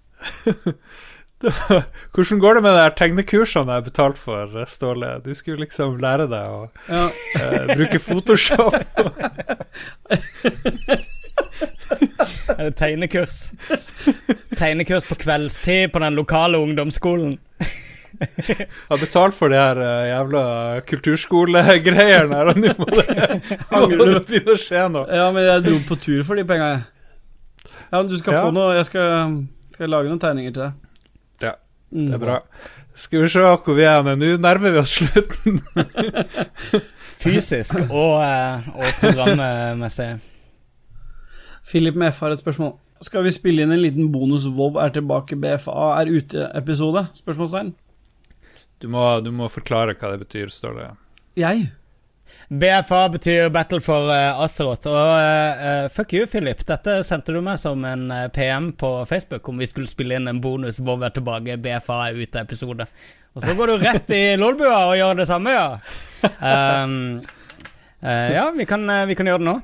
Hvordan 2.14 2.40
går 2.40 2.54
det 2.56 2.64
med 2.64 2.78
de 2.78 2.84
tegnekursene 2.96 3.74
jeg 3.76 3.84
betalte 3.90 4.16
betalt 4.16 4.22
for, 4.22 4.54
eh, 4.62 4.70
Ståle? 4.70 5.10
Du 5.26 5.34
skulle 5.36 5.66
liksom 5.66 5.98
lære 6.02 6.30
deg 6.32 6.46
å 6.54 6.70
Ja. 6.88 7.08
uh, 7.10 7.74
bruke 7.76 8.00
Photoshop. 8.00 8.78
Er 12.54 12.70
det 12.70 12.76
tegnekurs? 12.78 13.52
Tegnekurs 14.58 15.06
på 15.10 15.16
kveldstid 15.20 15.92
på 15.94 16.00
den 16.04 16.16
lokale 16.18 16.58
ungdomsskolen. 16.62 17.36
Har 18.90 19.00
betalt 19.02 19.36
for 19.36 19.50
de 19.52 19.58
her 19.58 19.80
eh, 19.82 20.08
jævla 20.12 20.44
kulturskolegreiene 20.90 22.38
her, 22.38 22.52
og 22.52 22.60
nå 22.62 22.74
må 22.78 22.88
det, 22.94 23.08
må 23.72 24.08
det 24.10 24.22
begynne 24.28 24.54
å 24.56 24.60
skje 24.62 24.84
noe. 24.94 25.08
ja, 25.10 25.26
men 25.36 25.48
jeg 25.48 25.64
dro 25.68 25.80
på 25.90 25.98
tur 26.04 26.22
for 26.28 26.40
de 26.40 26.46
penga, 26.50 26.70
jeg. 26.76 27.74
Ja, 27.94 28.00
men 28.02 28.10
du 28.12 28.16
skal 28.18 28.34
Ja. 28.38 28.44
få 28.48 28.54
noe 28.56 28.76
Jeg 28.78 28.86
skal, 28.90 29.34
skal 29.76 29.92
lage 29.94 30.10
noen 30.10 30.22
tegninger 30.22 30.54
til 30.56 30.64
deg. 30.64 30.74
Ja, 31.48 31.54
Det 31.94 32.14
er 32.16 32.22
bra. 32.24 32.38
Skal 32.94 33.22
vi 33.24 33.28
se 33.34 33.42
hvor 33.42 33.74
vi 33.78 33.84
er, 33.90 34.02
men 34.06 34.20
nå 34.22 34.36
nærmer 34.38 34.74
vi 34.76 34.82
oss 34.82 34.94
slutten. 35.00 35.60
Fysisk 37.24 37.80
og, 37.90 38.20
eh, 38.22 38.66
og 38.76 38.88
programmessig. 39.02 40.10
Philip 41.70 41.96
med 41.96 42.12
F 42.14 42.20
har 42.26 42.34
et 42.36 42.42
spørsmål. 42.42 42.74
Skal 43.04 43.24
vi 43.26 43.32
spille 43.36 43.64
inn 43.66 43.72
en 43.72 43.82
liten 43.84 44.10
bonus 44.12 44.46
Vov 44.56 44.78
er 44.80 44.92
tilbake, 44.96 45.36
BFA 45.40 45.88
er 46.02 46.12
ute-episode? 46.12 47.06
Spørsmålstegn. 47.18 47.74
Du 48.84 48.90
må, 48.92 49.20
du 49.24 49.30
må 49.32 49.48
forklare 49.48 49.94
hva 49.96 50.10
det 50.12 50.26
betyr, 50.26 50.50
står 50.52 50.74
det. 50.76 50.90
Jeg? 51.40 51.70
BFA 52.52 52.98
betyr 53.14 53.46
Battle 53.50 53.80
for 53.80 54.10
uh, 54.12 54.42
Azeroth. 54.44 54.90
Og 54.92 55.12
eh, 55.22 55.86
fuck 55.94 56.12
you, 56.12 56.26
Philip. 56.28 56.66
Dette 56.68 56.98
sendte 57.08 57.32
du 57.32 57.40
meg 57.46 57.62
som 57.62 57.80
en 57.88 58.12
PM 58.36 58.74
på 58.76 58.90
Facebook 59.08 59.48
om 59.48 59.64
vi 59.64 59.70
skulle 59.72 59.88
spille 59.88 60.20
inn 60.20 60.28
en 60.28 60.44
bonus 60.44 60.82
hvor 60.84 61.00
vi 61.00 61.08
er 61.08 61.16
tilbake, 61.16 61.56
BFA 61.64 62.02
er 62.10 62.20
ute-episode. 62.20 62.90
Og 63.34 63.48
så 63.48 63.56
går 63.56 63.72
du 63.72 63.86
rett 63.86 64.12
i 64.12 64.22
lolbua 64.42 64.82
og 64.90 64.98
gjør 65.00 65.22
det 65.22 65.30
samme, 65.32 65.56
ja. 65.56 65.70
Um, 66.44 66.98
uh, 68.04 68.30
ja, 68.36 68.50
vi 68.52 68.68
kan, 68.68 68.84
vi 69.08 69.16
kan 69.16 69.32
gjøre 69.32 69.46
det 69.46 69.48
nå. 69.48 69.60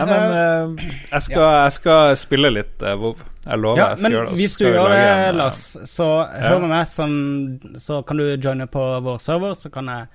Nei, 0.00 0.10
men 0.10 0.80
jeg, 0.82 1.22
skal, 1.28 1.46
jeg 1.62 1.78
skal 1.78 2.16
spille 2.18 2.56
litt 2.58 2.82
uh, 2.82 2.96
WoW. 2.98 3.22
Jeg 3.46 3.58
lover 3.62 3.78
Ja, 3.80 3.86
jeg 3.94 3.98
skal 3.98 4.02
men 4.04 4.12
gjøre 4.12 4.24
det. 4.26 4.32
og 4.32 4.38
hvis 4.42 4.56
du 4.60 4.64
gjør 4.66 4.88
det, 4.92 4.98
en, 5.00 5.22
eh, 5.24 5.32
Lars, 5.38 5.60
så 5.88 6.06
hør 6.28 6.58
med 6.60 6.68
meg, 6.74 6.86
sånn, 6.90 7.78
så 7.80 8.00
kan 8.06 8.16
du 8.20 8.24
joine 8.36 8.66
på 8.68 8.82
vår 9.06 9.18
server, 9.24 9.54
så 9.56 9.70
kan 9.72 9.86
jeg 9.88 10.06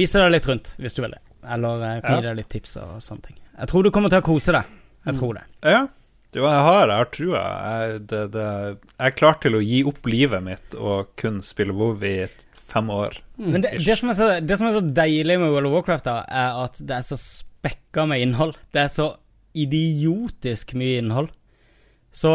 vise 0.00 0.18
deg 0.22 0.32
litt 0.32 0.46
rundt, 0.48 0.76
hvis 0.80 0.94
du 0.96 1.02
vil 1.02 1.10
det. 1.12 1.20
Eller 1.44 1.82
jeg 1.84 2.02
kan 2.06 2.10
Ja. 2.10 2.20
gi 2.20 2.26
deg 2.28 2.36
litt 2.36 2.48
tips 2.48 2.76
og 2.80 2.94
sånne 3.04 3.22
ting. 3.22 3.36
Jeg 3.58 3.68
tror 3.68 3.82
du 3.84 3.90
kommer 3.90 4.08
til 4.08 4.22
å 4.22 4.24
kose 4.24 4.52
deg. 4.56 4.64
Jeg 5.06 5.14
tror 5.20 5.34
det. 5.34 5.44
Ja, 5.62 5.86
Jo, 6.34 6.42
jeg 6.50 6.62
har, 6.66 6.88
jeg 6.88 6.96
har 6.96 7.04
trua. 7.14 7.42
Jeg, 7.62 8.06
det, 8.10 8.22
det, 8.32 8.44
jeg 8.98 9.06
er 9.06 9.10
klar 9.14 9.36
til 9.38 9.54
å 9.54 9.60
gi 9.62 9.84
opp 9.86 10.00
livet 10.10 10.42
mitt 10.42 10.74
og 10.74 11.12
kun 11.20 11.36
spille 11.46 11.70
WoW 11.72 12.02
i 12.02 12.26
fem 12.58 12.88
år. 12.90 13.20
Men 13.38 13.60
det, 13.62 13.70
det, 13.84 13.94
som 14.00 14.10
så, 14.10 14.40
det 14.42 14.58
som 14.58 14.66
er 14.66 14.72
så 14.72 14.80
deilig 14.82 15.36
med 15.38 15.52
World 15.52 15.66
of 15.68 15.76
Warcraft, 15.76 16.04
da, 16.08 16.24
er 16.26 16.64
at 16.64 16.80
det 16.82 16.90
er 16.96 17.02
så 17.06 17.14
spekka 17.20 18.08
med 18.10 18.18
innhold. 18.24 18.56
Det 18.74 18.82
er 18.82 18.88
så 18.90 19.12
idiotisk 19.54 20.74
mye 20.74 20.98
innhold. 21.02 21.30
Så 22.14 22.34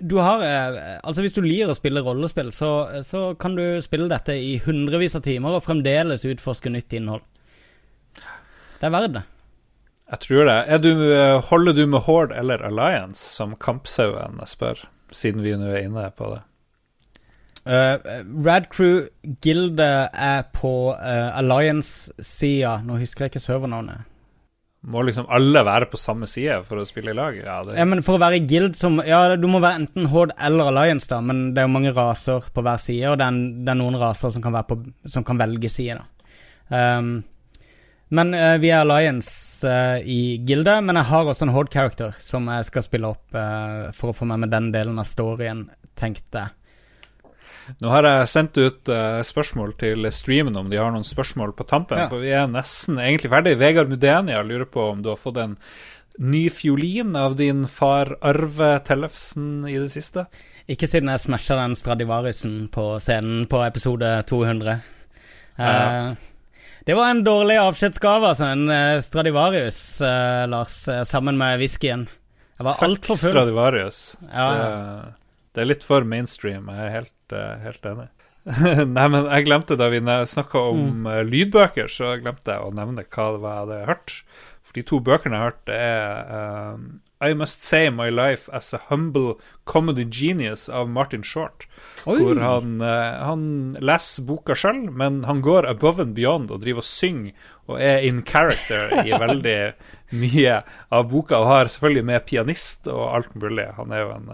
du 0.00 0.18
har 0.20 0.42
eh, 0.44 0.98
Altså, 1.02 1.24
hvis 1.24 1.36
du 1.36 1.42
liker 1.44 1.72
å 1.72 1.76
spille 1.78 2.02
rollespill, 2.04 2.50
så, 2.52 3.02
så 3.06 3.30
kan 3.40 3.56
du 3.56 3.80
spille 3.84 4.10
dette 4.12 4.36
i 4.36 4.58
hundrevis 4.64 5.16
av 5.16 5.24
timer 5.24 5.56
og 5.56 5.64
fremdeles 5.64 6.26
utforske 6.28 6.72
nytt 6.72 6.92
innhold. 6.98 7.24
Det 8.76 8.88
er 8.88 8.92
verdt 8.92 9.16
det. 9.16 9.24
Jeg 10.06 10.22
tror 10.22 10.44
det. 10.46 10.58
Du, 10.84 10.90
eh, 11.10 11.38
holder 11.48 11.74
du 11.74 11.86
med 11.90 12.04
Horde 12.06 12.36
eller 12.38 12.62
Alliance, 12.62 13.24
som 13.24 13.56
kampsauen 13.58 14.38
spør, 14.46 14.84
siden 15.10 15.42
vi 15.42 15.56
nå 15.58 15.72
er 15.72 15.88
inne 15.88 16.10
på 16.14 16.34
det? 16.34 16.42
Uh, 17.66 17.98
Rad 18.46 18.68
Crew 18.70 19.08
Gilde 19.42 19.88
er 20.14 20.44
på 20.54 20.92
uh, 20.94 21.38
Alliance-sida. 21.38 22.76
Nå 22.86 23.00
husker 23.00 23.26
jeg 23.26 23.34
ikke 23.34 23.42
servernavnet. 23.42 24.06
Må 24.86 25.02
liksom 25.02 25.26
alle 25.32 25.62
være 25.66 25.88
på 25.90 25.98
samme 25.98 26.28
side 26.30 26.60
for 26.66 26.78
å 26.78 26.86
spille 26.86 27.10
i 27.10 27.16
lag? 27.16 27.36
Ja, 27.40 27.56
det, 27.66 27.78
Ja, 27.78 27.86
men 27.88 28.04
For 28.06 28.18
å 28.18 28.22
være 28.22 28.38
i 28.38 28.44
guild 28.46 28.76
som 28.78 29.00
Ja, 29.02 29.34
du 29.34 29.48
må 29.50 29.58
være 29.62 29.80
enten 29.82 30.06
Horde 30.12 30.36
eller 30.38 30.70
Alliance, 30.70 31.08
da, 31.10 31.18
men 31.24 31.54
det 31.54 31.62
er 31.62 31.66
jo 31.66 31.72
mange 31.74 31.94
raser 31.96 32.46
på 32.54 32.62
hver 32.62 32.78
side, 32.78 33.08
og 33.10 33.16
det 33.18 33.26
er, 33.26 33.40
det 33.66 33.72
er 33.72 33.80
noen 33.80 33.98
raser 33.98 34.30
som 34.30 34.44
kan, 34.44 34.58
på, 34.68 34.78
som 35.08 35.24
kan 35.26 35.40
velge 35.40 35.70
side, 35.72 35.98
da. 35.98 36.04
Um, 36.68 37.24
Men 38.14 38.30
uh, 38.34 38.54
vi 38.62 38.70
er 38.70 38.84
Alliance 38.84 39.66
uh, 39.66 39.98
i 39.98 40.38
gildet, 40.46 40.84
men 40.86 40.94
jeg 40.94 41.10
har 41.10 41.26
også 41.26 41.48
en 41.48 41.54
horde 41.56 41.74
character 41.74 42.14
som 42.22 42.46
jeg 42.46 42.68
skal 42.68 42.84
spille 42.86 43.10
opp 43.10 43.34
uh, 43.34 43.90
for 43.96 44.12
å 44.12 44.14
få 44.14 44.28
med 44.30 44.44
meg 44.44 44.52
den 44.52 44.70
delen 44.74 45.00
av 45.02 45.08
storyen, 45.10 45.64
tenkte 45.98 46.44
jeg. 46.44 46.54
Nå 47.82 47.90
har 47.90 48.06
jeg 48.06 48.28
sendt 48.30 48.56
ut 48.60 48.88
uh, 48.92 49.20
spørsmål 49.26 49.74
til 49.80 50.06
streamen 50.14 50.56
om 50.60 50.70
de 50.70 50.78
har 50.78 50.92
noen 50.94 51.06
spørsmål 51.06 51.52
på 51.58 51.66
tampen, 51.66 51.98
Ja. 51.98 52.08
for 52.08 52.22
vi 52.22 52.30
er 52.30 52.46
nesten 52.50 52.98
egentlig 53.02 53.30
ferdig. 53.32 53.56
Vegard 53.58 53.90
Mudenia 53.90 54.42
lurer 54.46 54.68
på 54.70 54.90
om 54.92 55.02
du 55.02 55.10
har 55.10 55.18
fått 55.20 55.40
en 55.42 55.56
ny 56.18 56.46
fiolin 56.48 57.16
av 57.18 57.34
din 57.36 57.66
far 57.68 58.14
Arve 58.24 58.78
Tellefsen 58.86 59.66
i 59.68 59.74
det 59.76 59.90
siste? 59.92 60.26
Ikke 60.68 60.88
siden 60.88 61.10
jeg 61.12 61.20
smasha 61.26 61.58
den 61.58 61.74
Stradivariusen 61.76 62.68
på 62.72 62.86
scenen 63.02 63.44
på 63.50 63.60
episode 63.66 64.14
200. 64.30 64.78
Ja. 65.58 65.74
Eh, 65.74 66.14
det 66.86 66.94
var 66.94 67.10
en 67.10 67.24
dårlig 67.26 67.58
avskjedsgave, 67.58 68.30
altså. 68.30 68.48
En 68.54 68.70
eh, 68.70 69.00
Stradivarius, 69.02 70.00
eh, 70.00 70.46
Lars, 70.48 70.78
sammen 71.10 71.36
med 71.36 71.58
whiskyen. 71.60 72.06
Jeg 72.56 72.64
var 72.64 72.80
altfor 72.86 73.18
full. 73.20 73.32
Stradivarius. 73.34 74.16
Ja, 74.30 74.46
ja. 74.56 74.68
Det, 74.70 75.14
det 75.56 75.60
er 75.64 75.68
litt 75.74 75.84
for 75.84 76.04
mainstream, 76.08 76.70
jeg 76.72 76.86
er 76.86 76.92
helt, 76.94 77.12
eh, 77.32 77.56
helt 77.64 77.86
enig. 77.86 78.08
Nei, 78.96 79.06
men 79.10 79.24
jeg 79.26 79.46
glemte 79.48 79.74
da 79.78 79.88
vi 79.90 79.98
snakka 80.00 80.60
om 80.70 80.84
Mm. 81.02 81.06
eh, 81.10 81.24
lydbøker, 81.26 81.88
så 81.90 82.12
glemte 82.22 82.52
jeg 82.54 82.62
å 82.62 82.74
nevne 82.74 83.02
hva 83.08 83.32
det 83.34 83.40
var 83.42 83.56
jeg 83.56 83.64
hadde 83.64 83.86
hørt. 83.88 84.14
For 84.66 84.72
de 84.78 84.82
to 84.86 85.00
bøkene 85.00 85.34
jeg 85.34 85.42
har 85.42 85.50
hørt, 85.50 85.64
det 85.66 85.80
er 85.80 86.72
um, 86.74 86.86
I 87.22 87.32
Must 87.34 87.62
Say 87.62 87.88
My 87.90 88.10
Life 88.10 88.50
As 88.52 88.74
A 88.74 88.80
Humble 88.90 89.36
Comedy 89.64 90.04
Genius 90.04 90.68
av 90.68 90.88
Martin 90.90 91.22
Short. 91.24 91.66
Oi. 92.04 92.18
Hvor 92.20 92.38
han, 92.42 92.74
han 92.82 93.44
leser 93.80 94.26
boka 94.28 94.54
sjøl, 94.58 94.82
men 94.92 95.22
han 95.24 95.40
går 95.42 95.66
above 95.70 96.02
and 96.02 96.14
beyond 96.18 96.50
og 96.52 96.60
driver 96.62 96.84
og 96.84 96.90
synger 96.90 97.32
og 97.66 97.80
er 97.80 98.04
in 98.06 98.20
character 98.26 98.92
i 99.08 99.14
veldig 99.16 99.56
mye 100.12 100.58
av 100.94 101.08
boka, 101.10 101.38
og 101.40 101.48
har 101.50 101.70
selvfølgelig 101.72 102.04
med 102.12 102.26
pianist 102.28 102.86
og 102.92 103.06
alt 103.16 103.32
mulig. 103.34 103.64
Han 103.78 103.90
er 103.96 104.04
jo 104.04 104.12
en 104.18 104.28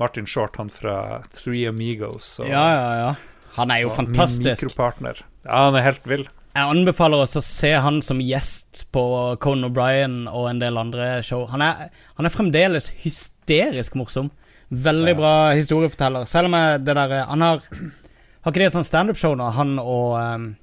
Martin 0.00 0.26
Short, 0.26 0.56
han 0.58 0.70
fra 0.72 1.20
Three 1.36 1.66
Amigos. 1.68 2.38
Og, 2.40 2.48
Ja, 2.48 2.64
ja, 2.74 2.90
ja. 3.04 3.14
Han 3.58 3.70
er 3.74 3.82
jo 3.84 3.90
og 3.90 3.96
fantastisk. 3.98 4.64
Mikropartner. 4.70 5.22
Ja, 5.44 5.66
han 5.66 5.76
er 5.78 5.82
helt 5.86 6.06
vill. 6.08 6.26
Jeg 6.54 6.66
anbefaler 6.74 7.22
oss 7.22 7.36
å 7.38 7.42
se 7.44 7.70
han 7.78 8.00
som 8.02 8.18
gjest 8.22 8.86
på 8.94 9.02
Conan 9.42 9.68
O'Brien 9.70 10.16
og 10.26 10.48
en 10.50 10.58
del 10.62 10.78
andre 10.80 11.20
show. 11.22 11.44
Han 11.52 11.62
er, 11.62 11.90
han 12.18 12.26
er 12.26 12.32
fremdeles 12.34 12.88
hysterisk 13.04 13.94
morsom. 13.98 14.30
Veldig 14.70 15.12
Ja. 15.14 15.18
bra 15.18 15.34
historieforteller. 15.58 16.26
Selv 16.30 16.46
om 16.50 16.54
jeg, 16.58 16.84
det 16.86 16.94
der 16.94 17.24
Han 17.26 17.40
har 17.40 17.60
Har 18.42 18.52
ikke 18.52 18.62
det 18.64 18.72
sånn 18.72 18.86
standup-show 18.86 19.34
nå, 19.36 19.50
han 19.52 19.78
og 19.78 20.14
um, 20.16 20.56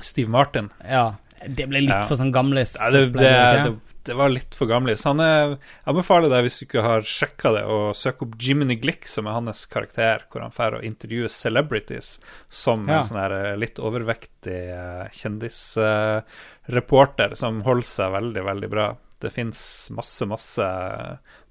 Steve 0.00 0.28
Martin. 0.30 0.68
Ja. 0.86 1.14
Det 1.48 1.66
ble 1.68 1.80
litt 1.84 1.90
Ja. 1.94 2.02
for 2.08 2.16
sånn 2.16 2.32
gamlis. 2.32 2.76
Ja, 2.80 2.90
det, 2.90 3.06
det, 3.16 3.32
det, 3.64 3.74
det 4.04 4.14
var 4.18 4.28
litt 4.32 4.54
for 4.54 4.66
gamlis. 4.70 5.04
Han 5.08 5.20
er, 5.20 5.48
jeg 5.56 5.60
anbefaler 5.92 6.28
deg, 6.32 6.42
hvis 6.46 6.58
du 6.60 6.64
ikke 6.66 6.82
har 6.84 7.00
sjekka 7.08 7.52
det, 7.56 7.64
å 7.66 7.92
søke 7.96 8.22
opp 8.26 8.34
Jiminy 8.40 8.76
Glick, 8.80 9.06
som 9.08 9.26
er 9.26 9.32
hans 9.38 9.66
karakter, 9.70 10.18
hvor 10.30 10.40
han 10.44 10.52
får 10.54 10.72
å 10.78 10.82
intervjue 10.84 11.28
celebrities 11.32 12.18
som 12.48 12.86
Ja. 12.88 12.94
en 12.98 13.04
sånn 13.08 13.20
her 13.22 13.32
eh, 13.38 13.56
litt 13.60 13.78
overvektig 13.82 14.60
eh, 14.74 15.06
kjendisreporter 15.12 17.34
som 17.38 17.62
holder 17.66 17.86
seg 17.88 18.12
veldig, 18.14 18.42
veldig 18.44 18.70
bra. 18.72 18.88
Det 19.20 19.30
fins 19.32 19.90
masse, 19.94 20.26
masse 20.28 20.64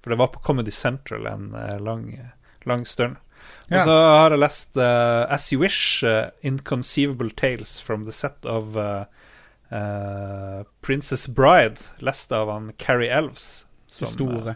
For 0.03 0.09
det 0.11 0.17
var 0.19 0.27
på 0.33 0.39
Comedy 0.45 0.71
Central 0.71 1.25
en 1.31 1.53
eh, 1.55 1.77
lang, 1.81 2.09
lang 2.69 2.85
stund. 2.85 3.15
Og 3.73 3.79
så 3.81 3.93
har 3.95 4.29
jeg 4.35 4.39
lest 4.43 4.77
uh, 4.77 5.25
As 5.31 5.47
You 5.51 5.59
Wish, 5.63 6.03
uh, 6.03 6.29
Inconceivable 6.45 7.29
Tales 7.31 7.79
from 7.81 8.03
the 8.05 8.11
set 8.11 8.45
of 8.45 8.75
eh, 8.77 8.83
eh, 8.83 9.05
Princess 10.85 11.27
Bride, 11.27 11.79
lest 12.05 12.31
av 12.31 12.51
han 12.51 12.71
Carrie 12.77 13.09
Elves. 13.13 13.65
Som, 13.87 14.07
store. 14.09 14.49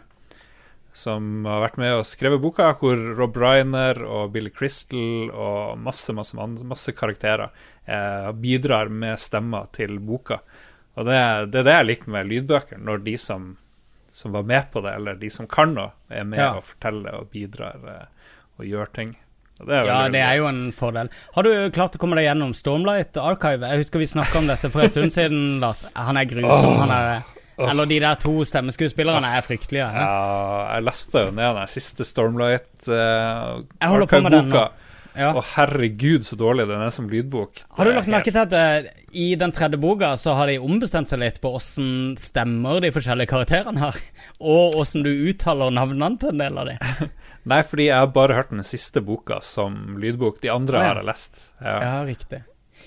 som 0.98 1.44
har 1.46 1.60
vært 1.62 1.76
med 1.78 1.92
og 2.00 2.06
skrevet 2.08 2.40
boka, 2.42 2.72
hvor 2.80 2.98
Rob 3.18 3.36
Reiner 3.38 4.00
og 4.02 4.32
Billy 4.34 4.50
Crystal 4.50 5.28
og 5.30 5.78
masse, 5.78 6.10
masse, 6.16 6.34
masse, 6.66 6.94
karakterer 6.98 7.52
eh, 7.86 8.32
bidrar 8.34 8.90
med 8.90 9.18
stemmer 9.22 9.68
til 9.76 9.98
boka. 10.02 10.40
Og 10.98 11.06
det, 11.06 11.20
det 11.54 11.60
er 11.62 11.68
det 11.68 11.76
jeg 11.76 11.86
liker 11.92 12.10
med 12.16 12.26
lydbøker, 12.26 12.80
når 12.82 13.04
de 13.06 13.14
som, 13.22 13.52
som 14.10 14.34
var 14.34 14.42
med 14.50 14.66
på 14.74 14.82
det, 14.82 14.96
eller 14.98 15.14
de 15.20 15.30
som 15.30 15.46
kan 15.46 15.76
noe, 15.78 15.92
er 16.10 16.26
med 16.26 16.42
Ja. 16.42 16.50
og 16.58 16.66
forteller 16.66 17.20
og 17.20 17.30
bidrar 17.30 17.78
eh, 17.94 18.32
og 18.58 18.66
gjør 18.66 18.90
ting. 18.98 19.14
Og 19.60 19.70
det 19.70 19.80
Ja, 19.88 19.98
det 20.12 20.22
er 20.22 20.36
jo 20.38 20.46
en 20.50 20.68
fordel. 20.74 21.10
Har 21.34 21.46
du 21.46 21.50
klart 21.74 21.96
å 21.96 22.00
komme 22.02 22.18
deg 22.18 22.28
gjennom 22.28 22.54
Stormlight 22.56 23.18
Archive? 23.20 23.66
Jeg 23.66 23.84
husker 23.84 24.02
vi 24.02 24.10
snakka 24.10 24.42
om 24.42 24.50
dette 24.50 24.70
for 24.70 24.84
en 24.84 24.92
stund 24.92 25.14
siden, 25.14 25.42
Lars. 25.62 25.84
Han 25.94 26.20
er 26.20 26.28
grusom. 26.30 26.78
Han 26.82 26.94
er 26.94 27.22
Eller 27.58 27.88
de 27.90 27.98
der 28.04 28.18
to 28.22 28.36
stemmeskuespillerne 28.46 29.32
er 29.34 29.42
fryktelige. 29.42 29.86
Ja, 29.90 30.74
jeg 30.76 30.84
leste 30.86 31.24
jo 31.26 31.32
ned 31.34 31.56
den 31.58 31.72
siste 31.72 32.06
Stormlight 32.06 32.86
uh, 32.86 33.64
Archive-boka. 33.82 34.30
den 34.30 34.54
nå. 34.54 34.68
Ja. 35.18 35.32
Å, 35.34 35.42
herregud, 35.56 36.22
så 36.22 36.36
dårlig 36.38 36.68
den 36.68 36.82
er 36.84 36.92
som 36.94 37.08
lydbok. 37.10 37.64
Har 37.74 37.88
du 37.88 37.90
lagt 37.96 38.10
merke 38.12 38.30
til 38.30 38.44
at 38.44 38.52
uh, 38.54 38.86
i 39.10 39.32
den 39.40 39.50
tredje 39.56 39.80
boka 39.80 40.12
så 40.20 40.36
har 40.38 40.50
de 40.50 40.60
ombestemt 40.62 41.10
seg 41.10 41.18
litt 41.22 41.40
på 41.42 41.50
åssen 41.58 42.14
stemmer 42.20 42.78
de 42.84 42.92
forskjellige 42.94 43.32
karakterene 43.32 43.82
har? 43.82 43.98
Og 44.38 44.78
åssen 44.78 45.02
du 45.02 45.10
uttaler 45.10 45.74
navnene 45.74 46.20
til 46.22 46.34
en 46.34 46.44
del 46.44 46.60
av 46.62 46.70
dem? 46.70 47.10
Nei, 47.48 47.62
fordi 47.64 47.88
jeg 47.88 47.96
har 47.96 48.10
bare 48.12 48.36
hørt 48.36 48.50
den 48.52 48.64
siste 48.66 49.00
boka 49.04 49.38
som 49.44 49.96
lydbok. 50.00 50.40
De 50.42 50.50
andre 50.52 50.80
ja. 50.80 50.88
har 50.90 51.00
jeg 51.00 51.08
lest. 51.08 51.42
Ja. 51.60 51.76
Ja, 51.84 51.96
riktig. 52.06 52.42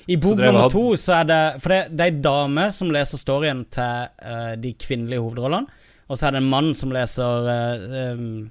I 0.06 0.18
bok 0.18 0.40
nummer 0.40 0.70
to 0.72 0.96
så 0.98 1.20
er 1.20 1.28
det 1.30 1.42
For 1.62 1.74
det, 1.74 1.82
det 1.94 2.06
er 2.06 2.14
ei 2.14 2.24
dame 2.24 2.68
som 2.74 2.90
leser 2.94 3.22
storyen 3.22 3.66
til 3.72 4.10
uh, 4.24 4.54
de 4.60 4.74
kvinnelige 4.80 5.22
hovedrollene, 5.22 5.80
og 6.08 6.18
så 6.18 6.28
er 6.28 6.36
det 6.36 6.42
en 6.42 6.52
mann 6.52 6.72
som 6.78 6.94
leser 6.94 7.48
uh, 7.48 8.16
um, 8.16 8.50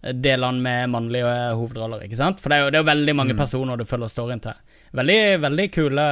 delene 0.00 0.64
med 0.64 0.92
mannlige 0.94 1.32
hovedroller, 1.58 2.06
ikke 2.06 2.18
sant? 2.18 2.40
For 2.40 2.52
det 2.52 2.58
er 2.58 2.64
jo, 2.64 2.70
det 2.74 2.80
er 2.80 2.88
veldig 2.88 3.16
mange 3.18 3.36
personer 3.36 3.76
du 3.76 3.84
følger 3.88 4.12
storyen 4.12 4.40
til. 4.42 4.56
Veldig, 4.96 5.18
veldig 5.42 5.66
kule 5.74 6.06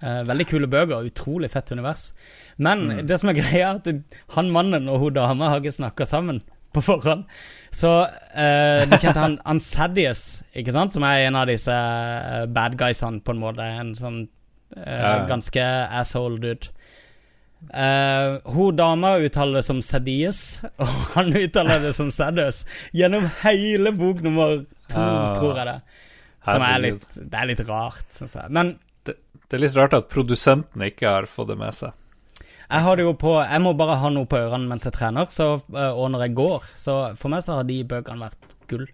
eh, 0.00 0.22
Veldig 0.26 0.46
kule 0.50 0.66
bøker, 0.66 1.04
utrolig 1.06 1.50
fett 1.52 1.74
univers. 1.76 2.08
Men 2.56 3.04
det 3.06 3.20
som 3.20 3.30
er 3.30 3.36
greia, 3.36 3.74
er 3.74 3.82
at 3.82 4.32
han 4.34 4.50
mannen 4.54 4.88
og 4.90 5.04
hun 5.04 5.18
dama 5.18 5.52
har 5.52 5.60
ikke 5.60 5.76
snakka 5.76 6.08
sammen 6.08 6.40
på 6.72 6.82
forhånd. 6.84 7.24
Så 7.72 7.88
uh, 8.04 8.82
du 8.88 8.94
kjente 8.98 9.20
han, 9.20 9.38
Ansadius, 9.52 10.42
ikke 10.56 10.74
sant, 10.74 10.92
som 10.92 11.04
er 11.08 11.26
en 11.28 11.36
av 11.40 11.46
disse 11.48 11.72
eh, 11.72 12.44
bad 12.52 12.76
guysene, 12.80 13.22
på 13.24 13.32
en 13.32 13.40
måte. 13.40 13.64
En 13.64 13.94
sånn 13.96 14.20
uh, 14.76 14.82
Ja. 14.82 15.14
ganske 15.30 15.64
asshole 16.02 16.40
dude. 16.42 16.68
Uh, 17.72 18.40
hun 18.50 18.74
dama 18.76 19.14
uttaler 19.22 19.60
det 19.60 19.64
som 19.68 19.78
Sadius, 19.86 20.62
og 20.82 20.88
han 21.14 21.30
uttaler 21.38 21.80
det 21.84 21.92
som 21.96 22.10
Sadius. 22.12 22.64
Gjennom 22.96 23.28
hele 23.44 23.92
bok 23.96 24.20
nummer 24.24 24.58
to, 24.90 24.98
Ah. 24.98 25.32
tror 25.38 25.56
jeg 25.56 25.68
det. 25.70 25.78
Som 26.42 26.62
er 26.66 26.80
litt, 26.82 27.04
det 27.22 27.38
er 27.38 27.46
litt 27.52 27.60
rart, 27.68 28.08
syns 28.10 28.34
jeg. 28.34 28.50
Men 28.50 28.74
Det, 29.06 29.14
det 29.48 29.56
er 29.56 29.62
litt 29.62 29.76
rart 29.78 29.94
at 29.94 30.08
produsenten 30.10 30.82
ikke 30.88 31.06
har 31.08 31.28
fått 31.30 31.52
det 31.52 31.56
med 31.60 31.72
seg. 31.74 31.94
Jeg 32.72 32.84
har 32.86 32.96
det 32.96 33.04
jo 33.04 33.12
på 33.20 33.34
Jeg 33.42 33.60
må 33.60 33.74
bare 33.76 33.98
ha 34.00 34.08
noe 34.12 34.28
på 34.30 34.38
ørene 34.40 34.68
mens 34.70 34.86
jeg 34.88 34.94
trener, 34.96 35.28
så, 35.32 35.52
eh, 35.76 35.92
og 35.92 36.10
når 36.14 36.26
jeg 36.28 36.34
går. 36.38 36.66
Så 36.78 36.96
for 37.20 37.32
meg 37.32 37.44
så 37.44 37.58
har 37.60 37.68
de 37.68 37.78
bøkene 37.84 38.24
vært 38.24 38.56
gull. 38.72 38.86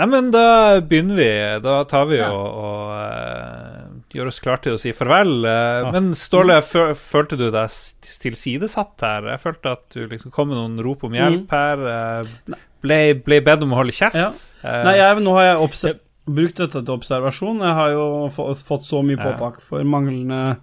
Nei, 0.00 0.06
men 0.08 0.30
da 0.32 0.80
begynner 0.80 1.18
vi. 1.18 1.28
Da 1.60 1.82
tar 1.84 2.06
vi 2.08 2.16
Ja. 2.22 2.30
og, 2.32 2.54
og 2.56 2.92
uh, 2.94 3.90
gjør 4.14 4.30
oss 4.30 4.40
klar 4.40 4.62
til 4.64 4.72
å 4.76 4.80
si 4.80 4.94
farvel. 4.96 5.44
Uh. 5.44 5.90
Men 5.92 6.12
Ståle, 6.16 6.56
fø- 6.64 6.94
følte 6.96 7.36
du 7.36 7.50
deg 7.52 7.74
tilsidesatt 8.22 9.04
her? 9.04 9.28
Jeg 9.34 9.42
følte 9.42 9.74
at 9.76 9.84
du 9.92 10.06
liksom 10.08 10.32
kom 10.32 10.48
med 10.52 10.56
noen 10.60 10.80
rop 10.86 11.04
om 11.04 11.16
hjelp 11.18 11.52
her. 11.52 11.84
Uh, 11.84 12.60
ble, 12.80 13.00
ble 13.26 13.42
bedt 13.44 13.66
om 13.66 13.74
å 13.76 13.82
holde 13.82 13.92
kjeft. 13.96 14.16
Ja. 14.16 14.30
Nei, 14.86 14.96
jeg, 15.02 15.20
nå 15.26 15.36
har 15.36 15.50
jeg 15.50 15.98
brukt 16.30 16.62
dette 16.62 16.80
til 16.80 16.94
observasjon. 16.94 17.60
Jeg 17.66 17.76
har 17.82 17.92
jo 17.92 18.06
fått 18.32 18.88
så 18.88 19.02
mye 19.04 19.20
påtak 19.20 19.60
for 19.64 19.84
manglende 19.84 20.56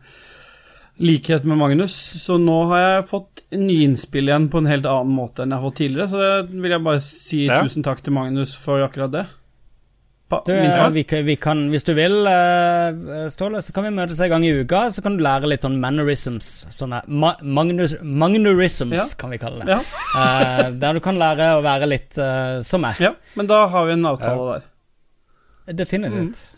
likhet 1.00 1.44
med 1.46 1.58
Magnus, 1.60 1.94
så 2.24 2.38
nå 2.42 2.68
har 2.72 2.80
jeg 2.84 3.08
fått 3.10 3.44
nye 3.52 3.84
innspill 3.86 4.28
igjen 4.32 4.48
på 4.50 4.58
en 4.64 4.66
helt 4.70 4.86
annen 4.90 5.14
måte 5.14 5.44
enn 5.44 5.52
jeg 5.54 5.60
har 5.62 5.70
fått 5.70 5.76
tidligere, 5.82 6.08
så 6.10 6.22
det 6.48 6.62
vil 6.64 6.72
jeg 6.74 6.84
bare 6.84 7.02
si 7.06 7.46
Ja. 7.46 7.62
tusen 7.62 7.84
takk 7.86 8.02
til 8.04 8.14
Magnus 8.14 8.56
for 8.58 8.82
akkurat 8.82 9.12
det. 9.12 9.26
Pa, 10.30 10.42
Du, 10.46 10.52
eh, 10.52 10.90
vi, 10.92 11.06
vi 11.24 11.36
kan, 11.40 11.70
hvis 11.72 11.86
du 11.88 11.94
vil, 11.94 12.28
eh, 12.28 13.30
Ståle, 13.32 13.62
så 13.64 13.72
kan 13.72 13.86
vi 13.86 13.92
møtes 13.96 14.20
en 14.20 14.30
gang 14.30 14.44
i 14.44 14.50
uka. 14.60 14.90
Så 14.92 15.02
kan 15.02 15.16
du 15.16 15.24
lære 15.24 15.48
litt 15.48 15.62
sånn 15.64 15.80
mannerisms. 15.80 16.66
Sånne 16.70 17.00
ma 17.08 17.36
magnus, 17.42 17.94
magnurisms, 18.04 18.92
Ja. 18.92 19.06
kan 19.18 19.30
vi 19.30 19.38
kalle 19.38 19.64
det. 19.64 19.78
Ja, 19.78 19.80
Eh, 20.20 20.72
der 20.72 20.94
du 20.94 21.00
kan 21.00 21.16
lære 21.16 21.56
å 21.56 21.64
være 21.64 21.88
litt 21.88 22.18
uh, 22.18 22.60
som 22.62 22.82
meg. 22.82 23.00
ja, 23.00 23.14
men 23.38 23.48
da 23.48 23.68
har 23.68 23.86
vi 23.86 23.94
en 23.94 24.04
avtale 24.06 24.60
der. 24.60 25.74
Definitivt. 25.74 26.57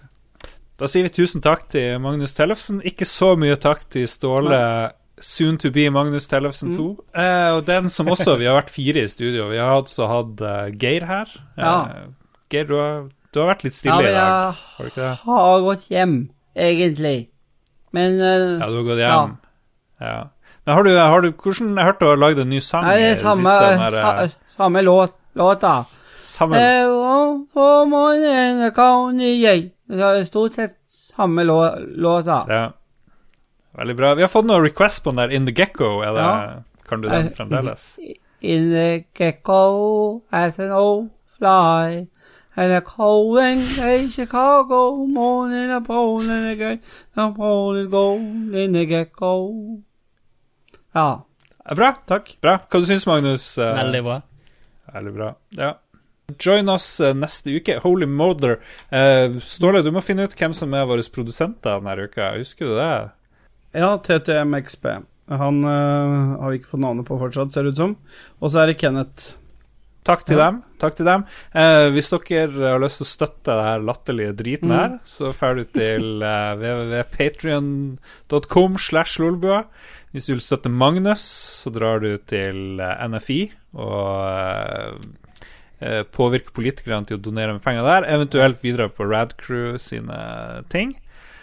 Da 0.80 0.88
sier 0.88 1.04
vi 1.04 1.12
tusen 1.12 1.42
takk 1.44 1.66
til 1.72 1.98
Magnus 2.00 2.34
Tellefsen. 2.38 2.80
Ikke 2.88 3.06
så 3.08 3.34
mye 3.40 3.58
takk 3.60 3.82
til 3.92 4.06
Ståle 4.08 4.60
soon 5.20 5.58
to 5.60 5.68
be 5.76 5.90
Magnus 5.92 6.28
Tellefsen 6.32 6.72
2. 6.78 6.86
Eh, 7.20 7.50
og 7.58 7.66
den 7.68 7.90
som 7.92 8.08
også 8.08 8.38
Vi 8.40 8.46
har 8.48 8.56
vært 8.62 8.72
fire 8.72 9.04
i 9.04 9.10
studio. 9.12 9.50
Vi 9.52 9.58
har 9.60 9.74
også 9.82 10.08
hatt 10.08 10.40
uh, 10.46 10.70
Geir 10.80 11.04
her. 11.10 11.28
Eh, 11.58 11.64
Ja. 11.66 11.74
Geir, 12.50 12.66
du 12.70 12.76
har, 12.80 13.10
du 13.34 13.40
har 13.42 13.50
vært 13.52 13.64
litt 13.68 13.76
Ja, 13.76 13.80
stille 13.82 13.98
men 14.00 14.08
i 14.08 14.14
dag, 14.16 14.16
jeg 14.16 14.26
har 14.78 14.80
du 14.80 14.90
ikke 14.90 15.02
det? 15.04 15.16
har 15.26 15.60
gått 15.68 15.84
hjem, 15.92 16.16
egentlig. 16.56 17.18
Men 17.94 18.16
uh, 18.22 18.60
Ja, 18.64 18.70
du 18.72 18.76
har 18.80 18.88
gått 18.88 19.04
hjem. 19.04 19.36
Ja. 20.00 20.16
Men 20.66 20.76
har 20.76 20.84
du, 20.88 20.92
har 20.96 21.22
du 21.22 21.32
Hvordan 21.34 21.76
Jeg 21.76 21.86
hørte 21.90 22.00
du 22.06 22.10
har 22.14 22.18
lagd 22.24 22.40
en 22.40 22.50
ny 22.50 22.60
sang 22.64 22.84
Nei, 22.88 22.96
det 22.96 23.04
det 23.04 23.12
er 23.18 23.22
samme, 23.26 23.44
siste? 23.44 23.68
Den 23.68 23.80
der, 23.92 24.02
sa- 24.32 24.56
samme 24.64 24.82
låt, 24.88 25.14
låta. 25.36 25.76
Samme. 26.16 26.56
Eh, 26.56 26.88
Det 29.90 30.00
er 30.06 30.24
stort 30.26 30.54
sett 30.54 30.76
samme 30.88 31.44
lå, 31.44 31.58
låta. 31.98 32.44
Ja. 32.50 32.72
Veldig 33.78 33.96
bra. 33.98 34.14
Vi 34.16 34.22
har 34.22 34.30
fått 34.30 34.46
noen 34.46 34.64
requests 34.64 35.00
på 35.06 35.12
den 35.12 35.18
der 35.24 35.36
In 35.36 35.46
the 35.46 35.54
Gecko. 35.54 36.02
Er 36.02 36.14
det, 36.14 36.22
Ja. 36.26 36.64
Kan 36.90 37.02
du 37.02 37.10
den 37.10 37.28
Eh, 37.28 37.32
fremdeles? 37.34 37.98
In 38.42 38.70
the 38.72 39.04
gecko 39.14 40.22
as 40.32 40.60
an 40.60 40.72
old 40.72 41.10
fly 41.28 42.08
And 42.56 42.72
a 42.74 42.82
calling 42.82 43.60
in 43.60 44.10
Chicago 44.10 45.06
morning 45.06 45.70
a 45.72 45.80
and 46.32 46.48
again 46.50 46.80
A 47.16 47.32
Poland 47.36 47.92
gold 47.92 48.56
in 48.56 48.74
the 48.74 48.86
gecko 48.86 49.82
Ja, 50.96 51.22
Bra. 51.76 51.94
takk. 52.08 52.38
bra. 52.42 52.58
Hva 52.58 52.80
du 52.80 52.86
syns 52.86 53.06
Magnus? 53.06 53.58
Eh, 53.58 53.76
Veldig 53.76 54.04
bra. 54.04 54.22
Veldig 54.94 55.14
bra. 55.14 55.36
Ja. 55.50 55.74
Join 56.38 56.70
oss 56.70 57.00
eh, 57.00 57.14
neste 57.18 57.50
uke. 57.58 57.80
Holy 57.84 58.06
Mother. 58.06 58.60
Eh, 58.92 59.32
Ståle, 59.42 59.82
du 59.86 59.92
må 59.96 60.02
finne 60.06 60.24
ut 60.28 60.36
hvem 60.38 60.54
som 60.58 60.74
er 60.78 60.86
våre 60.90 61.04
produsenter 61.14 61.80
denne 61.82 62.04
uka. 62.10 62.32
Husker 62.38 62.66
du 62.70 62.76
det? 62.78 62.92
Ja, 63.80 63.90
TTMXP. 63.98 64.86
Han 65.30 65.56
øh, 65.62 66.40
har 66.42 66.50
vi 66.50 66.56
ikke 66.60 66.72
fått 66.72 66.82
navnet 66.82 67.06
på 67.06 67.20
fortsatt, 67.22 67.52
ser 67.54 67.64
det 67.68 67.72
ut 67.76 67.82
som. 67.84 67.92
Og 68.42 68.48
så 68.50 68.58
er 68.64 68.68
det 68.72 68.80
Kenneth. 68.82 69.24
Takk 70.08 70.22
til 70.26 70.38
Ja. 70.40 70.44
dem. 70.50 70.58
Takk 70.82 70.94
til 70.98 71.06
dem. 71.06 71.22
Eh, 71.54 71.90
hvis 71.94 72.10
dere 72.10 72.72
har 72.72 72.80
lyst 72.82 72.98
til 73.02 73.06
å 73.06 73.14
støtte 73.14 73.52
det 73.54 73.66
her 73.68 73.80
latterlige 73.86 74.34
driten 74.40 74.70
Mm. 74.72 74.78
her, 74.80 74.92
så 75.06 75.30
drar 75.38 75.54
du 75.60 75.64
til 75.66 76.24
uh, 76.34 76.56
www.patrion.com 76.58 78.78
slash 78.78 79.20
lolbua. 79.20 79.64
Hvis 80.12 80.26
du 80.26 80.34
vil 80.34 80.42
støtte 80.42 80.70
Magnus, 80.74 81.22
så 81.62 81.70
drar 81.70 82.00
du 82.02 82.18
til 82.26 82.80
eh, 82.82 83.08
NFI 83.12 83.52
og 83.78 84.26
eh, 84.26 84.88
eh, 84.88 84.94
påvirke 86.12 86.52
politikerne 86.56 87.08
til 87.08 87.18
å 87.18 87.22
donere 87.24 87.54
med 87.56 87.64
penger 87.64 87.86
der. 87.88 88.08
Eventuelt 88.18 88.60
bidra 88.62 88.90
på 88.92 89.08
Radcrew 89.10 89.78
sine 89.80 90.64
ting, 90.70 90.96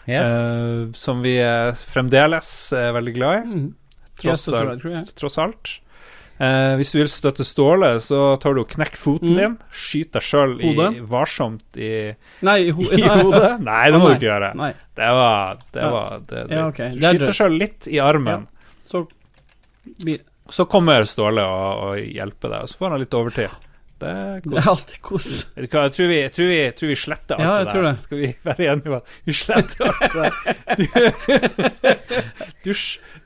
Yes. 0.07 0.27
uh, 0.29 0.93
som 0.95 1.23
vi 1.25 1.39
eh, 1.43 1.73
fremdeles 1.75 2.51
er 2.79 2.93
veldig 2.95 3.15
glad 3.17 3.41
i, 3.41 3.47
Mm. 3.49 3.75
tross, 4.21 4.43
støtter 4.47 4.69
alt- 4.71 4.83
det, 4.83 5.01
tror 5.07 5.17
tross 5.19 5.39
alt. 5.43 5.73
Uh, 6.39 6.77
hvis 6.77 6.93
du 6.93 6.99
vil 7.01 7.09
støtte 7.09 7.45
Ståle, 7.49 7.95
så 7.99 8.39
tar 8.39 8.53
du 8.55 8.61
og 8.61 8.69
knekker 8.69 8.97
foten 9.01 9.33
Mm. 9.33 9.37
din. 9.41 9.59
Skyt 9.73 10.13
deg 10.13 10.23
sjøl 10.23 10.55
varsomt 11.09 11.65
i, 11.81 12.15
Nei, 12.43 12.59
i 12.69 12.71
ho 12.71 12.83
i 12.93 13.01
hodet. 13.03 13.59
Nei, 13.65 13.91
det 13.91 13.99
må 13.99 14.09
du 14.13 14.15
ikke 14.19 14.29
gjøre. 14.31 14.55
Nei, 14.55 14.73
Det 14.95 15.11
var 15.17 15.57
Det 15.73 15.83
var 15.83 16.21
det, 16.21 16.49
det. 16.49 16.57
Ja, 16.57 16.67
okay. 16.69 16.91
Skyter 16.93 17.25
deg 17.27 17.35
sjøl 17.41 17.59
litt 17.59 17.89
i 17.89 17.99
armen. 17.99 18.47
så 18.87 19.09
blir 20.05 20.21
Så 20.49 20.69
kommer 20.71 21.03
Ståle 21.05 21.43
og, 21.43 21.83
og 21.83 21.97
hjelper 21.97 22.53
deg, 22.53 22.63
og 22.63 22.69
så 22.69 22.77
får 22.79 22.91
han 22.91 23.01
litt 23.01 23.15
overtid. 23.15 23.51
Det 23.97 24.09
er 24.13 24.41
Det 24.45 24.59
er 24.61 24.67
alltid 24.69 24.99
kos. 25.01 25.27
Jeg 25.57 25.71
tror 25.73 26.09
vi, 26.11 26.17
jeg 26.21 26.33
tror 26.37 26.49
vi, 26.51 26.57
jeg 26.61 26.75
tror 26.77 26.89
vi 26.91 26.97
sletter 27.01 27.39
alt 27.39 27.47
Ja, 27.47 27.53
jeg 27.57 27.67
det 27.67 27.73
der. 27.73 27.83
det. 27.87 27.99
Skal 28.03 28.19
vi 28.21 28.29
være 28.45 28.67
enige 28.73 28.91
om 28.91 28.97
at 28.99 29.15
vi 29.25 29.33
sletter 29.33 29.89
alt 29.89 30.01
det 30.05 30.11
der? 30.21 30.33
Du, 30.77 30.85
du, 32.65 32.73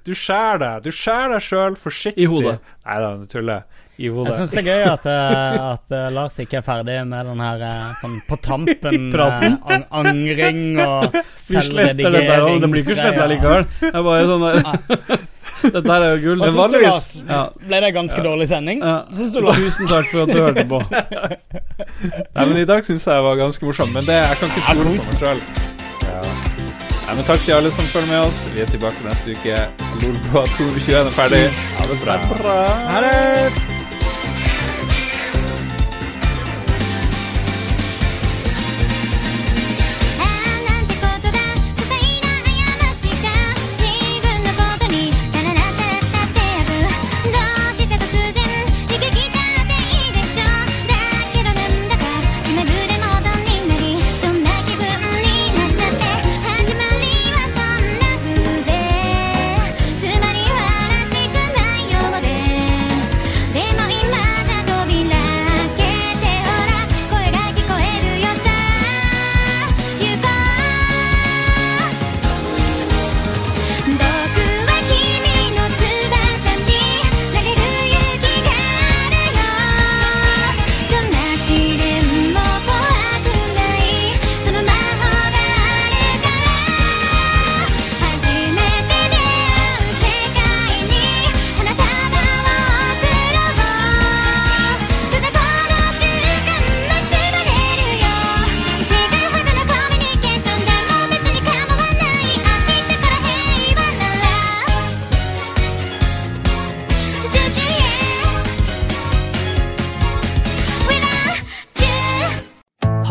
du 0.07 0.13
skjærer 0.15 0.61
deg. 0.63 0.85
Du 0.87 0.91
skjærer 0.95 1.35
deg 1.35 1.43
sjøl 1.49 1.77
forsiktig. 1.81 2.23
I 2.23 2.29
hodet. 2.31 2.59
Nei 2.87 2.99
da, 3.03 3.11
du 3.19 3.27
tuller. 3.31 3.65
I 4.01 4.07
Jeg 4.07 4.15
hodet. 4.15 4.37
syns 4.39 4.55
det 4.55 4.63
er 4.63 4.69
gøy 4.71 4.85
at, 4.93 5.09
eh, 5.13 5.59
at 5.75 5.91
eh, 5.93 6.07
Lars 6.17 6.39
ikke 6.41 6.61
er 6.63 6.65
ferdig 6.65 6.95
med 7.11 7.27
den 7.29 7.43
her 7.45 7.65
eh, 7.67 7.91
sånn 8.01 8.15
på 8.31 8.39
tampen 8.41 9.11
ang 9.75 9.85
angring 9.91 10.63
og 10.81 11.11
dette 11.13 12.07
her. 12.07 12.47
Det 12.63 12.71
blir 12.73 12.87
ikke 12.87 12.97
sletta 13.03 13.27
likevel. 13.29 13.67
Det 13.83 13.91
er 13.93 14.07
bare 14.07 14.31
sånn 14.31 14.47
der 14.47 15.27
Dette 15.63 15.85
her 15.93 16.05
er 16.07 16.15
jo 16.15 16.21
gull. 16.25 16.39
Hva 16.41 16.47
Men 16.47 16.53
syns 16.53 16.57
du, 16.57 16.61
vanligvis- 16.61 16.91
Lars? 16.91 17.09
Ja. 17.29 17.41
Ble 17.69 17.81
det 17.85 17.91
ganske 17.97 18.25
dårlig 18.25 18.49
sending? 18.51 18.81
Ja. 18.85 18.97
Syns 19.13 19.35
du, 19.35 19.41
Lars? 19.45 19.57
Tusen 19.61 19.91
takk 19.91 20.07
for 20.13 20.23
at 20.23 20.33
du 20.35 20.41
hørte 20.41 20.65
på. 20.71 20.79
Nei, 22.37 22.45
men 22.47 22.57
I 22.63 22.65
dag 22.69 22.85
syns 22.89 23.05
jeg 23.07 23.15
jeg 23.15 23.27
var 23.29 23.37
ganske 23.41 23.67
morsom, 23.69 23.93
men 23.97 24.07
det, 24.09 24.17
jeg 24.23 24.41
kan 24.41 24.55
ikke 24.55 24.65
stole 24.69 24.85
på 24.85 24.95
meg 24.95 25.21
sjøl. 25.25 25.43
Ja. 26.07 26.23
Nei, 27.11 27.17
men 27.19 27.25
takk 27.27 27.45
til 27.45 27.57
alle 27.59 27.73
som 27.75 27.85
følger 27.91 28.09
med 28.13 28.21
oss. 28.31 28.45
Vi 28.55 28.63
er 28.65 28.71
tilbake 28.71 29.05
neste 29.09 29.35
uke. 29.37 29.61
Lolbua 30.05 30.47
221 30.57 30.97
er 31.05 31.15
ferdig. 31.19 31.45
Ha 31.81 31.91
det 31.93 32.01
bra. 32.07 32.19
Ha 32.95 33.05
det! 33.05 33.80